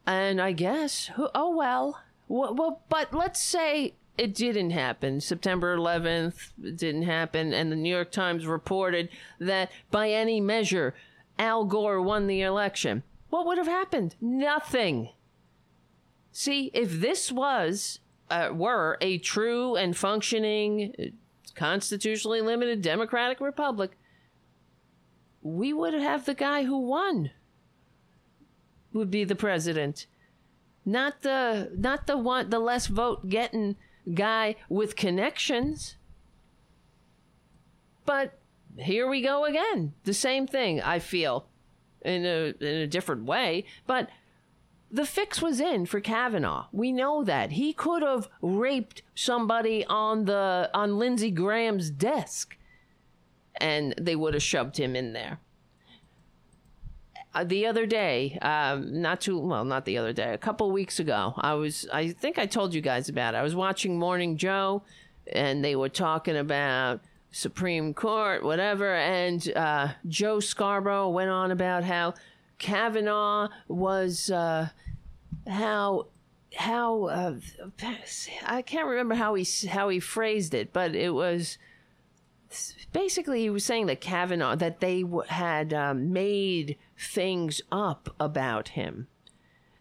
And 0.07 0.41
I 0.41 0.53
guess, 0.53 1.11
oh 1.17 1.55
well. 1.55 2.01
Well, 2.29 2.83
but 2.89 3.15
let's 3.15 3.41
say 3.41 3.95
it 4.19 4.35
didn't 4.35 4.71
happen. 4.71 5.21
September 5.21 5.77
11th, 5.77 6.51
it 6.63 6.77
didn't 6.77 7.03
happen. 7.03 7.53
And 7.53 7.71
the 7.71 7.77
New 7.77 7.95
York 7.95 8.11
Times 8.11 8.47
reported 8.47 9.09
that 9.39 9.71
by 9.91 10.11
any 10.11 10.41
measure, 10.41 10.95
Al 11.39 11.65
Gore 11.65 12.01
won 12.01 12.27
the 12.27 12.43
election. 12.43 13.03
What 13.31 13.47
would 13.47 13.59
have 13.59 13.67
happened? 13.67 14.17
Nothing. 14.21 15.11
See, 16.33 16.71
if 16.73 17.01
this 17.01 17.31
was, 17.31 18.01
uh, 18.31 18.51
were 18.53 18.99
a 19.01 19.19
true 19.19 19.77
and 19.77 19.97
functioning, 19.97 21.13
constitutionally 21.55 22.41
limited 22.41 22.83
democratic 22.83 23.41
republic, 23.41 23.93
we 25.47 25.73
would 25.73 25.95
have 25.95 26.25
the 26.25 26.35
guy 26.35 26.65
who 26.65 26.79
won 26.79 27.31
would 28.93 29.11
be 29.11 29.25
the 29.25 29.37
president. 29.37 30.07
Not 30.85 31.23
the 31.23 31.71
not 31.77 32.07
the 32.07 32.17
one 32.17 32.51
the 32.51 32.59
less 32.59 32.87
vote 32.87 33.29
getting 33.29 33.77
guy 34.13 34.57
with 34.69 34.97
connections. 34.97 35.97
But 38.05 38.39
here 38.79 39.09
we 39.09 39.23
go 39.23 39.45
again. 39.45 39.95
The 40.05 40.15
same 40.15 40.47
thing 40.47 40.81
i 40.83 40.99
feel 40.99 41.47
in 42.03 42.25
a 42.25 42.55
in 42.61 42.77
a 42.83 42.87
different 42.87 43.25
way. 43.25 43.65
But 43.87 44.09
the 44.91 45.07
fix 45.07 45.43
was 45.43 45.61
in 45.61 45.87
for 45.87 46.01
Kavanaugh. 46.01 46.67
We 46.73 46.93
know 46.93 47.25
that. 47.25 47.53
He 47.53 47.73
could 47.73 48.03
have 48.03 48.29
raped 48.41 49.03
somebody 49.15 49.85
on 49.87 50.25
the 50.25 50.71
on 50.73 50.99
Lindsey 50.99 51.31
Graham's 51.31 51.91
desk 51.91 52.56
and 53.61 53.95
they 54.01 54.17
would 54.17 54.35
have 54.35 54.43
shoved 54.43 54.77
him 54.77 54.97
in 54.97 55.13
there. 55.13 55.39
Uh, 57.35 57.45
the 57.45 57.67
other 57.67 57.85
day, 57.85 58.39
um, 58.41 59.03
not 59.03 59.21
too 59.21 59.39
well, 59.39 59.65
not 59.65 59.85
the 59.85 59.99
other 59.99 60.13
day, 60.13 60.33
a 60.33 60.39
couple 60.39 60.71
weeks 60.71 60.99
ago, 60.99 61.35
I 61.37 61.53
was, 61.55 61.87
I 61.93 62.11
think 62.13 62.39
I 62.39 62.47
told 62.47 62.73
you 62.73 62.81
guys 62.81 63.11
about 63.11 63.35
it. 63.35 63.37
I 63.37 63.43
was 63.43 63.55
watching 63.55 63.99
Morning 63.99 64.39
Joe, 64.39 64.83
and 65.31 65.63
they 65.63 65.77
were 65.77 65.91
talking 65.91 66.37
about 66.37 67.01
Supreme 67.33 67.93
Court, 67.93 68.43
whatever, 68.43 68.95
and 68.95 69.53
uh, 69.55 69.89
Joe 70.09 70.41
Scarborough 70.41 71.11
went 71.11 71.29
on 71.29 71.51
about 71.51 71.85
how 71.85 72.15
Kavanaugh 72.59 73.49
was, 73.69 74.31
uh, 74.31 74.71
how 75.47 76.07
how 76.55 77.05
uh, 77.05 77.35
I 78.47 78.63
can't 78.63 78.87
remember 78.87 79.15
how 79.15 79.35
he 79.35 79.47
how 79.69 79.91
he 79.91 80.01
phrased 80.01 80.55
it, 80.55 80.73
but 80.73 80.95
it 80.95 81.11
was 81.11 81.59
basically 82.93 83.41
he 83.41 83.51
was 83.51 83.65
saying 83.65 83.87
that 83.87 84.01
Kavanaugh 84.01 84.57
that 84.57 84.81
they 84.81 85.05
had 85.29 85.73
um, 85.73 86.13
made 86.13 86.77
things 86.99 87.61
up 87.71 88.15
about 88.19 88.69
him, 88.71 89.09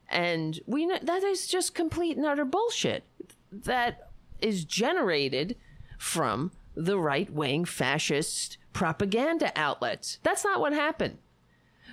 and 0.09 0.59
we 0.65 0.85
know 0.85 0.97
that 1.01 1.23
is 1.23 1.47
just 1.47 1.75
complete 1.75 2.17
and 2.17 2.25
utter 2.25 2.45
bullshit. 2.45 3.03
That 3.51 4.09
is 4.41 4.65
generated 4.65 5.55
from 5.97 6.51
the 6.75 6.99
right 6.99 7.29
wing 7.31 7.65
fascist 7.65 8.57
propaganda 8.73 9.51
outlets. 9.55 10.19
That's 10.23 10.43
not 10.43 10.59
what 10.59 10.73
happened. 10.73 11.17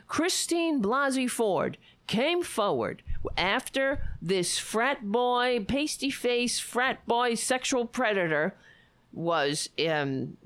Christine 0.09 0.82
Blasey 0.82 1.31
Ford 1.31 1.78
came 2.07 2.43
forward 2.43 3.03
after 3.36 4.03
this 4.20 4.59
frat 4.59 5.05
boy, 5.05 5.65
pasty 5.66 6.11
face 6.11 6.59
frat 6.59 7.07
boy 7.07 7.35
sexual 7.35 7.86
predator 7.86 8.55
was 9.12 9.69
um, 9.89 10.36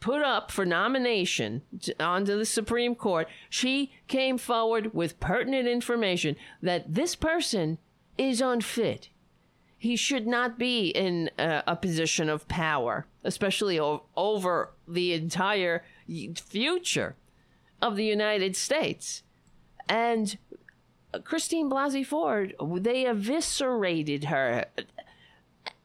put 0.00 0.22
up 0.22 0.50
for 0.50 0.64
nomination 0.64 1.62
onto 1.98 2.38
the 2.38 2.46
Supreme 2.46 2.94
Court, 2.94 3.28
she 3.50 3.92
came 4.06 4.38
forward 4.38 4.94
with 4.94 5.20
pertinent 5.20 5.66
information 5.66 6.36
that 6.62 6.94
this 6.94 7.14
person 7.14 7.78
is 8.16 8.40
unfit. 8.40 9.08
He 9.76 9.96
should 9.96 10.26
not 10.26 10.58
be 10.58 10.88
in 10.88 11.30
a, 11.38 11.62
a 11.68 11.76
position 11.76 12.28
of 12.28 12.48
power, 12.48 13.06
especially 13.22 13.78
o- 13.78 14.04
over 14.16 14.72
the 14.86 15.12
entire 15.12 15.84
future 16.36 17.14
of 17.80 17.96
the 17.96 18.04
United 18.04 18.56
States. 18.56 19.22
And 19.88 20.36
Christine 21.24 21.70
Blasey 21.70 22.04
Ford, 22.04 22.54
they 22.60 23.06
eviscerated 23.06 24.24
her 24.24 24.66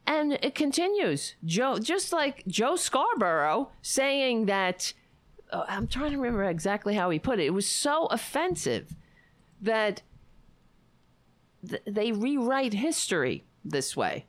and 0.05 0.34
it 0.41 0.55
continues. 0.55 1.35
Joe, 1.45 1.77
just 1.77 2.11
like 2.11 2.43
Joe 2.47 2.75
Scarborough 2.75 3.69
saying 3.81 4.45
that, 4.45 4.93
uh, 5.51 5.65
I'm 5.67 5.88
trying 5.88 6.11
to 6.11 6.17
remember 6.17 6.43
exactly 6.43 6.95
how 6.95 7.09
he 7.09 7.19
put 7.19 7.39
it. 7.39 7.45
It 7.45 7.53
was 7.53 7.67
so 7.67 8.07
offensive 8.07 8.95
that 9.61 10.01
th- 11.67 11.84
they 11.85 12.11
rewrite 12.11 12.73
history 12.73 13.43
this 13.63 13.95
way. 13.95 14.25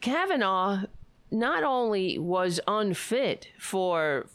Kavanaugh 0.00 0.84
not 1.30 1.62
only 1.62 2.18
was 2.18 2.60
unfit 2.66 3.48
for 3.58 4.26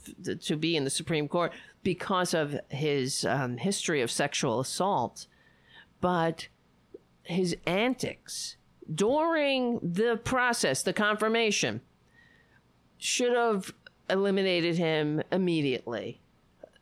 to 0.42 0.56
be 0.56 0.76
in 0.76 0.84
the 0.84 0.90
Supreme 0.90 1.28
Court 1.28 1.52
because 1.82 2.34
of 2.34 2.60
his 2.70 3.26
um, 3.26 3.58
history 3.58 4.02
of 4.02 4.12
sexual 4.12 4.60
assault, 4.60 5.28
but 6.02 6.48
his 7.24 7.56
antics 7.66 8.58
during 8.94 9.80
the 9.82 10.20
process, 10.24 10.84
the 10.84 10.94
confirmation, 10.94 11.82
should 12.98 13.36
have 13.36 13.74
eliminated 14.10 14.78
him 14.78 15.22
immediately. 15.32 16.20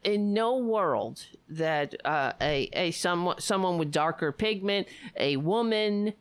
In 0.03 0.33
no 0.33 0.57
world 0.57 1.25
that 1.47 1.93
uh, 2.05 2.33
a 2.41 2.69
a 2.73 2.91
some, 2.91 3.35
someone 3.37 3.77
with 3.77 3.91
darker 3.91 4.31
pigment, 4.31 4.87
a 5.15 5.37
woman, 5.37 6.13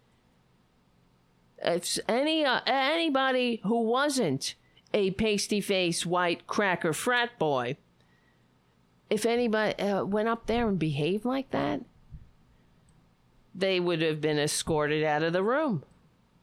if 1.62 1.98
any 2.06 2.44
uh, 2.44 2.60
anybody 2.66 3.60
who 3.64 3.82
wasn't 3.82 4.54
a 4.92 5.12
pasty 5.12 5.62
face 5.62 6.04
white 6.04 6.46
cracker 6.46 6.92
frat 6.92 7.38
boy, 7.38 7.78
if 9.08 9.24
anybody 9.24 9.82
uh, 9.82 10.04
went 10.04 10.28
up 10.28 10.46
there 10.46 10.68
and 10.68 10.78
behaved 10.78 11.24
like 11.24 11.50
that, 11.50 11.80
they 13.54 13.80
would 13.80 14.02
have 14.02 14.20
been 14.20 14.38
escorted 14.38 15.04
out 15.04 15.22
of 15.22 15.32
the 15.32 15.42
room 15.42 15.84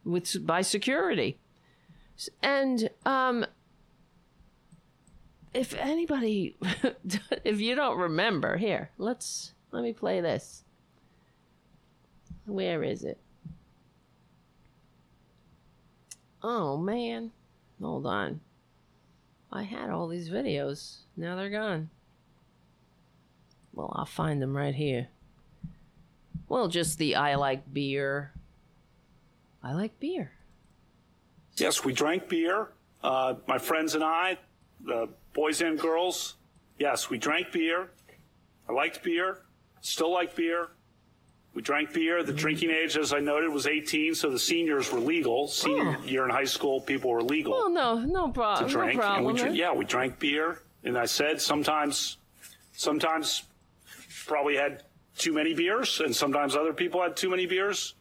with 0.03 0.45
by 0.45 0.61
security. 0.61 1.38
And 2.41 2.89
um, 3.05 3.45
if 5.53 5.73
anybody, 5.75 6.55
if 7.43 7.59
you 7.59 7.75
don't 7.75 7.97
remember, 7.97 8.57
here, 8.57 8.91
let's 8.97 9.53
let 9.71 9.84
me 9.84 9.93
play 9.93 10.21
this. 10.21 10.63
Where 12.45 12.84
is 12.84 13.03
it? 13.03 13.19
Oh 16.41 16.77
man, 16.77 17.31
hold 17.81 18.05
on. 18.05 18.41
I 19.51 19.63
had 19.63 19.89
all 19.89 20.07
these 20.07 20.29
videos. 20.29 20.99
Now 21.15 21.35
they're 21.35 21.49
gone. 21.49 21.89
Well, 23.73 23.93
I'll 23.95 24.05
find 24.05 24.41
them 24.41 24.55
right 24.55 24.75
here. 24.75 25.09
Well, 26.49 26.68
just 26.68 26.98
the 26.98 27.15
I 27.15 27.36
like 27.36 27.72
beer. 27.74 28.32
I 29.64 29.74
like 29.74 29.99
beer. 29.99 30.32
Yes, 31.57 31.84
we 31.84 31.91
drank 31.94 32.30
beer. 32.30 32.69
Uh, 33.03 33.36
my 33.48 33.57
friends 33.57 33.95
and 33.95 34.03
I, 34.03 34.38
the 34.84 35.10
boys 35.34 35.61
and 35.61 35.78
girls. 35.80 36.36
Yes, 36.80 37.10
we 37.10 37.18
drank 37.18 37.52
beer. 37.52 37.90
I 38.69 38.74
liked 38.74 39.03
beer. 39.03 39.40
Still 39.82 40.11
like 40.11 40.36
beer. 40.36 40.69
We 41.53 41.61
drank 41.64 41.94
beer. 41.94 42.22
The 42.24 42.34
drinking 42.34 42.69
age, 42.69 42.98
as 42.98 43.14
I 43.14 43.19
noted, 43.19 43.52
was 43.52 43.65
18, 43.65 44.14
so 44.14 44.30
the 44.30 44.38
seniors 44.40 44.91
were 44.91 44.99
legal. 44.99 45.48
Senior 45.48 45.98
Oh. 45.99 46.03
year 46.06 46.24
in 46.24 46.30
high 46.30 46.44
school, 46.44 46.80
people 46.80 47.10
were 47.10 47.24
legal 47.24 47.53
Well, 47.53 47.69
no, 47.69 47.95
no, 47.99 48.30
pro- 48.30 48.56
to 48.57 48.61
no 48.64 48.68
drink. 48.68 48.99
problem. 48.99 49.26
and 49.26 49.34
we, 49.36 49.41
dr- 49.41 49.56
yeah, 49.56 49.74
we 49.74 49.84
drank 49.86 50.19
beer. 50.19 50.60
And 50.84 50.98
I 50.98 51.06
said 51.06 51.41
sometimes, 51.41 52.18
sometimes 52.74 53.44
probably 54.28 54.56
had 54.56 54.84
too 55.18 55.34
many 55.34 55.53
beers, 55.53 55.99
and 55.99 56.15
sometimes 56.15 56.56
other 56.56 56.73
people 56.73 57.02
had 57.02 57.15
too 57.15 57.30
many 57.30 57.45
beers. 57.45 57.95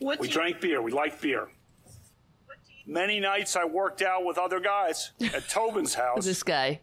we 0.00 0.28
drank 0.28 0.60
beer. 0.60 0.80
We 0.82 0.92
liked 0.92 1.20
beer. 1.20 1.48
Many 2.86 3.18
nights 3.18 3.56
I 3.56 3.64
worked 3.64 4.00
out 4.02 4.24
with 4.24 4.38
other 4.38 4.60
guys 4.60 5.10
at 5.34 5.48
Tobin's 5.48 5.94
house. 5.94 6.24
this 6.24 6.42
guy. 6.42 6.80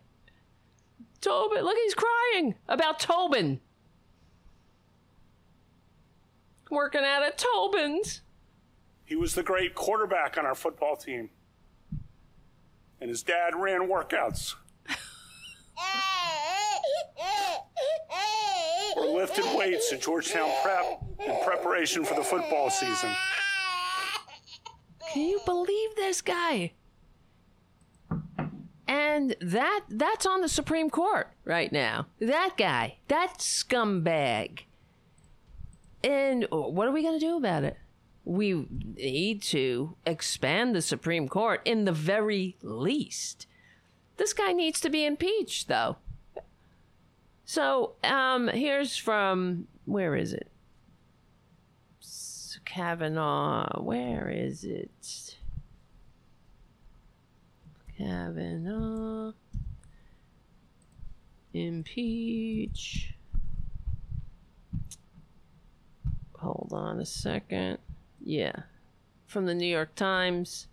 Tobin, 1.21 1.63
look, 1.63 1.77
he's 1.77 1.95
crying 1.95 2.55
about 2.67 2.99
Tobin. 2.99 3.61
Working 6.69 7.03
out 7.03 7.23
at 7.23 7.37
Tobin's. 7.37 8.21
He 9.05 9.15
was 9.15 9.35
the 9.35 9.43
great 9.43 9.75
quarterback 9.75 10.37
on 10.37 10.45
our 10.45 10.55
football 10.55 10.95
team. 10.97 11.29
And 12.99 13.09
his 13.09 13.21
dad 13.23 13.53
ran 13.55 13.87
workouts. 13.87 14.55
We're 18.95 19.13
lifting 19.13 19.57
weights 19.57 19.91
at 19.91 20.01
Georgetown 20.01 20.49
Prep 20.61 21.03
in 21.25 21.35
preparation 21.43 22.03
for 22.05 22.15
the 22.15 22.23
football 22.23 22.69
season. 22.69 23.11
Can 25.11 25.23
you 25.23 25.39
believe 25.45 25.95
this 25.95 26.21
guy? 26.21 26.73
And 28.87 29.35
that 29.41 29.81
that's 29.89 30.25
on 30.25 30.41
the 30.41 30.49
Supreme 30.49 30.89
Court 30.89 31.29
right 31.45 31.71
now. 31.71 32.07
That 32.19 32.53
guy, 32.57 32.97
that 33.07 33.35
scumbag. 33.39 34.61
And 36.03 36.47
what 36.49 36.87
are 36.87 36.91
we 36.91 37.01
going 37.01 37.19
to 37.19 37.25
do 37.25 37.37
about 37.37 37.63
it? 37.63 37.77
We 38.25 38.67
need 38.95 39.41
to 39.43 39.95
expand 40.05 40.75
the 40.75 40.81
Supreme 40.81 41.27
Court 41.27 41.61
in 41.65 41.85
the 41.85 41.91
very 41.91 42.57
least. 42.61 43.47
This 44.17 44.33
guy 44.33 44.51
needs 44.51 44.79
to 44.81 44.89
be 44.89 45.05
impeached, 45.05 45.67
though. 45.67 45.97
So, 47.45 47.93
um, 48.03 48.47
here's 48.47 48.95
from 48.95 49.67
where 49.85 50.15
is 50.15 50.33
it? 50.33 50.49
Kavanaugh. 52.65 53.81
Where 53.81 54.29
is 54.29 54.63
it? 54.63 55.37
Kavanaugh. 57.97 59.33
Impeach. 61.53 63.13
Hold 66.39 66.71
on 66.73 66.99
a 66.99 67.05
second. 67.05 67.77
Yeah. 68.19 68.63
From 69.27 69.45
the 69.45 69.53
New 69.53 69.67
York 69.67 69.93
Times. 69.95 70.67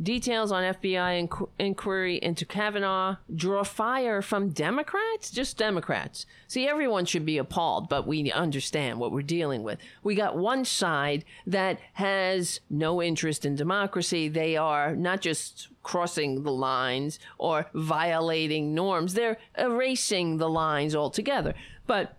Details 0.00 0.52
on 0.52 0.62
FBI 0.62 1.26
inqu- 1.26 1.48
inquiry 1.58 2.18
into 2.22 2.44
Kavanaugh 2.44 3.16
draw 3.34 3.64
fire 3.64 4.22
from 4.22 4.50
Democrats? 4.50 5.30
Just 5.30 5.56
Democrats. 5.56 6.24
See, 6.46 6.68
everyone 6.68 7.04
should 7.04 7.26
be 7.26 7.38
appalled, 7.38 7.88
but 7.88 8.06
we 8.06 8.30
understand 8.30 9.00
what 9.00 9.10
we're 9.10 9.22
dealing 9.22 9.64
with. 9.64 9.80
We 10.04 10.14
got 10.14 10.36
one 10.36 10.64
side 10.64 11.24
that 11.46 11.80
has 11.94 12.60
no 12.70 13.02
interest 13.02 13.44
in 13.44 13.56
democracy. 13.56 14.28
They 14.28 14.56
are 14.56 14.94
not 14.94 15.20
just 15.20 15.68
crossing 15.82 16.42
the 16.42 16.52
lines 16.52 17.18
or 17.38 17.66
violating 17.74 18.74
norms, 18.74 19.14
they're 19.14 19.38
erasing 19.56 20.36
the 20.36 20.48
lines 20.48 20.94
altogether. 20.94 21.54
But 21.86 22.17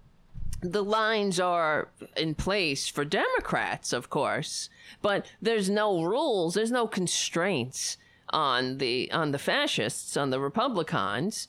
the 0.62 0.84
lines 0.84 1.40
are 1.40 1.90
in 2.18 2.36
place 2.36 2.88
for 2.88 3.06
Democrats, 3.06 3.94
of 3.94 4.10
course, 4.10 4.70
but 5.02 5.26
there's 5.42 5.70
no 5.70 6.04
rules, 6.04 6.54
there's 6.54 6.72
no 6.72 6.88
constraints 6.88 7.98
on 8.30 8.78
the 8.78 9.12
on 9.12 9.32
the 9.32 9.40
fascists, 9.40 10.18
on 10.18 10.30
the 10.30 10.40
Republicans. 10.40 11.48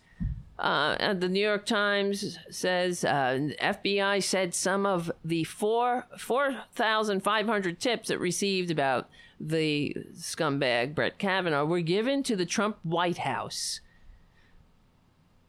Uh, 0.58 1.14
the 1.14 1.28
New 1.28 1.40
York 1.40 1.64
Times 1.64 2.38
says 2.50 3.02
uh, 3.02 3.48
FBI 3.62 4.22
said 4.22 4.54
some 4.54 4.84
of 4.84 5.10
the 5.24 5.44
four 5.44 6.06
four 6.18 6.64
thousand 6.74 7.22
five 7.22 7.46
hundred 7.46 7.80
tips 7.80 8.10
it 8.10 8.20
received 8.20 8.70
about 8.70 9.08
the 9.40 9.96
scumbag 10.14 10.94
Brett 10.94 11.18
Kavanaugh 11.18 11.64
were 11.64 11.80
given 11.80 12.22
to 12.24 12.36
the 12.36 12.44
Trump 12.44 12.76
White 12.82 13.18
House 13.18 13.80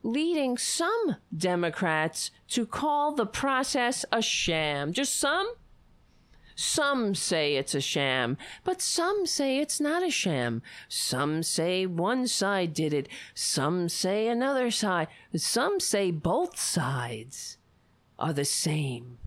leading 0.04 0.58
some 0.58 1.18
Democrats 1.36 2.32
to 2.50 2.66
call 2.66 3.14
the 3.14 3.26
process 3.26 4.06
a 4.12 4.22
sham. 4.22 4.94
Just 4.94 5.16
some? 5.16 5.54
Some 6.56 7.16
say 7.16 7.56
it's 7.56 7.74
a 7.74 7.82
sham, 7.82 8.38
but 8.64 8.82
some 8.82 9.26
say 9.26 9.60
it's 9.60 9.80
not 9.80 10.04
a 10.04 10.12
sham. 10.12 10.62
Some 10.88 11.44
say 11.44 11.86
one 11.86 12.28
side 12.28 12.74
did 12.74 12.94
it, 12.94 13.08
some 13.34 13.90
say 13.90 14.28
another 14.28 14.70
side, 14.70 15.08
some 15.36 15.80
say 15.80 16.12
both 16.12 16.60
sides 16.60 17.58
are 18.20 18.34
the 18.34 18.46
same. 18.46 19.18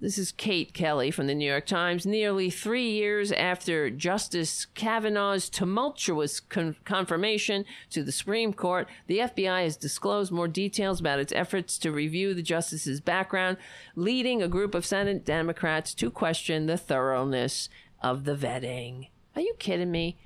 This 0.00 0.18
is 0.18 0.32
Kate 0.32 0.74
Kelly 0.74 1.10
from 1.10 1.28
the 1.28 1.34
New 1.34 1.48
York 1.48 1.66
Times. 1.66 2.04
Nearly 2.04 2.50
three 2.50 2.90
years 2.90 3.30
after 3.30 3.90
Justice 3.90 4.66
Kavanaugh's 4.74 5.48
tumultuous 5.48 6.40
con- 6.40 6.76
confirmation 6.84 7.64
to 7.90 8.02
the 8.02 8.12
Supreme 8.12 8.52
Court, 8.52 8.88
the 9.06 9.18
FBI 9.18 9.62
has 9.62 9.76
disclosed 9.76 10.32
more 10.32 10.48
details 10.48 10.98
about 10.98 11.20
its 11.20 11.32
efforts 11.32 11.78
to 11.78 11.92
review 11.92 12.34
the 12.34 12.42
justice's 12.42 13.00
background, 13.00 13.56
leading 13.94 14.42
a 14.42 14.48
group 14.48 14.74
of 14.74 14.84
Senate 14.84 15.24
Democrats 15.24 15.94
to 15.94 16.10
question 16.10 16.66
the 16.66 16.76
thoroughness 16.76 17.68
of 18.02 18.24
the 18.24 18.34
vetting. 18.34 19.08
Are 19.36 19.42
you 19.42 19.54
kidding 19.58 19.92
me? 19.92 20.18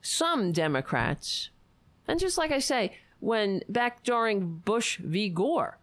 Some 0.00 0.52
Democrats, 0.52 1.50
and 2.06 2.18
just 2.18 2.38
like 2.38 2.52
I 2.52 2.60
say, 2.60 2.96
when 3.20 3.62
back 3.68 4.02
during 4.02 4.56
Bush 4.58 4.98
v. 4.98 5.28
Gore, 5.28 5.78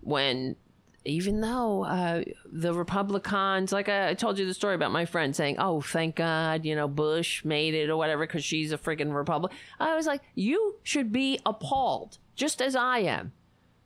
when 0.00 0.56
even 1.04 1.40
though 1.40 1.84
uh, 1.84 2.24
the 2.44 2.74
Republicans, 2.74 3.72
like 3.72 3.88
I, 3.88 4.14
told 4.14 4.38
you 4.38 4.46
the 4.46 4.54
story 4.54 4.74
about 4.74 4.92
my 4.92 5.06
friend 5.06 5.34
saying, 5.34 5.56
"Oh, 5.58 5.80
thank 5.80 6.16
God, 6.16 6.64
you 6.64 6.74
know 6.74 6.88
Bush 6.88 7.44
made 7.44 7.74
it 7.74 7.88
or 7.88 7.96
whatever," 7.96 8.26
because 8.26 8.44
she's 8.44 8.72
a 8.72 8.78
freaking 8.78 9.14
Republican. 9.14 9.56
I 9.78 9.96
was 9.96 10.06
like, 10.06 10.22
you 10.34 10.76
should 10.82 11.10
be 11.10 11.40
appalled, 11.46 12.18
just 12.34 12.60
as 12.60 12.76
I 12.76 12.98
am. 12.98 13.32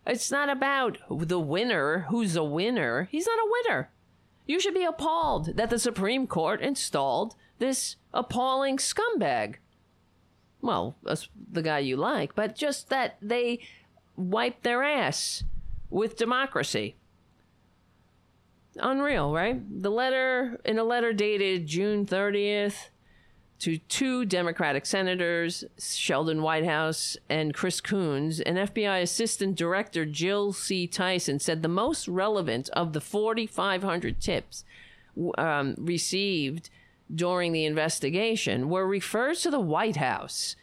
It's 0.07 0.31
not 0.31 0.49
about 0.49 0.99
the 1.09 1.41
winner, 1.41 2.07
who's 2.11 2.37
a 2.37 2.45
winner. 2.45 3.09
He's 3.11 3.27
not 3.27 3.39
a 3.39 3.51
winner. 3.51 3.91
You 4.47 4.61
should 4.61 4.75
be 4.75 4.85
appalled 4.85 5.57
that 5.57 5.71
the 5.71 5.79
Supreme 5.79 6.27
Court 6.27 6.61
installed 6.61 7.35
this 7.59 7.97
appalling 8.13 8.77
scumbag. 8.77 9.57
Well, 10.61 10.97
that's 11.03 11.29
the 11.51 11.63
guy 11.63 11.79
you 11.79 11.97
like, 11.97 12.35
but 12.35 12.57
just 12.57 12.89
that 12.91 13.17
they 13.23 13.61
wiped 14.17 14.63
their 14.63 14.83
ass 14.83 15.45
with 15.91 16.17
democracy. 16.17 16.97
Unreal, 18.81 19.33
right? 19.33 19.61
The 19.83 19.91
letter, 19.91 20.61
in 20.65 20.79
a 20.79 20.85
letter 20.85 21.13
dated 21.13 21.67
June 21.67 22.07
30th, 22.07 22.89
to 23.61 23.79
two 23.79 24.25
Democratic 24.25 24.85
senators, 24.85 25.65
Sheldon 25.79 26.43
Whitehouse 26.43 27.17
and 27.31 27.55
Chris 27.55 27.81
Coons, 27.81 28.41
and 28.41 28.59
FBI 28.59 29.01
Assistant 29.01 29.57
Director 29.57 30.05
Jill 30.05 30.53
C. 30.53 30.87
Tyson 30.87 31.39
said 31.39 31.63
the 31.63 31.69
most 31.69 32.07
relevant 32.07 32.69
of 32.71 32.93
the 32.93 33.01
4,500 33.01 34.21
tips 34.21 34.65
um, 35.39 35.77
received 35.79 36.69
during 37.15 37.53
the 37.53 37.65
investigation 37.65 38.69
were 38.69 38.87
referred 38.87 39.37
to 39.39 39.51
the 39.51 39.61
White 39.61 39.97
House, 39.97 40.57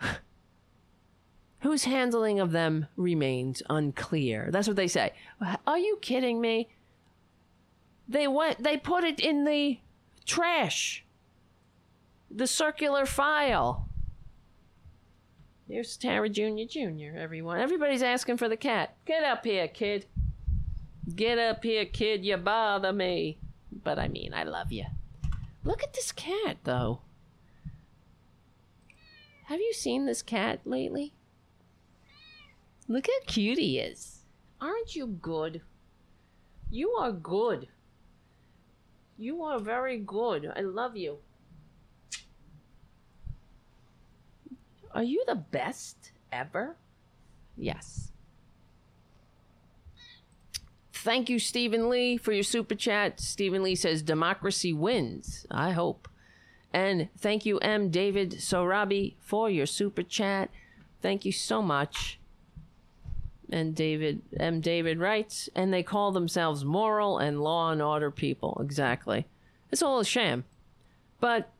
whose 1.60 1.84
handling 1.84 2.40
of 2.40 2.52
them 2.52 2.86
remains 2.96 3.62
unclear. 3.70 4.50
That's 4.50 4.66
what 4.68 4.76
they 4.76 4.88
say. 4.88 5.12
Are 5.66 5.78
you 5.78 5.98
kidding 6.02 6.40
me? 6.40 6.68
They 8.10 8.26
went. 8.26 8.62
They 8.62 8.76
put 8.76 9.04
it 9.04 9.20
in 9.20 9.44
the 9.44 9.78
trash 10.26 11.04
the 12.30 12.46
circular 12.46 13.06
file. 13.06 13.88
Here's 15.68 15.96
Tara 15.96 16.28
Jr. 16.28 16.64
Jr., 16.68 17.16
everyone. 17.16 17.60
Everybody's 17.60 18.02
asking 18.02 18.36
for 18.36 18.48
the 18.48 18.56
cat. 18.56 18.96
Get 19.06 19.22
up 19.22 19.44
here, 19.44 19.68
kid. 19.68 20.06
Get 21.14 21.38
up 21.38 21.62
here, 21.62 21.84
kid. 21.84 22.24
You 22.24 22.36
bother 22.36 22.92
me. 22.92 23.38
But 23.72 23.98
I 23.98 24.08
mean, 24.08 24.34
I 24.34 24.42
love 24.42 24.72
you. 24.72 24.86
Look 25.62 25.82
at 25.82 25.94
this 25.94 26.10
cat, 26.10 26.58
though. 26.64 27.02
Have 29.44 29.60
you 29.60 29.72
seen 29.72 30.06
this 30.06 30.22
cat 30.22 30.60
lately? 30.64 31.12
Look 32.88 33.06
how 33.06 33.26
cute 33.26 33.58
he 33.58 33.78
is. 33.78 34.22
Aren't 34.60 34.96
you 34.96 35.06
good? 35.06 35.62
You 36.70 36.90
are 36.90 37.12
good. 37.12 37.68
You 39.20 39.42
are 39.42 39.58
very 39.58 39.98
good. 39.98 40.50
I 40.56 40.62
love 40.62 40.96
you. 40.96 41.18
Are 44.92 45.02
you 45.02 45.22
the 45.26 45.34
best 45.34 46.12
ever? 46.32 46.76
Yes. 47.54 48.12
Thank 50.94 51.28
you, 51.28 51.38
Stephen 51.38 51.90
Lee, 51.90 52.16
for 52.16 52.32
your 52.32 52.42
super 52.42 52.74
chat. 52.74 53.20
Stephen 53.20 53.62
Lee 53.62 53.74
says, 53.74 54.00
Democracy 54.00 54.72
wins. 54.72 55.44
I 55.50 55.72
hope. 55.72 56.08
And 56.72 57.10
thank 57.18 57.44
you, 57.44 57.58
M. 57.58 57.90
David 57.90 58.36
Sorabi, 58.38 59.16
for 59.20 59.50
your 59.50 59.66
super 59.66 60.02
chat. 60.02 60.48
Thank 61.02 61.26
you 61.26 61.32
so 61.32 61.60
much. 61.60 62.19
And 63.52 63.74
David 63.74 64.22
M. 64.38 64.60
David 64.60 64.98
writes, 64.98 65.48
and 65.54 65.72
they 65.72 65.82
call 65.82 66.12
themselves 66.12 66.64
moral 66.64 67.18
and 67.18 67.40
law 67.40 67.72
and 67.72 67.82
order 67.82 68.10
people. 68.10 68.58
Exactly. 68.62 69.26
It's 69.72 69.82
all 69.82 69.98
a 69.98 70.04
sham. 70.04 70.44
But 71.20 71.50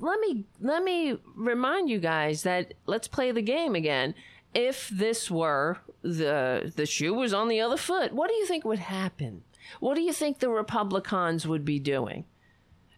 let 0.00 0.20
me 0.20 0.44
let 0.60 0.82
me 0.82 1.18
remind 1.34 1.88
you 1.88 1.98
guys 1.98 2.42
that 2.42 2.74
let's 2.86 3.08
play 3.08 3.32
the 3.32 3.42
game 3.42 3.74
again. 3.74 4.14
If 4.54 4.88
this 4.88 5.30
were 5.30 5.78
the 6.02 6.72
the 6.74 6.86
shoe 6.86 7.14
was 7.14 7.34
on 7.34 7.48
the 7.48 7.60
other 7.60 7.76
foot, 7.76 8.12
what 8.12 8.28
do 8.28 8.34
you 8.34 8.46
think 8.46 8.64
would 8.64 8.78
happen? 8.78 9.42
What 9.80 9.94
do 9.94 10.00
you 10.02 10.12
think 10.12 10.38
the 10.38 10.48
Republicans 10.48 11.46
would 11.46 11.64
be 11.64 11.78
doing? 11.78 12.24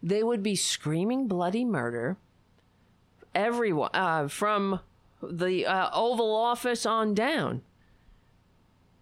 They 0.01 0.23
would 0.23 0.43
be 0.43 0.55
screaming 0.55 1.27
bloody 1.27 1.65
murder. 1.65 2.17
Everyone 3.35 3.89
uh, 3.93 4.27
from 4.27 4.79
the 5.21 5.65
uh, 5.65 5.89
Oval 5.93 6.33
Office 6.33 6.85
on 6.85 7.13
down, 7.13 7.61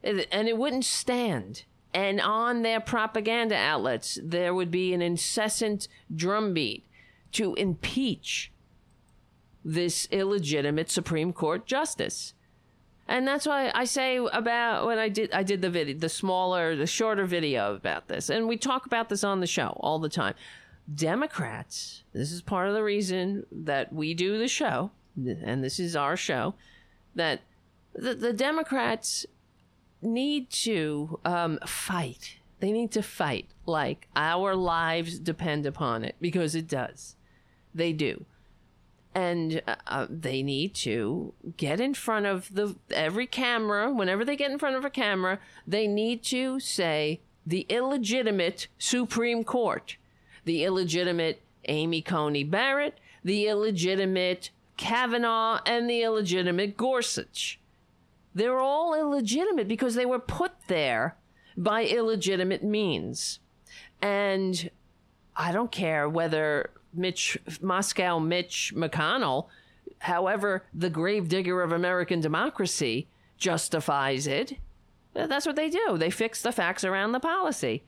and 0.07 0.47
it 0.47 0.57
wouldn't 0.57 0.85
stand. 0.85 1.63
And 1.93 2.21
on 2.21 2.61
their 2.61 2.79
propaganda 2.79 3.55
outlets, 3.55 4.19
there 4.23 4.53
would 4.53 4.69
be 4.69 4.93
an 4.93 5.01
incessant 5.01 5.87
drumbeat 6.15 6.85
to 7.33 7.55
impeach 7.55 8.51
this 9.63 10.07
illegitimate 10.11 10.89
Supreme 10.89 11.33
Court 11.33 11.65
justice. 11.65 12.33
And 13.07 13.27
that's 13.27 13.45
why 13.45 13.71
I 13.73 13.85
say 13.85 14.17
about 14.17 14.85
when 14.85 14.99
I 14.99 15.09
did 15.09 15.31
I 15.31 15.43
did 15.43 15.61
the 15.61 15.69
video, 15.69 15.97
the 15.97 16.09
smaller, 16.09 16.75
the 16.75 16.87
shorter 16.87 17.25
video 17.25 17.73
about 17.73 18.07
this. 18.07 18.29
And 18.29 18.47
we 18.47 18.57
talk 18.57 18.85
about 18.85 19.09
this 19.09 19.23
on 19.23 19.39
the 19.39 19.47
show 19.47 19.77
all 19.79 19.99
the 19.99 20.09
time. 20.09 20.35
Democrats, 20.93 22.03
this 22.13 22.31
is 22.31 22.41
part 22.41 22.67
of 22.67 22.73
the 22.73 22.83
reason 22.83 23.45
that 23.51 23.91
we 23.91 24.13
do 24.13 24.37
the 24.37 24.47
show, 24.47 24.91
and 25.15 25.63
this 25.63 25.79
is 25.79 25.95
our 25.95 26.15
show, 26.15 26.53
that 27.15 27.41
the, 27.93 28.13
the 28.13 28.31
Democrats 28.31 29.25
need 30.01 30.49
to 30.49 31.19
um, 31.25 31.59
fight. 31.65 32.37
They 32.59 32.71
need 32.71 32.91
to 32.91 33.03
fight 33.03 33.47
like 33.65 34.07
our 34.15 34.55
lives 34.55 35.19
depend 35.19 35.65
upon 35.65 36.03
it 36.03 36.15
because 36.19 36.55
it 36.55 36.67
does. 36.67 37.15
They 37.73 37.93
do. 37.93 38.25
And 39.13 39.61
uh, 39.67 39.75
uh, 39.87 40.07
they 40.09 40.43
need 40.43 40.73
to 40.75 41.33
get 41.57 41.79
in 41.79 41.93
front 41.93 42.25
of 42.25 42.53
the 42.53 42.75
every 42.91 43.27
camera. 43.27 43.91
Whenever 43.91 44.23
they 44.23 44.35
get 44.35 44.51
in 44.51 44.59
front 44.59 44.75
of 44.75 44.85
a 44.85 44.89
camera, 44.89 45.39
they 45.65 45.87
need 45.87 46.23
to 46.25 46.59
say 46.59 47.21
the 47.45 47.65
illegitimate 47.69 48.67
Supreme 48.77 49.43
Court, 49.43 49.97
the 50.45 50.63
illegitimate 50.63 51.41
Amy 51.65 52.01
Coney 52.01 52.43
Barrett, 52.43 52.99
the 53.23 53.47
illegitimate 53.47 54.51
Kavanaugh, 54.75 55.61
and 55.65 55.89
the 55.89 56.03
illegitimate 56.03 56.77
Gorsuch. 56.77 57.59
They're 58.37 58.59
all 58.59 58.93
illegitimate 58.93 59.67
because 59.67 59.95
they 59.95 60.05
were 60.05 60.19
put 60.19 60.51
there 60.67 61.17
by 61.57 61.85
illegitimate 61.85 62.63
means. 62.63 63.39
And 63.99 64.69
I 65.35 65.51
don't 65.51 65.71
care 65.71 66.07
whether 66.07 66.69
Mitch 66.93 67.39
Moscow 67.61 68.19
Mitch 68.19 68.75
McConnell, 68.75 69.47
however, 69.97 70.65
the 70.71 70.91
gravedigger 70.91 71.63
of 71.63 71.71
American 71.71 72.19
democracy 72.19 73.07
justifies 73.39 74.27
it. 74.27 74.57
That's 75.15 75.47
what 75.47 75.55
they 75.55 75.71
do. 75.71 75.97
They 75.97 76.11
fix 76.11 76.43
the 76.43 76.51
facts 76.51 76.83
around 76.83 77.13
the 77.13 77.19
policy. 77.19 77.85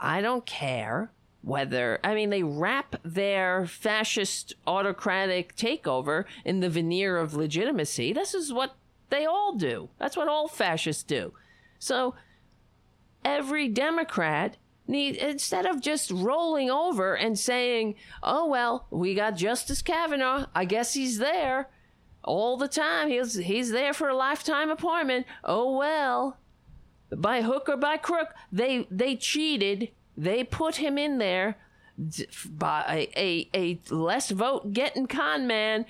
I 0.00 0.22
don't 0.22 0.46
care 0.46 1.12
whether, 1.42 2.00
I 2.02 2.14
mean, 2.14 2.30
they 2.30 2.42
wrap 2.42 2.96
their 3.04 3.66
fascist 3.66 4.54
autocratic 4.66 5.54
takeover 5.54 6.24
in 6.46 6.60
the 6.60 6.70
veneer 6.70 7.18
of 7.18 7.34
legitimacy. 7.34 8.14
This 8.14 8.32
is 8.32 8.54
what 8.54 8.74
they 9.10 9.24
all 9.24 9.54
do. 9.54 9.90
That's 9.98 10.16
what 10.16 10.28
all 10.28 10.48
fascists 10.48 11.02
do. 11.02 11.32
So 11.78 12.14
every 13.24 13.68
Democrat 13.68 14.56
need 14.88 15.16
instead 15.16 15.66
of 15.66 15.80
just 15.80 16.10
rolling 16.10 16.70
over 16.70 17.14
and 17.14 17.38
saying, 17.38 17.94
"Oh 18.22 18.46
well, 18.46 18.86
we 18.90 19.14
got 19.14 19.36
Justice 19.36 19.82
Kavanaugh. 19.82 20.46
I 20.54 20.64
guess 20.64 20.94
he's 20.94 21.18
there 21.18 21.68
all 22.22 22.56
the 22.56 22.68
time. 22.68 23.08
He's 23.08 23.34
he's 23.34 23.70
there 23.70 23.92
for 23.92 24.08
a 24.08 24.16
lifetime 24.16 24.70
appointment. 24.70 25.26
Oh 25.44 25.76
well." 25.76 26.38
By 27.16 27.42
hook 27.42 27.68
or 27.68 27.76
by 27.76 27.98
crook, 27.98 28.34
they 28.50 28.86
they 28.90 29.16
cheated. 29.16 29.90
They 30.16 30.42
put 30.42 30.76
him 30.76 30.98
in 30.98 31.18
there 31.18 31.56
by 32.50 33.08
a, 33.16 33.48
a, 33.54 33.78
a 33.90 33.94
less 33.94 34.30
vote 34.30 34.72
getting 34.72 35.06
con 35.06 35.46
man 35.46 35.86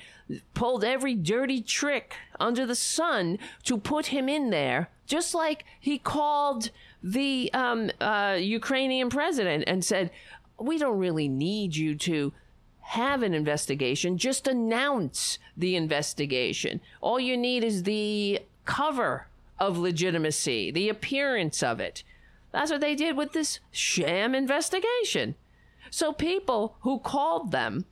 pulled 0.54 0.84
every 0.84 1.14
dirty 1.14 1.60
trick 1.60 2.14
under 2.40 2.66
the 2.66 2.74
sun 2.74 3.38
to 3.64 3.78
put 3.78 4.06
him 4.06 4.28
in 4.28 4.50
there 4.50 4.90
just 5.06 5.34
like 5.34 5.64
he 5.80 5.98
called 5.98 6.70
the 7.02 7.50
um, 7.52 7.90
uh, 8.00 8.36
Ukrainian 8.38 9.08
president 9.08 9.64
and 9.66 9.84
said, 9.84 10.10
We 10.58 10.78
don't 10.78 10.98
really 10.98 11.28
need 11.28 11.76
you 11.76 11.94
to 11.96 12.32
have 12.80 13.22
an 13.22 13.34
investigation, 13.34 14.18
just 14.18 14.46
announce 14.46 15.38
the 15.56 15.74
investigation. 15.76 16.80
All 17.00 17.18
you 17.18 17.36
need 17.36 17.64
is 17.64 17.82
the 17.82 18.40
cover 18.64 19.26
of 19.58 19.78
legitimacy, 19.78 20.70
the 20.70 20.88
appearance 20.88 21.62
of 21.62 21.80
it. 21.80 22.02
That's 22.52 22.70
what 22.70 22.80
they 22.80 22.94
did 22.94 23.16
with 23.16 23.32
this 23.32 23.60
sham 23.70 24.34
investigation. 24.34 25.34
So 25.90 26.12
people 26.12 26.76
who 26.80 26.98
called 26.98 27.50
them, 27.50 27.86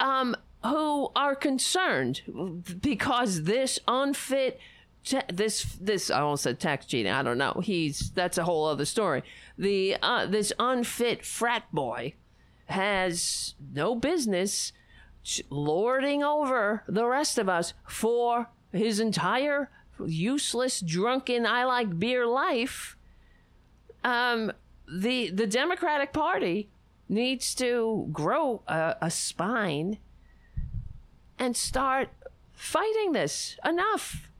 um, 0.00 0.36
who 0.64 1.10
are 1.14 1.34
concerned 1.34 2.22
because 2.80 3.44
this 3.44 3.78
unfit 3.86 4.58
this 5.30 5.64
this 5.78 6.10
I 6.10 6.20
almost 6.20 6.44
said 6.44 6.58
tax 6.58 6.86
cheating. 6.86 7.12
I 7.12 7.22
don't 7.22 7.36
know. 7.36 7.60
He's 7.62 8.10
that's 8.10 8.38
a 8.38 8.44
whole 8.44 8.66
other 8.66 8.86
story. 8.86 9.22
The 9.58 9.96
uh, 10.02 10.26
this 10.26 10.52
unfit 10.58 11.24
frat 11.24 11.64
boy 11.72 12.14
has 12.66 13.54
no 13.74 13.94
business 13.94 14.72
lording 15.50 16.22
over 16.22 16.82
the 16.88 17.06
rest 17.06 17.36
of 17.38 17.48
us 17.48 17.74
for 17.86 18.48
his 18.72 18.98
entire 18.98 19.70
useless 20.06 20.80
drunken 20.80 21.44
I 21.46 21.64
like 21.64 21.98
beer 21.98 22.26
life. 22.26 22.96
Um, 24.02 24.52
the 24.90 25.30
the 25.30 25.46
Democratic 25.46 26.14
Party 26.14 26.70
needs 27.08 27.54
to 27.56 28.08
grow 28.10 28.62
a, 28.66 28.96
a 29.02 29.10
spine 29.10 29.98
and 31.44 31.56
start 31.56 32.08
fighting 32.54 33.12
this. 33.12 33.56
Enough. 33.64 34.30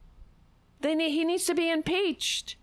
They 0.81 0.95
need, 0.95 1.11
he 1.11 1.23
needs 1.23 1.45
to 1.45 1.53
be 1.53 1.69
impeached. 1.69 2.57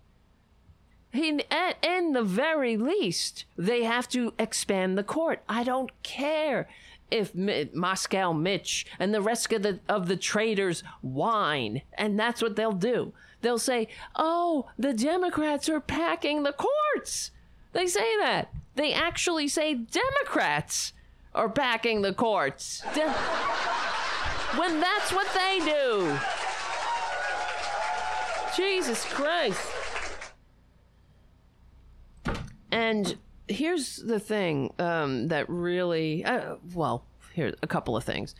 He, 1.11 1.41
at, 1.49 1.77
in 1.83 2.13
the 2.13 2.23
very 2.23 2.75
least, 2.75 3.45
they 3.57 3.83
have 3.83 4.09
to 4.09 4.33
expand 4.37 4.97
the 4.97 5.03
court. 5.03 5.43
I 5.47 5.63
don't 5.63 5.91
care 6.03 6.67
if 7.09 7.33
Mi- 7.35 7.69
Moscow 7.73 8.33
Mitch 8.33 8.85
and 8.99 9.13
the 9.13 9.21
rest 9.21 9.53
of 9.53 9.61
the 9.61 9.79
of 9.87 10.07
the 10.07 10.17
traitors 10.17 10.83
whine, 11.01 11.83
and 11.93 12.19
that's 12.19 12.41
what 12.41 12.55
they'll 12.55 12.71
do. 12.71 13.13
They'll 13.41 13.59
say, 13.59 13.87
"Oh, 14.15 14.69
the 14.77 14.93
Democrats 14.93 15.69
are 15.69 15.79
packing 15.79 16.41
the 16.41 16.53
courts." 16.53 17.29
They 17.73 17.85
say 17.85 18.17
that. 18.17 18.49
They 18.75 18.93
actually 18.93 19.47
say 19.47 19.75
Democrats 19.75 20.93
are 21.35 21.49
packing 21.49 22.01
the 22.01 22.13
courts. 22.13 22.81
De- 22.95 23.15
when 24.57 24.79
that's 24.79 25.11
what 25.11 25.27
they 25.33 25.59
do. 25.59 26.17
Jesus 28.55 29.03
Christ. 29.05 29.67
And 32.71 33.17
here's 33.47 33.97
the 33.97 34.19
thing 34.19 34.73
um, 34.79 35.27
that 35.27 35.49
really, 35.49 36.23
uh, 36.23 36.55
well, 36.73 37.05
here's 37.33 37.55
a 37.61 37.67
couple 37.67 37.95
of 37.95 38.03
things. 38.03 38.35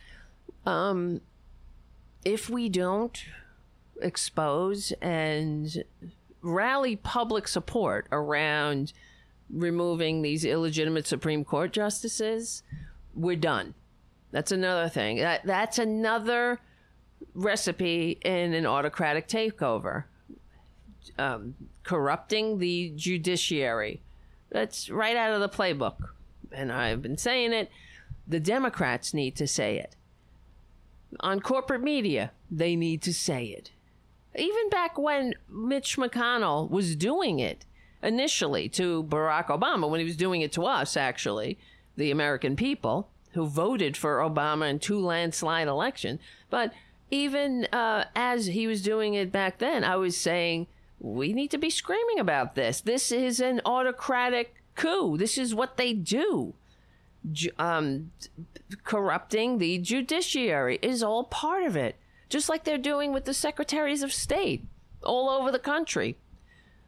Um, 0.66 1.22
if 2.24 2.50
we 2.50 2.70
don't 2.70 3.24
expose 4.02 4.94
and 5.02 5.84
rally 6.42 6.96
public 6.96 7.48
support 7.48 8.08
around 8.12 8.94
removing 9.50 10.22
these 10.22 10.46
illegitimate 10.46 11.08
Supreme 11.08 11.44
Court 11.44 11.72
justices, 11.72 12.64
we're 13.14 13.36
done. 13.36 13.74
That's 14.34 14.52
another 14.52 14.90
thing. 14.90 15.18
That 15.18 15.46
that's 15.46 15.78
another 15.78 16.60
recipe 17.36 18.18
in 18.26 18.54
an 18.54 18.66
autocratic 18.66 19.28
takeover. 19.28 20.06
Um, 21.20 21.54
corrupting 21.84 22.58
the 22.58 22.92
judiciary. 22.96 24.02
That's 24.50 24.90
right 24.90 25.16
out 25.16 25.34
of 25.34 25.42
the 25.42 25.50
playbook. 25.50 25.98
And 26.52 26.72
I've 26.72 27.02
been 27.02 27.18
saying 27.18 27.54
it. 27.54 27.70
The 28.28 28.40
Democrats 28.40 29.14
need 29.14 29.36
to 29.36 29.46
say 29.46 29.78
it. 29.78 29.96
On 31.20 31.40
corporate 31.40 31.84
media, 31.84 32.32
they 32.50 32.76
need 32.76 33.04
to 33.04 33.14
say 33.14 33.46
it. 33.46 33.72
Even 34.36 34.70
back 34.70 34.98
when 34.98 35.36
Mitch 35.48 35.98
McConnell 35.98 36.72
was 36.72 36.96
doing 36.96 37.38
it 37.40 37.66
initially 38.02 38.68
to 38.70 39.04
Barack 39.04 39.48
Obama, 39.48 39.88
when 39.88 40.00
he 40.00 40.06
was 40.06 40.18
doing 40.18 40.42
it 40.42 40.52
to 40.54 40.66
us, 40.66 40.98
actually, 40.98 41.60
the 41.98 42.10
American 42.10 42.56
people 42.56 43.10
who 43.34 43.46
voted 43.46 43.98
for 43.98 44.20
Obama 44.20 44.70
in 44.70 44.80
two 44.80 45.00
landslide 45.00 45.68
election. 45.68 46.20
But 46.50 46.74
even 47.12 47.66
uh, 47.72 48.06
as 48.16 48.48
he 48.48 48.68
was 48.68 48.82
doing 48.82 49.14
it 49.14 49.32
back 49.32 49.60
then, 49.60 49.84
I 49.84 49.96
was 49.96 50.18
saying 50.18 50.68
we 51.00 51.34
need 51.34 51.52
to 51.52 51.58
be 51.58 51.70
screaming 51.70 52.20
about 52.20 52.56
this. 52.56 52.82
This 52.82 53.12
is 53.12 53.40
an 53.40 53.62
autocratic 53.66 54.56
coup. 54.76 55.18
This 55.18 55.38
is 55.38 55.54
what 55.54 55.78
they 55.78 55.94
do. 55.94 56.54
Um, 57.58 58.12
corrupting 58.84 59.58
the 59.58 59.78
judiciary 59.78 60.80
is 60.82 61.04
all 61.04 61.24
part 61.26 61.64
of 61.64 61.76
it, 61.76 61.96
just 62.30 62.50
like 62.50 62.64
they're 62.64 62.78
doing 62.78 63.14
with 63.14 63.26
the 63.26 63.34
secretaries 63.34 64.04
of 64.04 64.12
state 64.12 64.66
all 65.04 65.30
over 65.30 65.52
the 65.52 65.60
country. 65.60 66.18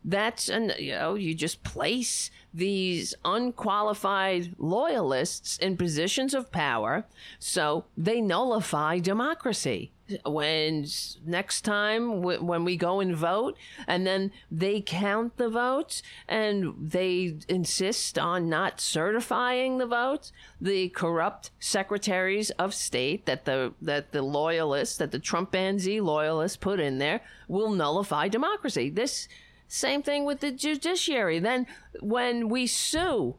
That's 0.08 0.50
an 0.50 0.72
you 0.78 0.92
know 0.92 1.16
you 1.16 1.34
just 1.34 1.64
place 1.64 2.30
these 2.54 3.16
unqualified 3.26 4.54
loyalists 4.60 5.58
in 5.58 5.76
positions 5.78 6.36
of 6.36 6.52
power, 6.52 7.06
so 7.40 7.86
they 7.98 8.22
nullify 8.22 9.00
democracy. 9.00 9.92
When 10.24 10.86
next 11.26 11.62
time 11.62 12.22
when 12.22 12.64
we 12.64 12.78
go 12.78 13.00
and 13.00 13.16
vote, 13.16 13.58
and 13.88 14.06
then 14.06 14.32
they 14.52 14.80
count 14.80 15.38
the 15.38 15.50
votes 15.50 16.04
and 16.28 16.76
they 16.80 17.38
insist 17.50 18.20
on 18.20 18.48
not 18.48 18.80
certifying 18.80 19.80
the 19.80 19.88
votes, 19.88 20.32
the 20.62 20.90
corrupt 20.90 21.50
secretaries 21.60 22.52
of 22.52 22.76
state 22.76 23.26
that 23.26 23.46
the 23.46 23.74
that 23.82 24.12
the 24.12 24.22
loyalists 24.22 24.98
that 24.98 25.10
the 25.10 25.20
Trumpanzee 25.20 26.00
loyalists 26.00 26.58
put 26.58 26.80
in 26.80 27.00
there 27.00 27.22
will 27.48 27.72
nullify 27.72 28.28
democracy. 28.28 28.92
This 28.92 29.28
same 29.68 30.02
thing 30.02 30.26
with 30.26 30.40
the 30.40 30.52
judiciary. 30.52 31.40
Then 31.40 31.68
when 32.00 32.50
we 32.50 32.68
sue, 32.68 33.36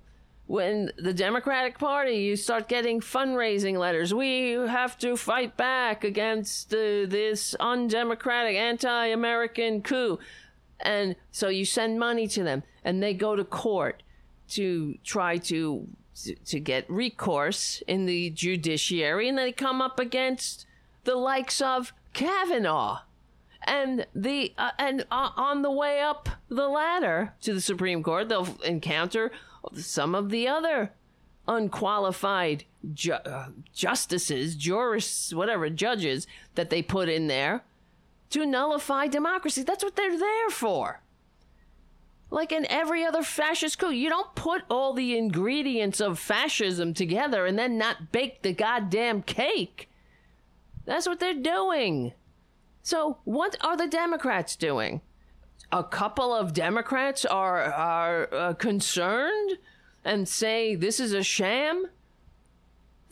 when 0.47 0.93
the 0.97 1.13
Democratic 1.13 1.79
Party, 1.79 2.17
you 2.17 2.37
start 2.37 2.69
getting 2.69 3.01
fundraising 3.01 3.79
letters. 3.79 4.15
We 4.15 4.53
have 4.53 4.97
to 4.99 5.17
fight 5.17 5.57
back 5.57 6.05
against 6.05 6.73
uh, 6.73 7.07
this 7.07 7.55
undemocratic, 7.59 8.57
anti 8.57 9.07
American 9.07 9.83
coup. 9.83 10.19
And 10.81 11.17
so 11.31 11.49
you 11.49 11.65
send 11.65 11.99
money 11.99 12.29
to 12.29 12.45
them, 12.45 12.63
and 12.85 13.03
they 13.03 13.15
go 13.15 13.35
to 13.35 13.45
court 13.45 14.03
to 14.51 14.99
try 15.03 15.39
to 15.39 15.89
to 16.47 16.61
get 16.61 16.89
recourse 16.89 17.83
in 17.87 18.07
the 18.07 18.31
judiciary, 18.31 19.29
and 19.29 19.37
they 19.37 19.53
come 19.53 19.83
up 19.83 20.01
against 20.01 20.67
the 21.05 21.15
likes 21.15 21.61
of 21.61 21.93
Kavanaugh 22.15 23.01
and 23.67 24.07
the 24.15 24.53
uh, 24.57 24.71
and 24.79 25.07
uh, 25.11 25.31
on 25.37 25.63
the 25.63 25.71
way 25.71 26.01
up 26.01 26.29
the 26.49 26.69
ladder 26.69 27.35
to 27.43 27.55
the 27.55 27.61
Supreme 27.61 28.03
Court, 28.03 28.29
they'll 28.29 28.57
encounter 28.65 29.33
some 29.75 30.15
of 30.15 30.31
the 30.31 30.49
other 30.49 30.93
unqualified 31.49 32.65
ju- 32.95 33.13
uh, 33.13 33.49
justices, 33.73 34.57
jurists, 34.57 35.33
whatever 35.33 35.71
judges 35.71 36.27
that 36.55 36.71
they 36.71 36.83
put 36.83 37.09
in 37.09 37.27
there 37.27 37.63
to 38.31 38.47
nullify 38.47 39.07
democracy. 39.07 39.63
That's 39.63 39.85
what 39.85 39.97
they're 39.97 40.19
there 40.19 40.51
for. 40.51 41.01
Like 42.31 42.51
in 42.51 42.67
every 42.69 43.05
other 43.05 43.23
fascist 43.23 43.79
coup, 43.79 43.91
you 43.91 44.09
don't 44.09 44.35
put 44.35 44.63
all 44.69 44.93
the 44.93 45.17
ingredients 45.17 46.01
of 46.01 46.19
fascism 46.19 46.93
together 46.93 47.47
and 47.47 47.59
then 47.59 47.79
not 47.79 48.11
bake 48.11 48.43
the 48.43 48.53
goddamn 48.53 49.23
cake. 49.23 49.89
That's 50.85 51.07
what 51.07 51.21
they're 51.21 51.35
doing. 51.35 52.13
So, 52.87 53.19
what 53.25 53.57
are 53.65 53.77
the 53.77 53.89
Democrats 53.89 54.55
doing? 54.55 55.01
A 55.73 55.83
couple 55.83 56.33
of 56.33 56.53
Democrats 56.53 57.25
are 57.25 57.61
are 57.61 58.33
uh, 58.33 58.55
concerned 58.55 59.59
and 60.05 60.29
say 60.29 60.77
this 60.77 61.01
is 61.01 61.13
a 61.13 61.25
sham. 61.25 61.87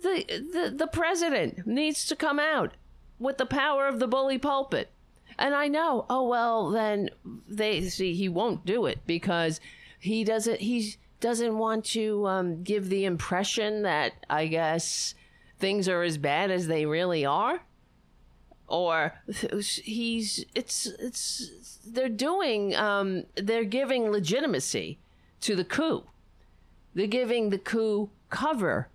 The, 0.00 0.24
the 0.28 0.72
the 0.76 0.86
president 0.86 1.66
needs 1.66 2.06
to 2.06 2.14
come 2.14 2.38
out 2.38 2.74
with 3.18 3.36
the 3.36 3.46
power 3.46 3.88
of 3.88 3.98
the 3.98 4.06
bully 4.06 4.38
pulpit. 4.38 4.92
And 5.40 5.56
I 5.56 5.66
know, 5.66 6.06
oh 6.08 6.28
well, 6.28 6.70
then 6.70 7.10
they 7.48 7.88
see 7.88 8.14
he 8.14 8.28
won't 8.28 8.64
do 8.64 8.86
it 8.86 9.00
because 9.08 9.60
he 9.98 10.22
doesn't 10.22 10.60
he 10.60 10.94
doesn't 11.18 11.58
want 11.58 11.84
to 11.86 12.28
um, 12.28 12.62
give 12.62 12.90
the 12.90 13.06
impression 13.06 13.82
that 13.82 14.12
I 14.30 14.46
guess 14.46 15.16
things 15.58 15.88
are 15.88 16.04
as 16.04 16.16
bad 16.16 16.52
as 16.52 16.68
they 16.68 16.86
really 16.86 17.26
are 17.26 17.64
or 18.66 19.14
he's 19.60 20.44
it's 20.54 20.86
it's 20.98 21.80
they're 21.86 22.08
doing 22.08 22.74
um 22.74 23.24
they're 23.36 23.64
giving 23.64 24.10
legitimacy 24.10 24.98
to 25.40 25.54
the 25.54 25.64
coup. 25.64 26.04
They're 26.94 27.06
giving 27.06 27.50
the 27.50 27.58
coup 27.58 28.10
cover. 28.30 28.88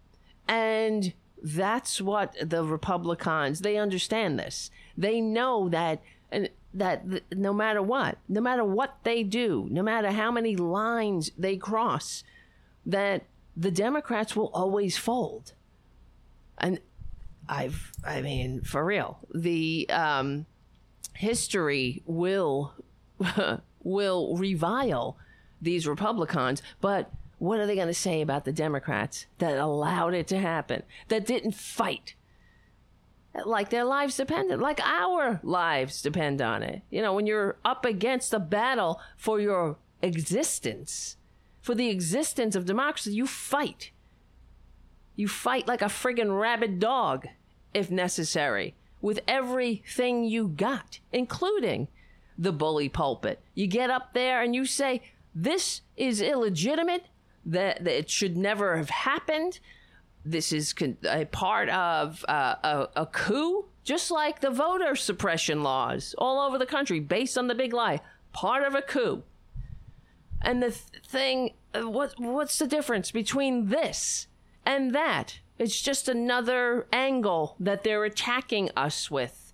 And 0.47 1.13
that's 1.41 2.01
what 2.01 2.35
the 2.41 2.63
republicans 2.63 3.61
they 3.61 3.77
understand 3.77 4.39
this. 4.39 4.71
They 4.97 5.21
know 5.21 5.69
that 5.69 6.01
and 6.31 6.49
that 6.73 7.03
no 7.35 7.53
matter 7.53 7.81
what 7.81 8.17
no 8.27 8.41
matter 8.41 8.63
what 8.63 8.97
they 9.03 9.23
do 9.23 9.67
no 9.71 9.81
matter 9.81 10.11
how 10.11 10.31
many 10.31 10.55
lines 10.55 11.31
they 11.35 11.57
cross 11.57 12.23
that 12.85 13.23
the 13.57 13.71
democrats 13.71 14.35
will 14.35 14.51
always 14.53 14.97
fold. 14.97 15.53
And 16.57 16.79
I've, 17.49 17.91
I 18.05 18.21
mean, 18.21 18.61
for 18.61 18.85
real, 18.85 19.17
the 19.33 19.89
um, 19.89 20.45
history 21.13 22.03
will 22.05 22.73
will 23.83 24.37
revile 24.37 25.17
these 25.61 25.87
Republicans, 25.87 26.61
but 26.79 27.11
what 27.39 27.59
are 27.59 27.65
they 27.65 27.75
going 27.75 27.87
to 27.87 27.93
say 27.93 28.21
about 28.21 28.45
the 28.45 28.51
Democrats 28.51 29.25
that 29.39 29.57
allowed 29.57 30.13
it 30.13 30.27
to 30.27 30.37
happen, 30.37 30.83
that 31.07 31.25
didn't 31.25 31.55
fight? 31.55 32.13
Like 33.45 33.69
their 33.69 33.85
lives 33.85 34.17
depended, 34.17 34.59
like 34.59 34.81
our 34.81 35.39
lives 35.43 36.01
depend 36.01 36.41
on 36.41 36.61
it. 36.61 36.81
You 36.89 37.01
know, 37.01 37.13
when 37.13 37.25
you're 37.27 37.57
up 37.65 37.85
against 37.85 38.33
a 38.33 38.39
battle 38.39 38.99
for 39.17 39.39
your 39.39 39.77
existence, 40.01 41.17
for 41.61 41.73
the 41.73 41.89
existence 41.89 42.55
of 42.55 42.65
democracy, 42.65 43.13
you 43.13 43.25
fight. 43.25 43.91
You 45.15 45.27
fight 45.27 45.67
like 45.67 45.81
a 45.81 45.85
friggin' 45.85 46.39
rabid 46.39 46.79
dog, 46.79 47.27
if 47.73 47.91
necessary, 47.91 48.75
with 49.01 49.19
everything 49.27 50.23
you 50.23 50.47
got, 50.47 50.99
including 51.11 51.87
the 52.37 52.51
bully 52.51 52.89
pulpit. 52.89 53.39
You 53.53 53.67
get 53.67 53.89
up 53.89 54.13
there 54.13 54.41
and 54.41 54.55
you 54.55 54.65
say, 54.65 55.01
This 55.35 55.81
is 55.97 56.21
illegitimate. 56.21 57.05
That, 57.45 57.83
that 57.83 57.97
it 57.97 58.09
should 58.09 58.37
never 58.37 58.77
have 58.77 58.89
happened. 58.89 59.59
This 60.25 60.51
is 60.51 60.73
con- 60.73 60.97
a 61.09 61.25
part 61.25 61.69
of 61.69 62.23
uh, 62.27 62.55
a, 62.63 62.87
a 62.97 63.05
coup, 63.05 63.65
just 63.83 64.11
like 64.11 64.41
the 64.41 64.49
voter 64.49 64.95
suppression 64.95 65.63
laws 65.63 66.13
all 66.17 66.39
over 66.45 66.57
the 66.57 66.65
country, 66.65 66.99
based 66.99 67.37
on 67.37 67.47
the 67.47 67.55
big 67.55 67.73
lie. 67.73 68.01
Part 68.33 68.63
of 68.63 68.75
a 68.75 68.81
coup. 68.81 69.23
And 70.41 70.61
the 70.61 70.71
th- 70.71 71.03
thing, 71.07 71.53
uh, 71.73 71.89
what 71.89 72.19
what's 72.19 72.59
the 72.59 72.67
difference 72.67 73.11
between 73.11 73.67
this 73.67 74.27
and 74.65 74.93
that? 74.93 75.39
It's 75.59 75.81
just 75.81 76.07
another 76.07 76.87
angle 76.93 77.57
that 77.59 77.83
they're 77.83 78.05
attacking 78.05 78.69
us 78.77 79.11
with. 79.11 79.53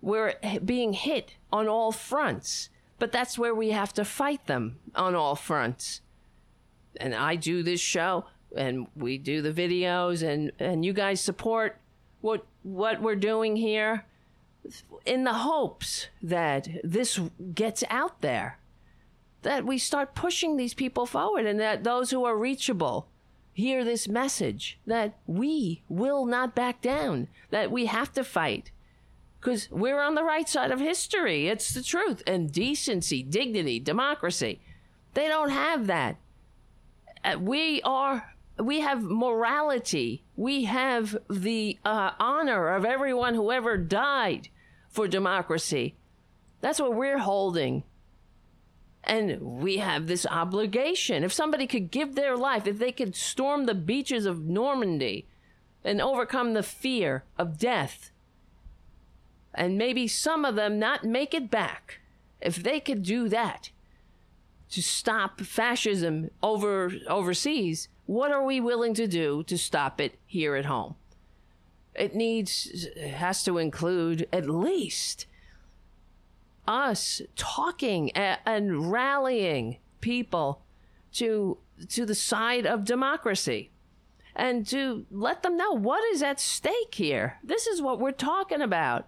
We're 0.00 0.34
being 0.64 0.92
hit 0.92 1.34
on 1.52 1.66
all 1.66 1.90
fronts, 1.90 2.68
but 3.00 3.10
that's 3.10 3.36
where 3.36 3.54
we 3.54 3.70
have 3.70 3.92
to 3.94 4.04
fight 4.04 4.46
them 4.46 4.78
on 4.94 5.16
all 5.16 5.34
fronts. 5.34 6.00
And 6.98 7.12
I 7.12 7.34
do 7.34 7.64
this 7.64 7.80
show, 7.80 8.26
and 8.56 8.86
we 8.94 9.18
do 9.18 9.42
the 9.42 9.52
videos, 9.52 10.22
and 10.22 10.52
and 10.60 10.84
you 10.84 10.92
guys 10.92 11.20
support 11.20 11.76
what 12.20 12.46
what 12.62 13.02
we're 13.02 13.16
doing 13.16 13.56
here, 13.56 14.04
in 15.04 15.24
the 15.24 15.32
hopes 15.32 16.06
that 16.22 16.68
this 16.84 17.18
gets 17.52 17.82
out 17.90 18.20
there 18.20 18.58
that 19.42 19.66
we 19.66 19.76
start 19.76 20.14
pushing 20.14 20.56
these 20.56 20.72
people 20.72 21.04
forward 21.04 21.44
and 21.44 21.60
that 21.60 21.84
those 21.84 22.10
who 22.10 22.24
are 22.24 22.36
reachable 22.36 23.08
hear 23.54 23.84
this 23.84 24.08
message 24.08 24.78
that 24.86 25.16
we 25.26 25.82
will 25.88 26.26
not 26.26 26.54
back 26.54 26.82
down, 26.82 27.28
that 27.50 27.70
we 27.70 27.86
have 27.86 28.12
to 28.12 28.24
fight. 28.24 28.70
Because 29.40 29.70
we're 29.70 30.00
on 30.00 30.14
the 30.14 30.24
right 30.24 30.48
side 30.48 30.70
of 30.70 30.80
history. 30.80 31.48
It's 31.48 31.72
the 31.72 31.82
truth. 31.82 32.22
And 32.26 32.50
decency, 32.50 33.22
dignity, 33.22 33.78
democracy. 33.78 34.60
They 35.14 35.28
don't 35.28 35.50
have 35.50 35.86
that. 35.86 36.16
Uh, 37.24 37.38
We 37.38 37.80
are. 37.82 38.34
We 38.58 38.80
have 38.80 39.02
morality. 39.02 40.24
We 40.36 40.64
have 40.64 41.16
the 41.28 41.78
uh, 41.84 42.12
honor 42.18 42.74
of 42.74 42.84
everyone 42.84 43.34
who 43.34 43.50
ever 43.50 43.76
died 43.76 44.48
for 44.88 45.08
democracy. 45.08 45.96
That's 46.60 46.80
what 46.80 46.94
we're 46.94 47.18
holding. 47.18 47.82
And 49.06 49.40
we 49.40 49.78
have 49.78 50.06
this 50.06 50.26
obligation. 50.26 51.24
If 51.24 51.32
somebody 51.32 51.66
could 51.66 51.90
give 51.90 52.14
their 52.14 52.36
life, 52.36 52.66
if 52.66 52.78
they 52.78 52.92
could 52.92 53.14
storm 53.14 53.66
the 53.66 53.74
beaches 53.74 54.26
of 54.26 54.44
Normandy 54.44 55.26
and 55.84 56.00
overcome 56.00 56.54
the 56.54 56.62
fear 56.62 57.24
of 57.38 57.58
death, 57.58 58.10
and 59.54 59.78
maybe 59.78 60.08
some 60.08 60.44
of 60.44 60.54
them 60.56 60.78
not 60.78 61.04
make 61.04 61.34
it 61.34 61.50
back, 61.50 62.00
if 62.40 62.56
they 62.56 62.80
could 62.80 63.02
do 63.02 63.28
that 63.28 63.70
to 64.70 64.82
stop 64.82 65.40
fascism 65.40 66.30
over 66.42 66.92
overseas, 67.08 67.88
what 68.06 68.32
are 68.32 68.44
we 68.44 68.60
willing 68.60 68.94
to 68.94 69.06
do 69.06 69.42
to 69.44 69.56
stop 69.56 70.00
it 70.00 70.18
here 70.26 70.56
at 70.56 70.64
home? 70.64 70.96
It 71.94 72.14
needs 72.14 72.88
has 72.98 73.44
to 73.44 73.58
include 73.58 74.26
at 74.32 74.50
least 74.50 75.26
us 76.66 77.20
talking 77.36 78.10
a- 78.14 78.38
and 78.46 78.90
rallying 78.90 79.78
people 80.00 80.62
to 81.12 81.58
to 81.88 82.06
the 82.06 82.14
side 82.14 82.66
of 82.66 82.84
democracy 82.84 83.70
and 84.36 84.66
to 84.66 85.06
let 85.10 85.42
them 85.42 85.56
know 85.56 85.72
what 85.72 86.04
is 86.12 86.22
at 86.22 86.38
stake 86.40 86.94
here. 86.94 87.38
This 87.42 87.66
is 87.66 87.82
what 87.82 87.98
we're 87.98 88.12
talking 88.12 88.62
about. 88.62 89.06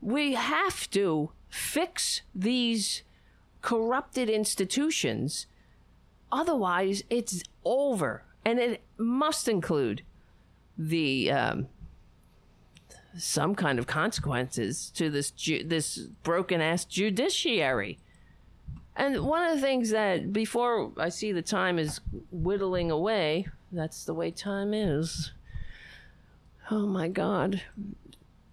We 0.00 0.34
have 0.34 0.90
to 0.90 1.32
fix 1.48 2.22
these 2.34 3.02
corrupted 3.60 4.28
institutions 4.28 5.46
otherwise 6.32 7.04
it's 7.10 7.42
over 7.64 8.24
and 8.44 8.58
it 8.58 8.82
must 8.96 9.46
include 9.46 10.02
the 10.76 11.30
um, 11.30 11.68
some 13.16 13.54
kind 13.54 13.78
of 13.78 13.86
consequences 13.86 14.90
to 14.96 15.10
this 15.10 15.30
ju- 15.30 15.64
this 15.64 15.98
broken 16.22 16.60
ass 16.60 16.84
judiciary. 16.84 17.98
And 18.94 19.24
one 19.24 19.42
of 19.48 19.54
the 19.54 19.60
things 19.60 19.90
that 19.90 20.32
before 20.32 20.92
I 20.98 21.08
see 21.08 21.32
the 21.32 21.42
time 21.42 21.78
is 21.78 22.00
whittling 22.30 22.90
away, 22.90 23.46
that's 23.70 24.04
the 24.04 24.14
way 24.14 24.30
time 24.30 24.74
is. 24.74 25.32
Oh 26.70 26.86
my 26.86 27.08
god. 27.08 27.62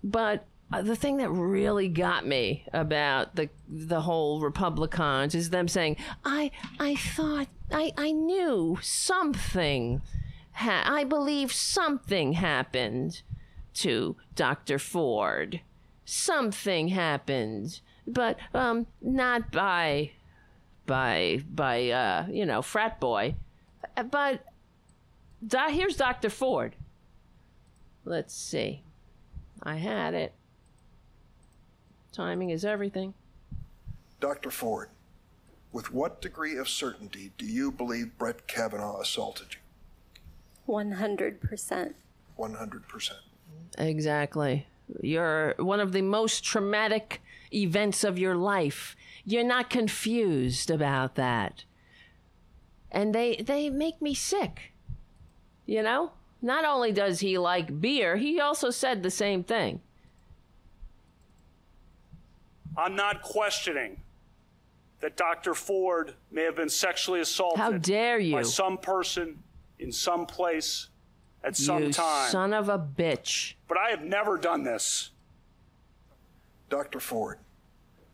But 0.03 0.45
uh, 0.71 0.81
the 0.81 0.95
thing 0.95 1.17
that 1.17 1.29
really 1.29 1.87
got 1.87 2.25
me 2.25 2.65
about 2.71 3.35
the 3.35 3.49
the 3.67 4.01
whole 4.01 4.39
Republicans 4.39 5.35
is 5.35 5.49
them 5.49 5.67
saying, 5.67 5.97
"I 6.23 6.51
I 6.79 6.95
thought 6.95 7.47
I 7.71 7.91
I 7.97 8.11
knew 8.11 8.77
something 8.81 10.01
ha- 10.53 10.83
I 10.85 11.03
believe 11.03 11.51
something 11.51 12.33
happened 12.33 13.21
to 13.75 14.15
Dr. 14.39 14.79
Ford. 14.79 15.59
Something 16.05 16.87
happened, 16.87 17.81
but 18.07 18.37
um 18.53 18.87
not 19.01 19.51
by 19.51 20.11
by 20.85 21.43
by 21.53 21.89
uh 21.89 22.25
you 22.31 22.45
know 22.45 22.61
frat 22.61 23.01
boy, 23.01 23.35
Uh, 23.97 24.03
but 24.03 24.45
do- 25.45 25.57
here's 25.67 25.97
Dr. 25.97 26.29
Ford. 26.29 26.77
Let's 28.05 28.33
see. 28.33 28.81
I 29.61 29.75
had 29.75 30.13
it. 30.13 30.31
Timing 32.13 32.49
is 32.49 32.63
everything. 32.63 33.15
Dr. 34.21 34.51
Ford, 34.51 34.87
with 35.73 35.91
what 35.93 36.21
degree 36.21 36.55
of 36.57 36.69
certainty 36.69 37.33
do 37.37 37.45
you 37.45 37.73
believe 37.73 38.17
Brett 38.17 38.47
Kavanaugh 38.47 39.01
assaulted 39.01 39.47
you? 39.55 40.73
100%. 40.73 41.93
100%. 42.37 43.11
Exactly. 43.77 44.67
You're 45.01 45.55
one 45.57 45.79
of 45.79 45.91
the 45.91 46.01
most 46.01 46.43
traumatic 46.43 47.21
events 47.53 48.03
of 48.03 48.17
your 48.17 48.35
life. 48.35 48.95
You're 49.25 49.43
not 49.43 49.69
confused 49.69 50.69
about 50.69 51.15
that. 51.15 51.63
And 52.91 53.13
they 53.13 53.37
they 53.37 53.69
make 53.69 54.01
me 54.01 54.13
sick. 54.13 54.73
You 55.65 55.83
know? 55.83 56.11
Not 56.41 56.65
only 56.65 56.91
does 56.91 57.19
he 57.19 57.37
like 57.37 57.81
beer, 57.81 58.15
he 58.15 58.39
also 58.39 58.69
said 58.69 59.03
the 59.03 59.11
same 59.11 59.43
thing. 59.43 59.81
I'm 62.77 62.95
not 62.95 63.21
questioning 63.21 64.01
that 65.01 65.17
Dr. 65.17 65.53
Ford 65.53 66.13
may 66.31 66.43
have 66.43 66.55
been 66.55 66.69
sexually 66.69 67.19
assaulted. 67.19 67.59
How 67.59 67.71
dare 67.73 68.19
you. 68.19 68.35
By 68.35 68.43
some 68.43 68.77
person 68.77 69.43
in 69.79 69.91
some 69.91 70.25
place 70.25 70.87
at 71.43 71.55
some 71.55 71.83
you 71.83 71.93
time. 71.93 72.29
son 72.29 72.53
of 72.53 72.69
a 72.69 72.79
bitch. 72.79 73.53
But 73.69 73.77
I 73.77 73.91
have 73.91 74.03
never 74.03 74.37
done 74.37 74.63
this. 74.63 75.11
Dr. 76.69 76.99
Ford, 76.99 77.37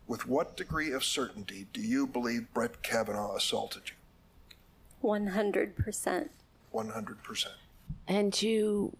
with 0.05 0.27
what 0.27 0.55
degree 0.55 0.91
of 0.91 1.03
certainty 1.03 1.65
do 1.73 1.81
you 1.81 2.05
believe 2.05 2.53
Brett 2.53 2.83
Kavanaugh 2.83 3.35
assaulted 3.35 3.83
you? 3.89 3.95
100%. 5.09 6.29
100%. 6.73 7.45
And 8.07 8.33
to 8.33 8.95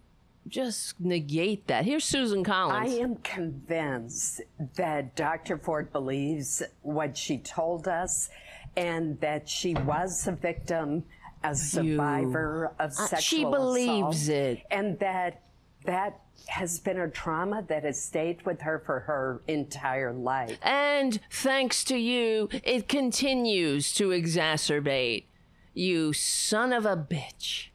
just 0.48 1.00
negate 1.00 1.66
that. 1.66 1.84
Here's 1.84 2.04
Susan 2.04 2.42
Collins. 2.42 2.88
I 2.88 3.02
am 3.02 3.16
convinced 3.16 4.40
that 4.76 5.14
Dr. 5.16 5.58
Ford 5.58 5.92
believes 5.92 6.62
what 6.82 7.16
she 7.16 7.38
told 7.38 7.86
us 7.88 8.30
and 8.76 9.18
that 9.20 9.48
she 9.48 9.74
was 9.74 10.26
a 10.26 10.32
victim, 10.32 11.04
a 11.42 11.54
survivor 11.54 12.72
of 12.78 12.90
Uh, 12.90 13.06
sexual 13.08 13.20
she 13.20 13.44
believes 13.44 14.28
assault, 14.28 14.36
it. 14.36 14.62
And 14.70 14.98
that 15.00 15.42
that 15.84 16.20
has 16.46 16.78
been 16.78 16.98
a 16.98 17.08
trauma 17.08 17.64
that 17.68 17.84
has 17.84 18.00
stayed 18.00 18.44
with 18.46 18.60
her 18.62 18.82
for 18.84 19.00
her 19.00 19.42
entire 19.48 20.12
life. 20.12 20.58
And 20.62 21.20
thanks 21.30 21.84
to 21.84 21.96
you, 21.96 22.48
it 22.62 22.88
continues 22.88 23.92
to 23.94 24.10
exacerbate. 24.10 25.24
You 25.74 26.12
son 26.12 26.72
of 26.72 26.86
a 26.86 26.96
bitch. 26.96 27.68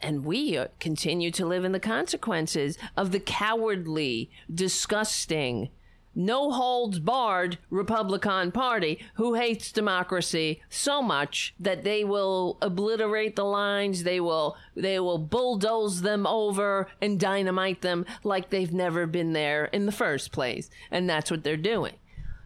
And 0.00 0.24
we 0.24 0.56
uh, 0.56 0.68
continue 0.78 1.32
to 1.32 1.44
live 1.46 1.64
in 1.64 1.72
the 1.72 1.80
consequences 1.80 2.78
of 2.96 3.10
the 3.10 3.18
cowardly, 3.18 4.30
disgusting, 4.52 5.70
no 6.18 6.50
holds 6.50 6.98
barred 6.98 7.56
Republican 7.70 8.50
Party 8.50 8.98
who 9.14 9.34
hates 9.34 9.70
democracy 9.70 10.60
so 10.68 11.00
much 11.00 11.54
that 11.60 11.84
they 11.84 12.02
will 12.02 12.58
obliterate 12.60 13.36
the 13.36 13.44
lines, 13.44 14.02
they 14.02 14.18
will 14.18 14.56
they 14.74 14.98
will 14.98 15.18
bulldoze 15.18 16.02
them 16.02 16.26
over 16.26 16.88
and 17.00 17.20
dynamite 17.20 17.82
them 17.82 18.04
like 18.24 18.50
they've 18.50 18.72
never 18.72 19.06
been 19.06 19.32
there 19.32 19.66
in 19.66 19.86
the 19.86 19.92
first 19.92 20.32
place. 20.32 20.68
And 20.90 21.08
that's 21.08 21.30
what 21.30 21.44
they're 21.44 21.56
doing. 21.56 21.94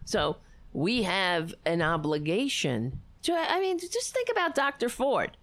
So 0.05 0.37
we 0.71 1.03
have 1.03 1.55
an 1.65 1.81
obligation 1.81 2.99
to 3.23 3.33
I 3.33 3.59
mean 3.59 3.79
just 3.79 4.13
think 4.13 4.29
about 4.31 4.53
Dr. 4.53 4.87
Ford 4.87 5.35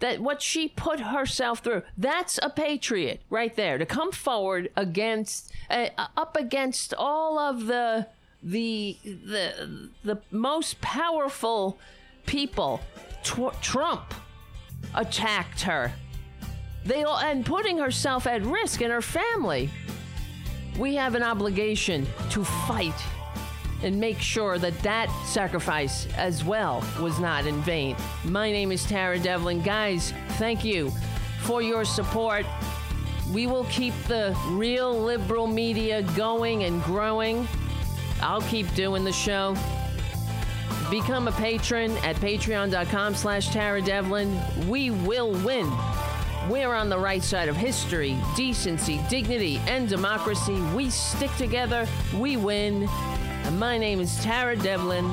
that 0.00 0.20
what 0.20 0.42
she 0.42 0.68
put 0.68 1.00
herself 1.00 1.60
through 1.60 1.82
that's 1.96 2.38
a 2.42 2.50
patriot 2.50 3.20
right 3.30 3.56
there 3.56 3.78
to 3.78 3.86
come 3.86 4.12
forward 4.12 4.70
against 4.76 5.52
uh, 5.70 5.88
up 6.16 6.36
against 6.36 6.92
all 6.98 7.38
of 7.38 7.66
the 7.66 8.06
the 8.44 8.96
the 9.02 9.88
the 10.04 10.20
most 10.30 10.80
powerful 10.80 11.78
people, 12.26 12.80
Tw- 13.22 13.60
Trump, 13.62 14.14
attacked 14.94 15.62
her. 15.62 15.92
They 16.84 17.04
all 17.04 17.18
and 17.18 17.44
putting 17.44 17.78
herself 17.78 18.26
at 18.26 18.42
risk 18.42 18.82
and 18.82 18.92
her 18.92 19.02
family. 19.02 19.70
We 20.78 20.96
have 20.96 21.14
an 21.14 21.22
obligation 21.22 22.06
to 22.30 22.44
fight 22.44 22.94
and 23.84 24.00
make 24.00 24.18
sure 24.18 24.58
that 24.58 24.76
that 24.80 25.10
sacrifice 25.26 26.08
as 26.16 26.42
well 26.42 26.82
was 27.00 27.20
not 27.20 27.46
in 27.46 27.60
vain. 27.62 27.94
My 28.24 28.50
name 28.50 28.72
is 28.72 28.84
Tara 28.84 29.18
Devlin. 29.18 29.60
Guys, 29.60 30.12
thank 30.30 30.64
you 30.64 30.90
for 31.42 31.60
your 31.60 31.84
support. 31.84 32.46
We 33.30 33.46
will 33.46 33.64
keep 33.64 33.94
the 34.08 34.36
real 34.48 34.98
liberal 34.98 35.46
media 35.46 36.02
going 36.16 36.64
and 36.64 36.82
growing. 36.82 37.46
I'll 38.22 38.42
keep 38.42 38.72
doing 38.74 39.04
the 39.04 39.12
show. 39.12 39.54
Become 40.90 41.28
a 41.28 41.32
patron 41.32 41.92
at 41.98 42.16
patreon.com 42.16 43.14
slash 43.14 43.48
Tara 43.48 43.82
Devlin. 43.82 44.40
We 44.66 44.90
will 44.90 45.32
win. 45.32 45.70
We're 46.48 46.74
on 46.74 46.88
the 46.88 46.98
right 46.98 47.22
side 47.22 47.48
of 47.48 47.56
history, 47.56 48.16
decency, 48.36 49.00
dignity, 49.08 49.60
and 49.66 49.88
democracy. 49.88 50.60
We 50.74 50.90
stick 50.90 51.34
together, 51.36 51.86
we 52.14 52.36
win. 52.36 52.88
And 53.44 53.60
my 53.60 53.76
name 53.76 54.00
is 54.00 54.16
Tara 54.24 54.56
Devlin, 54.56 55.04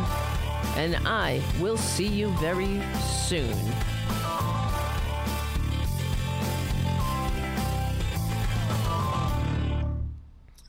and 0.77 0.95
I 1.05 1.41
will 1.59 1.75
see 1.75 2.07
you 2.07 2.29
very 2.37 2.81
soon. 3.01 3.55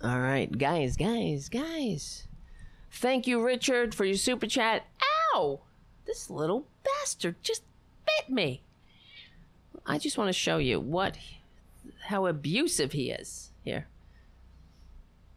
All 0.03 0.19
right, 0.19 0.51
guys, 0.59 0.97
guys, 0.97 1.49
guys. 1.49 2.27
Thank 2.91 3.29
you, 3.29 3.41
Richard, 3.41 3.95
for 3.95 4.05
your 4.05 4.17
super 4.17 4.49
chat. 4.49 4.85
Ow! 5.35 5.61
This 6.05 6.29
little 6.29 6.67
bastard 6.83 7.37
just 7.43 7.63
bit 8.05 8.29
me. 8.29 8.63
I 9.87 9.99
just 9.99 10.19
want 10.19 10.29
to 10.29 10.33
show 10.33 10.59
you 10.59 10.81
what, 10.81 11.17
how 12.07 12.27
abusive 12.27 12.91
he 12.91 13.11
is 13.11 13.51
here. 13.65 13.87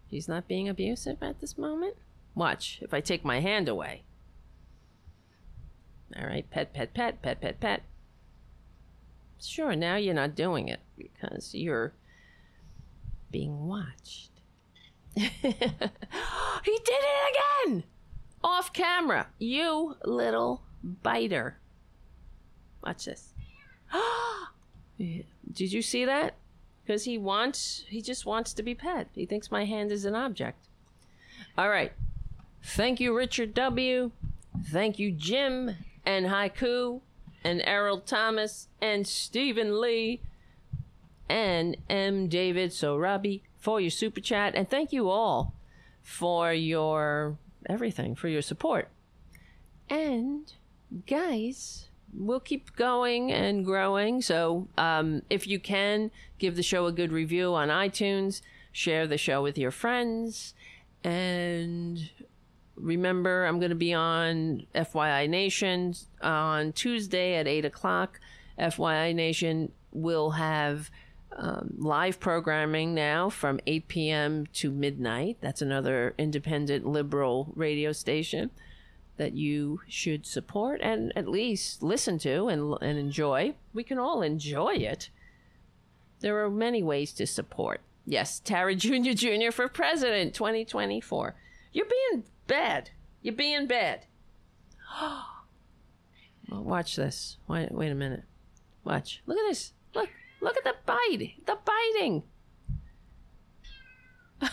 He's 0.08 0.28
not 0.28 0.48
being 0.48 0.68
abusive 0.68 1.22
at 1.22 1.40
this 1.40 1.58
moment. 1.58 1.96
Watch 2.36 2.80
if 2.82 2.94
I 2.94 3.02
take 3.02 3.24
my 3.24 3.40
hand 3.40 3.70
away. 3.70 4.04
All 6.16 6.28
right, 6.28 6.50
pet, 6.50 6.74
pet, 6.74 6.94
pet, 6.94 7.22
pet, 7.22 7.42
pet, 7.42 7.60
pet. 7.60 7.84
Sure, 9.42 9.76
now 9.76 9.96
you're 9.96 10.14
not 10.14 10.36
doing 10.36 10.68
it 10.68 10.80
because 10.98 11.54
you're 11.54 11.94
being 13.32 13.68
watched. 13.68 14.32
he 15.16 15.30
did 15.32 15.62
it 16.64 17.36
again! 17.66 17.84
Off 18.44 18.74
camera. 18.74 19.28
You 19.40 19.96
little 20.04 20.62
biter. 20.84 21.58
Watch 22.84 23.06
this. 23.06 23.34
Did 24.98 25.26
you 25.74 25.82
see 25.82 26.06
that? 26.06 26.36
Because 26.84 27.06
he 27.06 27.18
wants, 27.18 27.86
he 27.88 28.02
just 28.02 28.26
wants 28.26 28.54
to 28.54 28.64
be 28.64 28.76
pet. 28.76 29.08
He 29.14 29.26
thinks 29.26 29.52
my 29.52 29.66
hand 29.66 29.92
is 29.92 30.06
an 30.06 30.16
object. 30.16 30.68
All 31.58 31.70
right. 31.70 31.94
Thank 32.66 33.00
you, 33.00 33.16
Richard 33.16 33.54
W. 33.54 34.12
Thank 34.66 34.98
you, 34.98 35.12
Jim 35.12 35.76
and 36.04 36.26
Haiku 36.26 37.02
and 37.44 37.62
Errol 37.64 38.00
Thomas 38.00 38.68
and 38.82 39.08
Stephen 39.08 39.80
Lee 39.80 40.20
and 41.30 41.78
M. 41.90 42.28
David 42.28 42.72
Sorabi 42.72 43.42
for 43.60 43.80
your 43.80 43.92
super 43.92 44.20
chat. 44.20 44.56
And 44.56 44.68
thank 44.68 44.92
you 44.92 45.10
all 45.10 45.54
for 46.02 46.52
your 46.54 47.38
everything, 47.68 48.16
for 48.16 48.28
your 48.28 48.42
support. 48.42 48.90
And 49.88 50.52
guys, 51.06 51.90
we'll 52.14 52.40
keep 52.40 52.76
going 52.76 53.32
and 53.32 53.64
growing. 53.64 54.24
So 54.24 54.68
um, 54.76 55.22
if 55.30 55.48
you 55.48 55.60
can, 55.60 56.10
give 56.40 56.56
the 56.56 56.64
show 56.64 56.88
a 56.88 56.92
good 56.92 57.12
review 57.12 57.54
on 57.54 57.70
iTunes, 57.70 58.42
share 58.72 59.06
the 59.06 59.20
show 59.20 59.44
with 59.44 59.58
your 59.58 59.72
friends, 59.72 60.56
and 61.04 62.10
remember, 62.76 63.46
I'm 63.46 63.60
going 63.60 63.70
to 63.70 63.76
be 63.76 63.94
on 63.94 64.66
FYI 64.74 65.30
Nation 65.30 65.94
on 66.22 66.74
Tuesday 66.74 67.36
at 67.36 67.48
8 67.48 67.66
o'clock. 67.66 68.20
FYI 68.60 69.14
Nation 69.14 69.72
will 69.92 70.32
have 70.32 70.90
um, 71.38 71.74
live 71.78 72.20
programming 72.20 72.94
now 72.94 73.30
from 73.30 73.60
8 73.68 73.88
p.m. 73.88 74.46
to 74.54 74.72
midnight. 74.72 75.38
That's 75.42 75.62
another 75.62 76.14
independent 76.18 76.86
liberal 76.86 77.52
radio 77.56 77.92
station 77.92 78.52
that 79.18 79.34
you 79.34 79.82
should 79.88 80.26
support 80.26 80.82
and 80.82 81.12
at 81.16 81.28
least 81.28 81.82
listen 81.82 82.18
to 82.20 82.48
and, 82.48 82.78
and 82.82 82.98
enjoy. 82.98 83.54
We 83.74 83.84
can 83.84 83.98
all 83.98 84.22
enjoy 84.22 84.76
it. 84.76 85.10
There 86.20 86.44
are 86.44 86.50
many 86.50 86.84
ways 86.84 87.14
to 87.14 87.28
support. 87.28 87.82
Yes, 88.06 88.40
Tara 88.40 88.76
Jr. 88.76 89.14
Jr. 89.14 89.52
for 89.52 89.68
president 89.68 90.34
2024. 90.34 91.36
You're 91.76 91.86
being 91.86 92.24
bad. 92.48 92.92
You're 93.22 93.36
being 93.36 93.68
bad. 93.68 94.06
well, 95.02 95.26
watch 96.50 96.96
this. 96.96 97.36
Wait, 97.50 97.70
wait 97.70 97.92
a 97.92 97.96
minute. 97.96 98.24
Watch. 98.86 99.22
Look 99.26 99.38
at 99.38 99.50
this. 99.50 99.74
Look. 99.94 100.08
Look 100.40 100.56
at 100.56 100.64
the 100.64 100.76
bite. 100.86 101.34
The 101.46 101.58
biting. 101.66 102.24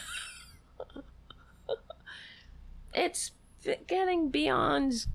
it's 2.92 3.30
getting 3.86 4.30
beyond 4.30 5.06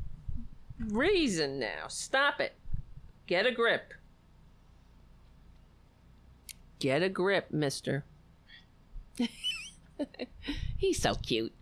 reason 0.79 1.59
now. 1.59 1.89
Stop 1.89 2.39
it. 2.39 2.53
Get 3.25 3.45
a 3.45 3.51
grip. 3.51 3.93
Get 6.79 7.03
a 7.03 7.09
grip, 7.09 7.51
mister. 7.51 8.05
He's 10.77 11.01
so 11.01 11.15
cute. 11.15 11.53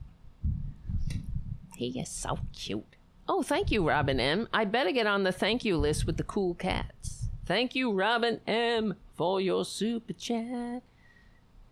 He 1.76 2.00
is 2.00 2.10
so 2.10 2.40
cute. 2.54 2.96
Oh, 3.28 3.42
thank 3.42 3.72
you, 3.72 3.88
Robin 3.88 4.20
M. 4.20 4.48
I 4.54 4.66
better 4.66 4.92
get 4.92 5.08
on 5.08 5.24
the 5.24 5.32
thank 5.32 5.66
you 5.66 5.78
list 5.78 6.06
with 6.06 6.18
the 6.18 6.24
cool 6.24 6.54
cats. 6.54 7.30
Thank 7.46 7.76
you, 7.76 7.92
Robin 7.92 8.40
M, 8.48 8.96
for 9.16 9.42
your 9.42 9.66
super 9.66 10.14
chat. 10.14 10.84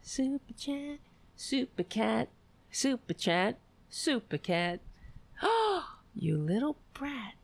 Super 0.02 0.54
chat, 0.54 1.00
super 1.36 1.84
cat, 1.84 2.30
super 2.70 3.14
chat, 3.14 3.58
super 3.90 4.38
cat. 4.38 4.82
Oh, 5.42 5.98
you 6.16 6.38
little 6.38 6.78
brat. 6.94 7.36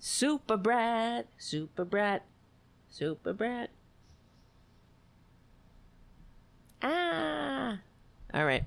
Super 0.00 0.56
brat, 0.56 1.26
super 1.36 1.84
brat, 1.84 2.24
super 2.88 3.32
brat. 3.32 3.70
Ah. 6.82 7.78
All 8.32 8.44
right. 8.44 8.64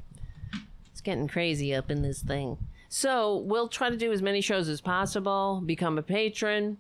It's 0.92 1.02
getting 1.02 1.28
crazy 1.28 1.74
up 1.74 1.90
in 1.90 2.02
this 2.02 2.22
thing. 2.22 2.58
So 2.94 3.38
we'll 3.38 3.70
try 3.70 3.90
to 3.90 3.96
do 3.96 4.12
as 4.12 4.22
many 4.22 4.42
shows 4.42 4.68
as 4.68 4.82
possible, 4.82 5.64
become 5.66 5.98
a 5.98 6.04
patron, 6.04 6.78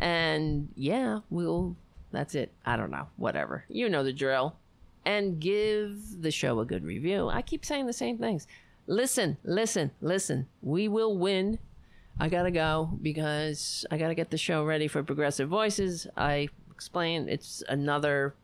and 0.00 0.68
yeah, 0.74 1.20
we'll. 1.30 1.76
That's 2.10 2.34
it. 2.34 2.50
I 2.66 2.76
don't 2.76 2.90
know. 2.90 3.06
Whatever. 3.16 3.64
You 3.68 3.88
know 3.88 4.02
the 4.02 4.12
drill. 4.12 4.56
And 5.06 5.38
give 5.38 6.20
the 6.22 6.32
show 6.32 6.58
a 6.58 6.64
good 6.64 6.82
review. 6.84 7.28
I 7.28 7.40
keep 7.40 7.64
saying 7.64 7.86
the 7.86 7.92
same 7.92 8.18
things. 8.18 8.48
Listen, 8.88 9.36
listen, 9.44 9.92
listen. 10.00 10.48
We 10.60 10.88
will 10.88 11.16
win. 11.16 11.60
I 12.18 12.28
gotta 12.28 12.50
go 12.50 12.90
because 13.00 13.86
I 13.92 13.96
gotta 13.96 14.16
get 14.16 14.30
the 14.30 14.38
show 14.38 14.64
ready 14.64 14.88
for 14.88 15.04
Progressive 15.04 15.48
Voices. 15.48 16.08
I 16.16 16.48
explained 16.72 17.28
it's 17.28 17.62
another 17.68 18.34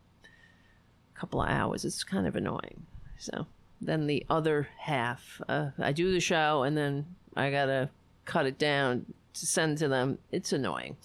couple 1.13 1.41
of 1.41 1.49
hours. 1.49 1.83
It's 1.83 2.05
kind 2.05 2.25
of 2.25 2.37
annoying. 2.37 2.85
So 3.17 3.47
then 3.81 4.07
the 4.07 4.25
other 4.29 4.69
half, 4.77 5.41
uh, 5.49 5.69
I 5.79 5.91
do 5.91 6.11
the 6.11 6.19
show 6.19 6.63
and 6.63 6.77
then 6.77 7.05
I 7.35 7.49
gotta 7.49 7.89
cut 8.25 8.45
it 8.45 8.57
down 8.57 9.05
to 9.33 9.45
send 9.45 9.77
to 9.79 9.87
them. 9.87 10.19
It's 10.31 10.53
annoying. 10.53 10.97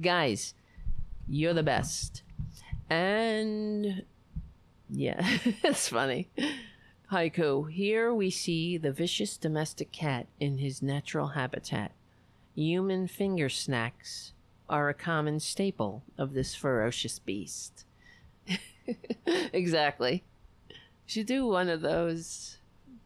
Guys, 0.00 0.54
you're 1.28 1.54
the 1.54 1.62
best. 1.62 2.22
And 2.88 4.04
yeah, 4.88 5.20
it's 5.62 5.88
funny. 5.88 6.28
Haiku, 7.10 7.70
here 7.70 8.14
we 8.14 8.30
see 8.30 8.78
the 8.78 8.92
vicious 8.92 9.36
domestic 9.36 9.92
cat 9.92 10.26
in 10.40 10.58
his 10.58 10.80
natural 10.80 11.28
habitat. 11.28 11.92
Human 12.54 13.06
finger 13.06 13.48
snacks 13.48 14.32
are 14.68 14.88
a 14.88 14.94
common 14.94 15.38
staple 15.38 16.02
of 16.16 16.32
this 16.32 16.54
ferocious 16.54 17.18
beast. 17.18 17.84
exactly. 19.52 20.24
Should 21.06 21.26
do 21.26 21.46
one 21.46 21.68
of 21.68 21.80
those 21.80 22.58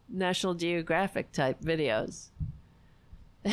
National 0.09 0.55
Geographic 0.55 1.33
type 1.33 1.61
videos. 1.61 2.29
all 3.47 3.53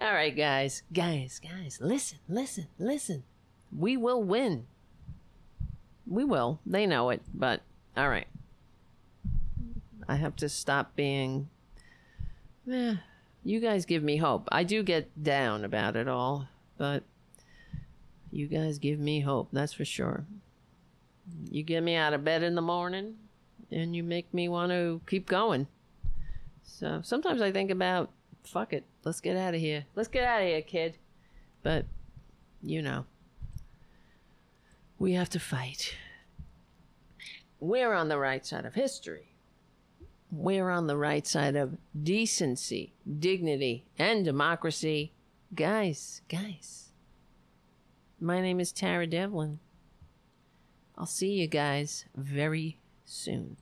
right, 0.00 0.36
guys, 0.36 0.82
guys, 0.92 1.40
guys, 1.40 1.78
listen, 1.80 2.18
listen, 2.28 2.66
listen. 2.78 3.22
We 3.76 3.96
will 3.96 4.22
win. 4.22 4.66
We 6.06 6.24
will. 6.24 6.60
They 6.66 6.86
know 6.86 7.10
it, 7.10 7.22
but 7.32 7.62
all 7.96 8.08
right. 8.08 8.26
I 10.08 10.16
have 10.16 10.34
to 10.36 10.48
stop 10.48 10.96
being 10.96 11.48
eh, 12.70 12.96
you 13.44 13.60
guys 13.60 13.86
give 13.86 14.02
me 14.02 14.16
hope. 14.16 14.48
I 14.50 14.64
do 14.64 14.82
get 14.82 15.22
down 15.22 15.64
about 15.64 15.96
it 15.96 16.08
all, 16.08 16.48
but 16.76 17.04
you 18.30 18.46
guys 18.46 18.78
give 18.78 18.98
me 18.98 19.20
hope, 19.20 19.48
that's 19.52 19.72
for 19.72 19.84
sure. 19.84 20.24
You 21.50 21.62
get 21.62 21.82
me 21.82 21.96
out 21.96 22.14
of 22.14 22.24
bed 22.24 22.42
in 22.42 22.54
the 22.54 22.62
morning 22.62 23.16
and 23.70 23.94
you 23.94 24.02
make 24.02 24.32
me 24.32 24.48
want 24.48 24.70
to 24.72 25.00
keep 25.06 25.26
going. 25.26 25.66
So 26.62 27.00
sometimes 27.02 27.42
I 27.42 27.52
think 27.52 27.70
about, 27.70 28.10
fuck 28.44 28.72
it, 28.72 28.84
let's 29.04 29.20
get 29.20 29.36
out 29.36 29.54
of 29.54 29.60
here. 29.60 29.84
Let's 29.94 30.08
get 30.08 30.24
out 30.24 30.42
of 30.42 30.48
here, 30.48 30.62
kid. 30.62 30.98
But, 31.62 31.86
you 32.62 32.82
know, 32.82 33.04
we 34.98 35.12
have 35.14 35.30
to 35.30 35.40
fight. 35.40 35.94
We're 37.58 37.92
on 37.92 38.08
the 38.08 38.18
right 38.18 38.44
side 38.44 38.64
of 38.64 38.74
history. 38.74 39.34
We're 40.30 40.70
on 40.70 40.86
the 40.86 40.96
right 40.96 41.26
side 41.26 41.56
of 41.56 41.76
decency, 42.00 42.94
dignity, 43.18 43.86
and 43.98 44.24
democracy. 44.24 45.12
Guys, 45.54 46.22
guys. 46.28 46.92
My 48.20 48.40
name 48.40 48.60
is 48.60 48.70
Tara 48.70 49.06
Devlin. 49.06 49.58
I'll 51.00 51.06
see 51.06 51.30
you 51.30 51.46
guys 51.46 52.04
very 52.14 52.76
soon. 53.06 53.56